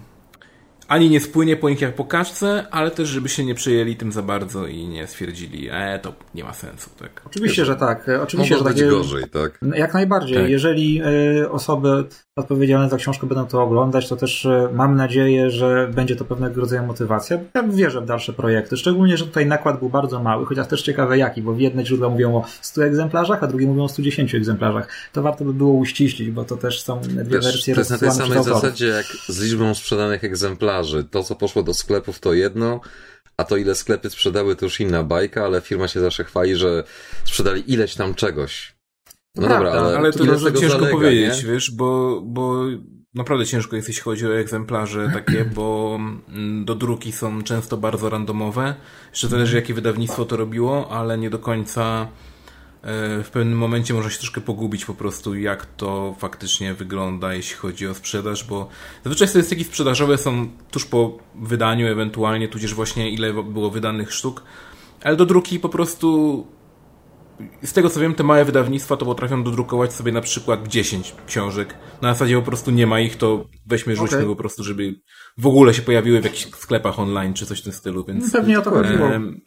ani 0.88 1.10
nie 1.10 1.20
spłynie 1.20 1.56
po 1.56 1.70
nich 1.70 1.80
jak 1.80 1.94
po 1.94 2.04
kaczce, 2.04 2.66
ale 2.70 2.90
też 2.90 3.08
żeby 3.08 3.28
się 3.28 3.44
nie 3.44 3.54
przejęli 3.54 3.96
tym 3.96 4.12
za 4.12 4.22
bardzo 4.22 4.66
i 4.66 4.88
nie 4.88 5.06
stwierdzili, 5.06 5.68
e, 5.70 5.98
to 5.98 6.12
nie 6.34 6.44
ma 6.44 6.52
sensu, 6.52 6.90
tak? 6.98 7.22
Oczywiście, 7.26 7.64
że 7.64 7.76
tak. 7.76 8.10
Oczywiście, 8.22 8.54
Mogło 8.54 8.68
że 8.68 8.74
być 8.74 8.82
tak. 8.82 8.90
gorzej, 8.90 9.24
tak? 9.24 9.60
Jak 9.74 9.94
najbardziej. 9.94 10.38
Tak. 10.38 10.50
Jeżeli 10.50 11.02
y, 11.42 11.50
osoby 11.50 12.04
odpowiedzialne 12.36 12.88
za 12.88 12.96
książkę 12.96 13.26
będą 13.26 13.46
to 13.46 13.62
oglądać, 13.62 14.08
to 14.08 14.16
też 14.16 14.44
y, 14.44 14.68
mam 14.72 14.96
nadzieję, 14.96 15.50
że 15.50 15.90
będzie 15.94 16.16
to 16.16 16.24
pewnego 16.24 16.60
rodzaju 16.60 16.82
motywacja. 16.82 17.38
Ja 17.54 17.62
wierzę 17.62 18.00
w 18.00 18.06
dalsze 18.06 18.32
projekty. 18.32 18.76
Szczególnie, 18.76 19.16
że 19.16 19.24
tutaj 19.24 19.46
nakład 19.46 19.78
był 19.78 19.88
bardzo 19.88 20.22
mały, 20.22 20.46
chociaż 20.46 20.66
też 20.66 20.82
ciekawe 20.82 21.18
jaki, 21.18 21.42
bo 21.42 21.54
jedne 21.56 21.86
źródła 21.86 22.08
mówią 22.08 22.36
o 22.36 22.44
100 22.60 22.84
egzemplarzach, 22.84 23.42
a 23.42 23.46
drugie 23.46 23.66
mówią 23.66 23.84
o 23.84 23.88
110 23.88 24.34
egzemplarzach. 24.34 24.88
To 25.12 25.22
warto 25.22 25.44
by 25.44 25.54
było 25.54 25.72
uściślić, 25.72 26.30
bo 26.30 26.44
to 26.44 26.56
też 26.56 26.82
są 26.82 27.00
dwie 27.00 27.24
Wiesz, 27.24 27.44
wersje 27.44 27.74
to 27.74 27.80
jest 27.80 27.90
na 27.90 27.98
tej 27.98 28.10
samej 28.10 28.44
zasadzie 28.44 28.86
jak 28.86 29.06
z 29.28 29.40
liczbą 29.42 29.74
sprzedanych 29.74 30.24
egzemplarzy. 30.24 30.77
To, 31.10 31.22
co 31.22 31.34
poszło 31.34 31.62
do 31.62 31.74
sklepów, 31.74 32.20
to 32.20 32.34
jedno, 32.34 32.80
a 33.36 33.44
to, 33.44 33.56
ile 33.56 33.74
sklepy 33.74 34.10
sprzedały, 34.10 34.56
to 34.56 34.66
już 34.66 34.80
inna 34.80 35.02
bajka, 35.02 35.44
ale 35.44 35.60
firma 35.60 35.88
się 35.88 36.00
zawsze 36.00 36.24
chwali, 36.24 36.56
że 36.56 36.84
sprzedali 37.24 37.72
ileś 37.72 37.94
tam 37.94 38.14
czegoś. 38.14 38.78
No 39.36 39.46
Prawda, 39.46 39.64
dobra, 39.64 39.80
ale, 39.80 39.98
Ale 39.98 40.12
to 40.12 40.18
tego 40.18 40.60
ciężko 40.60 40.78
zalega, 40.78 40.90
powiedzieć, 40.90 41.42
nie? 41.42 41.52
wiesz, 41.52 41.70
bo, 41.70 42.20
bo 42.24 42.64
naprawdę 43.14 43.46
ciężko 43.46 43.76
jest, 43.76 43.88
jeśli 43.88 44.02
chodzi 44.02 44.26
o 44.26 44.38
egzemplarze 44.38 45.10
takie, 45.14 45.44
bo 45.54 45.98
mm, 46.28 46.64
do 46.64 46.74
druki 46.74 47.12
są 47.12 47.42
często 47.42 47.76
bardzo 47.76 48.10
randomowe. 48.10 48.74
Jeszcze 49.10 49.28
zależy, 49.28 49.56
jakie 49.56 49.74
wydawnictwo 49.74 50.24
to 50.24 50.36
robiło, 50.36 50.90
ale 50.90 51.18
nie 51.18 51.30
do 51.30 51.38
końca 51.38 52.08
w 53.24 53.28
pewnym 53.32 53.58
momencie 53.58 53.94
można 53.94 54.10
się 54.10 54.18
troszkę 54.18 54.40
pogubić 54.40 54.84
po 54.84 54.94
prostu, 54.94 55.34
jak 55.34 55.66
to 55.66 56.14
faktycznie 56.18 56.74
wygląda, 56.74 57.34
jeśli 57.34 57.56
chodzi 57.56 57.86
o 57.86 57.94
sprzedaż, 57.94 58.44
bo 58.44 58.68
zazwyczaj 59.04 59.28
statystyki 59.28 59.64
sprzedażowe 59.64 60.18
są 60.18 60.48
tuż 60.70 60.84
po 60.84 61.18
wydaniu 61.34 61.86
ewentualnie, 61.86 62.48
tudzież 62.48 62.74
właśnie 62.74 63.10
ile 63.10 63.32
było 63.32 63.70
wydanych 63.70 64.12
sztuk, 64.12 64.42
ale 65.02 65.16
do 65.16 65.26
druki 65.26 65.60
po 65.60 65.68
prostu 65.68 66.46
z 67.62 67.72
tego 67.72 67.90
co 67.90 68.00
wiem, 68.00 68.14
te 68.14 68.24
małe 68.24 68.44
wydawnictwa 68.44 68.96
to 68.96 69.06
potrafią 69.06 69.44
dodrukować 69.44 69.92
sobie 69.92 70.12
na 70.12 70.20
przykład 70.20 70.68
10 70.68 71.14
książek. 71.26 71.74
Na 72.02 72.12
zasadzie 72.12 72.36
po 72.36 72.42
prostu 72.42 72.70
nie 72.70 72.86
ma 72.86 73.00
ich, 73.00 73.16
to 73.16 73.48
weźmy, 73.66 73.96
rzućmy 73.96 74.16
Okej. 74.16 74.28
po 74.28 74.36
prostu, 74.36 74.64
żeby 74.64 75.00
w 75.38 75.46
ogóle 75.46 75.74
się 75.74 75.82
pojawiły 75.82 76.20
w 76.20 76.24
jakichś 76.24 76.50
sklepach 76.54 76.98
online 76.98 77.34
czy 77.34 77.46
coś 77.46 77.60
w 77.60 77.64
tym 77.64 77.72
stylu, 77.72 78.04
więc... 78.04 78.32
Pewnie 78.32 78.58
o 78.58 78.62
to 78.62 78.70
chodziło. 78.70 79.06
em, 79.06 79.40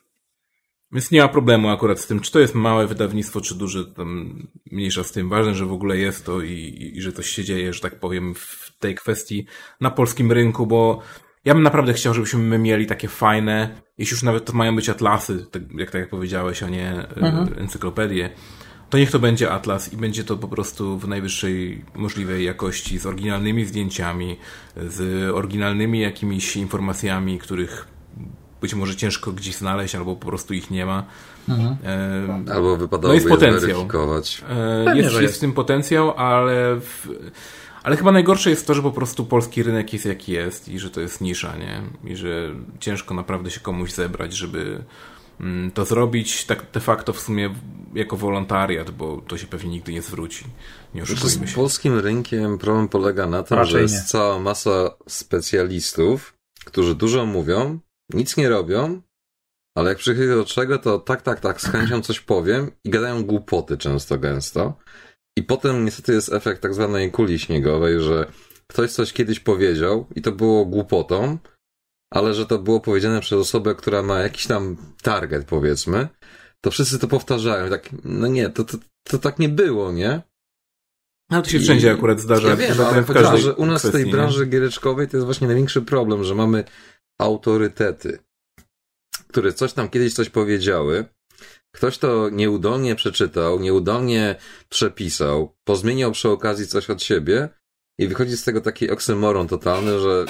więc 0.93 1.11
nie 1.11 1.21
ma 1.21 1.27
problemu 1.27 1.69
akurat 1.69 1.99
z 1.99 2.07
tym, 2.07 2.19
czy 2.19 2.31
to 2.31 2.39
jest 2.39 2.55
małe 2.55 2.87
wydawnictwo, 2.87 3.41
czy 3.41 3.55
duże, 3.55 3.85
tam 3.85 4.39
mniejsza 4.71 5.03
z 5.03 5.11
tym. 5.11 5.29
Ważne, 5.29 5.55
że 5.55 5.65
w 5.65 5.73
ogóle 5.73 5.97
jest 5.97 6.25
to 6.25 6.41
i, 6.41 6.51
i, 6.51 6.97
i 6.97 7.01
że 7.01 7.11
coś 7.11 7.29
się 7.29 7.43
dzieje, 7.43 7.73
że 7.73 7.79
tak 7.81 7.99
powiem, 7.99 8.33
w 8.35 8.71
tej 8.79 8.95
kwestii 8.95 9.45
na 9.81 9.91
polskim 9.91 10.31
rynku, 10.31 10.67
bo 10.67 11.01
ja 11.45 11.53
bym 11.53 11.63
naprawdę 11.63 11.93
chciał, 11.93 12.13
żebyśmy 12.13 12.39
my 12.39 12.57
mieli 12.57 12.85
takie 12.85 13.07
fajne, 13.07 13.81
jeśli 13.97 14.13
już 14.13 14.23
nawet 14.23 14.45
to 14.45 14.53
mają 14.53 14.75
być 14.75 14.89
atlasy, 14.89 15.45
tak 15.51 15.61
jak, 15.77 15.91
tak 15.91 16.01
jak 16.01 16.09
powiedziałeś, 16.09 16.63
a 16.63 16.69
nie 16.69 16.89
e, 16.91 17.15
Mhm. 17.15 17.59
encyklopedie, 17.59 18.29
to 18.89 18.97
niech 18.97 19.11
to 19.11 19.19
będzie 19.19 19.51
atlas 19.51 19.93
i 19.93 19.97
będzie 19.97 20.23
to 20.23 20.37
po 20.37 20.47
prostu 20.47 20.97
w 20.97 21.07
najwyższej 21.07 21.85
możliwej 21.95 22.45
jakości, 22.45 22.99
z 22.99 23.05
oryginalnymi 23.05 23.65
zdjęciami, 23.65 24.37
z 24.77 25.29
oryginalnymi 25.29 25.99
jakimiś 25.99 26.55
informacjami, 26.55 27.39
których 27.39 27.87
być 28.61 28.73
może 28.73 28.95
ciężko 28.95 29.31
gdzieś 29.31 29.55
znaleźć, 29.55 29.95
albo 29.95 30.15
po 30.15 30.27
prostu 30.27 30.53
ich 30.53 30.71
nie 30.71 30.85
ma. 30.85 31.03
Mhm. 31.49 31.77
E, 32.47 32.53
Albo 32.53 32.69
No 32.69 32.77
wypadałoby 32.77 33.13
jest 33.15 33.25
je 33.25 33.29
potencjał. 33.29 33.87
E, 34.49 34.97
jest, 34.97 35.11
jest 35.11 35.21
jest. 35.21 35.35
w 35.35 35.39
tym 35.39 35.53
potencjał, 35.53 36.11
ale 36.17 36.75
w, 36.79 37.07
ale 37.83 37.97
chyba 37.97 38.11
najgorsze 38.11 38.49
jest 38.49 38.67
to, 38.67 38.73
że 38.73 38.81
po 38.81 38.91
prostu 38.91 39.25
polski 39.25 39.63
rynek 39.63 39.93
jest 39.93 40.05
jaki 40.05 40.31
jest 40.31 40.69
i 40.69 40.79
że 40.79 40.89
to 40.89 41.01
jest 41.01 41.21
nisza, 41.21 41.53
nie? 41.57 41.81
I 42.11 42.15
że 42.15 42.55
ciężko 42.79 43.13
naprawdę 43.13 43.51
się 43.51 43.59
komuś 43.59 43.91
zebrać, 43.91 44.33
żeby 44.33 44.83
mm, 45.39 45.71
to 45.71 45.85
zrobić 45.85 46.45
tak 46.45 46.65
de 46.73 46.79
facto 46.79 47.13
w 47.13 47.19
sumie 47.19 47.55
jako 47.93 48.17
wolontariat, 48.17 48.91
bo 48.91 49.21
to 49.27 49.37
się 49.37 49.47
pewnie 49.47 49.69
nigdy 49.69 49.93
nie 49.93 50.01
zwróci. 50.01 50.45
Nie 50.95 51.05
Znaczy, 51.05 51.25
oszukujmy 51.25 51.47
z 51.47 51.53
polskim 51.53 51.99
rynkiem 51.99 52.57
problem 52.57 52.87
polega 52.87 53.27
na 53.27 53.43
tym, 53.43 53.57
Raczej 53.57 53.71
że 53.71 53.77
nie. 53.77 53.83
jest 53.83 54.07
cała 54.07 54.39
masa 54.39 54.89
specjalistów, 55.07 56.33
którzy 56.65 56.95
dużo 56.95 57.25
mówią, 57.25 57.79
nic 58.13 58.37
nie 58.37 58.49
robią, 58.49 59.01
ale 59.77 59.89
jak 59.89 59.97
przychodzi 59.97 60.27
do 60.27 60.45
czego, 60.45 60.77
to 60.79 60.99
tak, 60.99 61.21
tak, 61.21 61.39
tak, 61.39 61.61
z 61.61 61.65
chęcią 61.65 62.01
coś 62.01 62.19
powiem 62.19 62.71
i 62.83 62.89
gadają 62.89 63.23
głupoty 63.23 63.77
często, 63.77 64.17
gęsto. 64.17 64.77
I 65.37 65.43
potem 65.43 65.85
niestety 65.85 66.13
jest 66.13 66.33
efekt 66.33 66.61
tak 66.61 66.73
zwanej 66.73 67.11
kuli 67.11 67.39
śniegowej, 67.39 68.01
że 68.01 68.31
ktoś 68.67 68.91
coś 68.91 69.13
kiedyś 69.13 69.39
powiedział 69.39 70.05
i 70.15 70.21
to 70.21 70.31
było 70.31 70.65
głupotą, 70.65 71.37
ale 72.13 72.33
że 72.33 72.45
to 72.45 72.59
było 72.59 72.79
powiedziane 72.79 73.21
przez 73.21 73.39
osobę, 73.39 73.75
która 73.75 74.03
ma 74.03 74.19
jakiś 74.19 74.47
tam 74.47 74.77
target, 75.01 75.45
powiedzmy, 75.45 76.07
to 76.61 76.71
wszyscy 76.71 76.99
to 76.99 77.07
powtarzają. 77.07 77.69
Tak, 77.69 77.89
no 78.03 78.27
nie, 78.27 78.49
to, 78.49 78.63
to, 78.63 78.77
to 79.03 79.17
tak 79.17 79.39
nie 79.39 79.49
było, 79.49 79.91
nie? 79.91 80.21
Ale 81.31 81.41
to 81.41 81.49
się 81.49 81.57
I- 81.57 81.61
wszędzie 81.61 81.91
akurat 81.91 82.19
zdarza. 82.19 82.49
Ja 82.49 82.55
wiem, 82.55 82.69
Poza 82.69 82.89
ale 82.89 83.01
w 83.01 83.13
każdej 83.13 83.41
że 83.41 83.55
u 83.55 83.65
nas 83.65 83.81
w 83.81 83.83
kwestii, 83.83 83.97
tej 83.97 84.05
nie? 84.05 84.11
branży 84.11 84.45
giereczkowej 84.45 85.07
to 85.07 85.17
jest 85.17 85.25
właśnie 85.25 85.47
największy 85.47 85.81
problem, 85.81 86.23
że 86.23 86.35
mamy 86.35 86.63
autorytety, 87.21 88.19
które 89.27 89.53
coś 89.53 89.73
tam 89.73 89.89
kiedyś 89.89 90.13
coś 90.13 90.29
powiedziały, 90.29 91.05
ktoś 91.71 91.97
to 91.97 92.29
nieudolnie 92.29 92.95
przeczytał, 92.95 93.59
nieudolnie 93.59 94.35
przepisał, 94.69 95.55
pozmieniał 95.63 96.11
przy 96.11 96.29
okazji 96.29 96.67
coś 96.67 96.89
od 96.89 97.03
siebie 97.03 97.49
i 97.99 98.07
wychodzi 98.07 98.37
z 98.37 98.43
tego 98.43 98.61
taki 98.61 98.91
oksymoron 98.91 99.47
totalny, 99.47 99.99
że 99.99 100.25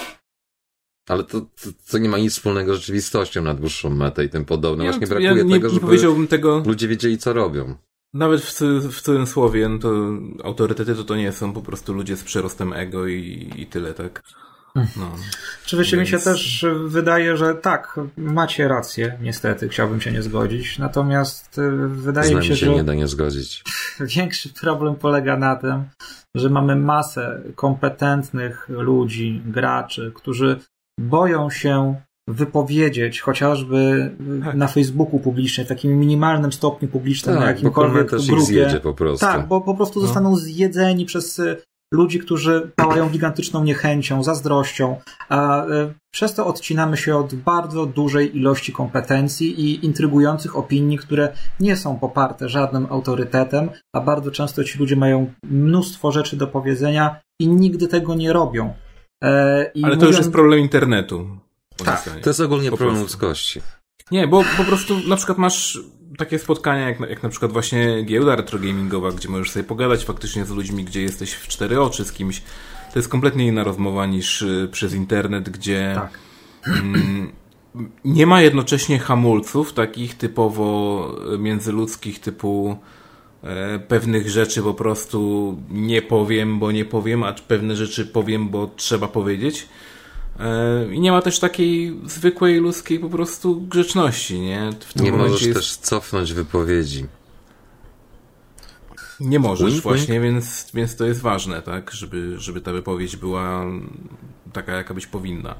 ale 1.09 1.23
to, 1.23 1.41
to, 1.41 1.69
to 1.91 1.97
nie 1.97 2.09
ma 2.09 2.18
nic 2.18 2.34
wspólnego 2.34 2.76
z 2.76 2.77
rzeczywistością 2.80 3.43
na 3.43 3.53
dłuższą 3.53 3.89
metę 3.89 4.26
i 4.26 4.30
tym 4.30 4.45
podobne. 4.45 4.85
Ja, 4.85 4.91
Właśnie 4.91 5.07
ja 5.07 5.09
brakuje 5.09 5.43
nie, 5.45 5.55
tego, 5.55 5.69
żeby 5.69 5.81
powiedziałbym 5.81 6.27
tego 6.27 6.63
ludzie 6.65 6.88
wiedzieli, 6.88 7.18
co 7.18 7.34
robią. 7.34 7.76
nawet 8.13 8.41
w, 8.41 8.61
w 8.91 9.01
cudzysłowie, 9.01 9.69
no 9.69 9.80
to 9.80 10.11
autorytety 10.43 10.95
to, 10.95 11.03
to 11.03 11.15
nie 11.15 11.31
są 11.31 11.53
po 11.53 11.61
prostu 11.61 11.93
ludzie 11.93 12.18
z 12.18 12.23
przerostem 12.23 12.73
ego 12.73 13.07
i, 13.07 13.49
i 13.55 13.65
tyle, 13.65 13.93
tak? 13.93 14.23
No. 14.76 15.11
Oczywiście 15.65 15.98
mi 15.98 16.07
się 16.07 16.11
Więc- 16.11 16.23
też 16.23 16.65
wydaje, 16.85 17.38
że 17.38 17.56
tak, 17.56 17.99
macie 18.18 18.68
rację, 18.68 19.18
niestety, 19.22 19.69
chciałbym 19.69 20.02
się 20.02 20.11
nie 20.11 20.22
zgodzić. 20.22 20.80
Natomiast 20.80 21.57
y, 21.57 21.72
wydaje 21.88 22.35
mi 22.35 22.43
się, 22.45 22.56
się 22.56 22.65
że 22.65 22.72
nie 22.73 22.84
da 22.84 22.93
nie 22.93 23.07
zgodzić. 23.07 23.64
większy 24.15 24.49
problem 24.53 24.95
polega 24.95 25.38
na 25.38 25.56
tym, 25.56 25.84
że 26.35 26.49
mamy 26.49 26.76
masę 26.76 27.41
kompetentnych 27.56 28.69
ludzi, 28.69 29.41
graczy, 29.45 30.11
którzy 30.15 30.60
boją 30.99 31.49
się 31.49 31.95
wypowiedzieć 32.27 33.22
chociażby 33.22 34.11
Tak. 34.45 34.56
na 34.56 34.68
Facebooku 34.68 35.19
publicznie, 35.19 35.65
w 35.65 35.68
takim 35.68 35.99
minimalnym 35.99 36.53
stopniu 36.53 36.88
publicznym, 36.88 37.35
na 37.35 37.41
Tak, 37.41 37.49
bo 37.49 37.56
jakimkolwiek 37.57 37.93
komentarz 37.93 38.23
ich 38.23 38.30
grupie. 38.30 38.45
zjedzie 38.45 38.80
po 38.80 38.93
prostu. 38.93 39.26
Tak, 39.26 39.48
bo 39.48 39.61
po 39.61 39.76
prostu 39.76 39.99
No. 39.99 40.06
zostaną 40.06 40.35
zjedzeni 40.35 41.06
przez 41.06 41.39
y, 41.39 41.61
ludzi, 41.93 42.19
którzy 42.19 42.72
pałają 42.76 43.09
gigantyczną 43.09 43.63
niechęcią, 43.63 44.23
zazdrością, 44.23 44.95
a 45.30 45.65
y, 45.65 45.93
przez 46.13 46.34
to 46.34 46.45
odcinamy 46.45 46.97
się 46.97 47.15
od 47.18 47.35
bardzo 47.35 47.85
dużej 47.85 48.38
ilości 48.38 48.73
kompetencji 48.73 49.61
i 49.61 49.85
intrygujących 49.85 50.57
opinii, 50.57 50.97
które 50.97 51.34
nie 51.59 51.76
są 51.76 51.99
poparte 51.99 52.49
żadnym 52.49 52.88
autorytetem, 52.89 53.69
a 53.95 54.01
bardzo 54.01 54.31
często 54.31 54.63
ci 54.63 54.80
ludzie 54.80 54.95
mają 54.95 55.34
mnóstwo 55.43 56.11
rzeczy 56.11 56.38
do 56.38 56.47
powiedzenia 56.47 57.15
i 57.41 57.47
nigdy 57.47 57.88
tego 57.88 58.15
nie 58.15 58.34
robią. 58.34 58.73
E, 59.23 59.72
i 59.76 59.84
Ale 59.84 59.97
to 59.97 60.05
już 60.05 60.15
mówią- 60.15 60.18
jest 60.18 60.31
problem 60.31 60.59
internetu. 60.59 61.27
Tak. 61.85 62.03
To 62.23 62.30
jest 62.30 62.39
ogólnie 62.39 62.72
Po 62.72 62.77
problem 62.77 62.99
ludzkości. 63.01 63.61
Nie, 64.11 64.27
bo 64.27 64.43
po 64.57 64.63
prostu 64.63 64.99
na 65.07 65.15
przykład 65.15 65.38
masz 65.38 65.79
takie 66.17 66.39
spotkania, 66.39 66.88
jak, 66.89 66.99
na- 66.99 67.07
jak 67.07 67.23
na 67.23 67.29
przykład 67.29 67.51
właśnie 67.51 68.03
giełda 68.03 68.35
retrogamingowa, 68.35 69.11
gdzie 69.11 69.29
możesz 69.29 69.51
sobie 69.51 69.63
pogadać 69.63 70.05
faktycznie 70.05 70.45
z 70.45 70.49
ludźmi, 70.49 70.83
gdzie 70.83 71.01
jesteś 71.01 71.33
w 71.33 71.47
cztery 71.47 71.81
oczy 71.81 72.05
z 72.05 72.11
kimś. 72.11 72.41
To 72.93 72.99
jest 72.99 73.09
kompletnie 73.09 73.47
inna 73.47 73.63
rozmowa 73.63 74.05
niż 74.05 74.41
y, 74.41 74.69
przez 74.71 74.93
internet, 74.93 75.49
gdzie 75.49 75.91
Tak. 75.95 76.19
mm, 76.65 77.31
nie 78.05 78.25
ma 78.27 78.41
jednocześnie 78.41 78.99
hamulców 78.99 79.73
takich 79.73 80.17
typowo 80.17 81.15
y, 81.35 81.38
międzyludzkich, 81.38 82.19
typu 82.19 82.77
e, 83.43 83.79
pewnych 83.79 84.29
rzeczy 84.29 84.61
po 84.63 84.73
prostu 84.73 85.57
nie 85.69 86.01
powiem, 86.01 86.59
bo 86.59 86.71
nie 86.71 86.85
powiem, 86.85 87.23
a 87.23 87.33
pewne 87.33 87.75
rzeczy 87.75 88.05
powiem, 88.05 88.49
bo 88.49 88.69
trzeba 88.75 89.07
powiedzieć. 89.07 89.67
E, 90.41 90.93
I 90.93 90.99
nie 90.99 91.11
ma 91.11 91.22
też 91.22 91.39
takiej 91.39 91.99
zwykłej 92.05 92.59
ludzkiej 92.59 92.99
po 92.99 93.09
prostu 93.09 93.61
grzeczności, 93.61 94.39
nie? 94.39 94.69
W 94.80 94.93
tym 94.93 95.05
Nie 95.05 95.11
możesz 95.11 95.41
jest... 95.41 95.59
też 95.59 95.76
cofnąć 95.76 96.34
wypowiedzi. 96.34 97.05
Nie 99.19 99.39
możesz 99.39 99.72
Wink, 99.72 99.84
właśnie, 99.84 100.19
Więc, 100.19 100.72
więc 100.73 100.95
to 100.95 101.05
jest 101.05 101.22
ważne, 101.22 101.61
tak? 101.61 101.91
Żeby, 101.91 102.39
żeby 102.39 102.61
ta 102.61 102.72
wypowiedź 102.72 103.15
była 103.15 103.65
taka, 104.53 104.72
jaka 104.72 104.93
być 104.93 105.07
powinna. 105.07 105.55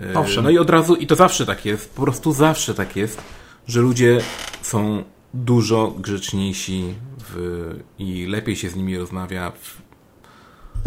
E, 0.00 0.18
Owszem. 0.18 0.44
No 0.44 0.50
i 0.50 0.58
od 0.58 0.70
razu, 0.70 0.94
i 0.94 1.06
to 1.06 1.14
zawsze 1.14 1.46
tak 1.46 1.64
jest, 1.64 1.94
po 1.94 2.02
prostu 2.02 2.32
zawsze 2.32 2.74
tak 2.74 2.96
jest, 2.96 3.22
że 3.66 3.80
ludzie 3.80 4.20
są 4.62 5.04
dużo 5.34 5.94
grzeczniejsi 5.98 6.94
w, 7.18 7.74
i 7.98 8.26
lepiej 8.26 8.56
się 8.56 8.68
z 8.68 8.76
nimi 8.76 8.98
rozmawia 8.98 9.50
w, 9.50 9.82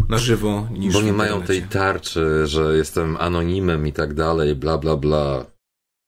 na 0.09 0.17
żywo 0.17 0.67
niż 0.71 0.93
Bo 0.93 1.01
nie 1.01 1.13
mają 1.13 1.41
tej 1.41 1.61
tarczy, 1.61 2.47
że 2.47 2.77
jestem 2.77 3.17
anonimem 3.19 3.87
i 3.87 3.93
tak 3.93 4.13
dalej, 4.13 4.55
bla 4.55 4.77
bla 4.77 4.97
bla. 4.97 5.45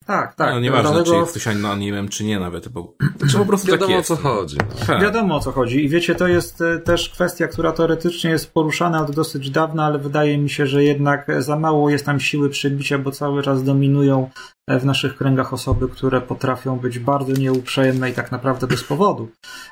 Tak, 0.06 0.36
tak. 0.36 0.54
No, 0.54 0.60
nieważne, 0.60 0.92
Dlatego... 0.92 1.12
czy 1.12 1.20
jest 1.20 1.32
ktoś 1.32 1.48
anonimem, 1.48 2.10
czy 2.10 2.24
nie 2.24 2.40
nawet, 2.40 2.68
bo 2.68 2.94
to 3.32 3.38
po 3.40 3.46
prostu 3.46 3.68
Wiadomo 3.68 3.88
tak 3.88 3.98
jest. 3.98 4.12
o 4.12 4.16
co 4.16 4.22
chodzi. 4.22 4.58
No. 4.90 5.00
Wiadomo 5.00 5.36
o 5.36 5.40
co 5.40 5.52
chodzi 5.52 5.86
i 5.86 5.90
wiecie, 5.90 6.16
to 6.16 6.28
jest 6.28 6.62
e, 6.62 6.80
też 6.80 7.10
kwestia, 7.10 7.48
która 7.48 7.72
teoretycznie 7.72 8.30
jest 8.30 8.54
poruszana 8.54 9.02
od 9.02 9.12
dosyć 9.12 9.50
dawna, 9.50 9.86
ale 9.86 10.00
wydaje 10.00 10.38
mi 10.38 10.50
się, 10.50 10.68
że 10.68 10.84
jednak 10.84 11.28
za 11.40 11.60
mało 11.60 11.90
jest 11.90 12.06
tam 12.06 12.20
siły 12.20 12.50
przebicia, 12.50 12.98
bo 12.98 13.12
cały 13.12 13.44
czas 13.44 13.64
dominują 13.64 14.30
w 14.68 14.85
naszych 14.85 15.18
kręgach 15.18 15.53
osoby, 15.53 15.90
które 15.90 16.22
potrafią 16.22 16.80
być 16.80 16.99
bardzo 16.99 17.34
nieuprzejme 17.34 18.10
i 18.10 18.14
tak 18.14 18.31
naprawdę 18.31 18.68
bez 18.68 18.84
powodu. 18.84 19.30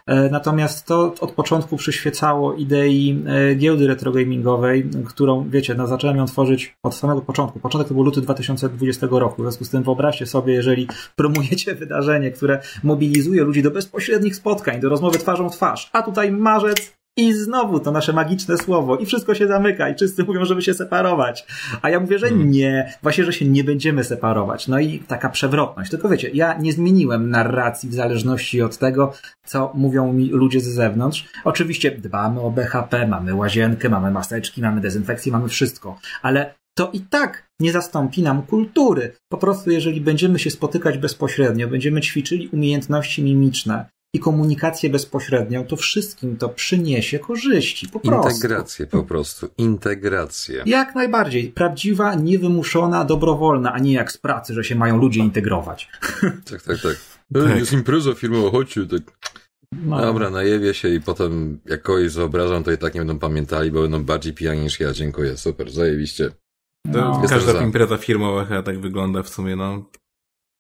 E, 0.07 0.29
natomiast 0.29 0.85
to 0.85 1.13
od 1.19 1.31
początku 1.31 1.77
przyświecało 1.77 2.53
idei 2.53 3.23
e, 3.27 3.55
giełdy 3.55 3.87
retrogamingowej, 3.87 4.89
którą, 5.05 5.49
wiecie, 5.49 5.75
no, 5.75 5.87
zacząłem 5.87 6.17
ją 6.17 6.25
tworzyć 6.25 6.75
od 6.83 6.95
samego 6.95 7.21
początku. 7.21 7.59
Początek 7.59 7.87
to 7.87 7.93
był 7.93 8.03
luty 8.03 8.21
2020 8.21 9.07
roku. 9.11 9.41
W 9.41 9.45
związku 9.45 9.65
z 9.65 9.69
tym 9.69 9.83
wyobraźcie 9.83 10.25
sobie, 10.25 10.53
jeżeli 10.53 10.87
promujecie 11.15 11.75
wydarzenie, 11.81 12.31
które 12.31 12.61
mobilizuje 12.83 13.43
ludzi 13.43 13.63
do 13.63 13.71
bezpośrednich 13.71 14.35
spotkań, 14.35 14.79
do 14.79 14.89
rozmowy 14.89 15.19
twarzą 15.19 15.49
w 15.49 15.55
twarz, 15.55 15.89
a 15.93 16.01
tutaj 16.01 16.31
marzec 16.31 17.00
i 17.17 17.33
znowu 17.33 17.79
to 17.79 17.91
nasze 17.91 18.13
magiczne 18.13 18.57
słowo 18.57 18.97
i 18.97 19.05
wszystko 19.05 19.35
się 19.35 19.47
zamyka 19.47 19.89
i 19.89 19.95
wszyscy 19.95 20.23
mówią, 20.23 20.45
żeby 20.45 20.61
się 20.61 20.73
separować. 20.73 21.45
A 21.81 21.89
ja 21.89 21.99
mówię, 21.99 22.19
że 22.19 22.29
hmm. 22.29 22.51
nie, 22.51 22.93
właśnie, 23.03 23.23
że 23.23 23.33
się 23.33 23.45
nie 23.45 23.63
będziemy 23.63 24.03
separować. 24.03 24.67
No 24.67 24.79
i 24.79 24.99
taka 24.99 25.29
przewrotność. 25.29 25.91
Tylko 25.91 26.09
wiecie, 26.09 26.29
ja 26.33 26.57
nie 26.57 26.73
zmieniłem 26.73 27.29
narracji 27.29 27.89
w 27.89 27.93
zależności 27.93 28.61
od 28.61 28.77
tego, 28.77 29.13
co 29.45 29.71
mówią 29.75 30.13
mi 30.13 30.29
ludzie 30.29 30.59
z 30.59 30.67
zewnątrz. 30.67 31.25
Oczywiście 31.43 31.91
dbamy 31.91 32.41
o 32.41 32.51
BHP, 32.51 33.07
mamy 33.07 33.35
łazienkę, 33.35 33.89
mamy 33.89 34.11
maseczki, 34.11 34.61
mamy 34.61 34.81
dezynfekcję, 34.81 35.31
mamy 35.31 35.49
wszystko. 35.49 35.99
Ale 36.21 36.53
to 36.77 36.89
i 36.93 36.99
tak 36.99 37.47
nie 37.59 37.71
zastąpi 37.71 38.21
nam 38.21 38.41
kultury. 38.41 39.13
Po 39.29 39.37
prostu, 39.37 39.71
jeżeli 39.71 40.01
będziemy 40.01 40.39
się 40.39 40.51
spotykać 40.51 40.97
bezpośrednio, 40.97 41.67
będziemy 41.67 42.01
ćwiczyli 42.01 42.47
umiejętności 42.47 43.23
mimiczne, 43.23 43.85
i 44.13 44.19
komunikację 44.19 44.89
bezpośrednią, 44.89 45.65
to 45.65 45.75
wszystkim 45.75 46.37
to 46.37 46.49
przyniesie 46.49 47.19
korzyści. 47.19 47.89
Po 47.89 47.99
prostu. 47.99 48.35
Integrację 48.35 48.87
po 48.87 49.03
prostu. 49.03 49.49
Integrację. 49.57 50.63
Jak 50.65 50.95
najbardziej. 50.95 51.47
Prawdziwa, 51.47 52.15
niewymuszona, 52.15 53.05
dobrowolna, 53.05 53.73
a 53.73 53.79
nie 53.79 53.93
jak 53.93 54.11
z 54.11 54.17
pracy, 54.17 54.53
że 54.53 54.63
się 54.63 54.75
mają 54.75 54.97
ludzie 54.97 55.19
integrować. 55.19 55.89
Tak, 56.21 56.61
tak, 56.61 56.81
tak. 56.81 56.97
tak. 57.33 57.57
Jest 57.57 57.73
impreza 57.73 58.13
firmowa, 58.13 58.51
chodźcie, 58.51 58.85
tak. 58.85 59.01
No. 59.85 60.01
Dobra, 60.01 60.29
najewie 60.29 60.73
się 60.73 60.89
i 60.89 61.01
potem 61.01 61.59
jak 61.65 61.81
kogoś 61.81 62.13
wyobrażam, 62.13 62.63
to 62.63 62.71
i 62.71 62.77
tak 62.77 62.93
nie 62.93 62.99
będą 62.99 63.19
pamiętali, 63.19 63.71
bo 63.71 63.81
będą 63.81 64.03
bardziej 64.03 64.33
pijani 64.33 64.61
niż 64.61 64.79
ja. 64.79 64.93
Dziękuję, 64.93 65.37
super, 65.37 65.71
zajebiście. 65.71 66.31
No. 66.85 67.21
Każda 67.29 67.63
impreza 67.63 67.97
firmowa 67.97 68.45
chyba 68.45 68.63
tak 68.63 68.79
wygląda 68.79 69.23
w 69.23 69.29
sumie, 69.29 69.55
no. 69.55 69.85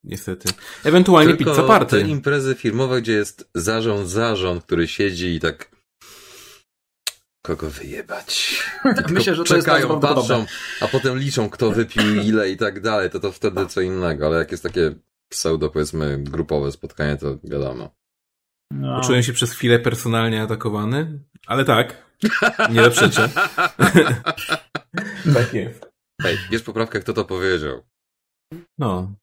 Niestety. 0.03 0.49
Ewentualnie 0.83 1.35
Tylko 1.35 1.51
pizza 1.51 1.63
party. 1.63 2.01
te 2.01 2.07
imprezy 2.07 2.55
firmowe, 2.55 3.01
gdzie 3.01 3.13
jest 3.13 3.49
zarząd, 3.55 4.09
zarząd, 4.09 4.63
który 4.63 4.87
siedzi 4.87 5.35
i 5.35 5.39
tak 5.39 5.71
kogo 7.41 7.69
wyjebać. 7.69 8.63
Myślę, 9.09 9.35
że 9.35 9.43
to 9.43 9.55
czekają, 9.55 9.89
jest 9.89 10.01
patrzą, 10.01 10.45
a 10.81 10.87
potem 10.87 11.17
liczą, 11.17 11.49
kto 11.49 11.71
wypił 11.71 12.15
ile 12.15 12.49
i 12.49 12.57
tak 12.57 12.81
dalej, 12.81 13.09
to 13.09 13.19
to 13.19 13.31
wtedy 13.31 13.65
co 13.65 13.81
innego, 13.81 14.25
ale 14.25 14.37
jak 14.37 14.51
jest 14.51 14.63
takie 14.63 14.95
pseudo, 15.29 15.69
powiedzmy, 15.69 16.17
grupowe 16.17 16.71
spotkanie, 16.71 17.17
to 17.17 17.37
wiadomo. 17.43 17.95
No. 18.71 19.01
Czułem 19.01 19.23
się 19.23 19.33
przez 19.33 19.51
chwilę 19.51 19.79
personalnie 19.79 20.41
atakowany, 20.41 21.19
ale 21.47 21.65
tak, 21.65 22.05
nie 22.71 22.83
zaprzeczę. 22.83 23.29
tak 25.33 25.53
jest. 25.53 25.91
Hej, 26.21 26.37
jest 26.51 26.65
poprawka, 26.65 26.99
kto 26.99 27.13
to 27.13 27.25
powiedział. 27.25 27.83
No, 28.77 29.13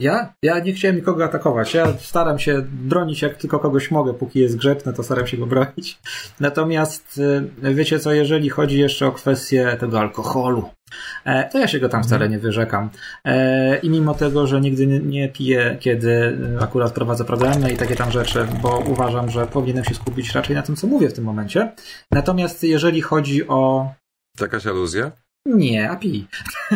ja? 0.00 0.34
Ja 0.42 0.58
nie 0.58 0.72
chciałem 0.72 0.96
nikogo 0.96 1.24
atakować. 1.24 1.74
Ja 1.74 1.98
staram 1.98 2.38
się 2.38 2.62
bronić 2.68 3.22
jak 3.22 3.36
tylko 3.36 3.58
kogoś 3.58 3.90
mogę, 3.90 4.14
póki 4.14 4.40
jest 4.40 4.56
grzeczny, 4.56 4.92
to 4.92 5.02
staram 5.02 5.26
się 5.26 5.36
go 5.36 5.46
bronić. 5.46 5.98
Natomiast 6.40 7.20
y, 7.64 7.74
wiecie 7.74 7.98
co, 7.98 8.12
jeżeli 8.12 8.48
chodzi 8.48 8.80
jeszcze 8.80 9.06
o 9.06 9.12
kwestię 9.12 9.76
tego 9.80 10.00
alkoholu, 10.00 10.70
e, 11.24 11.48
to 11.48 11.58
ja 11.58 11.68
się 11.68 11.80
go 11.80 11.88
tam 11.88 12.02
wcale 12.02 12.28
nie 12.28 12.38
wyrzekam. 12.38 12.90
E, 13.24 13.78
I 13.78 13.90
mimo 13.90 14.14
tego, 14.14 14.46
że 14.46 14.60
nigdy 14.60 14.86
nie 14.86 15.28
piję, 15.28 15.76
kiedy 15.80 16.38
akurat 16.60 16.92
prowadzę 16.92 17.24
programy 17.24 17.72
i 17.72 17.76
takie 17.76 17.96
tam 17.96 18.10
rzeczy, 18.10 18.46
bo 18.62 18.78
uważam, 18.78 19.30
że 19.30 19.46
powinienem 19.46 19.84
się 19.84 19.94
skupić 19.94 20.32
raczej 20.32 20.56
na 20.56 20.62
tym, 20.62 20.76
co 20.76 20.86
mówię 20.86 21.08
w 21.08 21.12
tym 21.12 21.24
momencie. 21.24 21.72
Natomiast 22.10 22.62
jeżeli 22.62 23.00
chodzi 23.00 23.48
o 23.48 23.90
Jakaś 24.40 24.66
aluzja? 24.66 25.12
Nie, 25.48 25.90
API. 25.90 26.26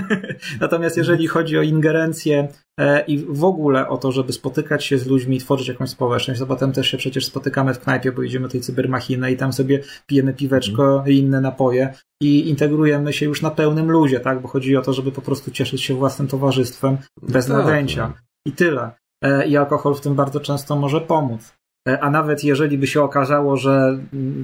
Natomiast 0.61 0.97
jeżeli 0.97 1.27
chodzi 1.27 1.59
o 1.59 1.63
ingerencję 1.63 2.49
e, 2.81 3.05
i 3.05 3.19
w 3.19 3.45
ogóle 3.45 3.89
o 3.89 3.97
to, 3.97 4.13
żeby 4.13 4.33
spotykać 4.33 4.85
się 4.85 4.99
z 4.99 5.07
ludźmi, 5.07 5.39
tworzyć 5.39 5.69
jakąś 5.69 5.91
społeczność, 5.91 6.41
to 6.41 6.47
potem 6.47 6.73
też 6.73 6.89
się 6.89 6.99
przecież 6.99 7.27
spotykamy 7.27 7.75
w 7.75 7.81
knajpie, 7.81 8.13
bo 8.13 8.23
idziemy 8.23 8.47
do 8.47 8.53
tej 8.53 8.61
cybermachiny 8.61 9.33
i 9.33 9.37
tam 9.37 9.53
sobie 9.53 9.81
pijemy 10.07 10.35
piweczko 10.35 10.95
mm. 10.95 11.09
i 11.09 11.19
inne 11.19 11.41
napoje 11.41 11.95
i 12.23 12.49
integrujemy 12.49 13.13
się 13.13 13.27
już 13.27 13.43
na 13.43 13.51
pełnym 13.51 13.91
luzie, 13.91 14.21
tak? 14.21 14.43
Bo 14.43 14.49
chodzi 14.49 14.77
o 14.77 14.83
to, 14.83 14.93
żeby 14.93 15.13
po 15.13 15.23
prostu 15.23 15.51
cieszyć 15.51 15.83
się 15.83 15.95
własnym 15.95 16.29
towarzystwem 16.29 16.99
bez 17.23 17.47
tak, 17.47 17.57
nadęcia. 17.57 18.09
No. 18.09 18.15
I 18.47 18.53
tyle. 18.53 18.91
E, 19.25 19.47
I 19.47 19.57
alkohol 19.57 19.95
w 19.95 20.01
tym 20.01 20.15
bardzo 20.15 20.41
często 20.41 20.77
może 20.77 21.01
pomóc. 21.01 21.55
E, 21.89 22.01
a 22.01 22.11
nawet 22.11 22.45
jeżeli 22.45 22.79
by 22.79 22.87
się 22.87 23.03
okazało, 23.03 23.57
że 23.57 23.99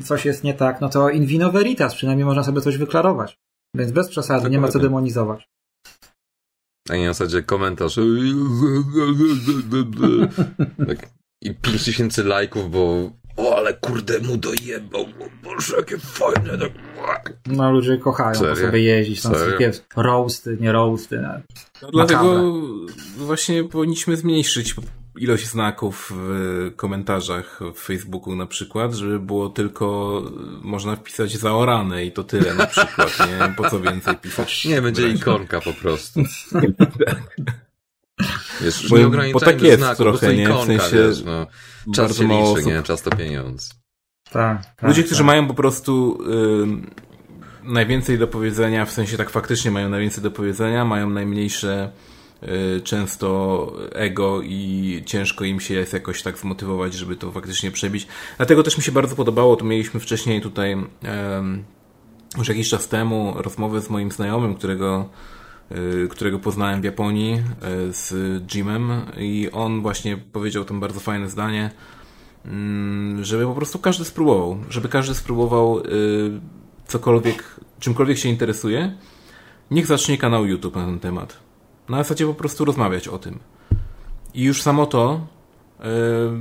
coś 0.04 0.24
jest 0.24 0.44
nie 0.44 0.54
tak, 0.54 0.80
no 0.80 0.88
to 0.88 1.10
in 1.10 1.26
vino 1.26 1.52
veritas, 1.52 1.94
przynajmniej 1.94 2.26
można 2.26 2.42
sobie 2.42 2.60
coś 2.60 2.78
wyklarować. 2.78 3.38
Więc 3.74 3.92
bez 3.92 4.08
przesady, 4.08 4.50
nie 4.50 4.60
ma 4.60 4.68
co 4.68 4.78
demonizować. 4.78 5.48
A 6.90 6.96
nie 6.96 7.06
na 7.06 7.12
zasadzie 7.12 7.42
komentarz. 7.42 8.00
tak. 10.86 11.10
I 11.42 11.54
5000 11.54 12.24
lajków, 12.24 12.70
bo 12.70 13.10
o, 13.38 13.56
ale 13.56 13.74
kurde 13.74 14.20
mu 14.20 14.36
dojebał, 14.36 15.06
boże, 15.42 15.76
jakie 15.76 15.98
fajne. 15.98 16.58
Tak. 17.06 17.32
No 17.46 17.72
ludzie 17.72 17.98
kochają 17.98 18.34
Serio? 18.34 18.54
po 18.54 18.60
sobie 18.60 18.82
jeździć, 18.82 19.20
są 19.20 19.32
takie 19.32 19.72
roasty, 19.96 20.56
nie 20.60 20.72
roasty. 20.72 21.28
No, 21.82 21.90
dlatego 21.90 22.52
właśnie 23.16 23.64
powinniśmy 23.64 24.16
zmniejszyć 24.16 24.74
ilość 25.18 25.46
znaków 25.46 26.12
w 26.16 26.72
komentarzach 26.76 27.60
w 27.74 27.78
Facebooku 27.80 28.36
na 28.36 28.46
przykład, 28.46 28.94
żeby 28.94 29.20
było 29.20 29.48
tylko 29.48 30.22
można 30.62 30.96
wpisać 30.96 31.36
zaorane 31.36 32.04
i 32.04 32.12
to 32.12 32.24
tyle 32.24 32.54
na 32.54 32.66
przykład, 32.66 33.18
nie? 33.18 33.54
Po 33.56 33.70
co 33.70 33.80
więcej 33.80 34.16
pisać? 34.16 34.64
Nie, 34.64 34.82
będzie 34.82 35.08
ikonka 35.08 35.60
po 35.60 35.72
prostu. 35.72 36.20
Wiesz, 38.60 38.88
bo, 38.88 38.98
nie 38.98 39.32
bo 39.32 39.40
tak 39.40 39.62
jest 39.62 39.78
znaku, 39.78 40.02
trochę, 40.02 40.36
nie? 40.36 40.42
Ikonka, 40.42 40.62
w 40.62 40.66
sensie 40.66 40.96
wiesz, 40.96 41.22
no. 41.24 41.46
Czas 41.94 42.16
się 42.16 42.24
liczy, 42.24 42.34
osób... 42.34 42.66
nie? 42.66 42.82
Czas 42.82 43.02
to 43.02 43.10
pieniądz. 43.10 43.74
Tak, 44.30 44.64
tak, 44.76 44.88
Ludzie, 44.88 45.02
którzy 45.02 45.20
tak. 45.20 45.26
mają 45.26 45.48
po 45.48 45.54
prostu 45.54 46.18
y, 47.64 47.72
najwięcej 47.72 48.18
do 48.18 48.28
powiedzenia, 48.28 48.84
w 48.84 48.92
sensie 48.92 49.16
tak 49.16 49.30
faktycznie 49.30 49.70
mają 49.70 49.88
najwięcej 49.88 50.22
do 50.22 50.30
powiedzenia, 50.30 50.84
mają 50.84 51.10
najmniejsze 51.10 51.92
Y, 51.92 52.07
często 52.84 53.72
ego 53.92 54.42
i 54.42 55.02
ciężko 55.06 55.44
im 55.44 55.60
się 55.60 55.74
jest 55.74 55.92
jakoś 55.92 56.22
tak 56.22 56.38
zmotywować, 56.38 56.94
żeby 56.94 57.16
to 57.16 57.32
faktycznie 57.32 57.70
przebić. 57.70 58.06
Dlatego 58.36 58.62
też 58.62 58.76
mi 58.76 58.82
się 58.82 58.92
bardzo 58.92 59.16
podobało, 59.16 59.56
to 59.56 59.64
mieliśmy 59.64 60.00
wcześniej 60.00 60.40
tutaj 60.40 60.76
już 62.36 62.48
jakiś 62.48 62.68
czas 62.68 62.88
temu 62.88 63.34
rozmowę 63.36 63.80
z 63.80 63.90
moim 63.90 64.12
znajomym, 64.12 64.54
którego 64.54 65.08
y, 65.72 66.08
którego 66.10 66.38
poznałem 66.38 66.80
w 66.80 66.84
Japonii 66.84 67.34
y, 67.34 67.92
z 67.92 68.12
Jimem 68.54 68.90
i 69.16 69.48
on 69.52 69.82
właśnie 69.82 70.16
powiedział 70.16 70.64
tam 70.64 70.80
bardzo 70.80 71.00
fajne 71.00 71.30
zdanie, 71.30 71.70
mm, 72.44 73.24
żeby 73.24 73.44
po 73.44 73.54
prostu 73.54 73.78
każdy 73.78 74.04
spróbował, 74.04 74.58
żeby 74.70 74.88
każdy 74.88 75.14
spróbował 75.14 75.82
cokolwiek, 76.86 77.44
czymkolwiek 77.80 78.18
się 78.18 78.28
interesuje, 78.28 78.96
niech 79.70 79.86
zacznie 79.86 80.18
kanał 80.18 80.46
YouTube 80.46 80.76
na 80.76 80.84
ten 80.84 81.00
temat 81.00 81.47
na 81.88 81.96
zasadzie 81.96 82.26
po 82.26 82.34
prostu 82.34 82.64
rozmawiać 82.64 83.08
o 83.08 83.18
tym. 83.18 83.38
I 84.34 84.42
już 84.42 84.62
samo 84.62 84.86
to 84.86 85.26
yy, 85.78 85.86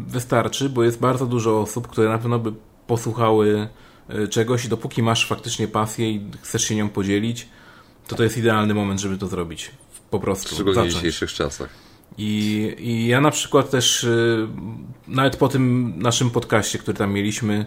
wystarczy, 0.08 0.70
bo 0.70 0.84
jest 0.84 1.00
bardzo 1.00 1.26
dużo 1.26 1.62
osób, 1.62 1.88
które 1.88 2.10
na 2.10 2.18
pewno 2.18 2.40
by 2.40 2.54
posłuchały 2.88 3.68
yy, 4.10 4.28
czegoś 4.28 4.66
i 4.66 4.70
dopóki 4.70 5.04
masz 5.04 5.28
faktycznie 5.28 5.68
pasję 5.68 6.12
i 6.12 6.32
chcesz 6.42 6.64
się 6.64 6.76
nią 6.76 6.90
podzielić, 6.90 7.48
to 8.08 8.16
to 8.16 8.24
jest 8.24 8.38
idealny 8.38 8.74
moment, 8.74 9.00
żeby 9.00 9.18
to 9.18 9.28
zrobić. 9.28 9.72
Po 10.10 10.20
prostu. 10.20 10.56
Szczególnie 10.56 10.76
zacząć. 10.76 10.94
w 10.94 10.96
dzisiejszych 10.96 11.34
czasach. 11.34 11.70
I, 12.18 12.76
I 12.80 13.08
ja 13.08 13.22
na 13.22 13.32
przykład 13.32 13.70
też, 13.70 14.04
yy, 14.04 14.48
nawet 15.08 15.36
po 15.36 15.48
tym 15.48 15.94
naszym 15.98 16.30
podcaście, 16.30 16.80
który 16.80 16.98
tam 16.98 17.14
mieliśmy, 17.14 17.66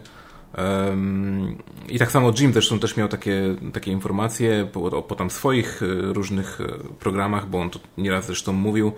i 1.89 1.99
tak 1.99 2.13
samo 2.13 2.33
Jim 2.39 2.53
zresztą 2.53 2.79
też 2.79 2.97
miał 2.97 3.09
takie, 3.09 3.57
takie 3.73 3.93
informacje 3.93 4.69
po, 4.73 5.03
po 5.03 5.15
tam 5.15 5.31
swoich 5.31 5.83
e, 5.83 5.87
różnych 6.13 6.61
e, 6.61 6.95
programach, 6.99 7.49
bo 7.49 7.61
on 7.61 7.71
to 7.71 7.81
nieraz 7.99 8.27
zresztą 8.27 8.53
mówił. 8.53 8.93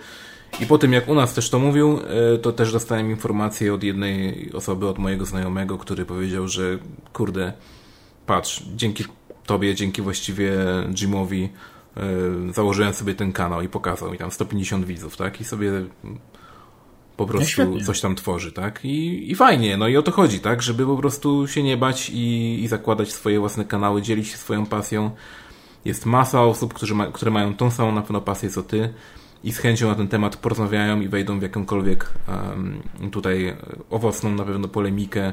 I 0.61 0.67
po 0.67 0.79
tym 0.79 0.93
jak 0.93 1.09
u 1.09 1.15
nas 1.15 1.35
też 1.35 1.51
to 1.51 1.59
mówił, 1.59 2.01
e, 2.35 2.39
to 2.39 2.53
też 2.53 2.73
dostałem 2.73 3.11
informację 3.11 3.75
od 3.75 3.83
jednej 3.83 4.51
osoby, 4.53 4.89
od 4.89 4.99
mojego 4.99 5.25
znajomego, 5.25 5.79
który 5.79 6.05
powiedział, 6.05 6.49
że 6.49 6.79
kurde, 7.13 7.53
patrz, 8.27 8.63
dzięki 8.77 9.05
tobie, 9.47 9.75
dzięki 9.75 10.03
właściwie 10.03 10.53
Jimowi 10.95 11.49
założyłem 12.55 12.95
sobie 12.95 13.15
ten 13.15 13.33
kanał 13.33 13.63
i 13.63 13.69
pokazał 13.69 14.13
mi 14.13 14.19
tam 14.19 14.31
150 14.31 14.87
widzów, 14.87 15.17
tak? 15.17 15.41
I 15.41 15.45
sobie 15.45 15.73
po 17.27 17.33
prostu 17.33 17.65
no 17.65 17.85
coś 17.85 18.01
tam 18.01 18.15
tworzy, 18.15 18.53
tak? 18.53 18.85
I, 18.85 19.31
I 19.31 19.35
fajnie, 19.35 19.77
no 19.77 19.89
i 19.89 19.97
o 19.97 20.03
to 20.03 20.13
chodzi, 20.13 20.41
tak? 20.41 20.63
Żeby 20.63 20.87
po 20.87 20.97
prostu 20.97 21.49
się 21.49 21.63
nie 21.63 21.77
bać 21.77 22.11
i, 22.11 22.59
i 22.63 22.69
zakładać 22.69 23.13
swoje 23.13 23.41
własne 23.41 23.65
kanały, 23.65 24.03
dzielić 24.03 24.29
się 24.29 24.37
swoją 24.37 24.67
pasją. 24.67 25.11
Jest 25.85 26.07
masa 26.07 26.43
osób, 26.43 26.75
którzy 26.75 26.95
ma, 26.95 27.07
które 27.07 27.31
mają 27.31 27.55
tą 27.55 27.71
samą 27.71 27.93
na 27.93 28.03
pewno 28.03 28.21
pasję 28.21 28.51
co 28.51 28.63
ty 28.63 28.95
i 29.45 29.53
z 29.53 29.59
chęcią 29.59 29.89
na 29.89 29.95
ten 29.95 30.09
temat 30.09 30.37
porozmawiają 30.37 31.01
i 31.01 31.09
wejdą 31.09 31.39
w 31.39 31.43
jakąkolwiek 31.43 32.11
um, 32.29 33.11
tutaj 33.11 33.57
owocną 33.91 34.31
na 34.31 34.45
pewno 34.45 34.69
polemikę, 34.69 35.33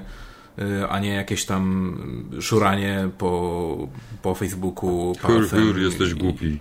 a 0.89 0.99
nie 0.99 1.13
jakieś 1.13 1.45
tam 1.45 1.95
szuranie 2.41 3.09
po, 3.17 3.88
po 4.21 4.35
Facebooku. 4.35 5.13
Hur, 5.21 5.49
hur, 5.49 5.80
jesteś 5.80 6.13
głupi. 6.13 6.59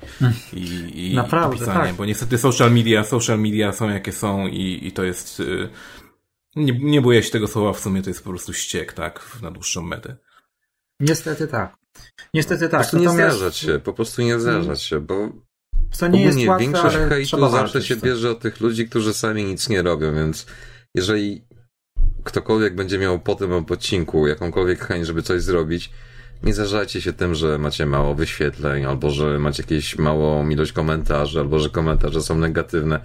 I, 0.53 1.11
i, 1.11 1.15
Naprawdę, 1.15 1.57
i 1.57 1.59
pisanie, 1.59 1.87
tak. 1.87 1.95
bo 1.95 2.05
niestety 2.05 2.39
social 2.39 2.73
media, 2.73 3.05
social 3.05 3.41
media 3.41 3.73
są 3.73 3.89
jakie 3.91 4.13
są 4.13 4.47
i, 4.47 4.81
i 4.83 4.93
to 4.93 5.05
jest 5.05 5.41
y, 5.41 5.69
nie, 6.57 6.79
nie 6.79 7.03
boję 7.03 7.23
się 7.23 7.31
tego 7.31 7.49
słowa, 7.49 7.73
w 7.73 7.81
sumie 7.81 8.03
to 8.03 8.11
jest 8.11 8.25
po 8.25 8.31
prostu 8.31 8.53
ściek, 8.53 8.93
tak, 8.93 9.39
na 9.43 9.51
dłuższą 9.51 9.83
metę. 9.83 10.17
Niestety 11.01 11.49
tak. 11.49 11.77
Niestety 12.35 12.69
tak. 12.69 12.71
Po 12.71 12.77
prostu 12.77 12.99
nie 12.99 13.11
zdarzać 13.11 13.57
się, 13.57 13.79
po 13.79 13.93
prostu 13.93 14.23
nie 14.23 14.41
zdarzać 14.41 14.83
się, 14.83 15.01
bo 15.01 15.29
to 15.99 16.09
nie 16.09 16.23
jest 16.23 16.39
łatwe, 16.47 16.65
większość 16.65 16.97
hejtu 16.97 17.51
zawsze 17.51 17.83
się 17.83 17.97
bierze 17.97 18.31
od 18.31 18.41
tych 18.41 18.61
ludzi, 18.61 18.89
którzy 18.89 19.15
sami 19.15 19.45
nic 19.45 19.69
nie 19.69 19.83
robią, 19.83 20.15
więc 20.15 20.47
jeżeli 20.95 21.45
ktokolwiek 22.29 22.75
będzie 22.75 22.99
miał 22.99 23.19
po 23.19 23.35
tym 23.35 23.53
odcinku 23.53 24.27
jakąkolwiek 24.27 24.85
chęć, 24.85 25.07
żeby 25.07 25.23
coś 25.23 25.43
zrobić, 25.43 25.91
nie 26.43 26.55
zarażajcie 26.55 27.01
się 27.01 27.13
tym, 27.13 27.35
że 27.35 27.59
macie 27.59 27.87
mało 27.87 28.15
wyświetleń, 28.15 28.85
albo 28.85 29.11
że 29.11 29.39
macie 29.39 29.63
jakieś 29.63 29.99
małą 29.99 30.49
ilość 30.49 30.73
komentarzy, 30.73 31.41
albo 31.41 31.59
że 31.59 31.71
komentarze 31.71 32.23
są 32.23 32.37
negatywne. 32.37 33.01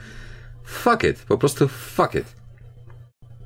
Fuck 0.64 1.04
it, 1.04 1.24
po 1.28 1.38
prostu 1.38 1.68
fuck 1.68 2.16
it. 2.16 2.43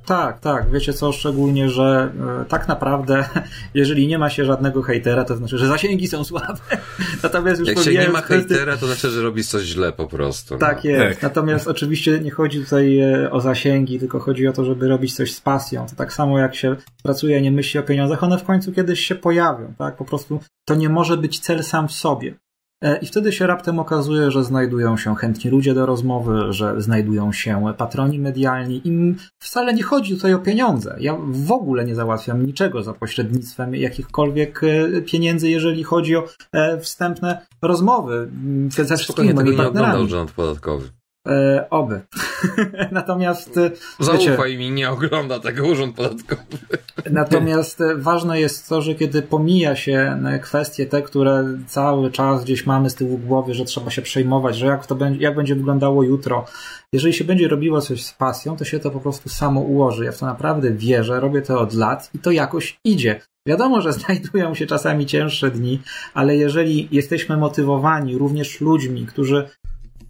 Tak, 0.08 0.40
tak. 0.40 0.70
Wiecie 0.70 0.92
co, 0.92 1.12
szczególnie, 1.12 1.70
że 1.70 2.12
e, 2.40 2.44
tak 2.44 2.68
naprawdę, 2.68 3.24
jeżeli 3.74 4.06
nie 4.06 4.18
ma 4.18 4.30
się 4.30 4.44
żadnego 4.44 4.82
hejtera, 4.82 5.24
to 5.24 5.36
znaczy, 5.36 5.58
że 5.58 5.66
zasięgi 5.66 6.08
są 6.08 6.24
słabe. 6.24 6.58
Natomiast 7.22 7.60
już 7.60 7.68
Jak 7.68 7.78
się 7.78 7.92
nie 7.92 8.08
ma 8.08 8.22
hejtera, 8.22 8.76
to 8.76 8.86
znaczy, 8.86 9.10
że 9.10 9.22
robisz 9.22 9.46
coś 9.46 9.62
źle 9.62 9.92
po 9.92 10.06
prostu. 10.06 10.54
No. 10.54 10.60
Tak 10.60 10.84
jest. 10.84 11.14
Tak. 11.14 11.22
Natomiast 11.22 11.68
oczywiście 11.68 12.20
nie 12.20 12.30
chodzi 12.30 12.64
tutaj 12.64 12.98
e, 12.98 13.30
o 13.30 13.40
zasięgi, 13.40 13.98
tylko 13.98 14.20
chodzi 14.20 14.48
o 14.48 14.52
to, 14.52 14.64
żeby 14.64 14.88
robić 14.88 15.14
coś 15.14 15.34
z 15.34 15.40
pasją. 15.40 15.86
To 15.86 15.96
tak 15.96 16.12
samo 16.12 16.38
jak 16.38 16.54
się 16.54 16.76
pracuje, 17.02 17.40
nie 17.40 17.52
myśli 17.52 17.80
o 17.80 17.82
pieniądzach, 17.82 18.22
one 18.22 18.38
w 18.38 18.44
końcu 18.44 18.72
kiedyś 18.72 19.00
się 19.00 19.14
pojawią, 19.14 19.74
tak? 19.78 19.96
Po 19.96 20.04
prostu 20.04 20.40
to 20.64 20.74
nie 20.74 20.88
może 20.88 21.16
być 21.16 21.40
cel 21.40 21.64
sam 21.64 21.88
w 21.88 21.92
sobie. 21.92 22.34
E, 22.82 22.98
I 22.98 23.06
wtedy 23.06 23.32
się 23.32 23.46
raptem 23.46 23.78
okazuje, 23.78 24.30
że 24.30 24.44
znajdują 24.44 24.96
się 24.96 25.16
chętni 25.16 25.50
ludzie 25.50 25.74
do 25.74 25.86
rozmowy, 25.86 26.52
że 26.52 26.80
znajdują 26.82 27.32
się 27.32 27.72
patroni 27.78 28.18
medialni. 28.18 28.80
I 28.84 29.14
wcale 29.38 29.74
nie 29.74 29.82
chodzi 29.82 30.14
tutaj 30.14 30.34
o 30.34 30.38
pieniądze. 30.38 30.96
Ja 31.00 31.16
w 31.28 31.52
ogóle 31.52 31.84
nie 31.84 31.94
załatwiam 31.94 32.46
niczego 32.46 32.82
za 32.82 32.92
pośrednictwem 32.92 33.74
jakichkolwiek 33.74 34.60
e, 34.64 35.02
pieniędzy, 35.02 35.50
jeżeli 35.50 35.84
chodzi 35.84 36.16
o 36.16 36.24
e, 36.52 36.80
wstępne 36.80 37.46
rozmowy 37.62 38.30
ze 38.70 38.96
wszystkimi 38.96 39.34
moimi 39.34 39.56
partnerami. 39.56 39.98
Nie 39.98 40.04
oglądał 40.04 40.34
podatkowy. 40.36 40.97
E, 41.28 41.66
oby. 41.70 42.00
Natomiast. 42.92 43.58
E, 43.58 43.70
Zaufaj 44.00 44.50
wiecie, 44.50 44.58
mi, 44.58 44.70
nie 44.70 44.90
ogląda 44.90 45.40
tego 45.40 45.66
urząd 45.66 45.96
podatkowy. 45.96 46.42
Natomiast 47.10 47.80
e, 47.80 47.96
ważne 47.96 48.40
jest 48.40 48.68
to, 48.68 48.82
że 48.82 48.94
kiedy 48.94 49.22
pomija 49.22 49.76
się 49.76 50.22
kwestie 50.42 50.86
te, 50.86 51.02
które 51.02 51.44
cały 51.66 52.10
czas 52.10 52.44
gdzieś 52.44 52.66
mamy 52.66 52.90
z 52.90 52.94
tyłu 52.94 53.18
głowy, 53.18 53.54
że 53.54 53.64
trzeba 53.64 53.90
się 53.90 54.02
przejmować, 54.02 54.56
że 54.56 54.66
jak 54.66 54.86
to 54.86 54.94
będzie, 54.94 55.20
jak 55.20 55.34
będzie 55.34 55.54
wyglądało 55.54 56.02
jutro. 56.02 56.44
Jeżeli 56.92 57.14
się 57.14 57.24
będzie 57.24 57.48
robiło 57.48 57.80
coś 57.80 58.04
z 58.04 58.12
pasją, 58.12 58.56
to 58.56 58.64
się 58.64 58.78
to 58.78 58.90
po 58.90 59.00
prostu 59.00 59.28
samo 59.28 59.60
ułoży. 59.60 60.04
Ja 60.04 60.12
w 60.12 60.18
to 60.18 60.26
naprawdę 60.26 60.70
wierzę, 60.70 61.20
robię 61.20 61.42
to 61.42 61.60
od 61.60 61.74
lat 61.74 62.10
i 62.14 62.18
to 62.18 62.30
jakoś 62.30 62.80
idzie. 62.84 63.20
Wiadomo, 63.46 63.80
że 63.80 63.92
znajdują 63.98 64.54
się 64.54 64.66
czasami 64.66 65.06
cięższe 65.06 65.50
dni, 65.50 65.80
ale 66.14 66.36
jeżeli 66.36 66.88
jesteśmy 66.92 67.36
motywowani 67.36 68.18
również 68.18 68.60
ludźmi, 68.60 69.06
którzy 69.06 69.48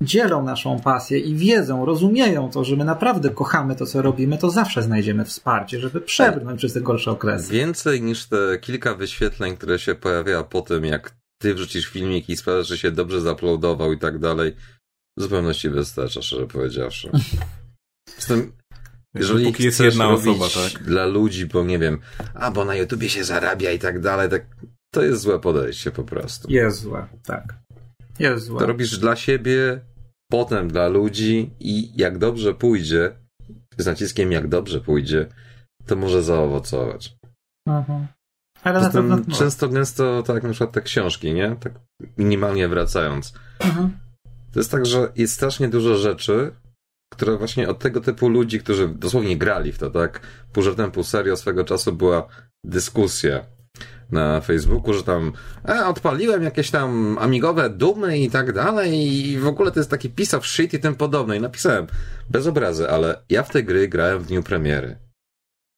dzielą 0.01 0.45
naszą 0.45 0.81
pasję 0.81 1.19
i 1.19 1.35
wiedzą, 1.35 1.85
rozumieją 1.85 2.51
to, 2.51 2.65
że 2.65 2.77
my 2.77 2.85
naprawdę 2.85 3.31
kochamy 3.31 3.77
to, 3.77 3.87
co 3.87 4.03
robimy, 4.03 4.39
to 4.39 4.51
zawsze 4.51 4.83
znajdziemy 4.83 5.25
wsparcie, 5.25 5.81
żeby 5.81 6.01
przebrnąć 6.01 6.59
przez 6.59 6.73
te 6.73 6.81
gorsze 6.81 7.11
okresy. 7.11 7.53
Więcej 7.53 8.03
niż 8.03 8.27
te 8.27 8.59
kilka 8.61 8.95
wyświetleń, 8.95 9.57
które 9.57 9.79
się 9.79 9.95
pojawia 9.95 10.43
po 10.43 10.63
tym, 10.63 10.85
jak 10.85 11.17
ty 11.43 11.55
wrzucisz 11.55 11.87
filmik 11.87 12.29
i 12.29 12.37
sprawiasz, 12.37 12.69
że 12.69 12.79
się 12.79 12.91
dobrze 12.91 13.21
zaploadował 13.21 13.93
i 13.93 13.99
tak 13.99 14.19
dalej, 14.19 14.57
w 15.19 15.23
zupełności 15.23 15.71
wystarcza, 15.71 16.23
szczerze 16.23 16.47
powiedziawszy. 16.47 17.11
Z 18.19 18.27
tym, 18.27 18.53
jeżeli 19.15 19.45
Póki 19.45 19.65
jest 19.65 19.81
jedna 19.81 20.09
osoba, 20.09 20.47
tak? 20.49 20.83
Dla 20.83 21.07
ludzi, 21.07 21.47
bo 21.47 21.65
nie 21.65 21.79
wiem, 21.79 21.99
a 22.35 22.51
bo 22.51 22.65
na 22.65 22.75
YouTubie 22.75 23.09
się 23.09 23.25
zarabia 23.25 23.73
i 23.73 23.79
tak 23.79 24.01
dalej, 24.01 24.31
tak, 24.31 24.47
to 24.95 25.03
jest 25.03 25.23
złe 25.23 25.41
podejście 25.41 25.91
po 25.91 26.05
prostu. 26.05 26.51
Jest 26.51 26.81
złe, 26.81 27.07
tak. 27.25 27.55
Jest 28.19 28.45
złe. 28.45 28.61
To 28.61 28.67
robisz 28.67 28.99
dla 28.99 29.17
siebie, 29.17 29.81
potem 30.31 30.69
dla 30.69 30.89
ludzi 30.89 31.51
i 31.61 31.93
jak 31.97 32.19
dobrze 32.19 32.55
pójdzie, 32.55 33.17
z 33.79 33.87
naciskiem 33.87 34.33
jak 34.33 34.49
dobrze 34.49 34.81
pójdzie, 34.81 35.27
to 35.87 35.97
może 35.97 36.23
zaowocować. 36.23 37.17
Mhm. 37.69 38.07
Ale 38.63 38.81
na 38.81 38.91
pewno... 38.91 39.19
Często, 39.39 39.69
gęsto 39.69 40.23
tak 40.23 40.43
na 40.43 40.49
przykład 40.49 40.73
te 40.73 40.83
książki, 40.83 41.35
nie? 41.35 41.57
Tak 41.61 41.73
minimalnie 42.19 42.69
wracając. 42.69 43.35
Mhm. 43.61 43.99
To 44.53 44.61
jest 44.61 44.71
tak, 44.71 44.87
że 44.87 45.13
jest 45.17 45.35
strasznie 45.35 45.69
dużo 45.69 45.97
rzeczy, 45.97 46.53
które 47.13 47.37
właśnie 47.37 47.69
od 47.69 47.79
tego 47.79 48.01
typu 48.01 48.29
ludzi, 48.29 48.61
którzy 48.61 48.89
dosłownie 48.89 49.39
grali 49.39 49.73
w 49.73 49.79
to, 49.79 49.91
tak? 49.91 50.21
Pół 50.53 50.63
żartem, 50.63 50.91
pół 50.91 51.05
serio 51.05 51.37
swego 51.37 51.65
czasu 51.65 51.93
była 51.93 52.29
dyskusja 52.65 53.47
na 54.11 54.41
Facebooku, 54.41 54.95
że 54.95 55.03
tam 55.03 55.33
e, 55.69 55.87
odpaliłem 55.87 56.43
jakieś 56.43 56.71
tam 56.71 57.19
amigowe 57.21 57.71
dumy 57.71 58.19
i 58.19 58.31
tak 58.31 58.53
dalej 58.53 58.93
i 59.29 59.39
w 59.39 59.47
ogóle 59.47 59.71
to 59.73 59.81
jest 59.81 59.91
taki 59.91 60.11
piece 60.11 60.37
of 60.37 60.47
shit 60.47 60.75
i 60.75 60.79
tym 60.79 60.95
podobne. 60.95 61.37
I 61.37 61.41
napisałem, 61.41 61.87
bez 62.31 62.47
obrazy, 62.47 62.91
ale 62.91 63.23
ja 63.29 63.43
w 63.43 63.51
te 63.51 63.63
gry 63.63 63.89
grałem 63.89 64.19
w 64.19 64.27
dniu 64.27 64.43
premiery. 64.43 64.99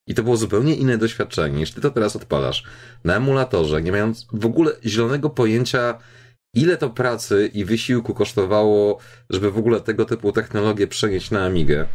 I 0.07 0.15
to 0.15 0.23
było 0.23 0.37
zupełnie 0.37 0.75
inne 0.75 0.99
doświadczenie 0.99 1.59
niż 1.59 1.73
ty 1.73 1.81
to 1.81 1.91
teraz 1.91 2.17
odpalasz 2.17 2.65
na 3.05 3.17
emulatorze, 3.17 3.83
nie 3.83 3.93
mając 3.93 4.27
w 4.33 4.47
ogóle 4.47 4.73
zielonego 4.85 5.31
pojęcia, 5.31 5.99
ile 6.55 6.77
to 6.77 6.91
pracy 6.91 7.51
i 7.55 7.65
wysiłku 7.65 8.15
kosztowało, 8.15 8.99
żeby 9.31 9.51
w 9.51 9.59
ogóle 9.59 9.81
tego 9.81 10.05
typu 10.05 10.33
technologię 10.33 10.87
przenieść 10.87 11.31
na 11.31 11.45
Amigę. 11.45 11.87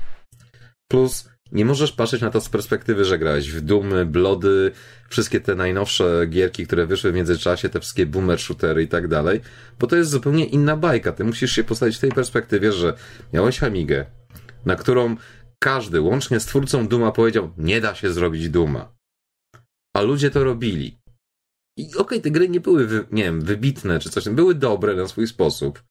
Plus 0.87 1.29
nie 1.55 1.65
możesz 1.65 1.91
patrzeć 1.91 2.21
na 2.21 2.29
to 2.29 2.41
z 2.41 2.49
perspektywy, 2.49 3.05
że 3.05 3.19
grałeś 3.19 3.51
w 3.51 3.61
Dumy, 3.61 4.05
Blody, 4.05 4.71
wszystkie 5.09 5.41
te 5.41 5.55
najnowsze 5.55 6.27
gierki, 6.27 6.65
które 6.65 6.85
wyszły 6.85 7.11
w 7.11 7.15
międzyczasie, 7.15 7.69
te 7.69 7.79
wszystkie 7.79 8.05
boomer 8.05 8.39
shootery 8.39 8.83
i 8.83 8.87
tak 8.87 9.07
dalej, 9.07 9.41
bo 9.79 9.87
to 9.87 9.95
jest 9.95 10.11
zupełnie 10.11 10.45
inna 10.45 10.77
bajka. 10.77 11.11
Ty 11.11 11.23
musisz 11.23 11.51
się 11.51 11.63
postawić 11.63 11.97
w 11.97 11.99
tej 11.99 12.11
perspektywie, 12.11 12.71
że 12.71 12.93
miałeś 13.33 13.63
Amigę, 13.63 14.05
na 14.65 14.75
którą 14.75 15.15
każdy, 15.59 16.01
łącznie 16.01 16.39
z 16.39 16.45
twórcą 16.45 16.87
Duma, 16.87 17.11
powiedział, 17.11 17.51
nie 17.57 17.81
da 17.81 17.95
się 17.95 18.11
zrobić 18.11 18.49
Duma. 18.49 18.95
A 19.95 20.01
ludzie 20.01 20.31
to 20.31 20.43
robili. 20.43 20.97
I 21.77 21.85
okej, 21.87 22.01
okay, 22.01 22.21
te 22.21 22.31
gry 22.31 22.49
nie 22.49 22.59
były, 22.59 22.87
wy, 22.87 23.05
nie 23.11 23.23
wiem, 23.23 23.41
wybitne 23.41 23.99
czy 23.99 24.09
coś, 24.09 24.29
były 24.29 24.55
dobre 24.55 24.95
na 24.95 25.07
swój 25.07 25.27
sposób. 25.27 25.83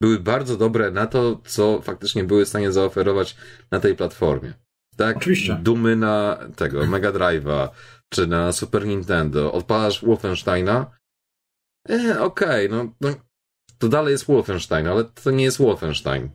Były 0.00 0.20
bardzo 0.20 0.56
dobre 0.56 0.90
na 0.90 1.06
to, 1.06 1.40
co 1.46 1.82
faktycznie 1.82 2.24
były 2.24 2.44
w 2.44 2.48
stanie 2.48 2.72
zaoferować 2.72 3.36
na 3.70 3.80
tej 3.80 3.96
platformie. 3.96 4.52
Tak? 4.96 5.16
Oczywiście. 5.16 5.58
Dumy 5.62 5.96
na 5.96 6.38
tego 6.56 6.86
Mega 6.86 7.12
Drive'a 7.12 7.68
czy 8.08 8.26
na 8.26 8.52
Super 8.52 8.86
Nintendo. 8.86 9.52
Odpalasz 9.52 10.04
Wolfensteina. 10.04 10.86
E, 11.90 12.20
okej, 12.20 12.66
okay, 12.66 12.68
no, 12.68 12.92
no 13.00 13.14
to 13.78 13.88
dalej 13.88 14.12
jest 14.12 14.26
Wolfenstein, 14.26 14.86
ale 14.86 15.04
to 15.04 15.30
nie 15.30 15.44
jest 15.44 15.58
Wolfenstein. 15.58 16.30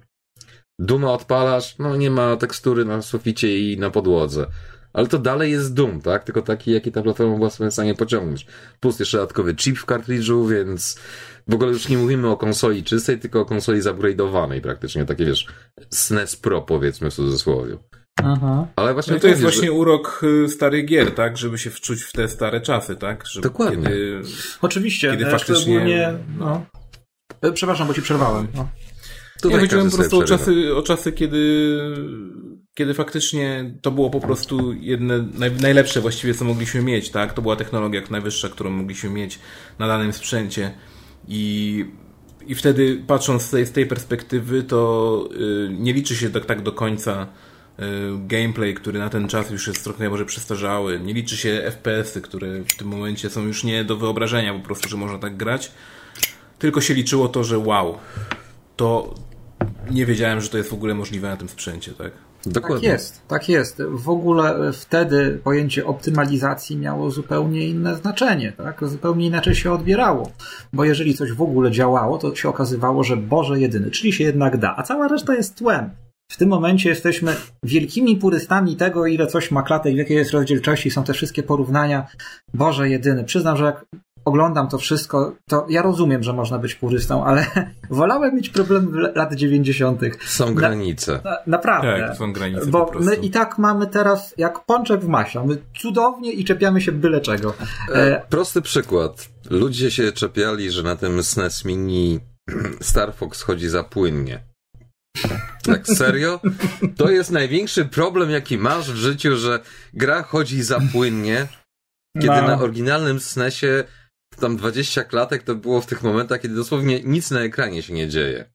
Duma 0.79 1.13
odpalasz, 1.13 1.77
no 1.77 1.95
nie 1.95 2.11
ma 2.11 2.37
tekstury 2.37 2.85
na 2.85 3.01
suficie 3.01 3.59
i 3.59 3.77
na 3.77 3.89
podłodze. 3.89 4.47
Ale 4.93 5.07
to 5.07 5.19
dalej 5.19 5.51
jest 5.51 5.73
Doom, 5.73 6.01
tak? 6.01 6.23
Tylko 6.23 6.41
taki, 6.41 6.71
jaki 6.71 6.91
ta 6.91 7.01
platforma 7.01 7.35
była 7.35 7.49
w 7.49 7.73
stanie 7.73 7.95
pociągnąć. 7.95 8.47
Plus 8.79 8.99
jeszcze 8.99 9.17
dodatkowy 9.17 9.55
chip 9.55 9.77
w 9.77 9.85
kartridżu, 9.85 10.47
więc 10.47 10.99
w 11.47 11.53
ogóle 11.53 11.71
już 11.71 11.89
nie 11.89 11.97
mówimy 11.97 12.29
o 12.29 12.37
konsoli 12.37 12.83
czystej, 12.83 13.19
tylko 13.19 13.41
o 13.41 13.45
konsoli 13.45 13.81
zupgrade'owanej 13.81 14.61
praktycznie. 14.61 15.05
Takie 15.05 15.25
wiesz, 15.25 15.47
SNES 15.89 16.35
Pro 16.35 16.61
powiedzmy 16.61 17.11
w 17.11 17.13
cudzysłowie. 17.13 17.77
Aha. 18.23 18.67
Ale 18.75 18.93
właśnie 18.93 19.13
no 19.13 19.19
to 19.19 19.27
jest 19.27 19.41
właśnie 19.41 19.67
że... 19.67 19.71
urok 19.71 20.21
y, 20.45 20.49
starych 20.49 20.85
gier, 20.85 21.11
tak? 21.15 21.37
Żeby 21.37 21.57
się 21.57 21.69
wczuć 21.69 22.03
w 22.03 22.11
te 22.11 22.27
stare 22.27 22.61
czasy, 22.61 22.95
tak? 22.95 23.27
Żeby 23.27 23.47
Dokładnie. 23.47 23.83
Kiedy, 23.83 24.21
Oczywiście. 24.61 25.11
Kiedy 25.11 25.25
faktycznie... 25.25 26.13
No. 26.39 26.65
E, 27.41 27.51
przepraszam, 27.51 27.87
bo 27.87 27.93
ci 27.93 28.01
przerwałem. 28.01 28.47
No. 28.55 28.69
Tutaj 29.41 29.51
ja 29.57 29.59
chodziłem 29.59 29.89
po 29.89 29.97
prostu 29.97 30.19
o 30.19 30.23
czasy, 30.23 30.75
o 30.75 30.81
czasy, 30.81 31.11
kiedy 31.11 31.77
kiedy 32.77 32.93
faktycznie 32.93 33.75
to 33.81 33.91
było 33.91 34.09
po 34.09 34.19
prostu 34.19 34.73
jedne, 34.73 35.27
naj, 35.33 35.51
najlepsze 35.51 36.01
właściwie, 36.01 36.33
co 36.33 36.45
mogliśmy 36.45 36.83
mieć, 36.83 37.09
tak? 37.09 37.33
To 37.33 37.41
była 37.41 37.55
technologia 37.55 38.01
najwyższa, 38.09 38.49
którą 38.49 38.69
mogliśmy 38.69 39.09
mieć 39.09 39.39
na 39.79 39.87
danym 39.87 40.13
sprzęcie 40.13 40.71
i 41.27 41.85
i 42.47 42.55
wtedy 42.55 43.03
patrząc 43.07 43.41
z 43.41 43.49
tej, 43.49 43.65
z 43.65 43.71
tej 43.71 43.85
perspektywy, 43.85 44.63
to 44.63 45.29
yy, 45.31 45.69
nie 45.79 45.93
liczy 45.93 46.15
się 46.15 46.29
tak, 46.29 46.45
tak 46.45 46.61
do 46.61 46.71
końca 46.71 47.19
yy, 47.21 47.46
gameplay, 48.27 48.73
który 48.73 48.99
na 48.99 49.09
ten 49.09 49.27
czas 49.27 49.49
już 49.49 49.67
jest 49.67 49.83
trochę 49.83 50.09
może 50.09 50.25
przestarzały. 50.25 50.99
Nie 50.99 51.13
liczy 51.13 51.37
się 51.37 51.61
FPS-y, 51.65 52.21
które 52.21 52.63
w 52.63 52.75
tym 52.75 52.87
momencie 52.87 53.29
są 53.29 53.43
już 53.45 53.63
nie 53.63 53.83
do 53.83 53.97
wyobrażenia 53.97 54.53
po 54.53 54.59
prostu, 54.59 54.89
że 54.89 54.97
można 54.97 55.19
tak 55.19 55.37
grać. 55.37 55.71
Tylko 56.59 56.81
się 56.81 56.93
liczyło 56.93 57.27
to, 57.27 57.43
że 57.43 57.57
wow, 57.57 57.97
to 58.75 59.15
nie 59.91 60.05
wiedziałem, 60.05 60.41
że 60.41 60.49
to 60.49 60.57
jest 60.57 60.69
w 60.69 60.73
ogóle 60.73 60.93
możliwe 60.93 61.29
na 61.29 61.37
tym 61.37 61.49
sprzęcie, 61.49 61.93
tak? 61.93 62.11
Dokładnie. 62.45 62.89
Tak 62.89 62.99
jest, 62.99 63.27
tak 63.27 63.49
jest. 63.49 63.81
W 63.89 64.09
ogóle 64.09 64.73
wtedy 64.73 65.39
pojęcie 65.43 65.85
optymalizacji 65.85 66.77
miało 66.77 67.11
zupełnie 67.11 67.67
inne 67.67 67.95
znaczenie, 67.95 68.53
tak? 68.57 68.87
Zupełnie 68.87 69.25
inaczej 69.25 69.55
się 69.55 69.71
odbierało. 69.71 70.31
Bo 70.73 70.85
jeżeli 70.85 71.13
coś 71.13 71.31
w 71.31 71.41
ogóle 71.41 71.71
działało, 71.71 72.17
to 72.17 72.35
się 72.35 72.49
okazywało, 72.49 73.03
że 73.03 73.17
Boże 73.17 73.59
jedyny, 73.59 73.91
czyli 73.91 74.13
się 74.13 74.23
jednak 74.23 74.57
da, 74.57 74.75
a 74.77 74.83
cała 74.83 75.07
reszta 75.07 75.35
jest 75.35 75.55
tłem. 75.55 75.89
W 76.31 76.37
tym 76.37 76.49
momencie 76.49 76.89
jesteśmy 76.89 77.35
wielkimi 77.63 78.15
purystami 78.15 78.75
tego, 78.75 79.05
ile 79.05 79.27
coś 79.27 79.51
ma 79.51 79.63
klatek, 79.63 79.93
w 79.93 79.97
jakiej 79.97 80.17
jest 80.17 80.31
rozdzielczości, 80.31 80.91
są 80.91 81.03
te 81.03 81.13
wszystkie 81.13 81.43
porównania. 81.43 82.07
Boże 82.53 82.89
jedyny. 82.89 83.23
Przyznam, 83.23 83.57
że 83.57 83.65
jak 83.65 83.85
oglądam 84.25 84.67
to 84.67 84.77
wszystko, 84.77 85.35
to 85.49 85.65
ja 85.69 85.81
rozumiem, 85.81 86.23
że 86.23 86.33
można 86.33 86.59
być 86.59 86.75
purystą, 86.75 87.25
ale 87.25 87.45
wolałem 87.89 88.35
mieć 88.35 88.49
problem 88.49 88.93
lat 89.15 89.35
90. 89.35 90.01
Są 90.25 90.53
granice. 90.53 91.21
Na, 91.23 91.37
naprawdę. 91.47 92.07
Tak, 92.07 92.17
są 92.17 92.33
granice. 92.33 92.65
Bo 92.65 92.91
my 92.99 93.15
i 93.15 93.29
tak 93.29 93.57
mamy 93.57 93.87
teraz 93.87 94.33
jak 94.37 94.65
pączek 94.65 95.01
w 95.01 95.07
maśle. 95.07 95.45
My 95.45 95.57
cudownie 95.79 96.31
i 96.31 96.45
czepiamy 96.45 96.81
się 96.81 96.91
byle 96.91 97.21
czego. 97.21 97.53
E, 97.89 97.93
e 97.93 98.21
prosty 98.29 98.61
przykład. 98.61 99.29
Ludzie 99.49 99.91
się 99.91 100.11
czepiali, 100.11 100.71
że 100.71 100.83
na 100.83 100.95
tym 100.95 101.23
SNES 101.23 101.65
Mini 101.65 102.19
Star 102.81 103.13
Fox 103.13 103.41
chodzi 103.41 103.69
za 103.69 103.83
płynnie. 103.83 104.46
Tak 105.63 105.87
serio? 105.87 106.39
To 106.97 107.09
jest 107.09 107.31
największy 107.31 107.85
problem, 107.85 108.29
jaki 108.29 108.57
masz 108.57 108.91
w 108.91 108.95
życiu, 108.95 109.37
że 109.37 109.59
gra 109.93 110.23
chodzi 110.23 110.63
za 110.63 110.79
płynnie, 110.91 111.47
kiedy 112.13 112.41
no. 112.41 112.47
na 112.47 112.59
oryginalnym 112.59 113.19
SNESie 113.19 113.83
tam 114.39 114.57
20 114.57 115.03
klatek 115.03 115.43
to 115.43 115.55
było 115.55 115.81
w 115.81 115.85
tych 115.85 116.03
momentach, 116.03 116.41
kiedy 116.41 116.55
dosłownie 116.55 117.01
nic 117.03 117.31
na 117.31 117.39
ekranie 117.39 117.81
się 117.81 117.93
nie 117.93 118.07
dzieje. 118.07 118.45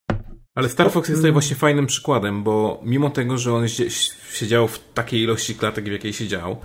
Ale 0.54 0.68
Star 0.68 0.90
Fox 0.90 1.08
jest 1.08 1.20
tutaj 1.20 1.32
właśnie 1.32 1.56
fajnym 1.56 1.86
przykładem, 1.86 2.42
bo 2.42 2.80
mimo 2.84 3.10
tego, 3.10 3.38
że 3.38 3.54
on 3.54 3.68
siedział 4.32 4.68
w 4.68 4.80
takiej 4.94 5.20
ilości 5.20 5.54
klatek, 5.54 5.84
w 5.84 5.92
jakiej 5.92 6.12
siedział, 6.12 6.60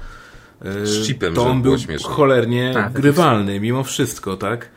y, 0.66 0.88
z 0.88 1.08
chipem, 1.08 1.34
to 1.34 1.48
on 1.48 1.62
był 1.62 1.76
cholernie 2.04 2.72
tak, 2.74 2.94
grywalny 2.94 3.60
mimo 3.60 3.84
wszystko, 3.84 4.38
tak? 4.38 4.70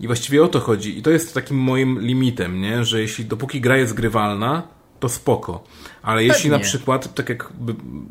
I 0.00 0.06
właściwie 0.06 0.44
o 0.44 0.48
to 0.48 0.60
chodzi. 0.60 0.98
I 0.98 1.02
to 1.02 1.10
jest 1.10 1.34
takim 1.34 1.56
moim 1.56 2.00
limitem, 2.00 2.60
nie? 2.60 2.84
Że 2.84 3.00
jeśli 3.00 3.24
dopóki 3.24 3.60
gra 3.60 3.76
jest 3.76 3.94
grywalna, 3.94 4.62
to 5.00 5.08
spoko. 5.08 5.64
Ale 6.02 6.24
jeśli 6.24 6.50
na 6.50 6.58
przykład, 6.58 7.14
tak 7.14 7.28
jak 7.28 7.52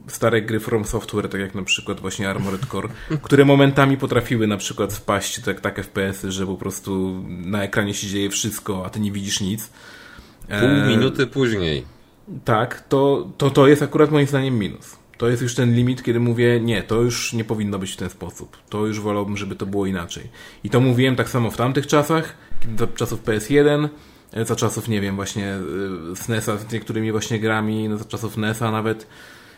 stare 0.07 0.41
gry 0.41 0.59
From 0.59 0.85
Software, 0.85 1.29
tak 1.29 1.41
jak 1.41 1.55
na 1.55 1.63
przykład 1.63 1.99
właśnie 1.99 2.29
Armored 2.29 2.65
Core, 2.65 2.89
które 3.23 3.45
momentami 3.45 3.97
potrafiły 3.97 4.47
na 4.47 4.57
przykład 4.57 4.93
wpaść 4.93 5.39
tak, 5.39 5.61
tak 5.61 5.79
FPS-y, 5.79 6.31
że 6.31 6.45
po 6.45 6.55
prostu 6.55 7.23
na 7.27 7.63
ekranie 7.63 7.93
się 7.93 8.07
dzieje 8.07 8.29
wszystko, 8.29 8.85
a 8.85 8.89
ty 8.89 8.99
nie 8.99 9.11
widzisz 9.11 9.41
nic. 9.41 9.69
Pół 10.47 10.69
e... 10.69 10.87
minuty 10.87 11.27
później. 11.27 11.85
Tak, 12.45 12.81
to, 12.89 13.27
to, 13.37 13.49
to 13.49 13.67
jest 13.67 13.81
akurat 13.81 14.11
moim 14.11 14.27
zdaniem 14.27 14.59
minus. 14.59 14.96
To 15.17 15.29
jest 15.29 15.41
już 15.41 15.55
ten 15.55 15.75
limit, 15.75 16.03
kiedy 16.03 16.19
mówię, 16.19 16.59
nie, 16.59 16.83
to 16.83 17.01
już 17.01 17.33
nie 17.33 17.43
powinno 17.43 17.79
być 17.79 17.91
w 17.91 17.97
ten 17.97 18.09
sposób. 18.09 18.57
To 18.69 18.85
już 18.85 18.99
wolałbym, 18.99 19.37
żeby 19.37 19.55
to 19.55 19.65
było 19.65 19.85
inaczej. 19.85 20.23
I 20.63 20.69
to 20.69 20.79
mówiłem 20.79 21.15
tak 21.15 21.29
samo 21.29 21.51
w 21.51 21.57
tamtych 21.57 21.87
czasach, 21.87 22.37
do 22.67 22.87
czasów 22.87 23.23
PS1, 23.23 23.89
E, 24.33 24.45
za 24.45 24.55
czasów, 24.55 24.87
nie 24.87 25.01
wiem, 25.01 25.15
właśnie 25.15 25.55
SNESa 26.15 26.53
e, 26.53 26.57
z 26.57 26.71
niektórymi 26.71 27.11
właśnie 27.11 27.39
grami, 27.39 27.89
no, 27.89 27.97
za 27.97 28.05
czasów 28.05 28.37
NESa 28.37 28.71
nawet. 28.71 29.07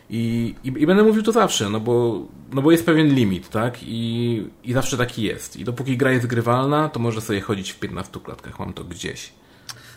I, 0.09 0.55
i, 0.63 0.67
I, 0.67 0.87
będę 0.87 1.03
mówił 1.03 1.23
to 1.23 1.31
zawsze, 1.31 1.69
no 1.69 1.79
bo, 1.79 2.25
no 2.53 2.61
bo 2.61 2.71
jest 2.71 2.85
pewien 2.85 3.15
limit, 3.15 3.49
tak? 3.49 3.77
I, 3.81 4.47
I 4.63 4.73
zawsze 4.73 4.97
taki 4.97 5.23
jest. 5.23 5.57
I 5.57 5.63
dopóki 5.63 5.97
gra 5.97 6.11
jest 6.11 6.27
grywalna, 6.27 6.89
to 6.89 6.99
może 6.99 7.21
sobie 7.21 7.41
chodzić 7.41 7.71
w 7.71 7.79
15 7.79 8.19
klatkach, 8.19 8.59
mam 8.59 8.73
to 8.73 8.83
gdzieś. 8.83 9.33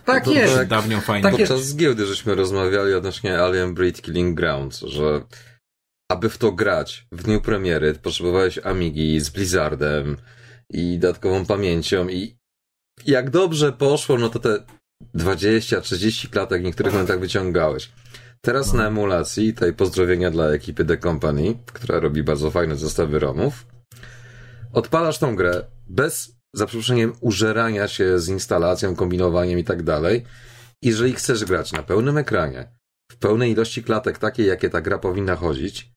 Tak 0.05 0.27
no 0.27 0.33
jest. 0.33 0.55
Tak, 0.55 0.69
dawnią 0.69 1.01
fajnie. 1.01 1.23
Tak 1.23 1.33
Podczas 1.33 1.59
jest. 1.59 1.77
giełdy 1.77 2.07
żeśmy 2.07 2.35
rozmawiali 2.35 2.95
odnośnie 2.95 3.39
Alien 3.39 3.75
Breed 3.75 4.03
Killing 4.03 4.37
Grounds, 4.37 4.81
że 4.81 5.23
aby 6.13 6.29
w 6.29 6.39
to 6.39 6.53
grać 6.53 7.07
w 7.13 7.23
dniu 7.23 7.41
premiery, 7.41 7.95
potrzebowałeś 7.95 8.59
Amigi 8.59 9.21
z 9.21 9.31
Blizzardem 9.31 10.17
i 10.71 10.99
dodatkową 10.99 11.47
pamięcią 11.47 12.09
i 12.09 12.37
jak 13.07 13.31
dobrze 13.31 13.73
poszło, 13.73 14.19
no 14.19 14.29
to 14.29 14.39
te 14.39 14.65
20-30 15.15 16.31
klatek 16.31 16.63
w 16.63 16.65
niektórych 16.65 16.93
momentach 16.93 17.21
wyciągałeś. 17.21 17.93
Teraz 18.41 18.73
na 18.73 18.87
emulacji, 18.87 19.55
tej 19.55 19.73
pozdrowienia 19.73 20.31
dla 20.31 20.47
ekipy 20.47 20.85
The 20.85 20.99
Company, 20.99 21.55
która 21.73 22.01
robi 22.01 22.23
bardzo 22.23 22.51
fajne 22.51 22.77
zestawy 22.77 23.19
ROMów, 23.19 23.67
odpalasz 24.73 25.19
tą 25.19 25.37
grę 25.37 25.65
bez, 25.87 26.37
za 26.55 26.67
przeproszeniem, 26.67 27.13
użerania 27.21 27.89
się 27.89 28.19
z 28.19 28.29
instalacją, 28.29 28.97
kombinowaniem 28.97 29.59
i 29.59 29.65
tak 29.65 29.83
dalej. 29.83 30.25
Jeżeli 30.83 31.13
chcesz 31.13 31.45
grać 31.45 31.73
na 31.73 31.83
pełnym 31.83 32.19
ekranie, 32.19 32.69
w 33.13 33.17
pełnej 33.17 33.53
ilości 33.53 33.83
klatek, 33.83 34.19
takiej, 34.19 34.47
jakie 34.47 34.71
ta 34.71 34.81
gra 34.81 34.99
powinna 34.99 35.37
chodzić, 35.37 35.92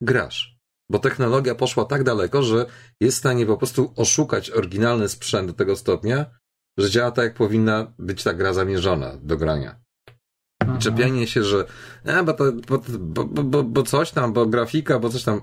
grasz. 0.00 0.58
Bo 0.90 0.98
technologia 0.98 1.54
poszła 1.54 1.84
tak 1.84 2.04
daleko, 2.04 2.42
że 2.42 2.66
jest 3.00 3.16
w 3.16 3.20
stanie 3.20 3.46
po 3.46 3.56
prostu 3.56 3.92
oszukać 3.96 4.50
oryginalny 4.50 5.08
sprzęt 5.08 5.48
do 5.48 5.54
tego 5.54 5.76
stopnia, 5.76 6.26
że 6.78 6.90
działa 6.90 7.10
tak, 7.10 7.24
jak 7.24 7.34
powinna 7.34 7.92
być 7.98 8.22
ta 8.22 8.34
gra 8.34 8.52
zamierzona 8.52 9.16
do 9.22 9.36
grania. 9.36 9.80
I 10.76 10.78
czepianie 10.78 11.26
się, 11.26 11.44
że 11.44 11.66
e, 12.04 12.22
bo, 12.22 12.32
to, 12.32 12.44
bo, 12.52 12.78
bo, 13.24 13.24
bo, 13.24 13.62
bo 13.62 13.82
coś 13.82 14.10
tam, 14.10 14.32
bo 14.32 14.46
grafika, 14.46 14.98
bo 14.98 15.08
coś 15.08 15.22
tam. 15.22 15.40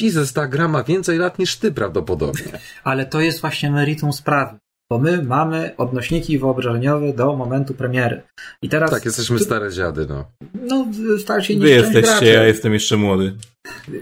Jesus, 0.00 0.32
ta 0.32 0.46
gra 0.46 0.68
ma 0.68 0.84
więcej 0.84 1.18
lat 1.18 1.38
niż 1.38 1.56
ty 1.56 1.72
prawdopodobnie. 1.72 2.58
Ale 2.84 3.06
to 3.06 3.20
jest 3.20 3.40
właśnie 3.40 3.70
meritum 3.70 4.12
sprawy 4.12 4.58
bo 4.90 4.98
my 4.98 5.22
mamy 5.22 5.76
odnośniki 5.76 6.38
wyobrażeniowe 6.38 7.12
do 7.12 7.36
momentu 7.36 7.74
premiery. 7.74 8.22
I 8.62 8.68
teraz... 8.68 8.90
Tak, 8.90 9.04
jesteśmy 9.04 9.38
stare 9.38 9.72
dziady, 9.72 10.06
no. 10.08 10.24
No, 10.54 10.86
starsi 11.18 11.56
nie 11.56 11.62
Wy 11.62 11.70
jesteście, 11.70 12.26
ja 12.26 12.46
jestem 12.46 12.72
jeszcze 12.72 12.96
młody. 12.96 13.36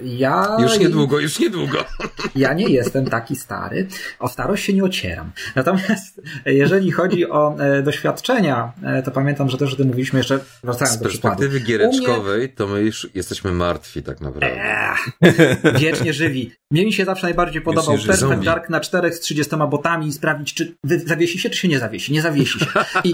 Ja... 0.05 0.57
Już 0.61 0.79
niedługo, 0.79 1.21
już 1.21 1.39
niedługo. 1.39 1.79
Ja 2.37 2.53
nie 2.53 2.69
jestem 2.69 3.05
taki 3.05 3.37
stary. 3.37 3.87
O 4.19 4.29
starość 4.29 4.65
się 4.65 4.73
nie 4.73 4.85
ocieram. 4.85 5.31
Natomiast 5.55 6.23
jeżeli 6.47 6.93
chodzi 6.93 7.31
o 7.31 7.57
e, 7.59 7.83
doświadczenia, 7.83 8.73
e, 8.83 9.03
to 9.03 9.11
pamiętam, 9.11 9.49
że 9.49 9.59
też 9.59 9.73
o 9.73 9.77
tym 9.77 9.87
mówiliśmy 9.87 10.19
jeszcze, 10.19 10.39
wracając 10.65 10.99
Z 10.99 11.03
perspektywy 11.03 11.61
giereczkowej, 11.61 12.39
mnie... 12.39 12.49
to 12.49 12.67
my 12.67 12.81
już 12.81 13.09
jesteśmy 13.15 13.53
martwi 13.53 14.03
tak 14.03 14.21
naprawdę. 14.21 14.65
Eee, 15.23 15.57
wiecznie 15.81 16.13
żywi. 16.13 16.53
Mnie 16.71 16.85
mi 16.85 16.93
się 16.93 17.05
zawsze 17.05 17.27
najbardziej 17.27 17.63
podobał 17.63 17.97
Perfect 18.07 18.45
Dark 18.45 18.71
na 18.71 18.81
czterech 18.81 19.15
z 19.15 19.21
30 19.21 19.57
botami 19.71 20.07
i 20.07 20.13
sprawdzić, 20.13 20.55
czy 20.55 20.77
zawiesi 21.07 21.39
się, 21.39 21.51
czy 21.51 21.59
się 21.59 21.69
nie 21.69 21.79
zawiesi. 21.79 22.13
Nie 22.13 22.23
zawiesi 22.23 22.59
się. 22.59 22.67
I, 23.05 23.13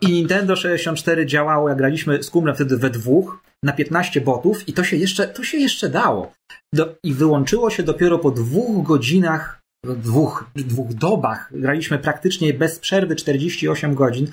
I 0.00 0.12
Nintendo 0.12 0.56
64 0.56 1.26
działało, 1.26 1.68
jak 1.68 1.78
graliśmy 1.78 2.22
z 2.22 2.30
kumplem 2.30 2.54
wtedy 2.54 2.76
we 2.76 2.90
dwóch, 2.90 3.38
na 3.62 3.72
15 3.72 4.20
botów 4.20 4.68
i 4.68 4.72
to 4.72 4.84
się 4.84 4.96
jeszcze, 4.96 5.28
to 5.28 5.44
się 5.44 5.58
jeszcze 5.58 5.88
dało. 5.88 6.32
Do, 6.72 6.94
I 7.02 7.14
wyłączyło 7.14 7.70
się 7.70 7.82
dopiero 7.82 8.18
po 8.18 8.30
dwóch 8.30 8.86
godzinach, 8.86 9.62
dwóch, 9.84 10.50
dwóch 10.56 10.94
dobach. 10.94 11.48
Graliśmy 11.52 11.98
praktycznie 11.98 12.54
bez 12.54 12.78
przerwy 12.78 13.16
48 13.16 13.94
godzin. 13.94 14.26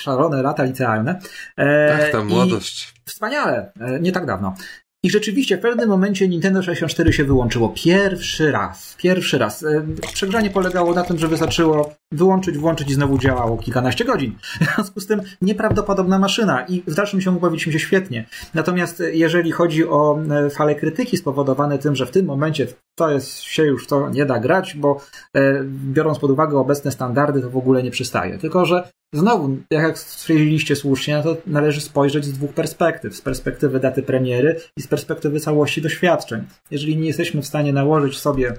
Szalone 0.00 0.42
lata 0.42 0.64
licealne. 0.64 1.20
E, 1.56 1.98
tak, 1.98 2.12
ta 2.12 2.24
młodość. 2.24 2.94
Wspaniale. 3.04 3.72
E, 3.80 4.00
nie 4.00 4.12
tak 4.12 4.26
dawno. 4.26 4.54
I 5.02 5.10
rzeczywiście 5.10 5.56
w 5.56 5.60
pewnym 5.60 5.88
momencie 5.88 6.28
Nintendo 6.28 6.62
64 6.62 7.12
się 7.12 7.24
wyłączyło. 7.24 7.68
Pierwszy 7.68 8.52
raz. 8.52 8.96
Pierwszy 8.98 9.38
raz. 9.38 9.62
E, 9.62 9.86
przegrzanie 10.12 10.50
polegało 10.50 10.94
na 10.94 11.04
tym, 11.04 11.18
że 11.18 11.28
wystarczyło 11.28 11.94
wyłączyć, 12.12 12.58
włączyć 12.58 12.90
i 12.90 12.94
znowu 12.94 13.18
działało 13.18 13.56
kilkanaście 13.56 14.04
godzin. 14.04 14.36
W 14.60 14.74
związku 14.74 15.00
z 15.00 15.06
tym 15.06 15.20
nieprawdopodobna 15.42 16.18
maszyna 16.18 16.66
i 16.66 16.82
w 16.86 16.94
dalszym 16.94 17.20
ciągu 17.20 17.40
bawiliśmy 17.40 17.72
się 17.72 17.78
świetnie. 17.78 18.26
Natomiast 18.54 19.02
jeżeli 19.12 19.52
chodzi 19.52 19.88
o 19.88 20.18
e, 20.30 20.50
fale 20.50 20.74
krytyki 20.74 21.16
spowodowane 21.16 21.78
tym, 21.78 21.96
że 21.96 22.06
w 22.06 22.10
tym 22.10 22.26
momencie 22.26 22.66
to 22.94 23.10
jest, 23.10 23.40
się 23.40 23.64
już 23.64 23.86
to 23.86 24.10
nie 24.10 24.26
da 24.26 24.38
grać, 24.38 24.74
bo 24.74 25.00
e, 25.34 25.64
biorąc 25.64 26.18
pod 26.18 26.30
uwagę 26.30 26.58
obecne 26.58 26.92
standardy, 26.92 27.40
to 27.40 27.50
w 27.50 27.56
ogóle 27.56 27.82
nie 27.82 27.90
przystaje. 27.90 28.38
Tylko, 28.38 28.64
że 28.64 28.88
Znowu, 29.12 29.56
jak 29.70 29.98
stwierdziliście 29.98 30.76
słusznie, 30.76 31.16
no 31.16 31.22
to 31.22 31.36
należy 31.46 31.80
spojrzeć 31.80 32.24
z 32.24 32.32
dwóch 32.32 32.52
perspektyw. 32.52 33.16
Z 33.16 33.20
perspektywy 33.20 33.80
daty 33.80 34.02
premiery 34.02 34.60
i 34.76 34.82
z 34.82 34.86
perspektywy 34.86 35.40
całości 35.40 35.82
doświadczeń. 35.82 36.44
Jeżeli 36.70 36.96
nie 36.96 37.06
jesteśmy 37.06 37.42
w 37.42 37.46
stanie 37.46 37.72
nałożyć 37.72 38.18
sobie 38.18 38.54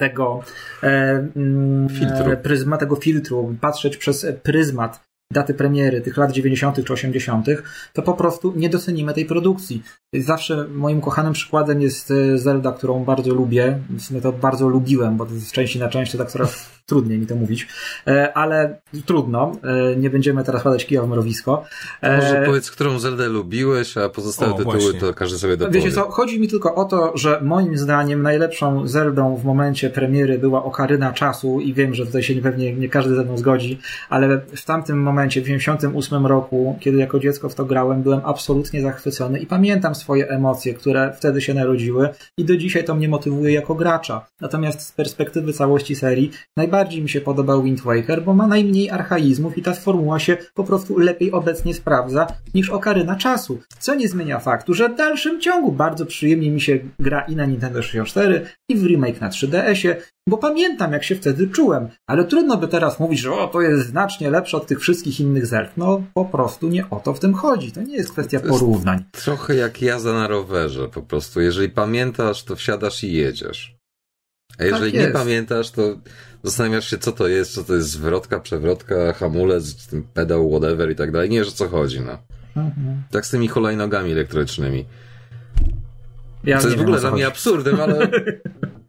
tego 0.00 0.42
e, 0.82 1.28
filtru. 1.98 2.36
pryzma, 2.42 2.76
tego 2.76 2.96
filtru, 2.96 3.54
patrzeć 3.60 3.96
przez 3.96 4.26
pryzmat 4.42 5.00
daty 5.32 5.54
premiery 5.54 6.00
tych 6.00 6.16
lat 6.16 6.32
90. 6.32 6.84
czy 6.84 6.92
80., 6.92 7.46
to 7.92 8.02
po 8.02 8.14
prostu 8.14 8.52
nie 8.56 8.68
docenimy 8.68 9.14
tej 9.14 9.24
produkcji. 9.24 9.82
Zawsze 10.14 10.66
moim 10.68 11.00
kochanym 11.00 11.32
przykładem 11.32 11.82
jest 11.82 12.10
e, 12.10 12.38
Zelda, 12.38 12.72
którą 12.72 13.04
bardzo 13.04 13.34
lubię. 13.34 13.78
W 13.90 14.02
sumie 14.02 14.20
to 14.20 14.32
bardzo 14.32 14.68
lubiłem, 14.68 15.16
bo 15.16 15.26
to 15.26 15.34
z 15.34 15.52
części 15.52 15.78
na 15.78 15.88
część 15.88 16.12
to 16.12 16.18
tak 16.18 16.30
coraz 16.30 16.70
trudniej 16.86 17.18
mi 17.18 17.26
to 17.26 17.36
mówić, 17.36 17.68
e, 18.06 18.32
ale 18.32 18.80
trudno. 19.06 19.52
E, 19.64 19.96
nie 19.96 20.10
będziemy 20.10 20.44
teraz 20.44 20.62
padać 20.62 20.86
kija 20.86 21.02
w 21.02 21.08
mrowisko. 21.08 21.64
Może 22.02 22.42
powiedz, 22.46 22.70
którą 22.70 22.98
Zeldę 22.98 23.28
lubiłeś, 23.28 23.96
a 23.96 24.08
pozostałe 24.08 24.54
o, 24.54 24.56
tytuły 24.56 24.80
właśnie. 24.80 25.00
to 25.00 25.14
każdy 25.14 25.38
sobie 25.38 25.56
dopowie. 25.56 25.80
Wiecie 25.80 25.92
co, 25.92 26.10
chodzi 26.10 26.40
mi 26.40 26.48
tylko 26.48 26.74
o 26.74 26.84
to, 26.84 27.12
że 27.14 27.40
moim 27.42 27.78
zdaniem 27.78 28.22
najlepszą 28.22 28.88
Zeldą 28.88 29.36
w 29.36 29.44
momencie 29.44 29.90
premiery 29.90 30.38
była 30.38 30.64
Okaryna 30.64 31.12
Czasu 31.12 31.60
i 31.60 31.74
wiem, 31.74 31.94
że 31.94 32.06
tutaj 32.06 32.22
się 32.22 32.34
pewnie 32.34 32.74
nie 32.74 32.88
każdy 32.88 33.14
ze 33.14 33.24
mną 33.24 33.38
zgodzi, 33.38 33.80
ale 34.08 34.40
w 34.56 34.64
tamtym 34.64 35.02
momencie, 35.02 35.40
w 35.40 35.44
98 35.44 36.26
roku, 36.26 36.78
kiedy 36.80 36.98
jako 36.98 37.18
dziecko 37.18 37.48
w 37.48 37.54
to 37.54 37.64
grałem, 37.64 38.02
byłem 38.02 38.20
absolutnie 38.24 38.82
zachwycony 38.82 39.38
i 39.38 39.46
pamiętam 39.46 39.94
swoje 40.00 40.28
emocje, 40.28 40.74
które 40.74 41.12
wtedy 41.12 41.40
się 41.40 41.54
narodziły 41.54 42.08
i 42.38 42.44
do 42.44 42.56
dzisiaj 42.56 42.84
to 42.84 42.94
mnie 42.94 43.08
motywuje 43.08 43.52
jako 43.52 43.74
gracza. 43.74 44.26
Natomiast 44.40 44.80
z 44.80 44.92
perspektywy 44.92 45.52
całości 45.52 45.96
serii 45.96 46.30
najbardziej 46.56 47.02
mi 47.02 47.08
się 47.08 47.20
podobał 47.20 47.62
Wind 47.62 47.80
Waker, 47.80 48.22
bo 48.22 48.34
ma 48.34 48.46
najmniej 48.46 48.90
archaizmów 48.90 49.58
i 49.58 49.62
ta 49.62 49.74
formuła 49.74 50.18
się 50.18 50.36
po 50.54 50.64
prostu 50.64 50.98
lepiej 50.98 51.32
obecnie 51.32 51.74
sprawdza 51.74 52.26
niż 52.54 52.70
Okaryna 52.70 53.16
Czasu, 53.16 53.58
co 53.78 53.94
nie 53.94 54.08
zmienia 54.08 54.38
faktu, 54.38 54.74
że 54.74 54.88
w 54.88 54.96
dalszym 54.96 55.40
ciągu 55.40 55.72
bardzo 55.72 56.06
przyjemnie 56.06 56.50
mi 56.50 56.60
się 56.60 56.78
gra 56.98 57.20
i 57.20 57.36
na 57.36 57.46
Nintendo 57.46 57.82
64 57.82 58.46
i 58.68 58.76
w 58.76 58.86
remake 58.86 59.20
na 59.20 59.28
3DS-ie, 59.28 59.96
bo 60.30 60.38
pamiętam 60.38 60.92
jak 60.92 61.04
się 61.04 61.16
wtedy 61.16 61.48
czułem, 61.48 61.88
ale 62.06 62.24
trudno 62.24 62.56
by 62.56 62.68
teraz 62.68 63.00
mówić, 63.00 63.20
że 63.20 63.32
o, 63.32 63.48
to 63.48 63.60
jest 63.60 63.88
znacznie 63.88 64.30
lepsze 64.30 64.56
od 64.56 64.66
tych 64.66 64.80
wszystkich 64.80 65.20
innych 65.20 65.46
Zelda. 65.46 65.70
No 65.76 66.02
po 66.14 66.24
prostu 66.24 66.68
nie 66.68 66.90
o 66.90 67.00
to 67.00 67.14
w 67.14 67.20
tym 67.20 67.34
chodzi. 67.34 67.72
To 67.72 67.82
nie 67.82 67.96
jest 67.96 68.12
kwestia 68.12 68.38
jest 68.38 68.50
porównań. 68.50 69.04
Trochę 69.12 69.54
jak 69.54 69.82
jazda 69.82 70.12
na 70.12 70.28
rowerze 70.28 70.88
po 70.88 71.02
prostu. 71.02 71.40
Jeżeli 71.40 71.68
pamiętasz, 71.68 72.44
to 72.44 72.56
wsiadasz 72.56 73.04
i 73.04 73.12
jedziesz. 73.12 73.76
A 74.58 74.64
jeżeli 74.64 74.92
tak 74.92 75.00
nie 75.00 75.08
pamiętasz, 75.08 75.70
to 75.70 75.82
zastanawiasz 76.42 76.90
się, 76.90 76.98
co 76.98 77.12
to 77.12 77.28
jest, 77.28 77.54
co 77.54 77.64
to 77.64 77.74
jest 77.74 77.90
zwrotka, 77.90 78.40
przewrotka, 78.40 79.12
hamulec, 79.12 79.88
pedał, 80.14 80.50
whatever 80.50 80.90
i 80.90 80.96
tak 80.96 81.12
dalej. 81.12 81.30
Nie 81.30 81.38
wiesz 81.38 81.48
o 81.48 81.52
co 81.52 81.68
chodzi, 81.68 82.00
no. 82.00 82.18
Mhm. 82.56 83.02
Tak 83.10 83.26
z 83.26 83.30
tymi 83.30 83.48
hulajnogami 83.48 84.12
elektrycznymi. 84.12 84.84
Ja 86.44 86.58
co 86.58 86.68
jest 86.68 86.78
w 86.78 86.82
ogóle 86.82 87.00
dla 87.00 87.10
mnie 87.10 87.26
absurdem, 87.26 87.80
ale 87.80 88.10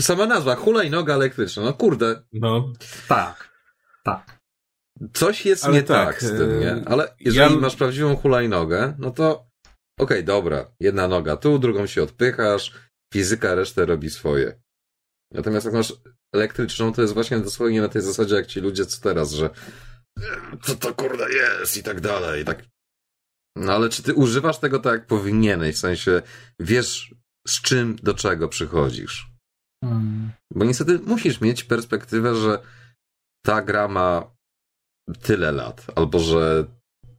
sama 0.00 0.26
nazwa, 0.26 0.54
hulajnoga 0.54 1.14
elektryczna, 1.14 1.62
no 1.62 1.72
kurde. 1.72 2.22
No. 2.32 2.72
Tak, 3.08 3.50
tak. 4.04 4.40
Coś 5.12 5.46
jest 5.46 5.64
ale 5.64 5.74
nie 5.74 5.82
tak, 5.82 6.08
tak, 6.08 6.22
z 6.22 6.38
tym, 6.38 6.60
nie? 6.60 6.82
Ale 6.86 7.14
jeżeli 7.20 7.54
ja... 7.54 7.60
masz 7.60 7.76
prawdziwą 7.76 8.16
hulajnogę, 8.16 8.94
no 8.98 9.10
to 9.10 9.30
okej, 9.30 9.46
okay, 9.98 10.22
dobra, 10.22 10.70
jedna 10.80 11.08
noga 11.08 11.36
tu, 11.36 11.58
drugą 11.58 11.86
się 11.86 12.02
odpychasz, 12.02 12.72
fizyka 13.12 13.54
resztę 13.54 13.86
robi 13.86 14.10
swoje. 14.10 14.60
Natomiast 15.32 15.66
jak 15.66 15.74
masz 15.74 15.94
elektryczną, 16.34 16.92
to 16.92 17.02
jest 17.02 17.14
właśnie 17.14 17.38
dosłownie 17.38 17.80
na 17.80 17.88
tej 17.88 18.02
zasadzie, 18.02 18.34
jak 18.34 18.46
ci 18.46 18.60
ludzie 18.60 18.86
co 18.86 19.00
teraz, 19.00 19.32
że 19.32 19.50
co 20.62 20.76
to 20.76 20.94
kurde 20.94 21.32
jest 21.32 21.76
i 21.76 21.82
tak 21.82 22.00
dalej. 22.00 22.44
Tak. 22.44 22.64
No 23.56 23.72
ale 23.72 23.88
czy 23.88 24.02
ty 24.02 24.14
używasz 24.14 24.58
tego 24.58 24.78
tak, 24.78 24.92
jak 24.92 25.06
powinieneś? 25.06 25.76
W 25.76 25.78
sensie 25.78 26.22
wiesz, 26.60 27.14
z 27.48 27.62
czym 27.62 27.96
do 28.02 28.14
czego 28.14 28.48
przychodzisz. 28.48 29.29
Hmm. 29.84 30.32
Bo 30.54 30.64
niestety 30.64 30.98
musisz 30.98 31.40
mieć 31.40 31.64
perspektywę, 31.64 32.34
że 32.34 32.58
ta 33.44 33.62
gra 33.62 33.88
ma 33.88 34.30
tyle 35.22 35.52
lat, 35.52 35.86
albo 35.94 36.18
że 36.18 36.64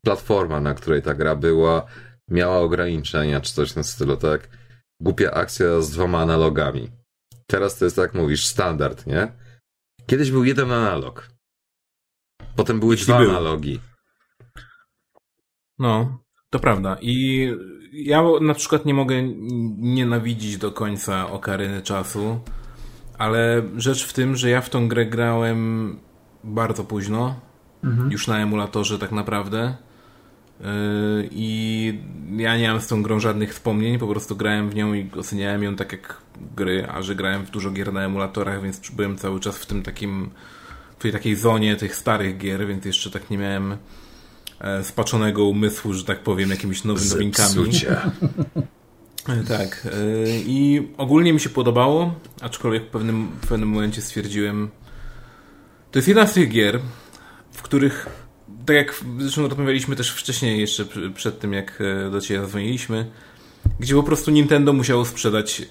platforma, 0.06 0.60
na 0.62 0.74
której 0.74 1.02
ta 1.02 1.14
gra 1.14 1.36
była, 1.36 1.86
miała 2.30 2.58
ograniczenia, 2.60 3.42
czy 3.42 3.54
coś 3.54 3.76
na 3.76 3.84
stylu, 3.84 4.18
tak? 4.18 4.50
Głupia 5.00 5.32
akcja 5.32 5.82
z 5.82 5.92
dwoma 5.92 6.20
analogami. 6.22 6.92
Teraz 7.48 7.78
to 7.78 7.86
jest, 7.86 7.96
tak 7.96 8.14
mówisz, 8.14 8.48
standard, 8.48 9.08
nie? 9.08 9.32
Kiedyś 10.08 10.32
był 10.32 10.44
jeden 10.44 10.72
analog. 10.72 11.30
Potem 12.56 12.80
były 12.80 12.94
Jeśli 12.94 13.06
dwa 13.08 13.20
był. 13.20 13.30
analogi. 13.30 13.80
No, 15.80 16.24
to 16.50 16.60
prawda. 16.60 16.98
I 17.02 17.48
ja 17.92 18.24
na 18.42 18.54
przykład 18.54 18.86
nie 18.86 18.94
mogę 18.94 19.24
nienawidzić 19.78 20.58
do 20.58 20.72
końca 20.72 21.32
Okaryny 21.32 21.82
czasu, 21.82 22.40
ale 23.18 23.62
rzecz 23.78 24.06
w 24.06 24.14
tym, 24.14 24.36
że 24.36 24.50
ja 24.50 24.62
w 24.62 24.70
tą 24.70 24.88
grę 24.88 25.06
grałem 25.06 26.00
bardzo 26.44 26.84
późno, 26.84 27.40
mhm. 27.84 28.12
już 28.12 28.28
na 28.28 28.40
emulatorze 28.40 29.00
tak 29.00 29.12
naprawdę. 29.12 29.76
Yy, 30.60 30.68
I 31.32 32.00
ja 32.38 32.58
nie 32.58 32.68
mam 32.68 32.82
z 32.82 32.88
tą 32.88 33.04
grą 33.04 33.20
żadnych 33.20 33.54
wspomnień, 33.54 34.00
po 34.00 34.08
prostu 34.08 34.36
grałem 34.36 34.70
w 34.70 34.76
nią 34.76 34.94
i 34.94 35.10
oceniałem 35.18 35.64
ją 35.64 35.76
tak 35.76 35.92
jak 35.92 36.22
gry, 36.56 36.88
a 36.90 37.02
że 37.02 37.16
grałem 37.16 37.46
w 37.46 37.52
dużo 37.52 37.72
gier 37.72 37.94
na 37.94 38.02
emulatorach, 38.02 38.64
więc 38.64 38.90
byłem 38.90 39.18
cały 39.18 39.40
czas 39.40 39.58
w 39.58 39.66
tym 39.66 39.84
takim, 39.84 40.30
w 41.00 41.02
tej 41.02 41.12
takiej 41.12 41.36
zonie 41.36 41.76
tych 41.76 41.96
starych 41.96 42.38
gier, 42.38 42.68
więc 42.68 42.86
jeszcze 42.86 43.12
tak 43.12 43.30
nie 43.30 43.38
miałem 43.38 43.78
spaczonego 44.84 45.46
umysłu, 45.46 45.94
że 45.94 46.04
tak 46.04 46.20
powiem, 46.20 46.50
jakimiś 46.50 46.84
nowymi 46.84 47.10
nowinkami. 47.10 47.72
E, 49.28 49.44
tak. 49.44 49.88
E, 49.88 50.30
I 50.30 50.88
ogólnie 50.98 51.34
mi 51.34 51.40
się 51.40 51.50
podobało, 51.50 52.16
aczkolwiek 52.42 52.84
w 52.84 52.88
pewnym, 52.88 53.32
w 53.42 53.48
pewnym 53.48 53.70
momencie 53.70 54.02
stwierdziłem, 54.02 54.70
to 55.92 56.00
jest 56.00 56.08
jedna 56.08 56.28
z 56.28 56.34
tych 56.34 56.50
gier, 56.50 56.80
w 57.52 57.62
których 57.62 58.10
tak 58.66 58.76
jak 58.76 59.04
zresztą 59.20 59.48
rozmawialiśmy 59.48 59.96
też 59.96 60.12
wcześniej, 60.12 60.60
jeszcze 60.60 60.86
przed 61.16 61.40
tym, 61.40 61.54
jak 61.54 61.82
e, 61.82 62.12
do 62.12 62.22
Ciebie 62.22 62.42
zadzwoniliśmy, 62.42 63.12
gdzie 63.80 63.96
po 63.96 64.04
prostu 64.04 64.32
Nintendo 64.32 64.74
musiało 64.74 65.06
sprzedać 65.06 65.62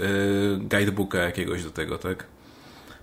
guidebooka 0.58 1.18
jakiegoś 1.18 1.64
do 1.64 1.70
tego, 1.70 1.98
tak? 1.98 2.26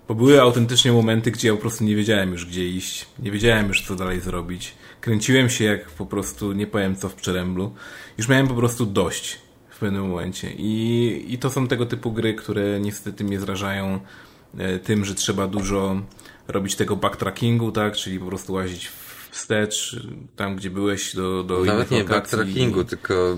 Bo 0.07 0.15
były 0.15 0.41
autentycznie 0.41 0.91
momenty, 0.91 1.31
gdzie 1.31 1.47
ja 1.47 1.53
po 1.53 1.61
prostu 1.61 1.84
nie 1.84 1.95
wiedziałem 1.95 2.31
już, 2.31 2.45
gdzie 2.45 2.68
iść, 2.68 3.05
nie 3.19 3.31
wiedziałem 3.31 3.68
już, 3.68 3.88
co 3.88 3.95
dalej 3.95 4.22
zrobić. 4.22 4.73
Kręciłem 5.07 5.49
się 5.49 5.63
jak 5.63 5.85
po 5.85 6.05
prostu, 6.05 6.53
nie 6.53 6.67
powiem 6.67 6.95
co 6.95 7.09
w 7.09 7.15
przeręblu. 7.15 7.75
Już 8.17 8.27
miałem 8.27 8.47
po 8.47 8.53
prostu 8.53 8.85
dość 8.85 9.39
w 9.69 9.79
pewnym 9.79 10.09
momencie. 10.09 10.51
I, 10.51 11.25
i 11.34 11.38
to 11.38 11.49
są 11.49 11.67
tego 11.67 11.85
typu 11.85 12.11
gry, 12.11 12.34
które 12.34 12.79
niestety 12.79 13.23
mnie 13.23 13.39
zrażają 13.39 13.99
e, 14.57 14.79
tym, 14.79 15.05
że 15.05 15.15
trzeba 15.15 15.47
dużo 15.47 16.01
robić 16.47 16.75
tego 16.75 16.95
backtrackingu, 16.95 17.71
tak? 17.71 17.95
Czyli 17.95 18.19
po 18.19 18.25
prostu 18.25 18.53
łazić 18.53 18.89
wstecz, 19.31 19.95
tam 20.35 20.55
gdzie 20.55 20.69
byłeś 20.69 21.15
do, 21.15 21.43
do 21.43 21.65
Nawet 21.65 21.91
nie 21.91 22.03
backtrackingu, 22.03 22.84
tylko 22.84 23.38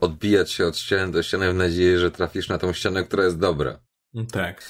odbijać 0.00 0.50
się 0.52 0.66
od 0.66 0.78
ściany 0.78 1.12
do 1.12 1.22
ściany 1.22 1.52
w 1.52 1.54
nadziei, 1.54 1.98
że 1.98 2.10
trafisz 2.10 2.48
na 2.48 2.58
tą 2.58 2.72
ścianę, 2.72 3.04
która 3.04 3.24
jest 3.24 3.38
dobra. 3.38 3.78
Tak. 4.32 4.64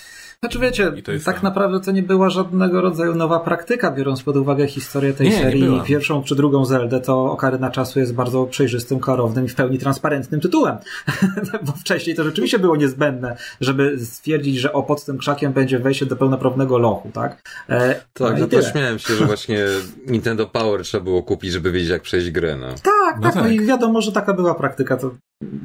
Znaczy 0.45 0.59
wiecie, 0.59 0.93
tak 1.25 1.41
to. 1.41 1.43
naprawdę 1.43 1.81
to 1.81 1.91
nie 1.91 2.03
była 2.03 2.31
żadnego 2.31 2.81
rodzaju 2.81 3.15
nowa 3.15 3.41
praktyka, 3.41 3.91
biorąc 3.91 4.23
pod 4.23 4.37
uwagę 4.37 4.67
historię 4.67 5.13
tej 5.13 5.29
nie, 5.29 5.39
serii. 5.39 5.71
Nie 5.71 5.81
Pierwszą 5.81 6.23
czy 6.23 6.35
drugą 6.35 6.65
Zeldę 6.65 7.01
to 7.01 7.25
Okaryna 7.25 7.71
Czasu 7.71 7.99
jest 7.99 8.15
bardzo 8.15 8.47
przejrzystym, 8.47 9.01
klarownym 9.01 9.45
i 9.45 9.49
w 9.49 9.55
pełni 9.55 9.79
transparentnym 9.79 10.41
tytułem. 10.41 10.77
Bo 11.67 11.73
wcześniej 11.73 12.17
to 12.17 12.25
rzeczywiście 12.25 12.59
było 12.59 12.77
niezbędne, 12.77 13.37
żeby 13.61 13.99
stwierdzić, 13.99 14.57
że 14.57 14.73
o 14.73 14.83
pod 14.83 15.05
tym 15.05 15.19
krzakiem 15.19 15.53
będzie 15.53 15.79
wejście 15.79 16.07
do 16.07 16.17
pełnoprawnego 16.17 16.79
lochu, 16.79 17.11
tak? 17.15 17.43
E, 17.69 17.95
tak, 18.13 18.41
no 18.41 18.47
to 18.47 18.63
śmiałem 18.63 18.99
się, 18.99 19.15
że 19.15 19.27
właśnie 19.27 19.67
Nintendo 20.07 20.47
Power 20.47 20.83
trzeba 20.83 21.05
było 21.05 21.23
kupić, 21.23 21.53
żeby 21.53 21.73
wiedzieć 21.73 21.91
jak 21.91 22.03
przejść 22.03 22.31
grę, 22.31 22.57
no. 22.57 22.69
Tak, 22.69 23.17
no 23.17 23.23
tak, 23.23 23.35
tak. 23.35 23.43
No 23.43 23.49
i 23.49 23.61
wiadomo, 23.61 24.01
że 24.01 24.13
taka 24.13 24.35
była 24.35 24.55
praktyka. 24.55 24.97
To, 24.97 25.15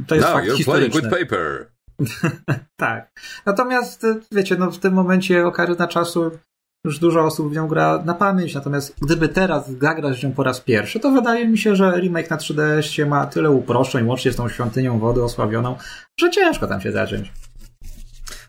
to 0.07 0.15
jest 0.15 0.27
Now 0.27 0.35
fakt 0.35 0.47
you're 0.47 0.57
historyczny. 0.57 1.01
Playing 1.01 1.13
with 1.13 1.29
paper. 1.29 1.76
tak. 2.75 3.19
Natomiast, 3.45 4.05
wiecie, 4.31 4.55
no 4.55 4.71
w 4.71 4.79
tym 4.79 4.93
momencie 4.93 5.47
Okaryna 5.47 5.87
Czasu 5.87 6.31
już 6.85 6.99
dużo 6.99 7.25
osób 7.25 7.49
w 7.49 7.55
nią 7.55 7.67
gra 7.67 8.03
na 8.05 8.13
pamięć, 8.13 8.55
natomiast 8.55 8.95
gdyby 9.01 9.29
teraz 9.29 9.69
zagrać 9.69 10.19
w 10.19 10.23
nią 10.23 10.31
po 10.31 10.43
raz 10.43 10.61
pierwszy, 10.61 10.99
to 10.99 11.11
wydaje 11.11 11.47
mi 11.47 11.57
się, 11.57 11.75
że 11.75 11.99
remake 11.99 12.29
na 12.29 12.37
3DS 12.37 13.07
ma 13.07 13.25
tyle 13.25 13.51
uproszczeń, 13.51 14.07
łącznie 14.07 14.31
z 14.31 14.35
tą 14.35 14.49
świątynią 14.49 14.99
wody 14.99 15.23
osławioną, 15.23 15.77
że 16.19 16.29
ciężko 16.29 16.67
tam 16.67 16.81
się 16.81 16.91
zacząć. 16.91 17.31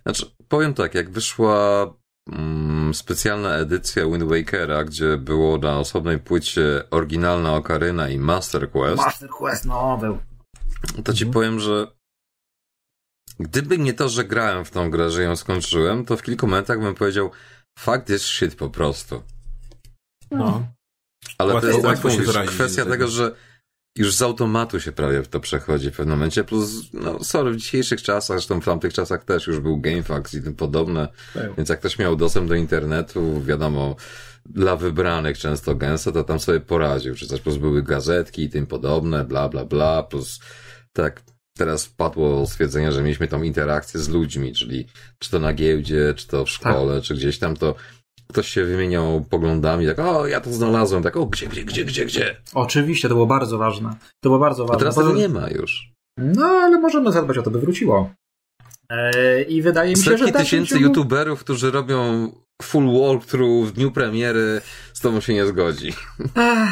Znaczy, 0.03 0.27
powiem 0.49 0.75
tak, 0.75 0.95
jak 0.95 1.11
wyszła 1.11 1.87
mm, 2.33 2.95
specjalna 2.95 3.55
edycja 3.55 4.07
Wind 4.07 4.23
Wakera, 4.23 4.85
gdzie 4.85 5.17
było 5.17 5.59
na 5.59 5.79
osobnej 5.79 6.19
płycie 6.19 6.83
oryginalna 6.91 7.55
Okaryna 7.55 8.09
i 8.09 8.19
Master 8.19 8.71
Quest. 8.71 8.97
Master 8.97 9.29
Quest, 9.29 9.65
no, 9.65 9.99
był. 10.01 10.19
To 11.05 11.13
ci 11.13 11.25
mhm. 11.25 11.33
powiem, 11.33 11.61
że 11.61 11.87
Gdyby 13.41 13.79
nie 13.79 13.95
to, 13.95 14.09
że 14.09 14.25
grałem 14.25 14.65
w 14.65 14.71
tą 14.71 14.91
grę, 14.91 15.11
że 15.11 15.23
ją 15.23 15.37
skończyłem, 15.37 16.05
to 16.05 16.17
w 16.17 16.23
kilku 16.23 16.47
momentach 16.47 16.81
bym 16.81 16.95
powiedział, 16.95 17.31
fakt 17.79 18.09
jest 18.09 18.25
shit 18.25 18.55
po 18.55 18.71
prostu. 18.71 19.23
No. 20.31 20.67
Ale 21.39 21.55
łatwo, 21.55 21.71
to 21.71 21.77
jest 21.77 22.03
tak, 22.03 22.05
mówisz, 22.05 22.49
kwestia 22.49 22.85
tego, 22.85 23.09
że 23.09 23.35
już 23.97 24.15
z 24.15 24.23
automatu 24.23 24.81
się 24.81 24.93
prawie 24.93 25.23
w 25.23 25.29
to 25.29 25.41
przechodzi 25.41 25.91
w 25.91 25.97
pewnym 25.97 26.19
momencie, 26.19 26.45
plus, 26.45 26.71
no 26.93 27.25
sorry, 27.25 27.51
w 27.51 27.57
dzisiejszych 27.57 28.03
czasach, 28.03 28.37
zresztą 28.37 28.61
w 28.61 28.65
tamtych 28.65 28.95
czasach 28.95 29.25
też 29.25 29.47
już 29.47 29.61
był 29.61 29.81
GameFAQs 29.81 30.35
i 30.35 30.43
tym 30.43 30.55
podobne, 30.55 31.09
Tak. 31.35 31.57
więc 31.57 31.69
jak 31.69 31.79
ktoś 31.79 31.99
miał 31.99 32.17
dostęp 32.17 32.49
do 32.49 32.55
internetu, 32.55 33.43
wiadomo, 33.43 33.97
dla 34.47 34.77
wybranych 34.77 35.39
często 35.39 35.75
gęsto, 35.75 36.13
to 36.13 36.25
tam 36.25 36.41
sobie 36.41 36.61
poradził, 36.61 37.15
czy 37.15 37.29
też 37.29 37.41
plus 37.41 37.57
były 37.57 37.83
gazetki 37.83 38.43
i 38.43 38.51
tym 38.51 38.67
podobne, 38.67 39.25
bla, 39.25 39.49
bla, 39.49 39.65
bla, 39.65 40.03
plus 40.03 40.41
tak 40.93 41.23
teraz 41.59 41.85
wpadło 41.85 42.47
stwierdzenie, 42.47 42.93
że 42.93 43.03
mieliśmy 43.03 43.29
tą 43.29 43.43
interakcję 43.43 44.01
z 44.01 44.09
ludźmi, 44.09 44.53
czyli 44.53 44.87
czy 45.19 45.31
to 45.31 45.39
na 45.39 45.53
giełdzie, 45.53 46.15
czy 46.17 46.27
to 46.29 46.45
w 46.45 46.51
szkole, 46.51 47.01
czy 47.03 47.15
gdzieś 47.15 47.39
tam, 47.39 47.57
to 47.57 47.75
ktoś 48.29 48.49
się 48.49 48.65
wymieniał 48.65 49.25
poglądami, 49.31 49.87
tak, 49.87 49.99
o, 49.99 50.27
ja 50.27 50.41
to 50.41 50.53
znalazłem, 50.53 51.03
tak, 51.03 51.17
o, 51.17 51.27
gdzie, 51.27 51.47
gdzie, 51.47 51.65
gdzie, 51.65 51.85
gdzie, 51.85 52.05
gdzie? 52.07 52.37
Oczywiście, 52.55 53.09
to 53.09 53.15
było 53.15 53.27
bardzo 53.27 53.59
ważne. 53.59 53.91
To 54.21 54.29
było 54.29 54.39
bardzo 54.39 54.65
A 54.65 54.67
ważne. 54.67 54.79
teraz 54.79 54.95
Poza- 54.95 55.09
tego 55.09 55.21
nie 55.21 55.29
ma 55.29 55.49
już. 55.51 55.93
No, 56.19 56.45
ale 56.47 56.81
możemy 56.81 57.13
zadbać 57.13 57.39
o 57.39 57.43
to, 57.43 57.51
by 57.51 57.61
wróciło. 57.61 58.11
E, 58.91 59.43
I 59.43 59.63
wydaje 59.63 59.91
mi 59.91 59.97
się, 59.97 60.03
że 60.03 60.19
Setki 60.19 60.33
dalszym 60.33 60.45
tysięcy 60.45 60.79
youtuberów, 60.85 61.41
którzy 61.41 61.71
robią 61.71 62.33
full 62.63 63.01
walkthrough 63.01 63.69
w 63.69 63.73
dniu 63.73 63.91
premiery, 63.91 64.61
z 64.95 65.01
tobą 65.01 65.21
się 65.21 65.35
nie 65.35 65.47
zgodzi. 65.47 65.93
Ech, 66.37 66.71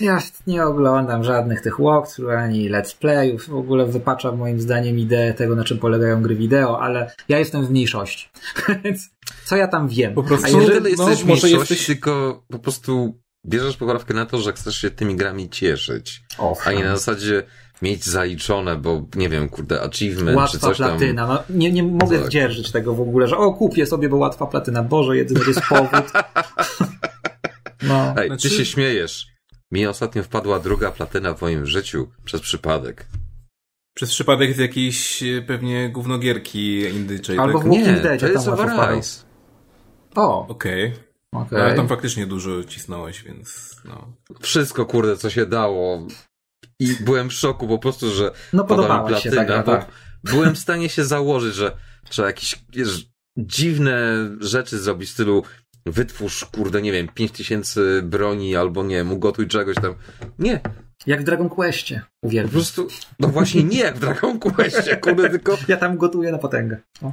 Ja 0.00 0.18
nie 0.46 0.64
oglądam 0.64 1.24
żadnych 1.24 1.60
tych 1.60 1.80
walkthrough 1.80 2.32
ani 2.32 2.70
let's 2.70 2.96
playów. 2.98 3.48
W 3.48 3.54
ogóle 3.54 3.86
wypaczam 3.86 4.36
moim 4.36 4.60
zdaniem 4.60 4.98
ideę 4.98 5.34
tego, 5.34 5.56
na 5.56 5.64
czym 5.64 5.78
polegają 5.78 6.22
gry 6.22 6.34
wideo, 6.34 6.80
ale 6.80 7.12
ja 7.28 7.38
jestem 7.38 7.66
w 7.66 7.70
mniejszości. 7.70 8.28
Więc 8.84 9.10
co 9.44 9.56
ja 9.56 9.68
tam 9.68 9.88
wiem? 9.88 10.14
Po 10.14 10.22
prostu- 10.22 10.46
A 10.46 10.50
Nie 10.50 10.58
jeżeli... 10.66 10.80
no, 10.82 10.88
jesteś 10.88 11.22
w 11.22 11.26
może 11.26 11.46
mniejszości, 11.46 11.54
jesteś- 11.74 11.86
tylko 11.86 12.42
po 12.48 12.58
prostu 12.58 13.20
bierzesz 13.46 13.76
poprawkę 13.76 14.14
na 14.14 14.26
to, 14.26 14.38
że 14.38 14.52
chcesz 14.52 14.76
się 14.80 14.90
tymi 14.90 15.16
grami 15.16 15.48
cieszyć, 15.50 16.22
a 16.38 16.42
Owszem. 16.42 16.76
nie 16.76 16.84
na 16.84 16.96
zasadzie 16.96 17.42
mieć 17.82 18.04
zaliczone, 18.04 18.76
bo 18.76 19.02
nie 19.16 19.28
wiem, 19.28 19.48
kurde, 19.48 19.82
achievement 19.82 20.30
czy 20.36 20.36
Łatwa 20.36 20.58
coś 20.58 20.78
tam. 20.78 20.88
platyna. 20.90 21.26
No, 21.26 21.42
nie, 21.50 21.72
nie 21.72 21.82
mogę 21.82 22.18
Tak. 22.18 22.26
zdzierżyć 22.26 22.72
tego 22.72 22.94
w 22.94 23.00
ogóle, 23.00 23.28
że 23.28 23.36
o, 23.36 23.52
kupię 23.52 23.86
sobie, 23.86 24.08
bo 24.08 24.16
łatwa 24.16 24.46
platyna. 24.46 24.82
Boże, 24.82 25.16
jedyny 25.16 25.40
jest 25.48 25.60
powód. 25.68 25.90
No. 27.82 28.14
Ej, 28.18 28.26
Znaczy- 28.28 28.48
ty 28.48 28.54
się 28.54 28.64
śmiejesz. 28.64 29.26
Mi 29.72 29.86
ostatnio 29.86 30.22
wpadła 30.22 30.60
druga 30.60 30.90
platyna 30.90 31.34
w 31.34 31.42
moim 31.42 31.66
życiu 31.66 32.08
przez 32.24 32.40
przypadek. 32.40 33.06
Przez 33.94 34.10
przypadek 34.10 34.54
z 34.54 34.58
jakiejś 34.58 35.22
e, 35.22 35.42
pewnie 35.42 35.90
gównogierki 35.90 36.80
indyczej, 36.80 37.38
Albo 37.38 37.58
tak? 37.58 37.68
Nie, 37.68 38.18
to 38.20 38.28
jest 38.28 38.48
Overrise. 38.48 39.24
O, 40.14 40.46
Okej. 40.48 40.92
okej. 41.32 41.60
Ale 41.60 41.74
tam 41.74 41.88
faktycznie 41.88 42.26
dużo 42.26 42.64
cisnąłeś, 42.64 43.22
więc 43.22 43.76
no. 43.84 44.12
Wszystko, 44.40 44.86
kurde, 44.86 45.16
co 45.16 45.30
się 45.30 45.46
dało. 45.46 46.06
I 46.80 46.96
byłem 47.00 47.28
w 47.28 47.32
szoku 47.32 47.68
po 47.68 47.78
prostu, 47.78 48.10
że 48.10 48.32
No 48.52 48.64
podał 48.64 48.84
mi 48.84 48.88
podobała 48.88 49.20
się 49.20 49.30
platyna, 49.30 49.62
taka, 49.62 49.62
bo 49.62 49.72
tak. 49.72 49.90
byłem 50.24 50.54
w 50.54 50.58
stanie 50.58 50.88
się 50.88 51.04
założyć, 51.04 51.54
że 51.54 51.76
trzeba 52.08 52.28
jakieś 52.28 52.64
wiesz, 52.72 53.06
dziwne 53.36 54.14
rzeczy 54.40 54.78
zrobić 54.78 55.08
w 55.08 55.12
stylu 55.12 55.42
wytwórz, 55.86 56.44
kurde, 56.44 56.82
nie 56.82 56.92
wiem, 56.92 57.08
5000 57.14 57.80
broni 58.02 58.56
albo 58.56 58.84
nie 58.84 58.96
wiem, 58.96 59.12
ugotuj 59.12 59.48
czegoś 59.48 59.76
tam. 59.76 59.94
Nie, 60.38 60.60
Jak 61.06 61.20
w 61.20 61.24
Dragon 61.24 61.48
Questie. 61.48 62.00
po 62.20 62.26
Uwielbiam. 62.28 62.52
prostu, 62.52 62.88
no 63.20 63.28
właśnie 63.28 63.64
nie 63.64 63.78
jak 63.78 63.96
w 63.96 64.00
Dragon 64.00 64.38
Questie, 64.40 64.96
kurde, 64.96 65.30
tylko 65.30 65.58
Ja 65.68 65.76
tam 65.76 65.96
gotuję 65.96 66.32
na 66.32 66.38
potęgę. 66.38 66.80
O. 67.02 67.12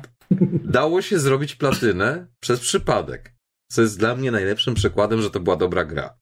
dało 0.63 1.01
się 1.01 1.19
zrobić 1.19 1.55
platynę 1.55 2.27
przez 2.39 2.59
przypadek. 2.59 3.33
Co 3.71 3.81
jest 3.81 3.99
dla 3.99 4.15
mnie 4.15 4.31
najlepszym 4.31 4.73
przykładem, 4.73 5.21
że 5.21 5.29
to 5.29 5.39
była 5.39 5.55
dobra 5.55 5.85
gra. 5.85 6.17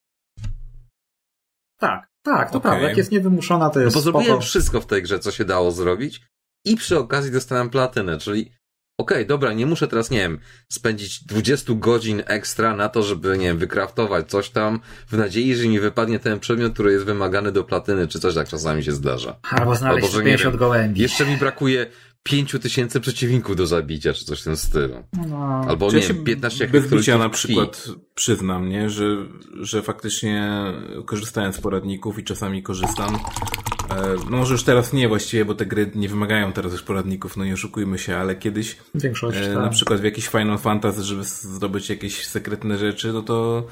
Tak, 1.80 2.08
tak, 2.26 2.52
to 2.52 2.58
Okej. 2.58 2.62
prawda. 2.72 2.88
Jak 2.88 2.98
jest 2.98 3.12
niewymuszona, 3.12 3.70
to 3.70 3.80
No 3.80 3.86
jest 3.86 3.96
bo 3.98 4.02
zrobiłem 4.02 4.26
spoko. 4.26 4.42
wszystko 4.42 4.82
w 4.82 4.86
tej 4.86 5.04
grze, 5.04 5.20
co 5.20 5.32
się 5.32 5.46
dało 5.46 5.72
zrobić 5.72 6.22
i 6.66 6.76
przy 6.76 7.00
okazji 7.00 7.32
dostałem 7.32 7.70
platynę, 7.70 8.18
czyli 8.18 8.52
okej, 9.02 9.26
dobra, 9.26 9.54
nie 9.54 9.66
muszę 9.66 9.88
teraz, 9.88 10.12
nie 10.12 10.18
wiem, 10.20 10.40
spędzić 10.70 11.24
20 11.26 11.74
godzin 11.76 12.24
ekstra 12.26 12.76
na 12.76 12.90
to, 12.90 13.04
żeby, 13.04 13.38
nie 13.38 13.46
wiem, 13.46 13.58
wykraftować 13.58 14.30
coś 14.30 14.50
tam 14.50 14.80
w 15.08 15.18
nadziei, 15.18 15.56
że 15.56 15.68
mi 15.68 15.80
wypadnie 15.80 16.20
ten 16.20 16.40
przedmiot, 16.40 16.74
który 16.74 16.92
jest 16.92 17.06
wymagany 17.06 17.52
do 17.52 17.64
platyny, 17.64 18.08
czy 18.08 18.20
coś 18.20 18.36
tak 18.36 18.48
czasami 18.50 18.84
się 18.84 18.92
zdarza. 18.92 19.36
Albo 19.52 19.76
znaleźć 19.76 20.06
Albo, 20.06 20.16
że 20.18 20.24
nie 20.24 20.26
50 20.32 20.54
wiem. 20.54 20.60
gołębi. 20.60 21.02
Jeszcze 21.02 21.26
mi 21.26 21.38
brakuje 21.38 21.88
5 22.24 22.56
tysięcy 22.62 23.00
przeciwników 23.00 23.56
do 23.56 23.68
zabicia, 23.68 24.14
czy 24.14 24.26
coś 24.26 24.42
w 24.42 24.44
tym 24.44 24.56
stylu. 24.58 25.04
No. 25.28 25.66
Albo, 25.68 25.90
Czy 25.90 25.96
nie 25.96 26.02
ja 26.02 26.08
wiem, 26.08 26.24
15 26.24 26.68
bez 26.68 26.84
bicia 26.84 26.90
hektolitrów 26.90 27.20
na 27.20 27.30
krwi. 27.30 27.38
przykład 27.48 27.88
przyznam, 28.16 28.70
nie? 28.70 28.90
Że, 28.90 29.06
że 29.62 29.82
faktycznie 29.82 30.64
korzystałem 31.06 31.54
z 31.54 31.62
poradników 31.62 32.20
i 32.20 32.24
czasami 32.24 32.64
korzystam. 32.64 33.18
E, 33.92 34.16
No 34.30 34.38
może 34.38 34.54
już 34.54 34.64
teraz 34.64 34.94
nie 34.94 35.08
właściwie, 35.08 35.46
bo 35.46 35.56
te 35.56 35.66
gry 35.66 35.92
nie 35.96 36.10
wymagają 36.10 36.54
teraz 36.54 36.72
już 36.72 36.84
poradników, 36.84 37.38
no 37.38 37.46
nie 37.46 37.54
oszukujmy 37.54 37.98
się, 38.00 38.18
ale 38.18 38.36
kiedyś 38.36 38.78
Większość, 38.96 39.38
e, 39.38 39.54
tak. 39.54 39.64
na 39.64 39.70
przykład 39.70 40.02
w 40.02 40.04
jakiś 40.04 40.28
Final 40.28 40.58
Fantasy, 40.58 41.04
żeby 41.04 41.24
zdobyć 41.24 41.90
jakieś 41.90 42.28
sekretne 42.28 42.78
rzeczy, 42.78 43.14
no 43.14 43.22
to 43.22 43.68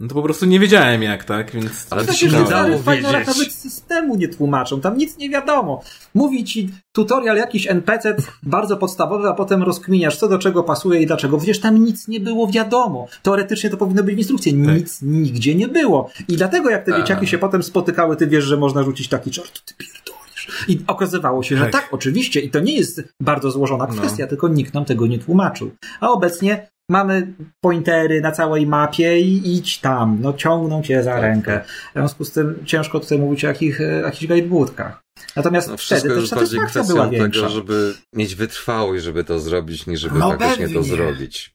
no 0.00 0.08
to 0.08 0.14
po 0.14 0.22
prostu 0.22 0.46
nie 0.46 0.60
wiedziałem 0.60 1.02
jak, 1.02 1.24
tak? 1.24 1.50
Więc 1.50 1.86
Ale 1.90 2.00
to 2.00 2.06
Tak 2.06 2.16
się 2.16 2.26
nie 2.26 2.44
dało 2.50 2.78
wiedzieć. 2.78 3.02
nawet 3.12 3.52
systemu 3.52 4.16
nie 4.16 4.28
tłumaczą, 4.28 4.80
tam 4.80 4.96
nic 4.98 5.16
nie 5.18 5.30
wiadomo. 5.30 5.82
Mówi 6.14 6.44
ci 6.44 6.70
tutorial 6.92 7.36
jakiś 7.36 7.66
NPC 7.66 8.16
bardzo 8.42 8.76
podstawowy, 8.76 9.28
a 9.28 9.32
potem 9.32 9.62
rozkminiasz, 9.62 10.16
co 10.16 10.28
do 10.28 10.38
czego 10.38 10.62
pasuje 10.62 11.02
i 11.02 11.06
dlaczego. 11.06 11.36
Przecież 11.38 11.60
tam 11.60 11.84
nic 11.84 12.08
nie 12.08 12.20
było 12.20 12.46
wiadomo. 12.46 13.06
Teoretycznie 13.22 13.70
to 13.70 13.76
powinno 13.76 14.02
być 14.02 14.14
w 14.14 14.18
instrukcji. 14.18 14.54
Nic 14.54 15.02
nigdzie 15.02 15.54
nie 15.54 15.68
było. 15.68 16.10
I 16.28 16.36
dlatego 16.36 16.70
jak 16.70 16.84
te 16.84 16.96
dzieciaki 17.00 17.26
się 17.26 17.38
potem 17.38 17.62
spotykały, 17.62 18.16
ty 18.16 18.26
wiesz, 18.26 18.44
że 18.44 18.56
można 18.56 18.82
rzucić 18.82 19.08
taki 19.08 19.30
czar, 19.30 19.44
to 19.44 19.60
ty 19.64 19.74
pierdolisz. 19.74 20.20
I 20.68 20.78
okazywało 20.86 21.42
się, 21.42 21.56
że 21.56 21.62
Tak. 21.62 21.72
tak, 21.72 21.88
oczywiście. 21.92 22.40
I 22.40 22.50
to 22.50 22.60
nie 22.60 22.76
jest 22.76 23.02
bardzo 23.20 23.50
złożona 23.50 23.86
No. 23.90 23.94
kwestia, 23.94 24.26
tylko 24.26 24.48
nikt 24.48 24.74
nam 24.74 24.84
tego 24.84 25.06
nie 25.06 25.18
tłumaczył. 25.18 25.70
A 26.00 26.08
obecnie 26.10 26.69
mamy 26.90 27.32
pointery 27.60 28.20
na 28.20 28.32
całej 28.32 28.66
mapie 28.66 29.20
i 29.20 29.56
idź 29.56 29.78
tam. 29.80 30.18
No 30.20 30.32
ciągną 30.32 30.82
cię 30.82 31.02
za 31.02 31.12
Tak, 31.12 31.22
rękę. 31.22 31.60
W 31.90 31.92
związku 31.92 32.24
z 32.24 32.32
tym 32.32 32.62
ciężko 32.64 33.00
tutaj 33.00 33.18
mówić 33.18 33.44
o 33.44 33.48
jakich, 33.48 33.80
e, 33.80 33.84
jakichś 33.84 34.26
guidebookach. 34.26 35.00
Natomiast 35.36 35.68
No 35.68 35.76
wszystko 35.76 36.08
wtedy 36.08 36.20
też 36.20 36.30
bardziej 36.30 36.48
satysfakcja 36.48 36.94
była 36.94 37.08
większa. 37.08 37.40
tego, 37.40 37.52
żeby 37.52 37.94
mieć 38.14 38.34
wytrwałość, 38.34 39.04
żeby 39.04 39.24
to 39.24 39.40
zrobić, 39.40 39.86
niż 39.86 40.00
żeby 40.00 40.18
No 40.18 40.30
faktycznie 40.30 40.68
to 40.68 40.82
zrobić. 40.82 41.54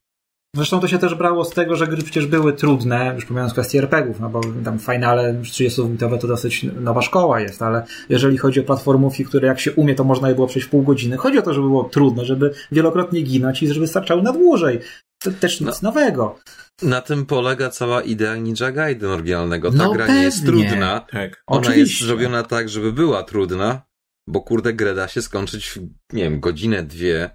Zresztą 0.56 0.80
to 0.80 0.88
się 0.88 0.98
też 0.98 1.16
brało 1.16 1.46
z 1.46 1.50
tego, 1.50 1.76
że 1.76 1.88
gry 1.88 2.04
przecież 2.04 2.26
były 2.28 2.54
trudne, 2.54 3.12
już 3.16 3.26
pomijając 3.26 3.54
kwestię 3.54 3.80
RPGów, 3.80 4.20
no 4.20 4.30
bo 4.30 4.42
tam 4.66 4.80
finale 4.80 5.34
30-bitowe 5.34 6.18
to 6.18 6.28
dosyć 6.28 6.66
nowa 6.82 7.02
szkoła 7.02 7.40
jest, 7.40 7.62
ale 7.62 7.86
jeżeli 8.10 8.38
chodzi 8.38 8.60
o 8.60 8.64
platformówki, 8.64 9.26
które 9.26 9.48
jak 9.48 9.60
się 9.60 9.72
umie, 9.72 9.96
to 9.96 10.04
można 10.04 10.30
je 10.30 10.36
było 10.36 10.48
przejść 10.48 10.68
w 10.68 10.72
pół 10.72 10.84
godziny. 10.84 11.18
Chodzi 11.18 11.38
o 11.40 11.42
to, 11.42 11.54
żeby 11.54 11.68
było 11.68 11.84
trudne, 11.84 12.26
żeby 12.26 12.54
wielokrotnie 12.72 13.22
ginąć 13.22 13.64
i 13.64 13.74
żeby 13.74 13.88
starczały 13.88 14.22
na 14.22 14.32
dłużej. 14.32 14.80
To 15.26 15.32
też 15.32 15.62
nic 15.62 15.82
nowego. 15.82 16.40
Na 16.82 17.02
tym 17.02 17.26
polega 17.26 17.70
cała 17.70 18.02
idea 18.02 18.36
Ninja 18.36 18.72
Gaiden 18.72 19.10
oryginalnego. 19.10 19.72
Ta 19.72 19.78
No 19.78 19.92
gra 19.94 20.08
nie 20.08 20.24
jest 20.24 20.46
pewnie. 20.46 20.70
trudna. 20.70 21.00
tak. 21.00 21.44
Ona 21.48 21.60
jest 21.60 21.70
Oczywiście. 21.70 22.06
zrobiona 22.06 22.44
tak, 22.44 22.70
żeby 22.70 22.94
była 22.94 23.24
trudna, 23.24 23.82
bo 24.28 24.42
kurde, 24.42 24.74
grę 24.74 24.96
da 24.96 25.08
się 25.08 25.22
skończyć 25.22 25.68
w, 25.70 25.78
nie 26.14 26.24
wiem, 26.24 26.40
godzinę, 26.40 26.84
dwie, 26.84 27.30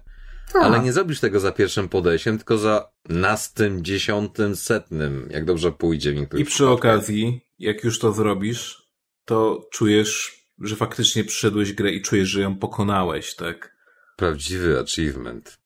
Tak. 0.53 0.63
ale 0.63 0.79
nie 0.79 0.93
zrobisz 0.93 1.19
tego 1.19 1.39
za 1.39 1.51
pierwszym 1.51 1.89
podejściem, 1.89 2.37
tylko 2.37 2.57
za 2.57 2.91
nastym, 3.09 3.83
dziesiątym, 3.83 4.55
setnym, 4.55 5.27
jak 5.31 5.45
dobrze 5.45 5.71
pójdzie 5.71 6.11
w 6.13 6.17
I 6.17 6.27
przy 6.27 6.45
przypadkach. 6.45 6.95
okazji, 6.95 7.41
jak 7.59 7.83
już 7.83 7.99
to 7.99 8.11
zrobisz, 8.13 8.83
to 9.25 9.67
czujesz, 9.71 10.41
że 10.59 10.75
faktycznie 10.75 11.23
przyszedłeś 11.23 11.73
grę 11.73 11.91
i 11.91 12.01
czujesz, 12.01 12.29
że 12.29 12.41
ją 12.41 12.55
pokonałeś, 12.57 13.35
tak? 13.35 13.75
Prawdziwy 14.17 14.79
achievement. 14.79 15.60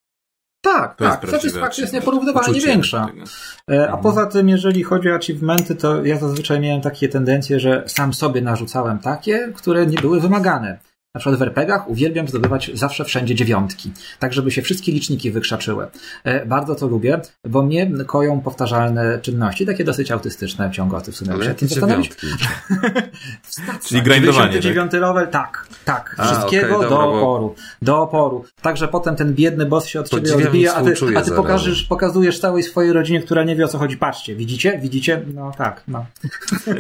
Tak, 0.74 0.96
To 0.96 1.04
tak. 1.10 1.30
Satysfakcja 1.30 1.82
jest 1.82 1.94
nieporównywalnie 1.94 2.62
większa. 2.62 3.06
tego. 3.06 3.24
E, 3.72 3.82
A 3.82 3.86
Mhm. 3.86 4.04
poza 4.04 4.26
tym, 4.26 4.50
jeżeli 4.50 4.84
chodzi 4.84 5.12
o 5.12 5.16
achievementy, 5.16 5.76
to 5.76 6.06
ja 6.06 6.18
zazwyczaj 6.20 6.60
miałem 6.60 6.82
takie 6.82 7.10
tendencje, 7.10 7.60
że 7.60 7.84
sam 7.88 8.14
sobie 8.14 8.42
narzucałem 8.42 9.00
takie, 9.00 9.52
które 9.56 9.86
nie 9.86 9.98
były 9.98 10.20
wymagane. 10.22 10.78
Na 11.16 11.20
przykład 11.20 11.40
w 11.40 11.42
RPGach 11.42 11.90
uwielbiam 11.90 12.28
zdobywać 12.28 12.72
zawsze 12.74 13.06
wszędzie 13.06 13.36
dziewiątki, 13.36 13.92
tak 14.20 14.34
żeby 14.34 14.52
się 14.52 14.62
wszystkie 14.62 14.92
liczniki 14.92 15.32
wykrzaczyły. 15.32 15.88
E, 16.24 16.46
Bardzo 16.46 16.76
to 16.76 16.88
lubię, 16.88 17.22
bo 17.46 17.62
mnie 17.64 17.92
koją 18.08 18.42
powtarzalne 18.42 19.20
czynności, 19.20 19.66
takie 19.66 19.84
dosyć 19.84 20.12
autystyczne, 20.12 20.72
ciągoty 20.72 21.12
w 21.12 21.16
sumie. 21.16 21.34
Ale 21.34 21.46
jakie 21.46 21.68
zastanowić. 21.68 22.12
Czyli 23.88 24.02
grindowanie, 24.02 24.60
99 24.60 24.94
level, 24.94 25.28
tak, 25.28 25.68
tak. 25.86 26.16
A, 26.18 26.26
Wszystkiego 26.26 26.76
okej, 26.76 26.90
do 26.90 26.90
dobra, 26.90 27.06
bo- 27.08 27.22
oporu. 27.22 27.56
Do 27.82 28.02
oporu. 28.02 28.46
Także 28.62 28.88
potem 28.88 29.16
ten 29.16 29.34
biedny 29.34 29.66
boss 29.66 29.86
się 29.86 30.00
od 30.00 30.10
ciebie 30.10 30.36
odbija, 30.36 30.74
a 30.76 30.82
ty, 30.84 30.94
a 31.18 31.22
ty 31.22 31.32
pokażesz, 31.32 31.84
pokazujesz 31.84 32.40
całej 32.40 32.64
swojej 32.64 32.94
rodzinie, 32.94 33.22
która 33.22 33.44
nie 33.44 33.56
wie 33.56 33.66
o 33.66 33.68
co 33.68 33.78
chodzi. 33.78 33.98
Patrzcie, 33.98 34.36
widzicie? 34.36 34.80
Widzicie? 34.84 35.22
No 35.34 35.52
tak, 35.58 35.84
no. 35.88 36.06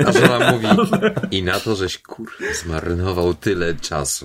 A 0.07 0.11
żona 0.11 0.51
mówi, 0.51 0.67
i 1.37 1.43
na 1.43 1.59
to, 1.59 1.75
żeś 1.75 1.97
kurde 1.97 2.53
zmarnował 2.63 3.33
tyle 3.33 3.73
czasu. 3.73 4.24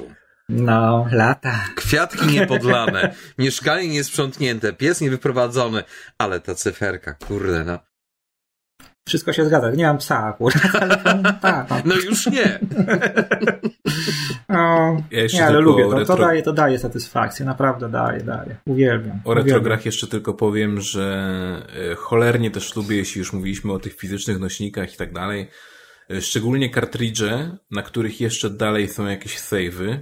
No, 0.51 1.07
lata. 1.13 1.65
Kwiatki 1.75 2.27
niepodlane, 2.27 3.15
mieszkanie 3.39 3.89
niesprzątnięte, 3.89 4.73
pies 4.73 5.01
niewyprowadzony, 5.01 5.83
ale 6.19 6.41
ta 6.41 6.55
cyferka, 6.55 7.15
kurde, 7.15 7.65
no. 7.65 7.79
wszystko 9.09 9.33
się 9.33 9.45
zgadza. 9.47 9.71
Nie 9.71 9.85
mam 9.87 9.99
psa 9.99 10.19
akurat, 10.25 10.75
ale 10.81 10.97
tak. 11.43 11.67
No 11.85 11.95
już 11.95 12.27
nie. 12.27 12.59
No, 14.49 14.97
Ja 15.11 15.27
nie, 15.35 15.47
ale 15.47 15.61
lubię. 15.61 15.83
To, 15.85 15.91
to, 15.91 15.97
retro- 16.15 16.21
daje, 16.21 16.43
to 16.43 16.53
daje 16.53 16.79
satysfakcję. 16.79 17.47
Naprawdę 17.47 17.89
daje, 17.89 18.21
daje. 18.21 18.57
Uwielbiam. 18.67 19.21
O 19.25 19.31
uwielbiam. 19.31 19.47
retrograch 19.47 19.87
jeszcze 19.87 20.07
tylko 20.07 20.35
powiem, 20.35 20.81
że 20.81 21.67
e, 21.93 21.95
cholernie 21.95 22.51
też 22.51 22.77
lubię, 22.77 22.97
jeśli 22.97 23.19
już 23.19 23.33
mówiliśmy 23.33 23.73
o 23.73 23.79
tych 23.79 23.95
fizycznych 23.97 24.39
nośnikach 24.39 24.95
i 24.95 24.97
tak 24.97 25.13
dalej, 25.13 25.49
e, 26.11 26.21
szczególnie 26.23 26.71
kartridże, 26.71 27.57
na 27.71 27.83
których 27.83 28.21
jeszcze 28.21 28.51
dalej 28.51 28.89
są 28.89 29.07
jakieś 29.07 29.39
save'y. 29.39 29.99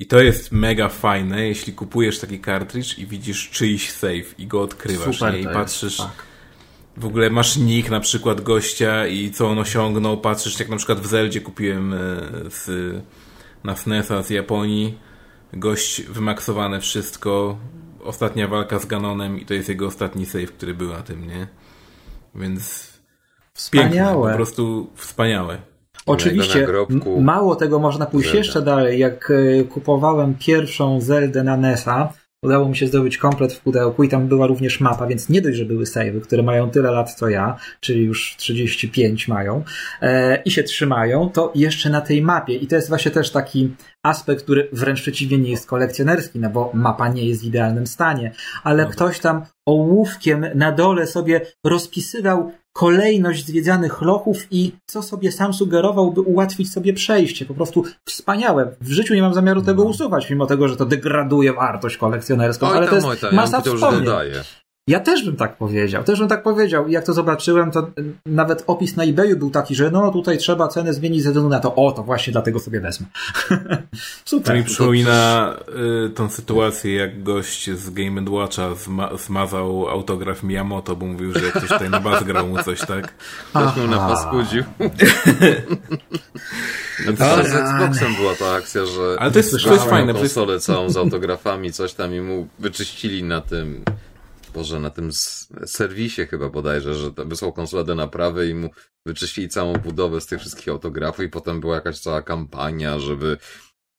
I 0.00 0.06
to 0.06 0.20
jest 0.20 0.52
mega 0.52 0.88
fajne, 0.88 1.48
jeśli 1.48 1.72
kupujesz 1.72 2.18
taki 2.20 2.38
kartridż 2.38 2.98
i 2.98 3.06
widzisz 3.06 3.50
czyjś 3.50 3.92
save 3.92 4.38
i 4.38 4.46
go 4.46 4.62
odkrywasz 4.62 5.18
Super 5.18 5.34
nie? 5.34 5.40
i 5.40 5.44
patrzysz, 5.44 5.96
tak. 5.96 6.26
w 6.96 7.04
ogóle 7.06 7.30
masz 7.30 7.56
nick 7.56 7.90
na 7.90 8.00
przykład 8.00 8.40
gościa 8.40 9.06
i 9.06 9.30
co 9.30 9.48
on 9.48 9.58
osiągnął, 9.58 10.20
patrzysz 10.20 10.60
jak 10.60 10.68
na 10.68 10.76
przykład 10.76 11.00
w 11.00 11.06
Zeldzie 11.06 11.40
kupiłem 11.40 11.92
e, 11.92 11.96
z, 12.50 12.70
na 13.64 13.76
SNESa 13.76 14.22
z 14.22 14.30
Japonii, 14.30 14.98
gość 15.52 16.02
wymaksowane 16.02 16.80
wszystko, 16.80 17.58
ostatnia 18.04 18.48
walka 18.48 18.78
z 18.78 18.86
Ganonem 18.86 19.40
i 19.40 19.46
to 19.46 19.54
jest 19.54 19.68
jego 19.68 19.86
ostatni 19.86 20.26
save, 20.26 20.52
który 20.52 20.74
był 20.74 20.88
na 20.88 21.02
tym, 21.02 21.26
nie? 21.26 21.48
Więc 22.34 22.92
piękne, 23.70 23.90
po 23.90 23.94
Wspaniałe. 23.94 24.34
prostu 24.34 24.90
wspaniałe. 24.94 25.58
Oczywiście, 26.06 26.60
nagrobku. 26.60 27.20
mało 27.20 27.56
tego 27.56 27.78
można 27.78 28.06
pójść 28.06 28.28
Zelda. 28.28 28.38
jeszcze 28.38 28.62
dalej. 28.62 28.98
Jak 28.98 29.30
e, 29.60 29.64
kupowałem 29.64 30.34
pierwszą 30.34 31.00
Zeldę 31.00 31.42
na 31.42 31.56
NES-a, 31.56 32.12
udało 32.42 32.68
mi 32.68 32.76
się 32.76 32.86
zdobyć 32.86 33.18
komplet 33.18 33.52
w 33.52 33.60
pudełku 33.60 34.04
i 34.04 34.08
tam 34.08 34.28
była 34.28 34.46
również 34.46 34.80
mapa, 34.80 35.06
więc 35.06 35.28
nie 35.28 35.42
dość, 35.42 35.56
że 35.58 35.64
były 35.64 35.86
savey, 35.86 36.20
które 36.20 36.42
mają 36.42 36.70
tyle 36.70 36.90
lat 36.90 37.14
co 37.14 37.28
ja, 37.28 37.56
czyli 37.80 38.04
już 38.04 38.34
35 38.36 39.28
mają 39.28 39.62
e, 40.02 40.42
i 40.42 40.50
się 40.50 40.62
trzymają, 40.62 41.30
to 41.30 41.52
jeszcze 41.54 41.90
na 41.90 42.00
tej 42.00 42.22
mapie 42.22 42.54
i 42.54 42.66
to 42.66 42.76
jest 42.76 42.88
właśnie 42.88 43.10
też 43.10 43.30
taki 43.30 43.74
aspekt, 44.02 44.42
który 44.42 44.68
wręcz 44.72 45.02
przeciwnie 45.02 45.38
nie 45.38 45.50
jest 45.50 45.66
kolekcjonerski, 45.66 46.38
no 46.38 46.50
bo 46.50 46.70
mapa 46.74 47.08
nie 47.08 47.24
jest 47.24 47.42
w 47.42 47.46
idealnym 47.46 47.86
stanie, 47.86 48.32
ale 48.64 48.84
No. 48.84 48.90
ktoś 48.90 49.18
tam 49.18 49.42
ołówkiem 49.66 50.46
na 50.54 50.72
dole 50.72 51.06
sobie 51.06 51.40
rozpisywał 51.66 52.52
kolejność 52.78 53.46
zwiedzanych 53.46 54.02
lochów 54.02 54.36
i 54.50 54.72
co 54.86 55.02
sobie 55.02 55.32
sam 55.32 55.54
sugerował, 55.54 56.12
by 56.12 56.20
ułatwić 56.20 56.72
sobie 56.72 56.92
przejście. 56.92 57.44
Po 57.46 57.54
prostu 57.54 57.84
wspaniałe. 58.04 58.76
W 58.80 58.90
życiu 58.90 59.14
nie 59.14 59.22
mam 59.22 59.34
zamiaru 59.34 59.62
tego 59.62 59.84
No. 59.84 59.90
usuwać, 59.90 60.30
mimo 60.30 60.46
tego, 60.46 60.68
że 60.68 60.76
to 60.76 60.86
degraduje 60.86 61.52
wartość 61.52 61.96
kolekcjonerską, 61.96 62.66
Oj 62.68 62.76
ale 62.76 62.88
tam, 62.88 63.00
to 63.00 63.06
oj 63.06 63.10
jest 63.10 63.20
tam, 63.20 63.28
ja 63.34 63.42
bym 63.42 63.50
masa 63.50 63.64
że 63.64 63.76
wspomnień. 63.76 64.04
Ja 64.88 65.00
też 65.00 65.24
bym 65.24 65.36
tak 65.36 65.56
powiedział, 65.56 66.04
też 66.04 66.18
bym 66.18 66.28
tak 66.28 66.42
powiedział. 66.42 66.88
I 66.88 66.92
jak 66.92 67.04
to 67.04 67.12
zobaczyłem, 67.12 67.70
to 67.70 67.90
nawet 68.26 68.64
opis 68.66 68.96
na 68.96 69.04
eBayu 69.04 69.36
był 69.36 69.50
taki, 69.50 69.74
że 69.74 69.90
no 69.90 70.10
tutaj 70.10 70.38
trzeba 70.38 70.68
cenę 70.68 70.94
zmienić 70.94 71.22
ze 71.22 71.30
względu 71.30 71.48
na 71.48 71.60
to, 71.60 71.74
o, 71.74 71.92
to 71.92 72.02
właśnie 72.02 72.32
dlatego 72.32 72.60
sobie 72.60 72.80
wezmę. 72.80 73.06
To 73.48 73.56
Super. 74.24 74.56
mi 74.56 74.64
przypomina 74.64 75.54
y, 76.06 76.10
tą 76.10 76.28
sytuację, 76.28 76.94
jak 76.94 77.22
gość 77.22 77.70
z 77.70 77.90
Game 77.90 78.30
Watcha 78.30 78.74
zma 78.74 79.16
zmazał 79.16 79.88
autograf 79.88 80.42
Miyamoto, 80.42 80.96
bo 80.96 81.06
mówił, 81.06 81.32
że 81.32 81.40
ktoś 81.40 81.68
tutaj 81.68 81.90
na 81.90 82.00
bas 82.00 82.24
grał 82.24 82.46
mu 82.46 82.62
coś, 82.62 82.80
tak? 82.80 83.14
Ktoś 83.50 83.76
mu 83.76 83.82
Aha. 83.82 83.86
napaskudził. 83.86 84.64
No 87.06 87.12
to 87.12 87.44
z. 87.44 87.54
Xboxem 87.54 88.14
była 88.14 88.34
ta 88.34 88.52
akcja, 88.54 88.86
że 88.86 89.16
Ale 89.18 89.30
to 89.30 89.38
jest, 89.38 89.50
to 89.50 89.58
Słyszałem 89.58 89.90
fajne, 89.90 90.14
to 90.14 90.18
konsolę 90.18 90.60
całą 90.60 90.90
z 90.90 90.96
autografami, 90.96 91.72
coś 91.72 91.94
tam 91.94 92.14
i 92.14 92.20
mu 92.20 92.48
wyczyścili 92.58 93.22
na 93.24 93.40
tym, 93.40 93.84
Boże, 94.58 94.80
na 94.80 94.90
tym 94.90 95.10
serwisie 95.66 96.26
chyba 96.26 96.48
bodajże, 96.48 96.94
że 96.94 97.10
wysłał 97.10 97.52
konsolę 97.52 97.84
do 97.84 97.94
naprawy 97.94 98.48
i 98.48 98.54
mu 98.54 98.70
wyczyścili 99.06 99.48
całą 99.48 99.72
budowę 99.72 100.20
z 100.20 100.26
tych 100.26 100.40
wszystkich 100.40 100.68
autografów 100.68 101.24
i 101.24 101.28
potem 101.28 101.60
była 101.60 101.74
jakaś 101.74 101.98
cała 101.98 102.22
kampania, 102.22 102.98
żeby 102.98 103.38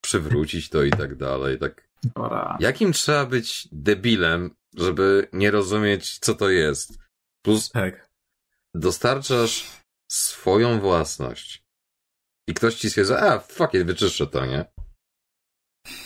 przywrócić 0.02 0.70
to 0.70 0.84
i 0.84 0.92
tak 0.92 1.16
dalej. 1.16 1.60
Tak, 1.60 1.90
jakim 2.60 2.94
trzeba 2.94 3.26
być 3.26 3.68
debilem, 3.72 4.56
żeby 4.78 5.28
nie 5.34 5.52
rozumieć, 5.52 6.20
co 6.20 6.36
to 6.36 6.50
jest? 6.50 7.00
Plus 7.42 7.70
tak. 7.70 8.10
dostarczasz 8.76 9.68
swoją 10.12 10.80
własność 10.80 11.64
i 12.48 12.54
ktoś 12.54 12.76
ci 12.76 12.90
stwierdza, 12.90 13.20
a 13.20 13.40
fuck 13.40 13.74
it, 13.74 13.84
wyczyszczę 13.84 14.28
to, 14.28 14.46
nie? 14.46 14.66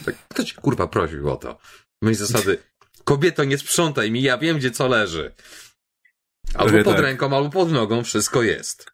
Tak, 0.05 0.15
kto 0.27 0.43
ci 0.43 0.55
kurwa 0.55 0.87
prosił 0.87 1.29
o 1.29 1.35
to? 1.35 1.57
Myśl 2.01 2.25
zasady, 2.25 2.63
kobieto 3.03 3.43
nie 3.43 3.57
sprzątaj 3.57 4.11
mi, 4.11 4.21
ja 4.21 4.37
wiem 4.37 4.57
gdzie 4.57 4.71
co 4.71 4.87
leży. 4.87 5.31
Albo 6.53 6.69
Trochę 6.69 6.83
pod 6.83 6.93
tak. 6.95 7.03
ręką, 7.03 7.35
albo 7.35 7.49
pod 7.49 7.71
nogą, 7.71 8.03
wszystko 8.03 8.43
jest. 8.43 8.91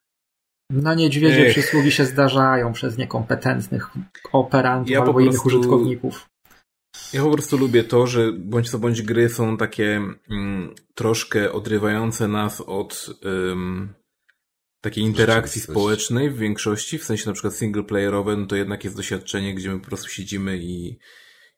No 0.71 0.93
niedźwiedzie 0.93 1.45
Ech. 1.47 1.51
przysługi 1.51 1.91
się 1.91 2.05
zdarzają 2.05 2.73
przez 2.73 2.97
niekompetentnych 2.97 3.87
operantów 4.31 4.89
Ja 4.89 5.01
albo 5.01 5.19
innych 5.19 5.31
prostu- 5.41 5.47
użytkowników. 5.47 6.29
Ja 7.13 7.23
po 7.23 7.31
prostu 7.31 7.57
lubię 7.57 7.83
to, 7.83 8.07
że 8.07 8.31
bądź 8.33 8.69
co 8.69 8.79
bądź 8.79 9.01
gry 9.01 9.29
są 9.29 9.57
takie 9.57 10.01
mm, 10.29 10.75
troszkę 10.95 11.51
odrywające 11.51 12.27
nas 12.27 12.61
od 12.61 13.09
ym, 13.25 13.93
takiej 14.81 15.03
interakcji 15.03 15.61
społecznej 15.61 16.29
w 16.29 16.37
większości, 16.37 16.97
w 16.97 17.03
sensie 17.03 17.23
na 17.27 17.33
przykład 17.33 17.55
singleplayerowe, 17.55 18.37
no 18.37 18.45
to 18.45 18.55
jednak 18.55 18.83
jest 18.83 18.95
doświadczenie, 18.95 19.55
gdzie 19.55 19.69
my 19.69 19.79
po 19.79 19.85
prostu 19.85 20.09
siedzimy 20.09 20.57
i, 20.57 20.99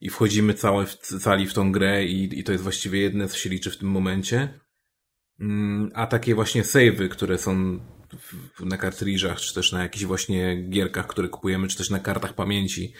i 0.02 0.10
wchodzimy 0.10 0.53
całe 0.53 0.86
w, 0.86 0.95
cali 0.95 1.48
w 1.48 1.53
tą 1.53 1.72
grę 1.72 2.06
i, 2.06 2.40
i 2.40 2.44
to 2.44 2.52
jest 2.52 2.64
właściwie 2.64 3.02
jedne, 3.02 3.28
co 3.28 3.38
się 3.38 3.49
liczy 3.49 3.72
w 3.72 3.78
tym 3.78 3.90
momencie. 3.90 4.60
Mm, 5.40 5.91
A 5.95 6.07
takie 6.07 6.36
właśnie 6.36 6.64
savey, 6.64 7.10
które 7.10 7.38
są 7.38 7.80
na 8.60 8.78
kartridżach, 8.78 9.40
czy 9.40 9.53
też 9.53 9.72
na 9.72 9.84
jakichś 9.84 10.06
właśnie 10.06 10.64
gierkach, 10.69 11.07
które 11.07 11.30
kupujemy, 11.30 11.68
czy 11.68 11.78
też 11.78 11.90
na 11.90 11.99
kartach 11.99 12.34
pamięci 12.34 12.94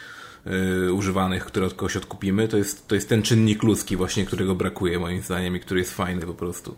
yy, 0.46 0.92
używanych, 0.92 1.44
które 1.44 1.66
od 1.66 1.74
kogoś 1.74 1.96
odkupimy, 1.96 2.48
to 2.48 2.56
jest, 2.56 2.88
to 2.88 2.94
jest 2.94 3.08
ten 3.08 3.22
czynnik 3.22 3.62
ludzki 3.62 3.96
właśnie, 3.96 4.26
którego 4.26 4.54
brakuje 4.54 4.98
moim 4.98 5.22
zdaniem 5.22 5.56
i 5.56 5.60
który 5.60 5.80
jest 5.80 5.94
fajny 5.94 6.26
po 6.26 6.34
prostu. 6.34 6.76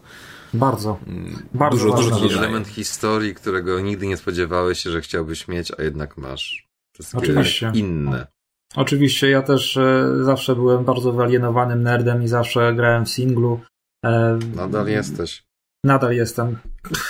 Bardzo. 0.54 0.98
Mm, 1.06 1.48
Bardzo 1.54 1.84
dużo, 1.84 1.96
ważna 1.96 2.18
dużo. 2.18 2.38
Element 2.38 2.68
historii, 2.68 3.34
którego 3.34 3.80
nigdy 3.80 4.06
nie 4.06 4.16
spodziewałeś 4.16 4.80
się, 4.80 4.90
że 4.90 5.00
chciałbyś 5.00 5.48
mieć, 5.48 5.72
a 5.78 5.82
jednak 5.82 6.16
masz. 6.16 6.68
To 6.92 7.02
jest 7.02 7.14
Oczywiście. 7.14 7.72
inne. 7.74 8.33
Oczywiście, 8.76 9.30
ja 9.30 9.42
też 9.42 9.76
e, 9.76 10.08
zawsze 10.22 10.54
byłem 10.54 10.84
bardzo 10.84 11.12
wyalienowanym 11.12 11.82
nerdem 11.82 12.22
i 12.22 12.28
zawsze 12.28 12.74
grałem 12.74 13.04
w 13.04 13.10
singlu. 13.10 13.60
E, 14.04 14.38
Nadal 14.56 14.86
jesteś. 14.86 15.44
Nadal 15.84 16.12
jestem. 16.12 16.56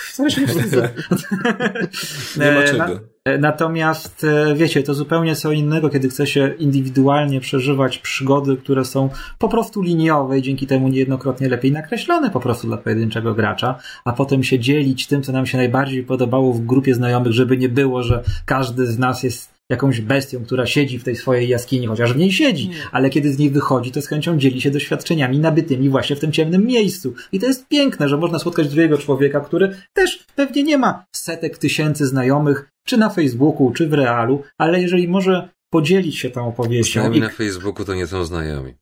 Wcale 0.09 0.31
się 0.31 0.41
nie 0.41 0.47
wstydzę. 0.47 0.89
Nie 2.41 2.53
ma 2.53 2.61
E, 2.61 2.69
czego. 2.69 3.01
Natomiast 3.39 4.25
e, 4.25 4.55
wiecie, 4.55 4.83
to 4.83 4.95
zupełnie 4.95 5.37
co 5.37 5.53
innego, 5.53 5.91
kiedy 5.91 6.09
chce 6.09 6.27
się 6.27 6.55
indywidualnie 6.59 7.41
przeżywać 7.41 7.99
przygody, 7.99 8.57
które 8.57 8.85
są 8.85 9.11
po 9.39 9.49
prostu 9.49 9.83
liniowe 9.83 10.39
i 10.39 10.43
dzięki 10.43 10.67
temu 10.67 10.89
niejednokrotnie 10.89 11.49
lepiej 11.49 11.73
nakreślone 11.73 12.31
po 12.31 12.41
prostu 12.41 12.67
dla 12.67 12.77
pojedynczego 12.77 13.35
gracza, 13.35 13.79
a 14.05 14.13
potem 14.13 14.43
się 14.43 14.59
dzielić 14.59 15.07
tym, 15.07 15.23
co 15.23 15.33
nam 15.33 15.47
się 15.47 15.59
najbardziej 15.59 16.03
podobało 16.03 16.53
w 16.53 16.61
grupie 16.61 16.95
znajomych, 16.95 17.33
żeby 17.33 17.57
nie 17.57 17.69
było, 17.69 18.03
że 18.03 18.23
każdy 18.47 18.87
z 18.87 18.99
nas 18.99 19.23
jest 19.23 19.54
jakąś 19.71 20.01
bestią, 20.01 20.45
która 20.45 20.67
siedzi 20.67 20.99
w 20.99 21.05
tej 21.05 21.17
swojej 21.17 21.49
jaskini, 21.49 21.87
chociaż 21.87 22.13
w 22.13 22.17
niej 22.17 22.33
siedzi, 22.33 22.71
ale 22.93 23.11
kiedy 23.11 23.33
z 23.33 23.39
niej 23.39 23.51
wychodzi, 23.51 23.91
to 23.93 24.03
z 24.03 24.07
chęcią 24.07 24.39
dzieli 24.39 24.61
się 24.61 24.71
doświadczeniami 24.71 25.39
nabytymi 25.39 25.89
właśnie 25.89 26.17
w 26.17 26.21
tym 26.21 26.33
ciemnym 26.33 26.67
miejscu. 26.67 27.15
I 27.33 27.41
to 27.41 27.47
jest 27.47 27.69
piękne, 27.69 28.09
że 28.09 28.17
można 28.17 28.39
spotkać 28.39 28.69
drugiego 28.69 28.99
człowieka, 28.99 29.41
który 29.41 29.77
też 29.93 30.27
pewnie 30.37 30.63
nie 30.63 30.79
ma 30.79 31.05
setek 31.17 31.59
tysięcy 31.59 32.07
znajomych, 32.07 32.71
czy 32.87 32.97
na 32.97 33.11
Facebooku, 33.11 33.73
czy 33.73 33.89
w 33.89 33.93
realu, 33.93 34.43
ale 34.59 34.83
jeżeli 34.83 35.09
może 35.09 35.49
podzielić 35.71 36.19
się 36.19 36.31
tą 36.31 36.49
opowieścią. 36.49 37.01
Znajomi 37.01 37.19
I, 37.19 37.21
na 37.21 37.29
Facebooku 37.29 37.85
to 37.85 37.95
nie 37.95 38.07
są 38.07 38.25
znajomi. 38.25 38.75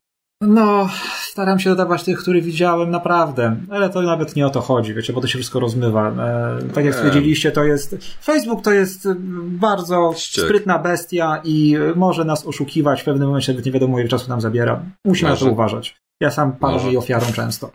No, 0.43 0.89
staram 1.21 1.59
się 1.59 1.71
dodawać 1.71 2.05
tych, 2.05 2.19
których 2.19 2.45
widziałem 2.45 2.91
naprawdę, 2.91 3.57
ale 3.71 3.91
to 3.91 4.03
nawet 4.03 4.37
nie 4.37 4.47
o 4.47 4.51
to 4.51 4.61
chodzi, 4.61 4.95
wiecie, 4.95 5.13
bo 5.13 5.21
to 5.21 5.27
się 5.27 5.39
wszystko 5.39 5.61
rozmywa. 5.61 6.11
E, 6.11 6.59
tak 6.75 6.85
jak 6.85 6.95
stwierdziliście, 6.95 7.53
to 7.53 7.65
jest. 7.65 7.97
Facebook 8.23 8.65
to 8.65 8.73
jest 8.73 9.07
e, 9.07 9.15
bardzo 9.45 10.15
Ściek. 10.17 10.45
sprytna 10.45 10.79
bestia 10.79 11.41
i 11.45 11.77
e, 11.77 11.95
może 11.95 12.25
nas 12.25 12.47
oszukiwać 12.47 13.03
w 13.03 13.05
pewnym 13.05 13.29
momencie, 13.29 13.53
nawet 13.53 13.67
nie 13.67 13.73
wiadomo, 13.73 14.01
ile 14.01 14.09
czasu 14.09 14.29
nam 14.29 14.41
zabiera. 14.41 14.83
Musimy 15.05 15.31
na 15.31 15.37
to 15.37 15.51
uważać. 15.51 15.97
Ja 16.21 16.31
sam 16.31 16.53
padam 16.53 16.77
Może. 16.77 16.87
jej 16.87 16.97
ofiarą 16.97 17.27
często. 17.35 17.71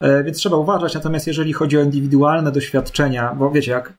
E, 0.00 0.24
więc 0.24 0.38
trzeba 0.38 0.56
uważać, 0.56 0.94
natomiast 0.94 1.26
jeżeli 1.26 1.52
chodzi 1.52 1.78
o 1.78 1.82
indywidualne 1.82 2.52
doświadczenia, 2.52 3.34
bo 3.34 3.50
wiecie, 3.50 3.70
jak 3.72 3.92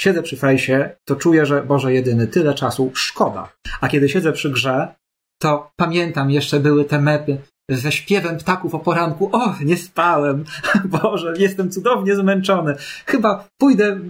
siedzę 0.00 0.22
przy 0.22 0.36
fejsie, 0.36 0.90
to 1.08 1.16
czuję, 1.16 1.46
że 1.46 1.62
Boże 1.62 1.92
jedyny, 1.92 2.26
tyle 2.26 2.54
czasu, 2.54 2.90
szkoda. 2.94 3.52
A 3.80 3.88
kiedy 3.88 4.08
siedzę 4.08 4.32
przy 4.32 4.50
grze, 4.50 4.94
to 5.42 5.70
pamiętam, 5.76 6.30
jeszcze 6.30 6.60
były 6.60 6.84
te 6.84 7.00
mepy 7.00 7.38
ze 7.76 7.92
śpiewem 7.92 8.38
ptaków 8.38 8.74
o 8.74 8.78
poranku. 8.78 9.30
O, 9.32 9.54
nie 9.64 9.76
spałem. 9.76 10.44
Boże, 11.02 11.34
jestem 11.38 11.70
cudownie 11.70 12.16
zmęczony. 12.16 12.74
Chyba 13.06 13.48
pójdę, 13.58 14.00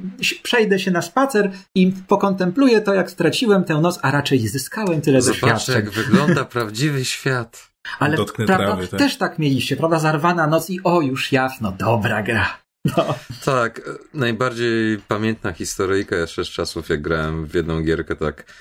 przejdę 0.43 0.78
się 0.78 0.91
na 0.91 1.03
spacer 1.03 1.51
i 1.74 1.93
pokontempluję 2.09 2.81
to, 2.81 2.95
jak 2.95 3.11
straciłem 3.11 3.65
tę 3.65 3.81
noc, 3.81 3.99
a 4.03 4.11
raczej 4.11 4.49
zyskałem 4.49 5.01
tyle 5.01 5.23
Zobaczcie, 5.23 5.41
doświadczeń. 5.41 5.74
jak 5.74 5.91
wygląda 5.91 6.45
prawdziwy 6.55 7.05
świat. 7.05 7.70
Ale 7.99 8.16
Dotknę 8.16 8.47
prawda, 8.47 8.66
trawy, 8.66 8.89
tak. 8.89 9.01
też 9.01 9.16
tak 9.16 9.39
mieliście, 9.39 9.77
prawda? 9.77 9.99
Zarwana 9.99 10.47
noc 10.47 10.70
i 10.70 10.81
o, 10.85 11.01
już 11.01 11.32
jasno, 11.32 11.73
dobra 11.73 12.23
gra. 12.23 12.61
No. 12.85 13.15
Tak, 13.45 13.81
najbardziej 14.15 14.99
pamiętna 15.09 15.53
historyjka 15.53 16.16
jeszcze 16.16 16.45
z 16.45 16.49
czasów, 16.49 16.89
jak 16.89 17.03
grałem 17.03 17.47
w 17.47 17.55
jedną 17.55 17.82
gierkę, 17.82 18.16
tak. 18.16 18.53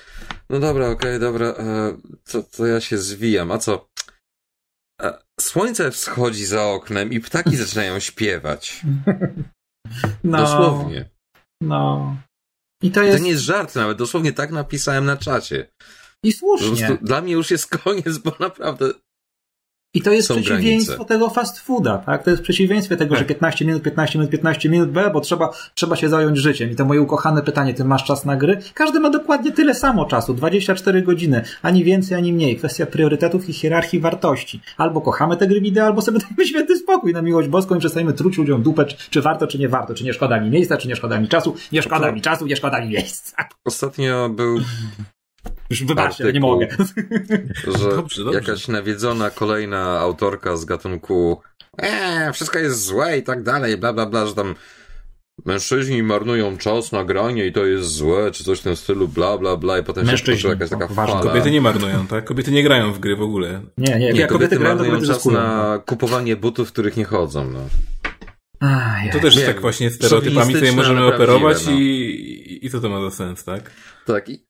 No 0.49 0.59
dobra, 0.59 0.85
okej, 0.85 0.95
okay, 0.95 1.19
dobra, 1.19 1.47
e, 1.47 1.97
to, 2.31 2.43
to 2.43 2.65
ja 2.65 2.81
się 2.81 2.97
zwijam. 2.97 3.51
A 3.51 3.57
co? 3.57 3.89
Słońce 5.41 5.91
wschodzi 5.91 6.45
za 6.45 6.63
oknem 6.63 7.13
i 7.13 7.19
ptaki 7.19 7.57
zaczynają 7.63 7.99
śpiewać. 7.99 8.81
No, 10.23 10.37
Dosłownie. 10.37 11.09
No. 11.61 12.15
I 12.83 12.91
to 12.91 13.03
jest. 13.03 13.17
To 13.17 13.23
nie 13.23 13.29
jest 13.29 13.43
żart 13.43 13.75
nawet, 13.75 13.97
dosłownie 13.97 14.33
tak 14.33 14.51
napisałem 14.51 15.05
na 15.05 15.17
czacie. 15.17 15.71
I 16.23 16.33
słusznie. 16.33 16.97
Dla 17.01 17.21
mnie 17.21 17.33
już 17.33 17.51
jest 17.51 17.67
koniec, 17.77 18.17
bo 18.17 18.31
naprawdę 18.39 18.91
i 19.93 20.01
to 20.01 20.11
jest 20.11 20.29
przeciwieństwo 20.29 20.93
granice. 20.93 21.13
tego 21.13 21.29
fast 21.29 21.59
fooda, 21.59 21.97
tak? 21.97 22.23
To 22.23 22.29
jest 22.29 22.43
przeciwieństwo 22.43 22.95
tego, 22.95 23.15
tak. 23.15 23.19
że 23.19 23.25
15 23.25 23.65
minut, 23.65 23.83
15 23.83 24.19
minut, 24.19 24.31
15 24.31 24.69
minut, 24.69 24.91
B, 24.91 25.09
bo 25.13 25.21
trzeba, 25.21 25.49
trzeba 25.73 25.95
się 25.95 26.09
zająć 26.09 26.37
życiem. 26.37 26.71
I 26.71 26.75
to 26.75 26.85
moje 26.85 27.01
ukochane 27.01 27.41
pytanie, 27.41 27.73
ty 27.73 27.85
masz 27.85 28.03
czas 28.03 28.25
na 28.25 28.35
gry? 28.35 28.59
Każdy 28.73 28.99
ma 28.99 29.09
dokładnie 29.09 29.51
tyle 29.51 29.75
samo 29.75 30.05
czasu, 30.05 30.33
24 30.33 31.01
godziny, 31.01 31.41
ani 31.61 31.83
więcej, 31.83 32.17
ani 32.17 32.33
mniej. 32.33 32.57
Kwestia 32.57 32.85
priorytetów 32.85 33.49
i 33.49 33.53
hierarchii 33.53 33.99
wartości. 33.99 34.61
Albo 34.77 35.01
kochamy 35.01 35.37
te 35.37 35.47
gry 35.47 35.61
wideo, 35.61 35.85
albo 35.85 36.01
sobie 36.01 36.19
dajmy 36.27 36.47
święty 36.47 36.77
spokój 36.77 37.13
na 37.13 37.21
miłość 37.21 37.47
boską 37.47 37.75
i 37.75 37.79
przestajemy 37.79 38.13
truć 38.13 38.37
ludziom 38.37 38.63
dupę, 38.63 38.85
czy, 38.85 38.95
czy 39.09 39.21
warto, 39.21 39.47
czy 39.47 39.59
nie 39.59 39.69
warto, 39.69 39.93
czy 39.93 40.03
nie 40.03 40.13
szkoda 40.13 40.39
mi 40.39 40.49
miejsca, 40.49 40.77
czy 40.77 40.87
nie 40.87 40.95
szkoda 40.95 41.19
mi 41.19 41.27
czasu, 41.27 41.55
nie 41.71 41.81
szkoda 41.81 42.11
mi 42.11 42.21
czasu, 42.21 42.45
nie 42.45 42.55
szkoda 42.55 42.81
mi 42.81 42.89
miejsca. 42.89 43.47
Ostatnio 43.65 44.29
był 44.29 44.59
już 45.69 45.83
wybaczcie, 45.83 46.23
artykuł, 46.23 46.33
nie 46.33 46.39
mogę. 46.39 46.67
Że 47.79 47.89
dobrze, 47.89 48.23
dobrze. 48.23 48.39
jakaś 48.39 48.67
nawiedzona 48.67 49.29
kolejna 49.29 49.99
autorka 49.99 50.57
z 50.57 50.65
gatunku 50.65 51.41
eee, 51.77 52.33
wszystko 52.33 52.59
jest 52.59 52.85
złe 52.85 53.17
i 53.17 53.23
tak 53.23 53.43
dalej, 53.43 53.77
bla 53.77 53.93
bla 53.93 54.05
bla, 54.05 54.25
że 54.25 54.35
tam 54.35 54.55
mężczyźni 55.45 56.03
marnują 56.03 56.57
czas 56.57 56.91
na 56.91 57.03
granie 57.03 57.45
i 57.45 57.53
to 57.53 57.65
jest 57.65 57.89
złe, 57.89 58.31
czy 58.31 58.43
coś 58.43 58.59
w 58.59 58.63
tym 58.63 58.75
stylu, 58.75 59.07
bla 59.07 59.37
bla 59.37 59.57
bla 59.57 59.79
i 59.79 59.83
potem 59.83 60.05
mężczyźni, 60.05 60.41
się 60.41 60.47
jakaś 60.47 60.69
taka 60.69 60.87
no, 60.87 60.95
fala. 60.95 61.21
Kobiety 61.21 61.51
nie 61.51 61.61
marnują, 61.61 62.07
tak? 62.07 62.25
Kobiety 62.25 62.51
nie 62.51 62.63
grają 62.63 62.93
w 62.93 62.99
gry 62.99 63.15
w 63.15 63.21
ogóle. 63.21 63.61
Nie, 63.77 63.99
nie, 63.99 63.99
nie 63.99 64.27
kobiety, 64.27 64.27
kobiety 64.27 64.59
marnują 64.59 65.01
czas 65.01 65.25
na 65.25 65.79
kupowanie 65.85 66.35
butów, 66.35 66.69
w 66.69 66.71
których 66.71 66.97
nie 66.97 67.05
chodzą, 67.05 67.49
no. 67.49 67.59
Aj, 68.59 69.11
to 69.11 69.19
też 69.19 69.35
nie, 69.35 69.45
tak 69.45 69.61
właśnie 69.61 69.89
stereotypami 69.89 70.53
sobie 70.53 70.71
możemy 70.71 71.05
operować 71.05 71.65
no. 71.65 71.71
i, 71.71 72.59
i 72.61 72.69
co 72.69 72.79
to 72.79 72.89
ma 72.89 73.01
za 73.01 73.11
sens, 73.11 73.43
tak? 73.43 73.71
Tak, 74.05 74.29
i 74.29 74.48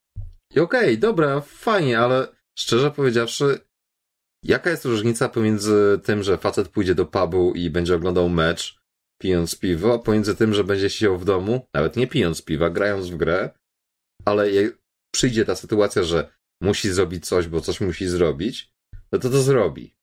i 0.56 0.60
okej, 0.60 0.84
okay, 0.84 0.98
dobra, 0.98 1.42
fajnie, 1.42 2.00
ale 2.00 2.28
szczerze 2.60 2.92
powiedziawszy, 2.92 3.60
jaka 4.44 4.70
jest 4.70 4.86
różnica 4.86 5.30
pomiędzy 5.30 6.00
tym, 6.04 6.24
że 6.24 6.38
facet 6.38 6.68
pójdzie 6.68 6.96
do 6.96 7.06
pubu 7.06 7.54
i 7.56 7.70
będzie 7.70 7.96
oglądał 7.96 8.30
mecz, 8.30 8.80
pijąc 9.22 9.60
piwo, 9.60 9.94
a 9.94 10.00
pomiędzy 10.00 10.36
tym, 10.36 10.54
że 10.54 10.64
będzie 10.64 10.90
siedział 10.90 11.18
w 11.18 11.26
domu, 11.26 11.68
nawet 11.74 11.96
nie 11.96 12.08
pijąc 12.08 12.42
piwa, 12.42 12.70
grając 12.70 13.10
w 13.10 13.18
grę, 13.18 13.50
ale 14.26 14.48
przyjdzie 15.14 15.46
ta 15.46 15.56
sytuacja, 15.56 16.04
że 16.04 16.30
musi 16.62 16.90
zrobić 16.90 17.26
coś, 17.26 17.48
bo 17.48 17.62
coś 17.62 17.82
musi 17.82 18.08
zrobić, 18.08 18.72
no 19.12 19.20
to 19.20 19.30
to 19.30 19.42
zrobi. 19.42 19.96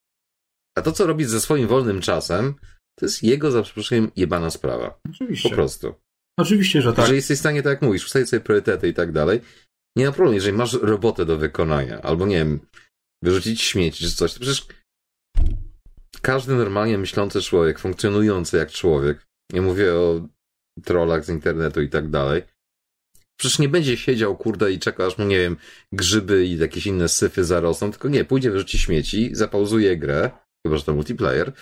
A 0.78 0.82
to, 0.82 0.92
co 0.92 1.06
robi 1.06 1.24
ze 1.24 1.40
swoim 1.40 1.68
wolnym 1.68 2.00
czasem, 2.00 2.54
to 2.98 3.06
jest 3.06 3.22
jego, 3.22 3.50
za 3.50 3.62
przeproszeniem, 3.62 4.10
jebana 4.16 4.50
sprawa. 4.50 5.00
Oczywiście. 5.10 5.48
Po 5.48 5.54
prostu. 5.54 5.94
Oczywiście, 6.38 6.82
że 6.82 6.90
tak. 6.92 6.98
Jeżeli 6.98 7.16
jesteś 7.16 7.36
w 7.36 7.40
stanie, 7.40 7.62
tak 7.62 7.70
jak 7.70 7.82
mówisz, 7.82 8.04
ustalić 8.04 8.28
sobie 8.28 8.40
priorytety 8.40 8.88
i 8.88 8.94
tak 8.94 9.12
dalej, 9.12 9.40
nie 9.96 10.06
ma 10.06 10.12
problemu, 10.12 10.34
jeżeli 10.34 10.56
masz 10.56 10.72
robotę 10.72 11.24
do 11.24 11.38
wykonania, 11.38 12.02
albo 12.02 12.26
nie 12.26 12.36
wiem, 12.36 12.60
wyrzucić 13.22 13.62
śmieci 13.62 14.04
czy 14.04 14.16
coś, 14.16 14.34
to 14.34 14.40
przecież 14.40 14.66
każdy 16.22 16.54
normalnie 16.54 16.98
myślący 16.98 17.42
człowiek, 17.42 17.78
funkcjonujący 17.78 18.56
jak 18.56 18.70
człowiek, 18.70 19.26
nie 19.52 19.62
mówię 19.62 19.94
o 19.94 20.28
trollach 20.84 21.24
z 21.24 21.28
internetu 21.28 21.82
i 21.82 21.88
tak 21.88 22.10
dalej, 22.10 22.42
przecież 23.40 23.58
nie 23.58 23.68
będzie 23.68 23.96
siedział, 23.96 24.36
kurde, 24.36 24.72
i 24.72 24.78
czekał, 24.78 25.06
aż 25.06 25.18
mu, 25.18 25.24
nie 25.24 25.38
wiem, 25.38 25.56
grzyby 25.92 26.46
i 26.46 26.58
jakieś 26.58 26.86
inne 26.86 27.08
syfy 27.08 27.44
zarosną, 27.44 27.90
tylko 27.90 28.08
nie, 28.08 28.24
pójdzie, 28.24 28.50
wyrzuci 28.50 28.78
śmieci, 28.78 29.30
zapauzuje 29.32 29.96
grę, 29.96 30.30
chyba, 30.66 30.78
że 30.78 30.84
to 30.84 30.94
multiplayer, 30.94 31.52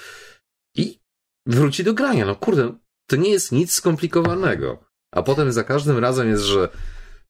i 0.76 0.98
wróci 1.46 1.84
do 1.84 1.94
grania. 1.94 2.26
No 2.26 2.36
kurde, 2.36 2.78
to 3.10 3.16
nie 3.16 3.30
jest 3.30 3.52
nic 3.52 3.72
skomplikowanego. 3.72 4.84
A 5.14 5.22
potem 5.22 5.52
za 5.52 5.64
każdym 5.64 5.98
razem 5.98 6.28
jest, 6.28 6.42
że 6.42 6.68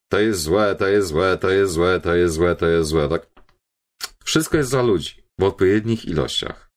to 0.09 0.19
jest 0.19 0.41
złe, 0.41 0.75
to 0.75 0.87
jest 0.87 1.07
złe, 1.07 1.37
to 1.37 1.49
jest 1.49 1.73
złe, 1.73 1.99
to 1.99 2.15
jest 2.15 2.35
złe, 2.35 2.55
to 2.55 2.67
jest 2.67 2.89
złe. 2.89 3.09
Tak? 3.09 3.27
Wszystko 4.23 4.57
jest 4.57 4.69
za 4.69 4.81
ludzi 4.81 5.23
w 5.39 5.43
odpowiednich 5.43 6.05
ilościach. 6.05 6.71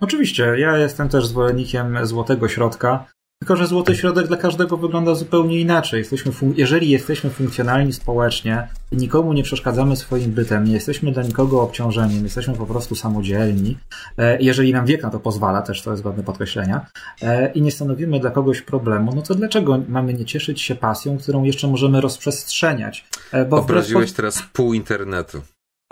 Oczywiście, 0.00 0.54
ja 0.58 0.78
jestem 0.78 1.08
też 1.08 1.26
zwolennikiem 1.26 2.06
złotego 2.06 2.48
środka. 2.48 3.11
Tylko, 3.42 3.56
że 3.56 3.66
złoty 3.66 3.96
środek 3.96 4.26
dla 4.26 4.36
każdego 4.36 4.76
wygląda 4.76 5.14
zupełnie 5.14 5.60
inaczej. 5.60 5.98
Jesteśmy 5.98 6.32
jeżeli 6.56 6.90
jesteśmy 6.90 7.30
funkcjonalni 7.30 7.92
społecznie, 7.92 8.68
nikomu 8.92 9.32
nie 9.32 9.42
przeszkadzamy 9.42 9.96
swoim 9.96 10.30
bytem, 10.30 10.64
nie 10.64 10.72
jesteśmy 10.72 11.12
dla 11.12 11.22
nikogo 11.22 11.62
obciążeniem, 11.62 12.24
jesteśmy 12.24 12.54
po 12.54 12.66
prostu 12.66 12.94
samodzielni, 12.94 13.78
e, 14.18 14.42
jeżeli 14.42 14.72
nam 14.72 14.86
wiek 14.86 15.02
na 15.02 15.10
to 15.10 15.20
pozwala, 15.20 15.62
też 15.62 15.82
to 15.82 15.90
jest 15.90 16.02
godne 16.02 16.22
podkreślenia, 16.22 16.86
e, 17.22 17.52
i 17.52 17.62
nie 17.62 17.70
stanowimy 17.70 18.20
dla 18.20 18.30
kogoś 18.30 18.62
problemu, 18.62 19.14
no 19.14 19.22
to 19.22 19.34
dlaczego 19.34 19.78
mamy 19.88 20.14
nie 20.14 20.24
cieszyć 20.24 20.60
się 20.60 20.74
pasją, 20.74 21.18
którą 21.18 21.42
jeszcze 21.42 21.68
możemy 21.68 22.00
rozprzestrzeniać? 22.00 23.04
E, 23.32 23.44
bo 23.44 23.56
Obraziłeś 23.56 24.12
teraz 24.12 24.42
pół 24.52 24.74
internetu. 24.74 25.42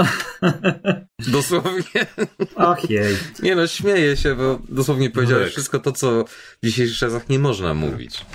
Dosłownie. 1.32 2.06
Och 2.56 2.90
jej. 2.90 3.16
Nie 3.43 3.55
no, 3.56 3.66
śmieję 3.66 4.16
się, 4.16 4.35
bo 4.35 4.59
dosłownie 4.68 5.10
powiedziałeś 5.10 5.47
no 5.47 5.51
wszystko 5.51 5.78
to, 5.78 5.93
co 5.93 6.24
w 6.62 6.66
dzisiejszych 6.66 6.98
czasach 6.98 7.28
nie 7.28 7.39
można 7.39 7.74
mówić. 7.74 8.27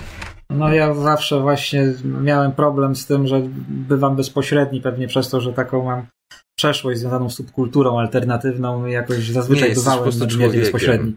No 0.50 0.74
ja 0.74 0.94
zawsze 0.94 1.40
właśnie 1.40 1.94
miałem 2.04 2.52
problem 2.52 2.96
z 2.96 3.06
tym, 3.06 3.26
że 3.26 3.42
bywam 3.68 4.16
bezpośredni, 4.16 4.80
pewnie 4.80 5.08
przez 5.08 5.28
to, 5.30 5.40
że 5.40 5.52
taką 5.52 5.84
mam 5.84 6.06
przeszłość 6.58 7.00
związaną 7.00 7.30
z 7.30 7.34
subkulturą 7.34 7.98
alternatywną 7.98 8.86
jakoś 8.86 9.30
zazwyczaj 9.30 9.68
nie, 9.68 9.74
bywałem 9.74 10.18
nadmiernie 10.18 10.60
bezpośredni. 10.60 11.14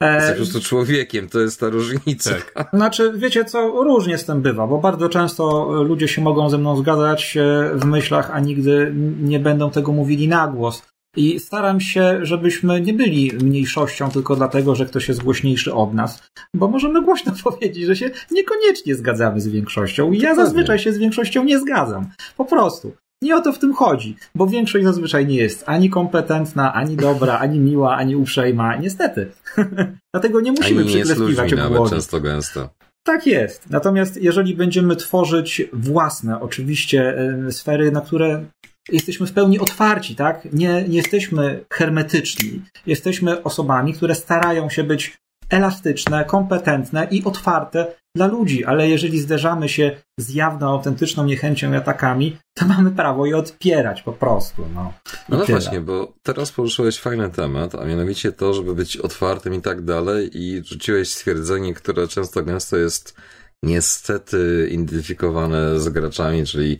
Jesteś 0.00 0.30
po 0.30 0.36
prostu 0.36 0.60
człowiekiem, 0.60 1.28
to 1.28 1.40
jest 1.40 1.60
ta 1.60 1.68
różnica. 1.68 2.30
Tak. 2.54 2.70
Znaczy, 2.78 3.12
wiecie 3.16 3.44
co, 3.44 3.68
różnie 3.84 4.18
z 4.18 4.24
tym 4.24 4.42
bywa, 4.42 4.66
bo 4.66 4.78
bardzo 4.78 5.08
często 5.08 5.72
ludzie 5.82 6.08
się 6.08 6.22
mogą 6.22 6.50
ze 6.50 6.58
mną 6.58 6.76
zgadzać 6.76 7.36
e, 7.36 7.70
w 7.74 7.84
myślach, 7.84 8.30
a 8.32 8.40
nigdy 8.40 8.92
nie 9.22 9.40
będą 9.40 9.70
tego 9.70 9.92
mówili 9.92 10.28
na 10.28 10.48
głos. 10.48 10.82
I 11.16 11.40
staram 11.40 11.80
się, 11.80 12.18
żebyśmy 12.22 12.80
nie 12.80 12.94
byli 12.94 13.32
mniejszością 13.32 14.10
tylko 14.10 14.36
dlatego, 14.36 14.74
że 14.74 14.86
ktoś 14.86 15.08
jest 15.08 15.22
głośniejszy 15.22 15.74
od 15.74 15.94
nas, 15.94 16.22
bo 16.54 16.68
możemy 16.68 17.02
głośno 17.02 17.32
powiedzieć, 17.44 17.84
że 17.84 17.96
się 17.96 18.10
niekoniecznie 18.30 18.94
zgadzamy 18.94 19.40
z 19.40 19.48
większością. 19.48 20.12
I 20.12 20.18
ja 20.18 20.34
zazwyczaj 20.34 20.78
się 20.78 20.92
z 20.92 20.98
większością 20.98 21.44
nie 21.44 21.58
zgadzam. 21.58 22.06
Po 22.36 22.44
prostu. 22.44 22.92
Nie 23.22 23.36
o 23.36 23.40
to 23.40 23.52
w 23.52 23.58
tym 23.58 23.74
chodzi, 23.74 24.16
bo 24.34 24.46
większość 24.46 24.84
zazwyczaj 24.84 25.26
nie 25.26 25.36
jest 25.36 25.64
ani 25.66 25.90
kompetentna, 25.90 26.74
ani 26.74 26.96
dobra, 26.96 27.38
ani 27.38 27.58
miła, 27.58 27.96
ani 27.96 28.16
uprzejma. 28.16 28.76
Niestety. 28.76 29.32
Dlatego 30.14 30.40
nie 30.40 30.52
musimy 30.52 30.84
przykleskiwać 30.84 31.52
nawet 31.52 31.90
często 31.90 32.20
gęsto. 32.20 32.70
Tak 33.02 33.26
jest. 33.26 33.70
Natomiast 33.70 34.22
jeżeli 34.22 34.56
będziemy 34.56 34.96
tworzyć 34.96 35.62
własne, 35.72 36.40
oczywiście, 36.40 37.18
e, 37.48 37.52
sfery, 37.52 37.92
na 37.92 38.00
które 38.00 38.44
jesteśmy 38.88 39.26
w 39.26 39.32
pełni 39.32 39.58
otwarci, 39.58 40.16
tak? 40.16 40.52
Nie, 40.52 40.84
nie 40.88 40.96
jesteśmy 40.96 41.64
hermetyczni. 41.72 42.62
Jesteśmy 42.86 43.42
osobami, 43.42 43.94
które 43.94 44.14
starają 44.14 44.70
się 44.70 44.84
być 44.84 45.18
elastyczne, 45.50 46.24
kompetentne 46.24 47.08
i 47.10 47.24
otwarte 47.24 47.86
dla 48.16 48.26
ludzi, 48.26 48.64
ale 48.64 48.88
jeżeli 48.88 49.20
zderzamy 49.20 49.68
się 49.68 49.96
z 50.20 50.34
jawną, 50.34 50.68
autentyczną 50.68 51.24
niechęcią 51.24 51.72
i 51.72 51.76
atakami, 51.76 52.36
to 52.54 52.66
mamy 52.66 52.90
prawo 52.90 53.26
je 53.26 53.36
odpierać 53.36 54.02
po 54.02 54.12
prostu. 54.12 54.66
No, 54.74 54.92
no, 55.28 55.38
no 55.38 55.44
właśnie, 55.44 55.80
bo 55.80 56.12
teraz 56.22 56.52
poruszyłeś 56.52 56.98
fajny 56.98 57.30
temat, 57.30 57.74
a 57.74 57.84
mianowicie 57.84 58.32
to, 58.32 58.54
żeby 58.54 58.74
być 58.74 58.96
otwartym 58.96 59.54
i 59.54 59.60
tak 59.60 59.84
dalej 59.84 60.30
i 60.32 60.62
rzuciłeś 60.64 61.10
stwierdzenie, 61.10 61.74
które 61.74 62.08
często 62.08 62.42
gęsto 62.42 62.76
jest 62.76 63.16
niestety 63.62 64.68
identyfikowane 64.70 65.80
z 65.80 65.88
graczami, 65.88 66.46
czyli 66.46 66.78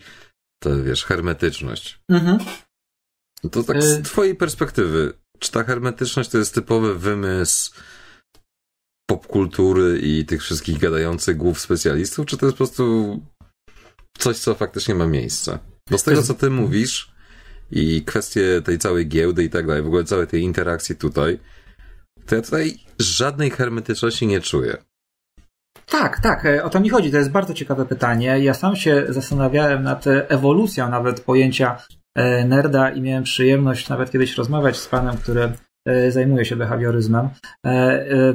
to 0.62 0.82
wiesz, 0.82 1.04
hermetyczność. 1.04 2.00
Mhm. 2.08 2.38
To 3.50 3.62
tak 3.62 3.82
z 3.82 3.98
y- 3.98 4.02
twojej 4.02 4.34
perspektywy, 4.34 5.12
czy 5.38 5.52
ta 5.52 5.64
hermetyczność 5.64 6.30
to 6.30 6.38
jest 6.38 6.54
typowy 6.54 6.98
wymysł 6.98 7.72
popkultury 9.10 9.98
i 10.02 10.24
tych 10.24 10.42
wszystkich 10.42 10.78
gadających 10.78 11.36
głów 11.36 11.60
specjalistów, 11.60 12.26
czy 12.26 12.36
to 12.36 12.46
jest 12.46 12.58
po 12.58 12.64
prostu 12.64 13.20
coś, 14.18 14.38
co 14.38 14.54
faktycznie 14.54 14.94
ma 14.94 15.06
miejsce? 15.06 15.58
Bo 15.90 15.98
z 15.98 16.02
tego, 16.02 16.22
co 16.22 16.34
ty 16.34 16.50
mówisz 16.50 17.12
i 17.70 18.04
kwestie 18.04 18.62
tej 18.64 18.78
całej 18.78 19.08
giełdy 19.08 19.44
i 19.44 19.50
tak 19.50 19.66
dalej, 19.66 19.82
w 19.82 19.86
ogóle 19.86 20.04
całej 20.04 20.26
tej 20.26 20.42
interakcji 20.42 20.96
tutaj, 20.96 21.38
to 22.26 22.34
ja 22.36 22.42
tutaj 22.42 22.78
żadnej 22.98 23.50
hermetyczności 23.50 24.26
nie 24.26 24.40
czuję. 24.40 24.76
Tak, 25.86 26.20
tak, 26.20 26.46
e, 26.46 26.64
o 26.64 26.70
to 26.70 26.80
mi 26.80 26.88
chodzi. 26.88 27.10
To 27.10 27.16
jest 27.16 27.30
bardzo 27.30 27.54
ciekawe 27.54 27.86
pytanie. 27.86 28.38
Ja 28.40 28.54
sam 28.54 28.76
się 28.76 29.06
zastanawiałem 29.08 29.82
nad 29.82 30.04
ewolucją 30.06 30.90
nawet 30.90 31.20
pojęcia 31.20 31.82
e, 32.14 32.44
nerda 32.44 32.90
i 32.90 33.00
miałem 33.00 33.24
przyjemność 33.24 33.88
nawet 33.88 34.10
kiedyś 34.10 34.36
rozmawiać 34.36 34.76
z 34.76 34.88
panem, 34.88 35.16
który 35.16 35.52
zajmuje 36.08 36.44
się 36.44 36.56
behawioryzmem. 36.56 37.28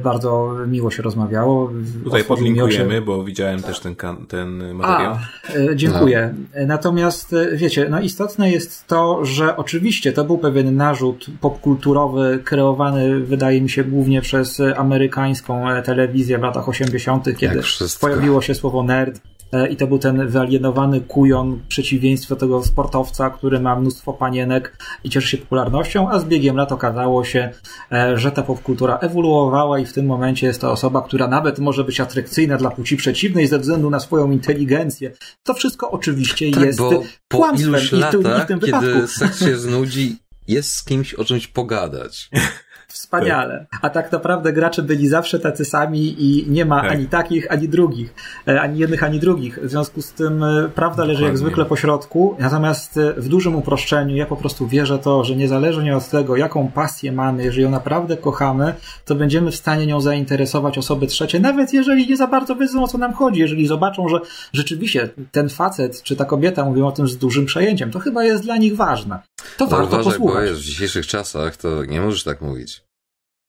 Bardzo 0.04 0.56
miło 0.68 0.92
się 0.92 1.04
rozmawiało. 1.04 1.72
Tutaj 2.04 2.24
podlinkujemy, 2.24 3.02
bo 3.02 3.24
widziałem 3.24 3.62
też 3.64 3.80
ten, 3.80 3.96
ten 4.28 4.74
materiał. 4.74 5.14
A, 5.14 5.76
dziękuję. 5.76 6.34
No. 6.56 6.66
Natomiast 6.68 7.36
wiecie, 7.54 7.88
no 7.90 8.00
istotne 8.00 8.52
jest 8.52 8.88
to, 8.88 9.26
że 9.26 9.58
oczywiście 9.58 10.12
to 10.12 10.24
był 10.24 10.38
pewien 10.38 10.76
narzut 10.76 11.26
popkulturowy 11.42 12.40
kreowany, 12.44 13.20
wydaje 13.20 13.62
mi 13.62 13.70
się, 13.70 13.84
głównie 13.84 14.22
przez 14.22 14.62
amerykańską 14.76 15.66
telewizję 15.84 16.38
w 16.38 16.42
latach 16.42 16.70
80., 16.70 17.38
kiedy 17.38 17.62
pojawiło 18.02 18.42
się 18.42 18.56
słowo 18.56 18.84
nerd 18.84 19.22
E, 19.26 19.35
i 19.70 19.76
to 19.76 19.88
był 19.88 20.00
ten 20.00 20.28
wyalienowany 20.28 21.02
kujon, 21.02 21.60
przeciwieństwo 21.68 22.36
tego 22.36 22.64
sportowca, 22.64 23.30
który 23.30 23.60
ma 23.60 23.76
mnóstwo 23.80 24.14
panienek 24.14 24.78
i 25.04 25.10
cieszy 25.10 25.28
się 25.28 25.38
popularnością, 25.38 26.10
a 26.10 26.20
z 26.20 26.26
biegiem 26.26 26.56
lat 26.56 26.72
okazało 26.72 27.24
się, 27.24 27.52
e, 27.92 28.18
że 28.18 28.32
ta 28.32 28.44
popkultura 28.44 28.98
ewoluowała 28.98 29.80
i 29.80 29.86
w 29.86 29.94
tym 29.94 30.06
momencie 30.06 30.48
jest 30.48 30.62
to 30.62 30.72
osoba, 30.72 31.02
która 31.02 31.28
nawet 31.28 31.60
może 31.60 31.84
być 31.84 32.00
atrakcyjna 32.00 32.58
dla 32.58 32.72
płci 32.72 32.98
przeciwnej 32.98 33.48
ze 33.48 33.60
względu 33.60 33.90
na 33.90 34.00
swoją 34.00 34.32
inteligencję. 34.32 35.12
To 35.44 35.54
wszystko 35.54 35.92
oczywiście 35.92 36.52
tak, 36.52 36.64
jest 36.64 36.80
bo 36.80 37.04
kłamstwem 37.32 37.74
po 37.90 37.98
i, 37.98 38.12
tu, 38.12 38.22
i 38.22 38.42
w 38.42 38.46
tym 38.46 38.60
wypadku. 38.60 38.88
Kiedy 38.88 39.08
seks 39.08 39.40
się 39.40 39.58
znudzi, 39.58 40.16
jest 40.48 40.72
z 40.72 40.84
kimś 40.84 41.14
o 41.14 41.26
czymś 41.26 41.48
pogadać. 41.48 42.30
Wspaniale. 42.96 43.66
A 43.82 43.90
tak 43.90 44.12
naprawdę 44.12 44.54
gracze 44.54 44.84
byli 44.84 45.08
zawsze 45.08 45.40
tacy 45.40 45.66
sami 45.66 46.16
i 46.18 46.46
nie 46.50 46.66
ma 46.66 46.82
tak. 46.82 46.92
ani 46.92 47.06
takich, 47.06 47.52
ani 47.52 47.70
drugich. 47.70 48.14
E, 48.48 48.62
ani 48.62 48.80
jednych, 48.80 49.04
ani 49.04 49.20
drugich. 49.20 49.60
W 49.64 49.70
związku 49.70 50.02
z 50.02 50.14
tym 50.14 50.44
e, 50.44 50.70
prawda 50.76 51.04
leży 51.04 51.14
Dokładnie. 51.14 51.28
jak 51.28 51.38
zwykle 51.38 51.66
po 51.66 51.76
środku. 51.76 52.36
Natomiast 52.40 52.98
e, 52.98 53.14
w 53.14 53.28
dużym 53.28 53.56
uproszczeniu 53.56 54.16
ja 54.16 54.26
po 54.26 54.36
prostu 54.36 54.68
wierzę 54.68 55.00
to, 55.00 55.24
że 55.24 55.36
niezależnie 55.36 55.98
od 55.98 56.10
tego, 56.10 56.36
jaką 56.36 56.72
pasję 56.72 57.12
mamy, 57.12 57.44
jeżeli 57.44 57.64
ją 57.64 57.70
naprawdę 57.70 58.18
kochamy, 58.18 58.74
to 59.06 59.16
będziemy 59.16 59.52
w 59.52 59.56
stanie 59.56 59.86
nią 59.86 60.02
zainteresować 60.02 60.78
osoby 60.78 61.08
trzecie, 61.08 61.40
nawet 61.40 61.74
jeżeli 61.74 62.08
nie 62.08 62.18
za 62.18 62.28
bardzo 62.28 62.56
wiedzą 62.56 62.84
o 62.84 62.88
co 62.88 62.98
nam 62.98 63.14
chodzi. 63.14 63.40
Jeżeli 63.40 63.68
zobaczą, 63.68 64.10
że 64.10 64.20
rzeczywiście 64.54 65.10
ten 65.32 65.50
facet 65.50 66.04
czy 66.04 66.16
ta 66.16 66.26
kobieta 66.26 66.66
mówią 66.66 66.88
o 66.88 66.92
tym 66.92 67.08
z 67.08 67.18
dużym 67.18 67.46
przejęciem, 67.46 67.92
to 67.92 68.00
chyba 68.00 68.24
jest 68.24 68.44
dla 68.44 68.58
nich 68.58 68.76
ważne. 68.76 69.20
To 69.58 69.66
no 69.66 69.72
warto 69.72 69.88
uważaj, 69.88 70.14
posłuchać. 70.14 70.36
bo 70.36 70.42
jest 70.42 70.62
w 70.62 70.64
dzisiejszych 70.64 71.08
czasach 71.08 71.58
to 71.58 71.86
nie 71.86 72.02
możesz 72.02 72.24
tak 72.24 72.42
mówić. 72.42 72.85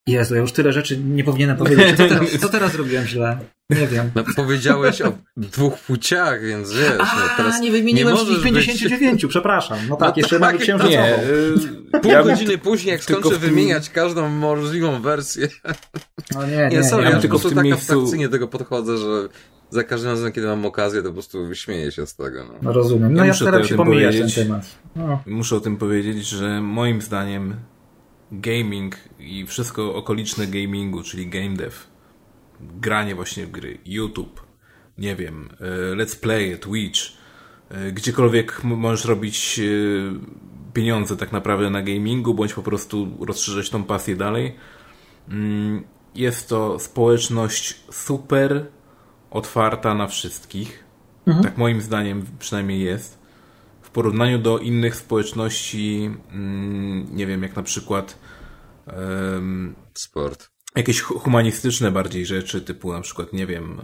Jezu, 0.07 0.35
ja 0.35 0.41
już 0.41 0.53
tyle 0.53 0.73
rzeczy 0.73 0.99
nie 0.99 1.25
powinienem 1.25 1.57
powiedzieć. 1.57 1.97
Co 1.97 2.09
teraz, 2.09 2.31
co 2.41 2.49
teraz 2.49 2.75
robiłem 2.75 3.07
źle? 3.07 3.39
Nie 3.71 3.87
wiem. 3.87 4.11
No 4.15 4.25
powiedziałeś 4.37 5.03
o 5.03 5.13
dwóch 5.37 5.79
płciach, 5.79 6.45
więc 6.45 6.73
wiesz. 6.73 6.99
No 6.99 7.05
A, 7.05 7.21
no, 7.21 7.23
teraz 7.37 7.61
nie 7.61 7.71
wymieniłem 7.71 8.15
nie 8.15 8.21
wszystkich 8.21 8.45
59, 8.45 9.23
być... 9.23 9.31
przepraszam. 9.31 9.79
No 9.89 9.97
tak, 9.97 10.09
no 10.09 10.15
jeszcze 10.17 10.41
tak, 10.41 10.59
księżycową. 10.59 10.91
Nie, 10.91 11.19
y, 11.97 12.01
pół 12.03 12.13
ja 12.13 12.23
godziny 12.23 12.59
później, 12.59 12.93
jak 12.93 13.03
skończę 13.03 13.31
tym... 13.31 13.39
wymieniać 13.39 13.91
każdą 13.91 14.29
możliwą 14.29 15.03
wersję. 15.03 15.49
No 16.35 16.47
nie, 16.47 16.57
nie. 16.57 16.69
Nie, 16.69 16.85
sorry, 16.85 17.05
ja, 17.05 17.11
ja 17.11 17.21
tylko 17.21 17.37
po 17.37 17.41
prostu 17.41 17.57
tak 17.57 17.65
miejscu... 17.65 17.93
abstrakcyjnie 17.93 18.29
do 18.29 18.33
tego 18.33 18.49
podchodzę, 18.49 18.99
że 18.99 19.29
za 19.71 19.85
każdym 19.85 20.11
razem, 20.11 20.33
kiedy 20.33 20.47
mam 20.47 20.67
okazję, 20.67 21.03
to 21.03 21.09
po 21.09 21.13
prostu 21.13 21.55
śmieję 21.55 21.93
się 21.93 22.07
z 22.07 22.17
tego. 22.17 22.45
No, 22.45 22.55
no 22.63 22.73
rozumiem. 22.73 23.15
No 23.15 23.21
ja, 23.21 23.27
ja 23.27 23.35
staram 23.35 23.65
się 23.65 23.77
pomijać 23.77 24.17
ten 24.19 24.31
temat. 24.31 24.67
No. 24.97 25.23
Muszę 25.27 25.57
o 25.57 25.61
tym 25.61 25.77
powiedzieć, 25.77 26.29
że 26.29 26.61
moim 26.61 27.03
zdaniem 27.03 27.57
gaming 28.33 28.97
i 29.19 29.47
wszystko 29.47 29.95
okoliczne 29.95 30.47
gamingu, 30.47 31.03
czyli 31.03 31.27
game 31.27 31.57
dev, 31.57 31.77
granie 32.61 33.15
właśnie 33.15 33.47
w 33.47 33.51
gry, 33.51 33.79
YouTube, 33.87 34.47
nie 34.99 35.17
wiem, 35.17 35.49
e, 35.61 35.97
let's 35.97 36.21
play, 36.21 36.59
Twitch, 36.59 37.01
e, 37.69 37.93
gdziekolwiek 37.93 38.65
możesz 38.65 39.05
robić 39.05 39.61
e, 39.61 39.63
pieniądze 40.73 41.17
tak 41.17 41.33
naprawdę 41.33 41.71
na 41.71 41.83
gamingu, 41.83 42.35
bądź 42.35 42.55
po 42.55 42.63
prostu 42.63 43.09
rozszerzać 43.21 43.71
tą 43.71 43.85
pasję 43.85 44.17
dalej. 44.17 44.57
Mm, 45.29 45.85
jest 46.15 46.49
to 46.49 46.79
społeczność 46.79 47.81
super 47.91 48.67
otwarta 49.31 49.95
na 49.95 50.07
wszystkich. 50.07 50.85
Mhm. 51.27 51.45
Tak 51.45 51.59
moim 51.59 51.81
zdaniem 51.81 52.27
przynajmniej 52.39 52.81
jest 52.81 53.26
porównaniu 53.97 54.39
do 54.39 54.59
innych 54.59 54.97
społeczności, 54.97 56.11
mm, 56.33 57.17
nie 57.17 57.27
wiem, 57.27 57.43
jak 57.43 57.57
na 57.57 57.63
przykład 57.63 58.19
um, 58.87 59.75
sport. 59.95 60.51
Jakieś 60.77 61.01
humanistyczne 61.01 61.91
bardziej 61.91 62.27
rzeczy, 62.27 62.61
typu 62.61 62.93
na 62.93 63.01
przykład, 63.01 63.33
nie 63.33 63.47
wiem, 63.47 63.81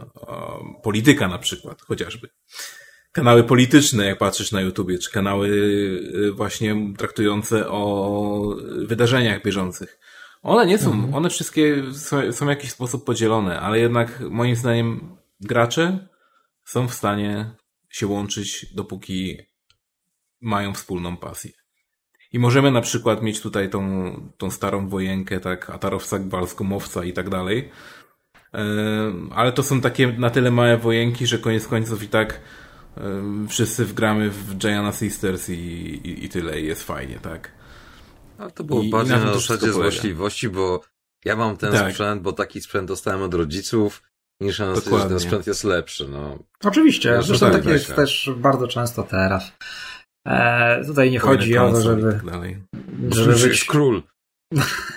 polityka 0.82 1.28
na 1.28 1.38
przykład, 1.38 1.82
chociażby. 1.82 2.28
Kanały 3.12 3.44
polityczne, 3.44 4.06
jak 4.06 4.18
patrzysz 4.18 4.52
na 4.52 4.60
YouTubie, 4.60 4.98
czy 4.98 5.10
kanały 5.10 5.48
y, 5.48 6.32
właśnie 6.32 6.94
traktujące 6.98 7.68
o 7.68 8.56
wydarzeniach 8.86 9.42
bieżących. 9.42 9.98
One 10.42 10.66
nie 10.66 10.78
są, 10.78 10.92
mhm. 10.92 11.14
one 11.14 11.30
wszystkie 11.30 11.92
są, 11.92 12.32
są 12.32 12.46
w 12.46 12.48
jakiś 12.48 12.70
sposób 12.70 13.04
podzielone, 13.04 13.60
ale 13.60 13.78
jednak 13.78 14.20
moim 14.30 14.56
zdaniem 14.56 15.16
gracze 15.40 16.08
są 16.64 16.88
w 16.88 16.94
stanie 16.94 17.54
się 17.90 18.06
łączyć, 18.06 18.74
dopóki 18.74 19.51
mają 20.42 20.74
wspólną 20.74 21.16
pasję. 21.16 21.50
I 22.32 22.38
możemy 22.38 22.70
na 22.70 22.80
przykład 22.80 23.22
mieć 23.22 23.40
tutaj 23.40 23.70
tą, 23.70 24.12
tą 24.38 24.50
starą 24.50 24.88
wojenkę, 24.88 25.40
tak, 25.40 25.70
atarowca, 25.70 26.18
gwalskomowca 26.18 27.04
i 27.04 27.12
tak 27.12 27.30
dalej. 27.30 27.70
Ale 29.30 29.52
to 29.52 29.62
są 29.62 29.80
takie 29.80 30.12
na 30.12 30.30
tyle 30.30 30.50
małe 30.50 30.78
wojenki, 30.78 31.26
że 31.26 31.38
koniec 31.38 31.66
końców 31.66 32.02
i 32.02 32.08
tak 32.08 32.40
wszyscy 33.48 33.84
wgramy 33.84 34.30
w 34.30 34.56
Gianna 34.56 34.92
Sisters 34.92 35.48
i, 35.48 35.52
i, 35.52 36.24
i 36.24 36.28
tyle, 36.28 36.60
i 36.60 36.66
jest 36.66 36.82
fajnie, 36.82 37.18
tak. 37.22 37.52
Ale 38.38 38.50
to 38.50 38.64
było 38.64 38.82
I, 38.82 38.90
bardziej 38.90 39.16
na, 39.16 39.24
na 39.24 39.34
zasadzie 39.34 39.72
złośliwości, 39.72 40.48
bo 40.48 40.80
ja 41.24 41.36
mam 41.36 41.56
ten 41.56 41.72
tak. 41.72 41.90
sprzęt, 41.90 42.22
bo 42.22 42.32
taki 42.32 42.60
sprzęt 42.60 42.88
dostałem 42.88 43.22
od 43.22 43.34
rodziców, 43.34 44.02
niż 44.40 44.58
na 44.58 44.74
że 44.74 44.82
ten 44.82 45.20
sprzęt 45.20 45.46
jest 45.46 45.64
lepszy. 45.64 46.08
No. 46.08 46.38
Oczywiście, 46.64 47.22
zresztą 47.22 47.50
tak, 47.50 47.62
tak 47.62 47.72
jest 47.72 47.94
też 47.94 48.30
bardzo 48.36 48.68
często 48.68 49.02
teraz. 49.02 49.52
E, 50.26 50.84
tutaj 50.84 51.10
nie 51.10 51.18
chodzi 51.18 51.58
o 51.58 51.72
to, 51.72 51.80
żeby. 51.80 52.12
Tak 52.12 52.42
żeby 53.10 53.48
być 53.48 53.64
król. 53.64 54.02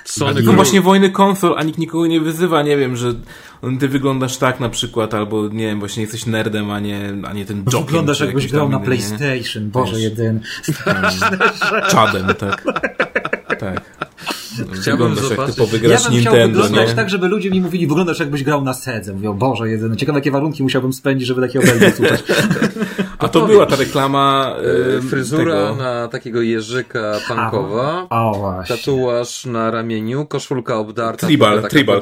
Sony 0.06 0.42
no 0.42 0.54
właśnie 0.54 0.82
wojny 0.82 1.10
konsol, 1.10 1.56
a 1.58 1.64
nikt 1.64 1.78
nikogo 1.78 2.08
nie 2.08 2.22
wyzywa, 2.22 2.64
nie 2.64 2.78
wiem, 2.78 2.96
że 2.96 3.14
ty 3.80 3.88
wyglądasz 3.88 4.38
tak 4.38 4.60
na 4.60 4.70
przykład, 4.70 5.14
albo 5.14 5.48
nie 5.48 5.66
wiem, 5.66 5.80
właśnie 5.80 6.02
jesteś 6.02 6.26
nerdem, 6.26 6.72
a 6.72 6.80
nie, 6.80 7.14
a 7.28 7.34
nie 7.34 7.46
ten 7.46 7.58
jokiem. 7.58 7.86
Wyglądasz 7.86 8.20
jakbyś 8.20 8.48
grał 8.48 8.70
na 8.70 8.80
PlayStation, 8.80 9.64
nie? 9.64 9.70
Boże 9.70 10.00
jedyny. 10.00 10.40
Czadem, 11.90 12.28
tak. 12.28 12.64
tak. 13.60 13.95
Chciałbym 14.72 15.16
zobaczyć. 15.16 15.38
jak 15.38 15.52
typowy 15.52 15.80
gracz 15.80 16.04
ja 16.04 16.10
bym 16.10 16.20
Nintendo, 16.20 16.62
wyglądać 16.62 16.90
nie? 16.90 16.96
tak, 16.96 17.10
żeby 17.10 17.28
ludzie 17.28 17.52
mi 17.52 17.62
mówili, 17.62 17.88
wyglądasz 17.88 18.20
jakbyś 18.20 18.44
grał 18.44 18.64
na 18.64 18.74
sedze. 18.74 19.14
Mówią, 19.14 19.34
Boże 19.34 19.70
jedyny, 19.70 19.96
ciekawe 19.98 20.20
jakie 20.20 20.32
warunki 20.32 20.64
musiałbym 20.64 20.94
spędzić, 20.94 21.28
żeby 21.28 21.42
takie 21.42 21.60
obelgi 21.60 21.92
słuchać. 21.98 22.24
A 23.18 23.28
to 23.28 23.46
była 23.46 23.66
ta 23.66 23.76
reklama 23.76 24.56
yy, 24.94 25.02
Fryzura 25.02 25.54
tego... 25.54 25.76
na 25.76 26.08
takiego 26.08 26.42
jeżyka 26.42 27.20
punkowa. 27.28 28.08
O, 28.10 28.34
właśnie. 28.40 28.78
Tatuaż 28.78 29.46
na 29.46 29.72
ramieniu, 29.72 30.26
koszulka 30.26 30.78
obdarta. 30.78 31.28
Tribal, 31.28 31.56
taka 31.56 31.70
tribal 31.70 32.02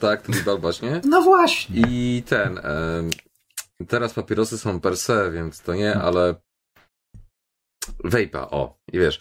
Tak, 0.00 0.22
tribal 0.22 0.58
właśnie. 0.58 1.00
No 1.10 1.22
właśnie. 1.22 1.82
I 1.88 2.22
ten... 2.26 2.60
Yy, 3.80 3.86
teraz 3.86 4.14
papierosy 4.14 4.58
są 4.58 4.80
per 4.80 4.96
se, 4.96 5.30
więc 5.30 5.60
to 5.60 5.74
nie, 5.74 5.94
ale 5.94 6.34
Vejpa, 8.04 8.40
o, 8.50 8.78
i 8.92 8.98
wiesz. 8.98 9.18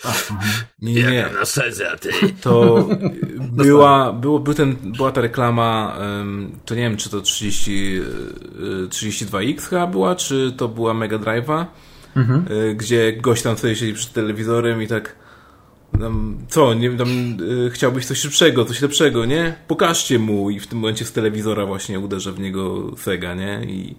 Nie, 0.81 0.93
nie, 0.93 1.11
nie. 1.11 1.29
na 1.39 1.45
sezę, 1.45 1.95
ty. 2.01 2.09
To 2.41 2.87
była, 3.63 4.13
było, 4.13 4.39
był 4.39 4.53
ten, 4.53 4.75
była 4.75 5.11
ta 5.11 5.21
reklama, 5.21 5.97
um, 5.99 6.59
to 6.65 6.75
nie 6.75 6.81
wiem, 6.81 6.97
czy 6.97 7.09
to 7.09 7.21
30, 7.21 8.01
32X 8.89 9.57
e, 9.57 9.69
chyba 9.69 9.87
była, 9.87 10.15
czy 10.15 10.53
to 10.57 10.67
była 10.67 10.93
Mega 10.93 11.17
Drive'a, 11.17 11.65
mhm. 12.15 12.45
E, 12.49 12.75
gdzie 12.75 13.13
gość 13.13 13.41
tam 13.43 13.57
sobie 13.57 13.75
siedzi 13.75 13.93
przed 13.93 14.13
telewizorem 14.13 14.81
i 14.81 14.87
tak 14.87 15.22
tam, 15.99 16.37
co, 16.49 16.73
nie 16.73 16.91
tam 16.91 17.37
y, 17.67 17.69
chciałbyś 17.69 18.05
coś 18.05 18.17
szybszego, 18.17 18.65
coś 18.65 18.81
lepszego, 18.81 19.25
nie? 19.25 19.55
Pokażcie 19.67 20.19
mu 20.19 20.49
i 20.49 20.59
w 20.59 20.67
tym 20.67 20.79
momencie 20.79 21.05
z 21.05 21.11
telewizora 21.11 21.65
właśnie 21.65 21.99
uderza 21.99 22.31
w 22.31 22.39
niego 22.39 22.91
Sega, 22.97 23.33
nie? 23.33 23.61
I 23.67 23.95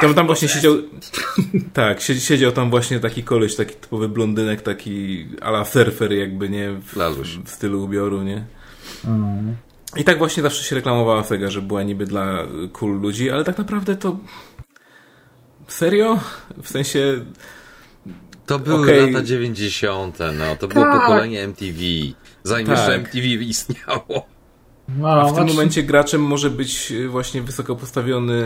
tam, 0.00 0.14
tam 0.14 0.26
właśnie 0.26 0.48
siedział 0.48 0.74
tak, 1.72 2.00
siedział 2.00 2.52
tam 2.52 2.70
właśnie 2.70 3.00
taki 3.00 3.22
koleś, 3.22 3.56
taki 3.56 3.74
typowy 3.74 4.08
blondynek, 4.08 4.62
taki 4.62 5.26
ala 5.40 5.64
surfer 5.64 6.12
jakby, 6.12 6.48
nie? 6.48 6.70
W, 6.70 6.94
w 7.44 7.50
stylu 7.50 7.84
ubioru, 7.84 8.22
nie? 8.22 8.44
Mm. 9.04 9.56
I 9.96 10.04
tak 10.04 10.18
właśnie 10.18 10.42
zawsze 10.42 10.64
się 10.64 10.76
reklamowała 10.76 11.24
Sega, 11.24 11.50
że 11.50 11.62
była 11.62 11.82
niby 11.82 12.06
dla 12.06 12.46
cool 12.72 13.00
ludzi, 13.00 13.30
ale 13.30 13.44
tak 13.44 13.58
naprawdę 13.58 13.96
to 13.96 14.16
serio? 15.68 16.20
W 16.62 16.68
sensie 16.68 17.24
to 18.46 18.58
były 18.58 18.82
okay. 18.82 19.12
lata 19.12 19.24
90. 19.24 20.18
No, 20.18 20.56
to 20.56 20.68
było 20.68 20.84
tak. 20.84 21.00
pokolenie 21.00 21.42
MTV. 21.42 21.78
Zanim 22.42 22.66
tak. 22.66 22.76
jeszcze 22.78 22.94
MTV 22.94 23.26
istniało. 23.26 24.26
No, 24.88 25.08
A 25.08 25.32
w 25.32 25.34
tym 25.34 25.46
momencie 25.46 25.82
graczem 25.82 26.22
może 26.22 26.50
być 26.50 26.92
właśnie 27.08 27.42
wysoko 27.42 27.76
postawiony 27.76 28.44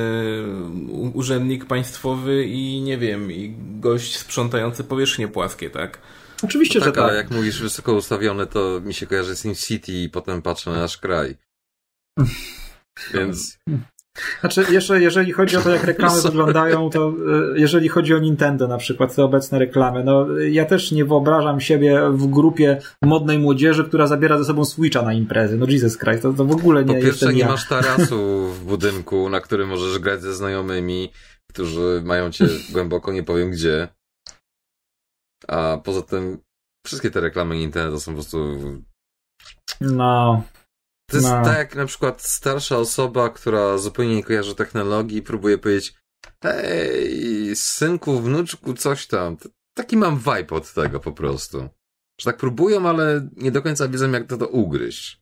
urzędnik 1.14 1.64
państwowy 1.64 2.44
i 2.44 2.80
nie 2.80 2.98
wiem, 2.98 3.32
i 3.32 3.54
gość 3.80 4.18
sprzątający 4.18 4.84
powierzchnie 4.84 5.28
płaskie, 5.28 5.70
tak? 5.70 5.98
Oczywiście, 6.42 6.80
tak, 6.80 6.88
że 6.88 6.92
tak. 6.92 7.04
ale 7.04 7.16
jak 7.16 7.30
mówisz 7.30 7.62
wysoko 7.62 7.92
ustawione, 7.92 8.46
to 8.46 8.80
mi 8.80 8.94
się 8.94 9.06
kojarzy 9.06 9.36
z 9.36 9.66
City 9.66 9.92
i 9.92 10.08
potem 10.08 10.42
patrzę 10.42 10.70
na 10.70 10.76
nasz 10.76 10.96
kraj. 10.98 11.36
Więc... 13.14 13.58
Znaczy, 14.40 14.64
jeszcze 14.70 15.00
jeżeli 15.00 15.32
chodzi 15.32 15.56
o 15.56 15.60
to, 15.60 15.70
jak 15.70 15.84
reklamy 15.84 16.22
wyglądają, 16.22 16.90
to 16.90 17.08
e, 17.54 17.58
jeżeli 17.60 17.88
chodzi 17.88 18.14
o 18.14 18.18
Nintendo 18.18 18.68
na 18.68 18.78
przykład, 18.78 19.14
te 19.14 19.24
obecne 19.24 19.58
reklamy, 19.58 20.04
no 20.04 20.38
ja 20.38 20.64
też 20.64 20.92
nie 20.92 21.04
wyobrażam 21.04 21.60
siebie 21.60 22.00
w 22.10 22.26
grupie 22.26 22.80
modnej 23.02 23.38
młodzieży, 23.38 23.84
która 23.84 24.06
zabiera 24.06 24.38
ze 24.38 24.44
sobą 24.44 24.64
Switcha 24.64 25.02
na 25.02 25.12
imprezy. 25.12 25.56
No 25.56 25.66
Jesus 25.68 25.98
Christ, 25.98 26.22
to, 26.22 26.32
to 26.32 26.44
w 26.44 26.52
ogóle 26.52 26.84
nie 26.84 26.94
Po 26.94 27.02
pierwsze, 27.02 27.32
nie 27.32 27.40
ja. 27.40 27.48
masz 27.48 27.68
tarasu 27.68 28.48
w 28.48 28.64
budynku, 28.64 29.28
na 29.28 29.40
którym 29.40 29.68
możesz 29.68 29.98
grać 29.98 30.22
ze 30.22 30.34
znajomymi, 30.34 31.12
którzy 31.48 32.02
mają 32.04 32.30
cię 32.30 32.46
głęboko, 32.72 33.12
nie 33.12 33.22
powiem 33.22 33.50
gdzie. 33.50 33.88
A 35.48 35.78
poza 35.84 36.02
tym, 36.02 36.38
wszystkie 36.86 37.10
te 37.10 37.20
reklamy 37.20 37.56
Nintendo 37.56 38.00
są 38.00 38.12
po 38.12 38.16
prostu 38.16 38.38
No, 39.80 40.42
To 41.10 41.16
jest 41.16 41.28
No. 41.28 41.44
tak 41.44 41.56
jak 41.58 41.74
na 41.76 41.86
przykład 41.86 42.22
starsza 42.22 42.76
osoba, 42.78 43.28
która 43.30 43.78
zupełnie 43.78 44.16
nie 44.16 44.22
kojarzy 44.24 44.54
technologii, 44.54 45.22
próbuje 45.22 45.58
powiedzieć 45.58 45.94
hej, 46.42 47.56
synku, 47.56 48.20
wnuczku, 48.20 48.74
coś 48.74 49.06
tam. 49.06 49.36
Taki 49.74 49.96
mam 49.96 50.18
vibe 50.18 50.56
od 50.56 50.72
tego 50.74 51.00
po 51.00 51.12
prostu. 51.12 51.68
Że 52.20 52.24
tak 52.24 52.36
próbują, 52.36 52.88
ale 52.88 53.28
nie 53.36 53.50
do 53.50 53.62
końca 53.62 53.88
wiedzą, 53.88 54.10
jak 54.10 54.26
to, 54.26 54.36
to 54.36 54.46
ugryźć. 54.48 55.20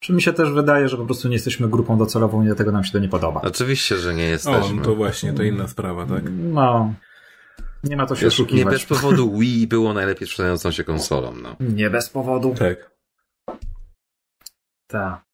czy 0.00 0.12
mi 0.12 0.22
się 0.22 0.32
też 0.32 0.50
wydaje, 0.50 0.88
że 0.88 0.96
po 0.96 1.04
prostu 1.04 1.28
nie 1.28 1.34
jesteśmy 1.34 1.68
grupą 1.68 1.98
docelową 1.98 2.42
i 2.42 2.46
dlatego 2.46 2.72
nam 2.72 2.84
się 2.84 2.92
to 2.92 2.98
nie 2.98 3.08
podoba. 3.08 3.40
Oczywiście, 3.40 3.96
że 3.96 4.14
nie 4.14 4.24
O, 4.24 4.28
jesteśmy. 4.28 4.76
no 4.76 4.82
to 4.84 4.94
właśnie, 4.94 5.32
to 5.32 5.42
inna 5.42 5.68
sprawa, 5.68 6.06
tak? 6.06 6.22
No, 6.30 6.94
nie 7.84 7.96
ma 7.96 8.06
to 8.06 8.16
się 8.16 8.26
Wiesz, 8.26 8.38
nie 8.38 8.44
oszukiwać. 8.44 8.74
bez 8.74 8.84
powodu 8.84 9.38
Wii 9.38 9.66
było 9.66 9.92
najlepiej 9.94 10.28
sprzedającą 10.28 10.70
się 10.70 10.84
konsolą, 10.84 11.34
no. 11.42 11.56
Nie 11.60 11.90
bez 11.90 12.08
powodu. 12.08 12.54
Tak. 12.58 12.90
Tak. 14.86 15.25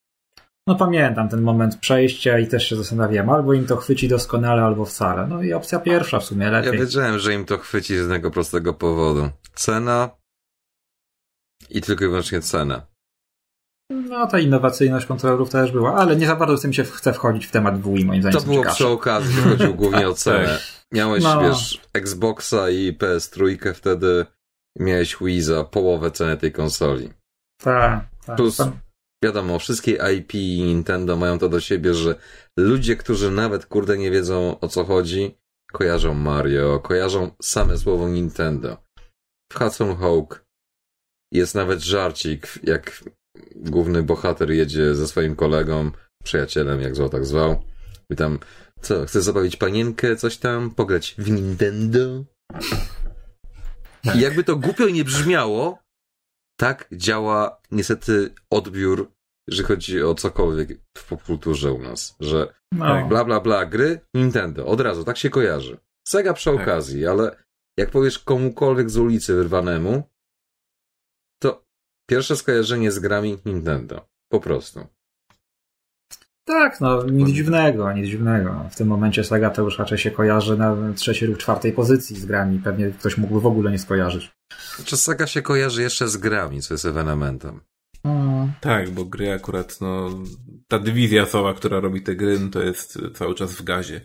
No 0.66 0.74
pamiętam 0.74 1.28
ten 1.28 1.42
moment 1.42 1.76
przejścia 1.76 2.38
i 2.38 2.46
też 2.46 2.68
się 2.68 2.76
zastanawiałem, 2.76 3.30
albo 3.30 3.52
im 3.54 3.66
to 3.66 3.76
chwyci 3.76 4.08
doskonale, 4.08 4.62
albo 4.62 4.84
wcale. 4.84 5.26
No 5.26 5.42
i 5.42 5.52
opcja 5.52 5.78
pierwsza 5.80 6.20
w 6.20 6.24
sumie 6.24 6.44
Ja 6.44 6.50
lepiej. 6.50 6.78
wiedziałem, 6.80 7.18
że 7.18 7.34
im 7.34 7.44
to 7.44 7.58
chwyci 7.58 7.94
z 7.94 7.98
jednego 7.98 8.30
prostego 8.30 8.74
powodu. 8.74 9.28
Cena 9.54 10.10
i 11.70 11.80
tylko 11.80 12.04
i 12.04 12.08
wyłącznie 12.08 12.40
cena. 12.40 12.86
No 13.90 14.26
ta 14.26 14.38
innowacyjność 14.38 15.06
kontrolerów 15.06 15.50
też 15.50 15.72
była, 15.72 15.94
ale 15.94 16.16
nie 16.16 16.26
za 16.26 16.36
bardzo 16.36 16.56
z 16.56 16.62
tym 16.62 16.72
się 16.72 16.84
chce 16.84 17.12
wchodzić 17.12 17.46
w 17.46 17.50
temat 17.50 17.80
WI, 17.82 18.04
moim 18.04 18.22
zdaniem. 18.22 18.40
To 18.40 18.44
było 18.46 18.56
ciekawsze. 18.58 18.76
przy 18.84 18.88
okazji, 18.88 19.34
chodziło 19.42 19.72
głównie 19.74 20.08
o 20.08 20.14
cenę. 20.24 20.46
Tak. 20.48 20.60
Miałeś, 20.92 21.24
No. 21.24 21.40
wiesz, 21.42 21.80
Xboxa 21.92 22.70
i 22.70 22.92
PS3 22.98 23.74
wtedy, 23.74 24.26
miałeś 24.78 25.16
Wii 25.20 25.42
za 25.42 25.64
połowę 25.64 26.10
ceny 26.10 26.36
tej 26.36 26.52
konsoli. 26.52 27.10
Tak, 27.62 28.04
tak. 28.26 28.36
Plus- 28.36 28.68
Wiadomo, 29.22 29.58
wszystkie 29.58 29.98
IP 30.16 30.34
i 30.34 30.62
Nintendo 30.62 31.16
mają 31.16 31.38
to 31.38 31.48
do 31.48 31.60
siebie, 31.60 31.94
że 31.94 32.14
ludzie, 32.56 32.96
którzy 32.96 33.30
nawet 33.30 33.66
kurde 33.66 33.98
nie 33.98 34.10
wiedzą 34.10 34.60
o 34.60 34.68
co 34.68 34.84
chodzi, 34.84 35.38
kojarzą 35.72 36.14
Mario, 36.14 36.80
kojarzą 36.80 37.30
same 37.42 37.78
słowo 37.78 38.08
Nintendo. 38.08 38.76
W 39.52 39.58
Hudson 39.58 39.96
Hawk 39.96 40.44
jest 41.32 41.54
nawet 41.54 41.80
żarcik, 41.80 42.58
jak 42.62 43.04
główny 43.56 44.02
bohater 44.02 44.50
jedzie 44.50 44.94
ze 44.94 45.08
swoim 45.08 45.36
kolegą, 45.36 45.90
przyjacielem, 46.24 46.80
jak 46.80 46.96
zwał, 46.96 47.08
tak 47.08 47.26
zwał. 47.26 47.64
I 48.10 48.16
tam, 48.16 48.38
co, 48.80 49.06
chcesz 49.06 49.24
zabawić 49.24 49.56
panienkę, 49.56 50.16
coś 50.16 50.36
tam, 50.36 50.70
pograć 50.70 51.14
w 51.18 51.30
Nintendo? 51.30 52.24
I 54.14 54.20
jakby 54.20 54.44
to 54.44 54.56
głupio 54.56 54.88
nie 54.88 55.04
brzmiało, 55.04 55.81
tak 56.56 56.88
działa 56.92 57.60
niestety 57.70 58.34
odbiór, 58.50 59.12
jeżeli 59.48 59.68
chodzi 59.68 60.02
o 60.02 60.14
cokolwiek 60.14 60.68
w 60.98 61.08
popkulturze 61.08 61.72
u 61.72 61.82
nas, 61.82 62.16
że 62.20 62.54
no. 62.72 62.84
Tak. 62.86 63.08
bla 63.08 63.24
bla 63.24 63.40
bla, 63.40 63.66
gry, 63.66 64.00
Nintendo, 64.14 64.66
od 64.66 64.80
razu, 64.80 65.04
tak 65.04 65.16
się 65.18 65.30
kojarzy. 65.30 65.78
Sega 66.08 66.32
przy 66.32 66.50
Tak. 66.50 66.60
okazji, 66.60 67.06
ale 67.06 67.44
jak 67.76 67.90
powiesz 67.90 68.18
komukolwiek 68.18 68.90
z 68.90 68.96
ulicy 68.96 69.34
wyrwanemu, 69.34 70.02
to 71.42 71.64
pierwsze 72.10 72.36
skojarzenie 72.36 72.92
z 72.92 72.98
grami 72.98 73.38
Nintendo. 73.44 74.08
Po 74.28 74.40
prostu. 74.40 74.86
Tak, 76.44 76.80
no 76.80 77.04
nic 77.04 77.28
dziwnego, 77.28 77.92
nic 77.92 78.06
dziwnego. 78.06 78.68
W 78.70 78.76
tym 78.76 78.88
momencie 78.88 79.24
Sega 79.24 79.50
to 79.50 79.62
już 79.62 79.78
raczej 79.78 79.98
się 79.98 80.10
kojarzy 80.10 80.56
na 80.56 80.76
trzeciej 80.96 81.28
lub 81.28 81.38
czwartej 81.38 81.72
pozycji 81.72 82.16
z 82.20 82.24
grami. 82.24 82.58
Pewnie 82.58 82.90
ktoś 82.90 83.16
mógłby 83.18 83.40
w 83.40 83.46
ogóle 83.46 83.70
nie 83.70 83.78
skojarzyć. 83.78 84.32
Znaczy 84.76 84.96
Sega 84.96 85.26
się 85.26 85.42
kojarzy 85.42 85.82
jeszcze 85.82 86.08
z 86.08 86.16
grami, 86.16 86.62
co 86.62 86.74
jest 86.74 86.84
ewenementem. 86.84 87.60
Mm. 88.04 88.52
Tak, 88.60 88.90
bo 88.90 89.04
gry 89.04 89.32
akurat, 89.32 89.80
no, 89.80 90.10
ta 90.68 90.78
dywizja 90.78 91.26
cała, 91.26 91.54
która 91.54 91.80
robi 91.80 92.02
te 92.02 92.16
gry, 92.16 92.40
no, 92.40 92.48
to 92.50 92.62
jest 92.62 92.98
cały 93.14 93.34
czas 93.34 93.52
w 93.52 93.62
gazie. 93.62 94.00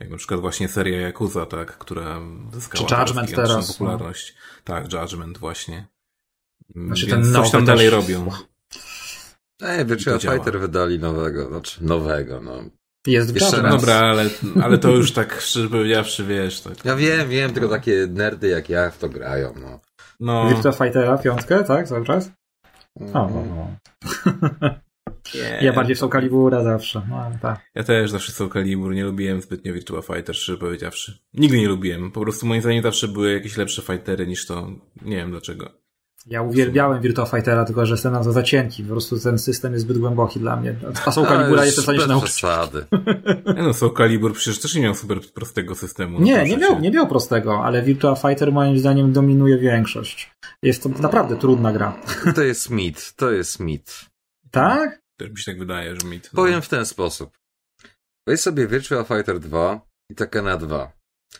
Jak 0.00 0.10
na 0.10 0.16
przykład 0.16 0.40
właśnie 0.40 0.68
seria 0.68 1.08
Yakuza, 1.08 1.46
tak, 1.46 1.78
która 1.78 2.20
zyskała 2.52 2.86
Czy 2.88 2.94
Judgment 2.94 3.34
teraz, 3.34 3.68
no. 3.68 3.74
popularność. 3.74 4.34
Tak, 4.64 4.92
Judgment 4.92 5.38
właśnie. 5.38 5.86
Znaczy 6.76 7.06
Więc 7.06 7.10
ten 7.10 7.24
coś 7.24 7.32
nowy 7.32 7.50
tam 7.50 7.64
dalej 7.64 7.86
też- 7.90 7.94
robią. 7.94 8.30
Ej, 9.62 9.86
Virtua 9.86 10.12
To 10.12 10.18
działa. 10.18 10.36
Fighter 10.36 10.60
wydali 10.60 10.98
nowego, 10.98 11.48
znaczy 11.48 11.84
nowego, 11.84 12.40
no. 12.40 12.62
Jest 13.06 13.34
Jeszcze 13.34 13.44
Judgment. 13.56 13.72
raz. 13.72 13.80
Dobra, 13.80 13.94
ale, 13.96 14.24
ale 14.62 14.78
to 14.78 14.90
już 14.90 15.12
tak 15.12 15.40
szczerze 15.40 15.68
powiedziawszy, 15.68 16.24
wiesz, 16.24 16.60
tak. 16.60 16.84
Ja 16.84 16.96
wiem, 16.96 17.28
wiem, 17.28 17.52
tylko 17.52 17.68
takie 17.68 18.06
nerdy 18.10 18.48
jak 18.48 18.68
ja 18.68 18.90
w 18.90 18.98
to 18.98 19.08
grają, 19.08 19.54
no. 19.60 19.80
No, 20.20 20.48
Virtua 20.48 20.72
Fightera, 20.72 21.18
piątkę, 21.18 21.64
tak, 21.64 21.88
cały 21.88 22.04
czas? 22.06 22.30
O, 23.00 23.04
o, 23.22 23.26
Mhm. 23.28 23.58
o. 23.58 23.68
nie, 25.34 25.58
Ja 25.66 25.72
bardziej 25.72 25.96
w 25.96 25.98
Soul 25.98 26.10
Calibura 26.12 26.64
zawsze. 26.64 27.02
No, 27.10 27.30
tak. 27.42 27.60
Ja 27.74 27.82
też 27.84 28.10
zawsze 28.10 28.32
Soul 28.32 28.50
Calibur 28.50 28.94
nie 28.94 29.04
lubiłem 29.04 29.42
zbytnio 29.42 29.72
Virtua 29.72 30.02
Fighter, 30.02 30.36
szczerze 30.36 30.58
powiedziawszy. 30.58 31.18
Nigdy 31.34 31.56
nie 31.58 31.68
lubiłem. 31.68 32.10
Po 32.12 32.20
prostu 32.20 32.46
moim 32.46 32.60
zdaniem 32.62 32.82
zawsze 32.82 33.08
były 33.08 33.32
jakieś 33.32 33.56
lepsze 33.56 33.82
fightery 33.82 34.26
niż 34.26 34.46
to. 34.46 34.70
Nie 35.02 35.16
wiem 35.16 35.30
dlaczego. 35.30 35.70
Ja 36.30 36.42
uwielbiałem 36.42 37.00
Virtua 37.02 37.26
Fightera, 37.26 37.64
tylko 37.64 37.86
że 37.86 37.94
jestem 37.94 38.12
na 38.12 38.24
to 38.24 38.32
za 38.32 38.42
cienki. 38.42 38.82
Po 38.82 38.88
prostu 38.88 39.20
ten 39.20 39.38
system 39.38 39.72
jest 39.72 39.84
zbyt 39.84 39.98
głęboki 39.98 40.40
dla 40.40 40.56
mnie. 40.56 40.74
A 41.06 41.12
Soul 41.12 41.26
Calibura 41.26 41.56
Ale 41.58 41.66
jestem 41.66 41.82
w 41.82 41.84
stanie 41.84 42.00
się 42.00 42.06
nauczyć. 42.06 42.30
przesady. 42.30 42.86
Nie 43.56 43.62
no, 43.62 43.74
Soul 43.74 43.94
Calibur 43.96 44.32
przecież 44.34 44.60
też 44.60 44.74
nie 44.74 44.82
miał 44.82 44.94
super 44.94 45.20
prostego 45.34 45.74
systemu. 45.74 46.18
no 46.18 46.24
Nie, 46.24 46.44
nie 46.44 46.56
miał, 46.56 46.80
nie 46.80 46.90
miał 46.90 47.06
prostego, 47.08 47.64
ale 47.64 47.82
Virtua 47.82 48.14
Fighter 48.14 48.52
moim 48.52 48.78
zdaniem 48.78 49.12
dominuje 49.12 49.58
większość. 49.58 50.30
Jest 50.62 50.82
to 50.82 50.88
naprawdę 50.88 51.36
trudna 51.36 51.72
gra. 51.72 52.00
To 52.34 52.42
jest 52.42 52.70
mit, 52.70 53.12
to 53.16 53.30
jest 53.30 53.60
mit. 53.60 54.06
Tak? 54.50 55.00
Też 55.18 55.30
mi 55.30 55.38
się 55.38 55.52
tak 55.52 55.58
wydaje, 55.58 55.96
że 56.00 56.08
mit. 56.08 56.30
no. 56.32 56.36
Powiem 56.36 56.62
w 56.62 56.68
ten 56.68 56.86
sposób. 56.86 57.38
Weź 58.28 58.40
sobie 58.40 58.66
Virtua 58.66 59.04
Fighter 59.04 59.40
2 59.40 59.80
i 60.10 60.14
Tekkena 60.14 60.56
2 60.56 60.92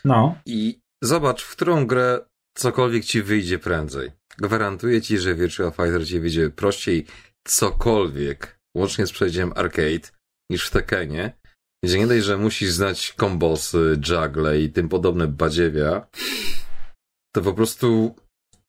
No. 0.05 0.35
i 0.47 0.81
zobacz, 1.02 1.43
w 1.43 1.51
którą 1.56 1.86
grę 1.86 2.20
cokolwiek 2.56 3.05
ci 3.05 3.23
wyjdzie 3.23 3.59
prędzej. 3.59 4.10
Gwarantuję 4.43 5.02
ci, 5.02 5.19
że 5.19 5.35
Virtua 5.35 5.70
Fighter 5.70 6.06
ci 6.06 6.20
wyjdzie 6.20 6.51
prościej 6.51 7.06
cokolwiek, 7.47 8.60
łącznie 8.77 9.06
z 9.06 9.12
przejściem 9.12 9.52
arcade, 9.56 10.09
niż 10.51 10.66
w 10.66 10.70
Tekkenie, 10.70 11.39
gdzie 11.85 11.98
nie 11.98 12.06
dość, 12.06 12.24
że 12.24 12.36
musisz 12.36 12.70
znać 12.70 13.12
kombosy, 13.12 14.01
juggle 14.09 14.60
i 14.60 14.73
tym 14.73 14.89
podobne 14.89 15.28
badziewia, 15.28 16.09
to 17.35 17.43
po 17.43 17.55
prostu 17.55 18.16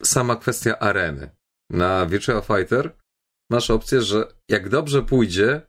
sama 0.03 0.35
kwestia 0.35 0.79
areny. 0.79 1.29
Na 1.71 2.05
Virtua 2.05 2.41
Fighter 2.41 2.95
masz 3.51 3.69
opcję, 3.69 4.01
że 4.01 4.33
jak 4.49 4.69
dobrze 4.69 5.03
pójdzie, 5.03 5.61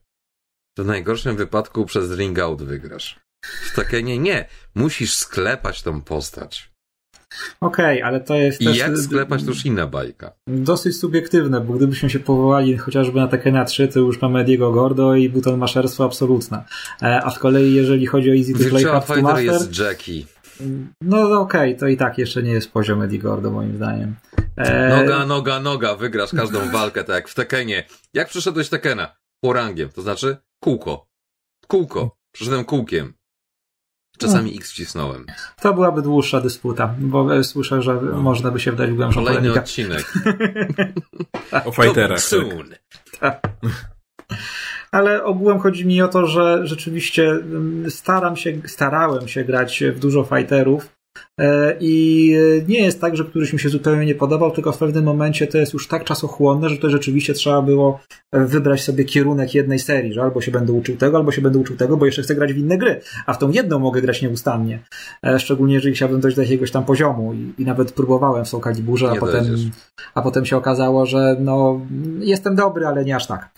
to 0.77 0.85
w 0.85 0.86
najgorszym 0.86 1.36
wypadku 1.36 1.86
przez 1.86 2.18
ring 2.18 2.39
out 2.39 2.62
wygrasz. 2.62 3.20
W 3.44 3.74
Tekkenie 3.74 4.18
nie. 4.18 4.48
Musisz 4.74 5.14
sklepać 5.14 5.82
tą 5.82 6.02
postać. 6.02 6.69
Okej, 7.61 8.02
ale 8.02 8.20
to 8.20 8.35
jest 8.35 8.61
I 8.61 8.65
też 8.65 8.77
jak 8.78 8.98
sklepać, 8.98 9.43
to 9.43 9.48
już 9.48 9.66
inna 9.66 9.86
bajka. 9.86 10.32
dosyć 10.47 10.97
subiektywne, 10.97 11.61
bo 11.61 11.73
gdybyśmy 11.73 12.11
się 12.11 12.19
powołali 12.20 12.77
chociażby 12.78 13.20
na 13.20 13.28
Tekkena 13.28 13.65
3, 13.65 13.89
to 13.89 14.01
już 14.01 14.20
mamy 14.23 14.40
Ediego 14.40 14.73
Gordo 14.73 15.15
i 15.15 15.28
buton 15.28 15.59
maszerstwo 15.59 16.05
absolutne. 16.05 16.65
E, 17.02 17.23
A 17.24 17.31
z 17.31 17.39
kolei 17.39 17.74
jeżeli 17.74 18.07
chodzi 18.07 18.31
o 18.31 18.35
Easy 18.35 18.52
to 18.52 18.70
Play 18.70 18.85
Hard 18.85 19.07
to 19.07 19.23
Master, 19.23 19.44
jest 19.44 19.78
Jackie. 19.78 20.24
no 21.01 21.40
okej, 21.40 21.77
to 21.77 21.86
i 21.89 21.97
tak 21.97 22.19
jeszcze 22.19 22.43
nie 22.43 22.52
jest 22.52 22.73
poziom 22.73 23.02
Eddie 23.02 23.19
Gordo 23.19 23.51
moim 23.51 23.77
zdaniem. 23.77 24.15
E, 24.57 24.89
Noga, 25.01 25.27
noga, 25.27 25.61
noga. 25.61 25.97
Wygrasz 25.97 26.31
każdą 26.32 26.70
walkę, 26.70 27.05
tak 27.05 27.15
jak 27.16 27.28
w 27.28 27.35
Tekkenie. 27.35 27.85
Jak 28.15 28.28
przeszedłeś 28.28 28.69
Tekkena? 28.69 29.16
Porangiem, 29.44 29.89
to 29.89 30.02
znaczy 30.02 30.36
kółko. 30.65 31.07
Kółko. 31.66 32.16
Przeszedłem 32.32 32.65
kółkiem. 32.65 33.12
Czasami 34.20 34.56
X 34.56 34.70
wcisnąłem. 34.70 35.26
To 35.60 35.74
byłaby 35.74 36.02
dłuższa 36.02 36.40
dysputa, 36.40 36.94
bo 36.98 37.36
e, 37.36 37.44
słyszę, 37.44 37.82
że 37.82 37.94
można 38.01 38.51
by 38.51 38.60
się 38.60 38.72
wdać 38.72 38.90
w 38.90 38.97
głębszą 38.97 39.20
Kolejny 39.20 39.40
polemikę. 39.40 39.60
odcinek. 39.60 40.12
O 41.64 41.72
fighterach. 41.72 42.20
Soon. 42.20 42.74
Tak. 43.20 43.42
Ale 44.92 45.24
ogółem 45.24 45.59
chodzi 45.59 45.86
mi 45.86 46.02
o 46.02 46.09
to, 46.09 46.26
że 46.26 46.66
rzeczywiście 46.66 47.30
mm, 47.30 47.90
staram 47.90 48.36
się, 48.36 48.52
starałem 48.66 49.28
się 49.28 49.44
grać 49.44 49.84
w 49.94 49.98
dużo 49.98 50.24
fighterów 50.24 50.88
i 51.80 52.34
nie 52.68 52.82
jest 52.82 53.01
tak, 53.01 53.16
że 53.16 53.24
któryś 53.24 53.52
mi 53.52 53.59
się 53.59 53.68
zupełnie 53.68 54.06
nie 54.06 54.14
podobał, 54.14 54.51
tylko 54.51 54.72
w 54.72 54.78
pewnym 54.78 55.05
momencie 55.05 55.47
to 55.47 55.59
jest 55.59 55.72
już 55.72 55.88
tak 55.88 56.05
czasochłonne, 56.05 56.68
że 56.68 56.76
to 56.76 56.90
rzeczywiście 56.90 57.34
trzeba 57.34 57.62
było 57.62 58.01
wybrać 58.32 58.82
sobie 58.82 59.05
kierunek 59.05 59.55
jednej 59.55 59.78
serii, 59.78 60.12
że 60.12 60.22
albo 60.22 60.40
się 60.40 60.51
będę 60.51 60.72
uczył 60.72 60.97
tego, 60.97 61.16
albo 61.16 61.32
się 61.32 61.42
będę 61.42 61.59
uczył 61.59 61.76
tego, 61.76 61.97
bo 61.97 62.06
jeszcze 62.06 62.22
chcę 62.22 62.34
grać 62.34 62.52
w 62.52 62.59
inne 62.59 62.78
gry, 62.78 63.01
a 63.26 63.32
w 63.32 63.38
tą 63.38 63.51
jedną 63.51 63.78
mogę 63.78 64.02
grać 64.02 64.22
nieustannie. 64.22 64.78
Szczególnie 65.38 65.74
jeżeli 65.74 65.94
chciałbym 65.94 66.20
dojść 66.20 66.36
do 66.36 66.42
jakiegoś 66.42 66.70
tam 66.70 66.84
poziomu 66.84 67.34
i, 67.34 67.55
i 67.59 67.64
nawet 67.64 67.92
próbowałem 67.92 68.44
w 68.44 68.48
Soul 68.48 68.62
Caliburze, 68.62 69.10
a 69.10 69.16
potem, 69.16 69.44
a 70.14 70.22
potem 70.22 70.47
się 70.47 70.56
okazało, 70.56 71.06
że 71.06 71.36
no 71.40 71.80
jestem 72.20 72.56
dobry, 72.56 72.86
ale 72.86 73.05
nie 73.05 73.16
aż 73.16 73.26
tak. 73.26 73.51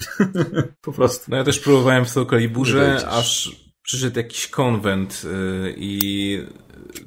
po 0.82 0.92
prostu. 0.92 1.30
No 1.30 1.36
ja 1.36 1.44
też 1.44 1.60
próbowałem 1.60 2.04
w 2.04 2.10
Soul 2.10 2.26
Caliburze, 2.26 3.06
aż 3.08 3.62
przyszedł 3.82 4.16
jakiś 4.16 4.46
konwent 4.46 5.22
y, 5.24 5.74
i 5.76 6.38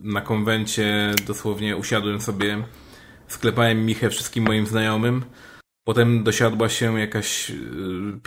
na 0.02 0.22
konwencie 0.22 1.14
dosłownie 1.28 1.78
usiadłem 1.78 2.22
sobie, 2.22 2.64
sklepałem 3.28 3.86
michę 3.86 4.10
wszystkim 4.10 4.44
moim 4.44 4.66
znajomym. 4.66 5.26
Potem 5.84 6.24
dosiadła 6.24 6.70
się 6.70 7.00
jakaś 7.00 7.52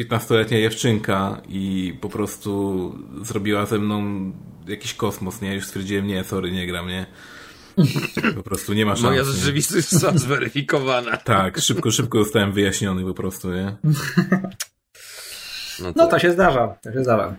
15-letnia 0.01 0.59
y, 0.59 0.61
dziewczynka 0.61 1.43
i 1.49 1.95
po 2.01 2.09
prostu 2.09 2.95
zrobiła 3.23 3.67
ze 3.67 3.79
mną 3.79 4.03
jakiś 4.67 4.95
kosmos, 4.95 5.41
nie? 5.41 5.55
Już 5.55 5.67
stwierdziłem, 5.67 6.07
nie, 6.07 6.25
sorry, 6.25 6.53
nie 6.53 6.67
gram, 6.67 6.89
nie? 6.89 7.07
Po 8.37 8.43
prostu 8.43 8.75
nie 8.75 8.87
ma 8.87 8.97
szans. 8.97 9.05
Moja 9.05 9.25
rzeczywistość 9.25 9.89
została 9.89 10.19
zweryfikowana. 10.19 11.17
Tak, 11.25 11.59
szybko, 11.59 11.91
szybko 11.91 12.25
zostałem 12.25 12.53
wyjaśniony 12.53 13.05
po 13.05 13.15
prostu, 13.15 13.53
nie? 13.53 13.77
No 15.81 15.93
to, 15.93 16.05
no 16.05 16.07
to 16.07 16.19
się 16.19 16.33
zdarza, 16.33 16.79
to 16.83 16.93
się 16.93 17.03
zdarza. 17.03 17.37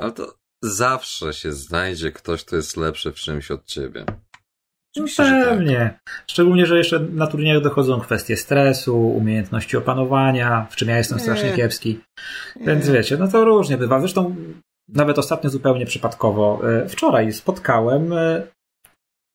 Ale 0.00 0.12
to 0.12 0.34
zawsze 0.64 1.32
się 1.32 1.52
znajdzie 1.52 2.12
ktoś, 2.12 2.44
kto 2.44 2.56
jest 2.56 2.76
lepszy 2.76 3.12
w 3.12 3.14
czymś 3.14 3.50
od 3.50 3.64
ciebie. 3.64 4.04
No 4.96 5.04
pewnie. 5.44 5.98
Tak. 6.04 6.24
Szczególnie, 6.26 6.66
że 6.66 6.78
jeszcze 6.78 7.00
na 7.00 7.26
turniejach 7.26 7.62
dochodzą 7.62 8.00
kwestie 8.00 8.36
stresu, 8.36 9.08
umiejętności 9.08 9.76
opanowania, 9.76 10.66
w 10.70 10.76
czym 10.76 10.88
ja 10.88 10.96
jestem 10.96 11.18
nie. 11.18 11.24
strasznie 11.24 11.52
kiepski. 11.52 12.00
Nie. 12.56 12.66
Więc 12.66 12.88
wiecie, 12.88 13.16
no 13.16 13.28
to 13.28 13.44
różnie 13.44 13.78
bywa. 13.78 14.00
Zresztą 14.00 14.36
nawet 14.88 15.18
ostatnio 15.18 15.50
zupełnie 15.50 15.86
przypadkowo, 15.86 16.60
e, 16.70 16.88
wczoraj 16.88 17.32
spotkałem 17.32 18.12
e, 18.12 18.42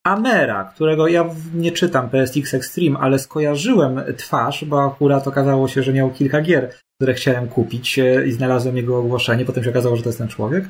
Amera, 0.05 0.63
którego 0.63 1.07
ja 1.07 1.25
nie 1.53 1.71
czytam 1.71 2.09
PSX 2.09 2.53
Extreme, 2.53 2.99
ale 2.99 3.19
skojarzyłem 3.19 4.01
twarz, 4.17 4.65
bo 4.65 4.83
akurat 4.83 5.27
okazało 5.27 5.67
się, 5.67 5.83
że 5.83 5.93
miał 5.93 6.11
kilka 6.11 6.41
gier 6.41 6.73
które 6.99 7.13
chciałem 7.13 7.47
kupić 7.47 7.99
e, 7.99 8.27
i 8.27 8.31
znalazłem 8.31 8.77
jego 8.77 8.97
ogłoszenie. 8.97 9.45
Potem 9.45 9.63
się 9.63 9.69
okazało, 9.69 9.95
że 9.95 10.03
to 10.03 10.09
jest 10.09 10.17
ten 10.17 10.27
człowiek. 10.27 10.65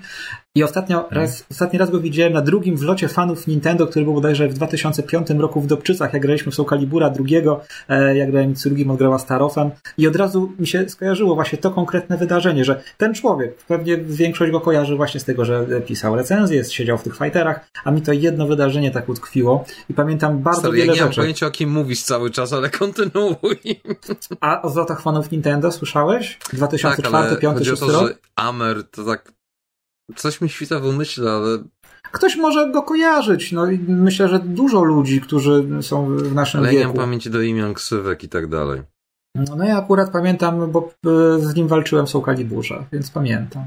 I 0.56 0.64
ostatnio 0.64 0.98
hmm. 0.98 1.18
raz, 1.18 1.46
ostatni 1.52 1.80
raz 1.80 1.92
go 1.92 2.00
widziałem 2.00 2.34
na 2.34 2.42
drugim 2.42 2.78
wlocie 2.78 3.08
fanów 3.08 3.48
Nintendo, 3.48 3.88
który 3.88 4.06
był 4.06 4.14
bodajże 4.14 4.48
w 4.48 4.54
2005 4.54 5.30
roku 5.30 5.62
w 5.62 5.68
Dobczycach, 5.68 6.14
jak 6.14 6.22
graliśmy 6.22 6.52
w 6.52 6.56
Soul 6.56 6.70
Calibura 6.70 7.10
drugiego, 7.10 7.62
e, 7.90 8.18
jak 8.18 8.32
grałem 8.32 8.54
drugim 8.54 8.92
odgrała 8.92 9.20
Starofem. 9.20 9.72
I 9.98 10.08
od 10.08 10.16
razu 10.16 10.52
mi 10.60 10.68
się 10.68 10.90
skojarzyło 10.90 11.36
właśnie 11.36 11.58
to 11.58 11.72
konkretne 11.72 12.18
wydarzenie, 12.18 12.66
że 12.66 12.82
ten 12.98 13.14
człowiek, 13.14 13.56
pewnie 13.68 13.98
większość 13.98 14.52
go 14.52 14.62
kojarzy 14.62 14.96
właśnie 14.96 15.20
z 15.20 15.24
tego, 15.24 15.46
że 15.46 15.66
pisał 15.86 16.16
recenzje, 16.16 16.66
siedział 16.66 16.98
w 16.98 17.04
tych 17.04 17.18
fighterach, 17.18 17.70
a 17.84 17.92
mi 17.92 18.02
to 18.02 18.14
jedno 18.14 18.48
wydarzenie 18.48 18.92
tak 18.92 19.10
utkwiło. 19.10 19.66
I 19.90 19.94
pamiętam 19.94 20.40
bardzo 20.40 20.62
Stary, 20.62 20.78
wiele 20.78 20.88
ja 20.88 20.94
nie 20.94 21.00
rzeczy. 21.00 21.20
mam 21.20 21.24
pojęcia, 21.24 21.48
o 21.48 21.52
kim 21.52 21.70
mówisz 21.70 22.04
cały 22.04 22.32
czas, 22.32 22.54
ale 22.54 22.70
kontynuuj. 22.70 23.82
A 24.42 24.62
o 24.62 24.70
złotach 24.70 25.02
fanów 25.02 25.32
Nintendo 25.32 25.72
słyszałeś? 25.72 26.19
2004, 26.54 27.30
tak, 27.30 27.40
5, 27.40 27.68
6 27.68 27.80
to, 27.80 27.88
rok? 27.88 28.14
Amer 28.36 28.84
to 28.84 29.06
tak 29.06 29.32
coś 30.16 30.42
mi 30.42 30.50
świta 30.50 30.80
w 30.80 30.86
umyśle, 30.86 31.32
ale 31.32 31.58
Ktoś 32.12 32.36
może 32.36 32.70
go 32.70 32.84
kojarzyć. 32.84 33.52
No 33.52 33.72
i 33.72 33.80
myślę, 33.80 34.28
że 34.28 34.40
dużo 34.40 34.84
ludzi, 34.84 35.22
którzy 35.22 35.66
są 35.82 36.18
w 36.18 36.34
naszym 36.34 36.60
Ale 36.60 36.70
wieku. 36.70 36.82
Ale 36.82 36.94
nie 36.94 36.98
mam 36.98 37.06
pamięci 37.06 37.30
do 37.30 37.42
imion, 37.42 37.74
ksywek 37.74 38.24
i 38.24 38.30
tak 38.30 38.48
dalej. 38.48 38.82
No, 39.36 39.56
no 39.56 39.66
ja 39.66 39.78
akurat 39.78 40.12
pamiętam, 40.12 40.72
bo 40.72 40.90
e, 41.06 41.40
z 41.40 41.56
nim 41.56 41.68
walczyłem 41.68 42.06
w 42.06 42.10
Soul 42.10 42.26
Caliburze, 42.26 42.86
więc 42.92 43.12
pamiętam. 43.12 43.64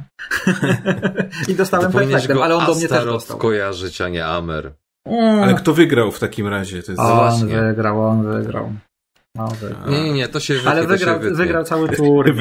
I 1.48 1.54
dostałem 1.54 1.92
perfektem, 1.92 2.42
ale 2.42 2.56
on 2.56 2.66
do 2.66 2.74
mnie 2.74 2.88
też 2.88 3.04
dostał. 3.04 3.38
kojarzyć, 3.38 4.00
a 4.00 4.08
nie 4.08 4.26
Amer. 4.26 4.72
Mm. 5.06 5.42
Ale 5.42 5.54
kto 5.54 5.74
wygrał 5.74 6.12
w 6.12 6.18
takim 6.18 6.48
razie? 6.48 6.82
To 6.82 6.92
jest 6.92 7.02
on 7.02 7.16
właśnie. 7.16 7.60
wygrał, 7.60 8.08
on 8.08 8.22
wygrał. 8.22 8.72
No, 9.34 9.48
nie, 9.88 10.02
nie, 10.02 10.12
nie, 10.12 10.28
to 10.28 10.40
się 10.40 10.54
wytnie, 10.54 10.70
Ale 10.70 10.86
wygrał, 10.86 11.20
wygrał 11.20 11.64
cały 11.64 11.88
tur. 11.96 12.34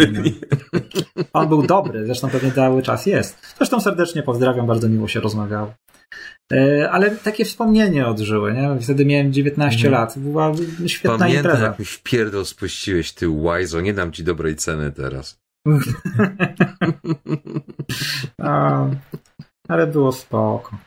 On 1.34 1.50
był 1.50 1.64
dobry, 1.64 2.06
zresztą 2.06 2.30
pewnie 2.30 2.52
cały 2.52 2.82
czas 2.82 3.06
jest. 3.06 3.56
Zresztą 3.58 3.82
serdecznie 3.82 4.24
pozdrawiam, 4.24 4.68
bardzo 4.68 4.90
miło 4.90 5.08
się 5.08 5.20
rozmawiało. 5.20 5.74
E, 6.54 6.92
ale 6.92 7.12
takie 7.12 7.46
wspomnienie 7.46 8.08
odżyły, 8.08 8.54
nie? 8.54 8.80
Wtedy 8.82 9.06
miałem 9.06 9.34
19 9.34 9.88
mhm. 9.88 10.02
lat. 10.02 10.20
Była 10.20 10.52
świetna 10.88 11.18
Pamiętam, 11.18 11.46
impreza. 11.46 11.68
jak 11.68 11.80
mi 11.80 11.86
w 11.86 12.04
pierdol 12.04 12.46
spuściłeś, 12.46 13.12
ty 13.12 13.30
łajzo, 13.30 13.82
nie 13.82 13.94
dam 13.94 14.12
ci 14.12 14.24
dobrej 14.24 14.56
ceny 14.56 14.92
teraz. 14.92 15.42
A, 18.42 18.86
ale 19.68 19.88
było 19.88 20.12
spoko. 20.12 20.78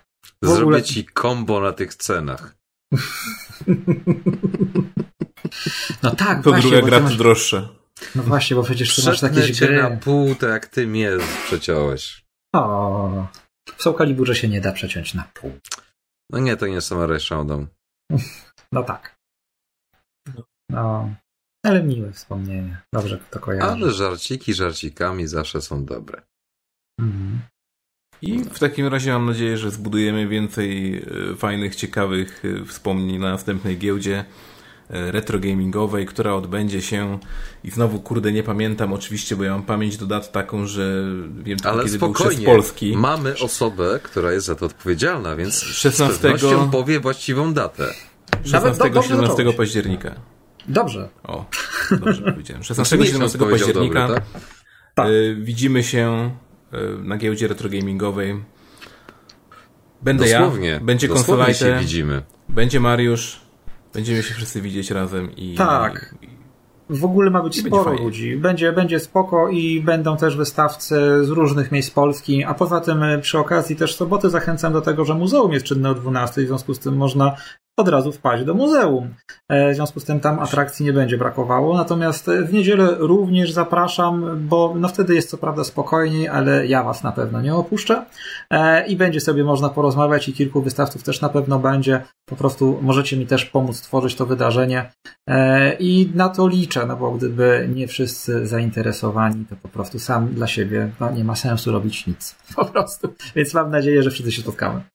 W 0.43 0.47
Zrobię 0.47 0.63
ogóle... 0.63 0.83
ci 0.83 1.05
kombo 1.05 1.61
na 1.61 1.73
tych 1.73 1.95
cenach. 1.95 2.57
No 6.03 6.11
tak, 6.11 6.43
To 6.43 6.51
właśnie, 6.51 6.71
druga 6.71 6.87
gra 6.87 7.01
masz... 7.01 7.17
droższa. 7.17 7.69
No 8.15 8.23
właśnie, 8.23 8.57
bo 8.57 8.63
przecież 8.63 8.97
ty 8.97 9.03
masz 9.07 9.23
jakieś 9.23 9.61
gry... 9.61 9.83
na 9.83 9.91
pół, 9.91 10.35
to 10.35 10.49
jak 10.49 10.67
ty 10.67 10.87
mnie 10.87 11.11
przeciąłeś. 11.47 12.25
O, 12.55 13.29
w 13.77 13.83
Soul 13.83 13.99
Caliburze 13.99 14.35
się 14.35 14.49
nie 14.49 14.61
da 14.61 14.73
przeciąć 14.73 15.15
na 15.15 15.25
pół. 15.35 15.53
No 16.31 16.39
nie, 16.39 16.57
to 16.57 16.67
nie 16.67 16.81
Samurai 16.81 17.21
Showdown. 17.21 17.67
No 18.73 18.83
tak. 18.83 19.17
No, 20.71 21.15
ale 21.65 21.83
miłe 21.83 22.13
wspomnienie. 22.13 22.83
Dobrze 22.93 23.19
to 23.31 23.41
kojarzy. 23.41 23.69
Ale 23.69 23.93
żarciki 23.93 24.55
żarcikami 24.55 25.27
zawsze 25.27 25.63
są 25.63 25.85
dobre. 25.85 26.23
Mhm. 27.01 27.41
I 28.23 28.39
w 28.45 28.59
takim 28.59 28.87
razie 28.87 29.13
mam 29.13 29.27
nadzieję, 29.27 29.59
że 29.59 29.71
zbudujemy 29.71 30.29
więcej 30.29 30.97
e, 31.33 31.37
fajnych, 31.37 31.77
ciekawych 31.77 32.43
e, 32.45 32.65
wspomnień 32.65 33.19
na 33.19 33.31
następnej 33.31 33.79
giełdzie. 33.79 34.25
E, 34.91 35.13
retro 35.13 35.39
gamingowej, 35.39 36.07
która 36.07 36.35
odbędzie 36.35 36.83
się 36.83 37.19
i 37.65 37.71
znowu 37.71 38.01
kurde 38.01 38.33
nie 38.33 38.43
pamiętam 38.43 38.93
oczywiście, 38.93 39.37
bo 39.37 39.45
ja 39.45 39.51
mam 39.51 39.63
pamięć 39.63 39.97
do 39.97 40.07
dat 40.07 40.33
taką, 40.33 40.67
że 40.67 41.05
wiem 41.43 41.59
tylko 41.59 41.71
Ale 41.71 41.85
kiedy 41.85 41.97
spokojnie, 41.97 42.45
był 42.45 42.55
Polski. 42.55 42.97
mamy 42.97 43.35
osobę, 43.39 44.01
która 44.03 44.33
jest 44.33 44.47
za 44.47 44.55
to 44.55 44.67
odpowiedzialna, 44.67 45.37
więc 45.37 45.61
16... 45.61 46.17
z 46.17 46.19
pewnością 46.19 46.71
powie 46.71 47.01
właściwą 47.01 47.55
datę. 47.55 47.95
16-17 48.45 49.53
października. 49.57 50.15
Dobrze. 50.69 51.09
O, 51.23 51.45
dobrze 51.91 52.23
powiedziałem. 52.33 52.63
16-17 52.63 53.51
października 53.51 54.09
dobry, 54.09 54.15
tak? 54.15 54.43
tak. 54.95 55.09
widzimy 55.41 55.83
się 55.83 56.31
e, 56.73 56.79
na 57.03 57.17
giełdzie 57.17 57.49
retro 57.49 57.69
gamingowej. 57.69 58.43
Będę 60.03 60.25
dosłownie, 60.25 60.69
ja, 60.69 60.81
będzie 60.81 61.09
konsolajte, 61.09 61.79
widzimy. 61.81 62.23
będzie 62.49 62.81
Mariusz, 62.81 63.44
Będziemy 63.95 64.23
się 64.23 64.35
wszyscy 64.35 64.61
widzieć 64.61 64.91
razem 64.91 65.37
i. 65.37 65.55
Tak. 65.55 66.15
W 66.91 67.05
ogóle 67.05 67.31
ma 67.31 67.43
być 67.43 67.61
sporo 67.61 67.85
będzie 67.85 68.05
ludzi. 68.05 68.37
Będzie, 68.37 68.73
będzie 68.73 69.01
spoko 69.01 69.49
i 69.49 69.81
będą 69.81 70.17
też 70.17 70.37
wystawcy 70.37 71.25
z 71.25 71.29
różnych 71.29 71.73
miejsc 71.73 71.91
Polski. 71.91 72.45
A 72.45 72.55
poza 72.55 72.81
tym 72.81 73.05
przy 73.21 73.39
okazji 73.39 73.77
też 73.77 73.97
soboty 73.97 74.31
zachęcam 74.31 74.73
do 74.73 74.81
tego, 74.81 75.05
że 75.05 75.15
muzeum 75.15 75.53
jest 75.53 75.67
czynne 75.67 75.91
o 75.91 75.95
12, 75.95 76.43
w 76.43 76.47
związku 76.47 76.75
z 76.75 76.79
tym 76.79 76.97
można 76.97 77.37
od 77.77 77.89
razu 77.89 78.13
wpaść 78.13 78.45
do 78.45 78.55
muzeum. 78.55 79.15
E, 79.49 79.73
w 79.73 79.75
związku 79.75 80.01
z 80.01 80.05
tym 80.05 80.21
tam 80.21 80.39
atrakcji 80.39 80.85
nie 80.85 80.93
będzie 80.93 81.19
brakowało. 81.19 81.77
Natomiast 81.77 82.31
w 82.31 82.53
niedzielę 82.53 82.95
również 82.99 83.53
zapraszam, 83.53 84.47
bo 84.49 84.75
no 84.77 84.89
wtedy 84.89 85.15
jest 85.15 85.31
co 85.31 85.39
prawda 85.39 85.65
spokojniej, 85.65 86.29
ale 86.29 86.67
ja 86.67 86.83
was 86.83 87.03
na 87.03 87.13
pewno 87.13 87.41
nie 87.41 87.55
opuszczę. 87.55 88.05
E, 88.51 88.87
I 88.87 88.97
będzie 88.97 89.21
sobie 89.21 89.45
można 89.45 89.69
porozmawiać 89.69 90.29
i 90.29 90.33
kilku 90.33 90.63
wystawców 90.63 91.03
też 91.03 91.21
na 91.21 91.29
pewno 91.29 91.59
będzie. 91.59 92.03
Po 92.25 92.37
prostu 92.37 92.79
możecie 92.83 93.17
mi 93.17 93.27
też 93.27 93.45
pomóc 93.45 93.81
tworzyć 93.81 94.15
to 94.15 94.27
wydarzenie. 94.27 94.91
E, 95.29 95.73
I 95.75 96.13
na 96.15 96.29
to 96.29 96.49
liczę, 96.49 96.87
no 96.87 96.97
bo 96.97 97.11
gdyby 97.11 97.69
nie 97.75 97.89
wszyscy 97.89 98.47
zainteresowani, 98.47 99.45
to 99.51 99.57
po 99.57 99.69
prostu 99.69 99.99
sam 99.99 100.29
dla 100.29 100.47
siebie 100.47 100.91
no, 101.01 101.11
nie 101.11 101.25
ma 101.25 101.37
sensu 101.37 101.73
robić 101.73 102.07
nic. 102.07 102.37
Po 102.57 102.65
prostu. 102.65 103.15
Więc 103.37 103.55
mam 103.55 103.71
nadzieję, 103.71 104.03
że 104.03 104.11
wszyscy 104.11 104.33
się 104.33 104.43
spotkamy. 104.43 104.94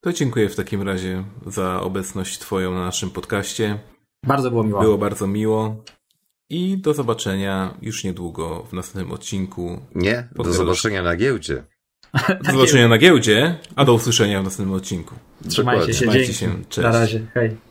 To 0.00 0.12
dziękuję 0.12 0.48
w 0.48 0.56
takim 0.56 0.82
razie 0.82 1.24
za 1.46 1.80
obecność 1.80 2.38
Twoją 2.38 2.74
na 2.74 2.84
naszym 2.84 3.10
podcaście. 3.10 3.78
Bardzo 4.26 4.50
było 4.50 4.64
miło. 4.64 4.80
Było 4.80 4.98
bardzo 4.98 5.26
miło. 5.26 5.84
I 6.50 6.78
do 6.78 6.94
zobaczenia 6.94 7.74
już 7.82 8.04
niedługo 8.04 8.66
w 8.70 8.72
następnym 8.72 9.12
odcinku. 9.12 9.80
Nie, 9.94 10.28
do 10.34 10.52
zobaczenia 10.52 11.02
na 11.02 11.16
giełdzie. 11.16 11.64
Do 12.44 12.52
zobaczenia 12.52 12.88
na 12.88 12.98
giełdzie, 12.98 13.58
a 13.76 13.84
do 13.84 13.94
usłyszenia 13.94 14.40
w 14.40 14.44
następnym 14.44 14.76
odcinku. 14.76 15.14
Trzymajcie 15.48 15.86
się, 15.86 15.92
Trzymajcie 15.92 16.34
się. 16.34 16.64
Cześć. 16.68 16.84
Na 16.84 16.92
razie, 16.92 17.26
hej. 17.34 17.67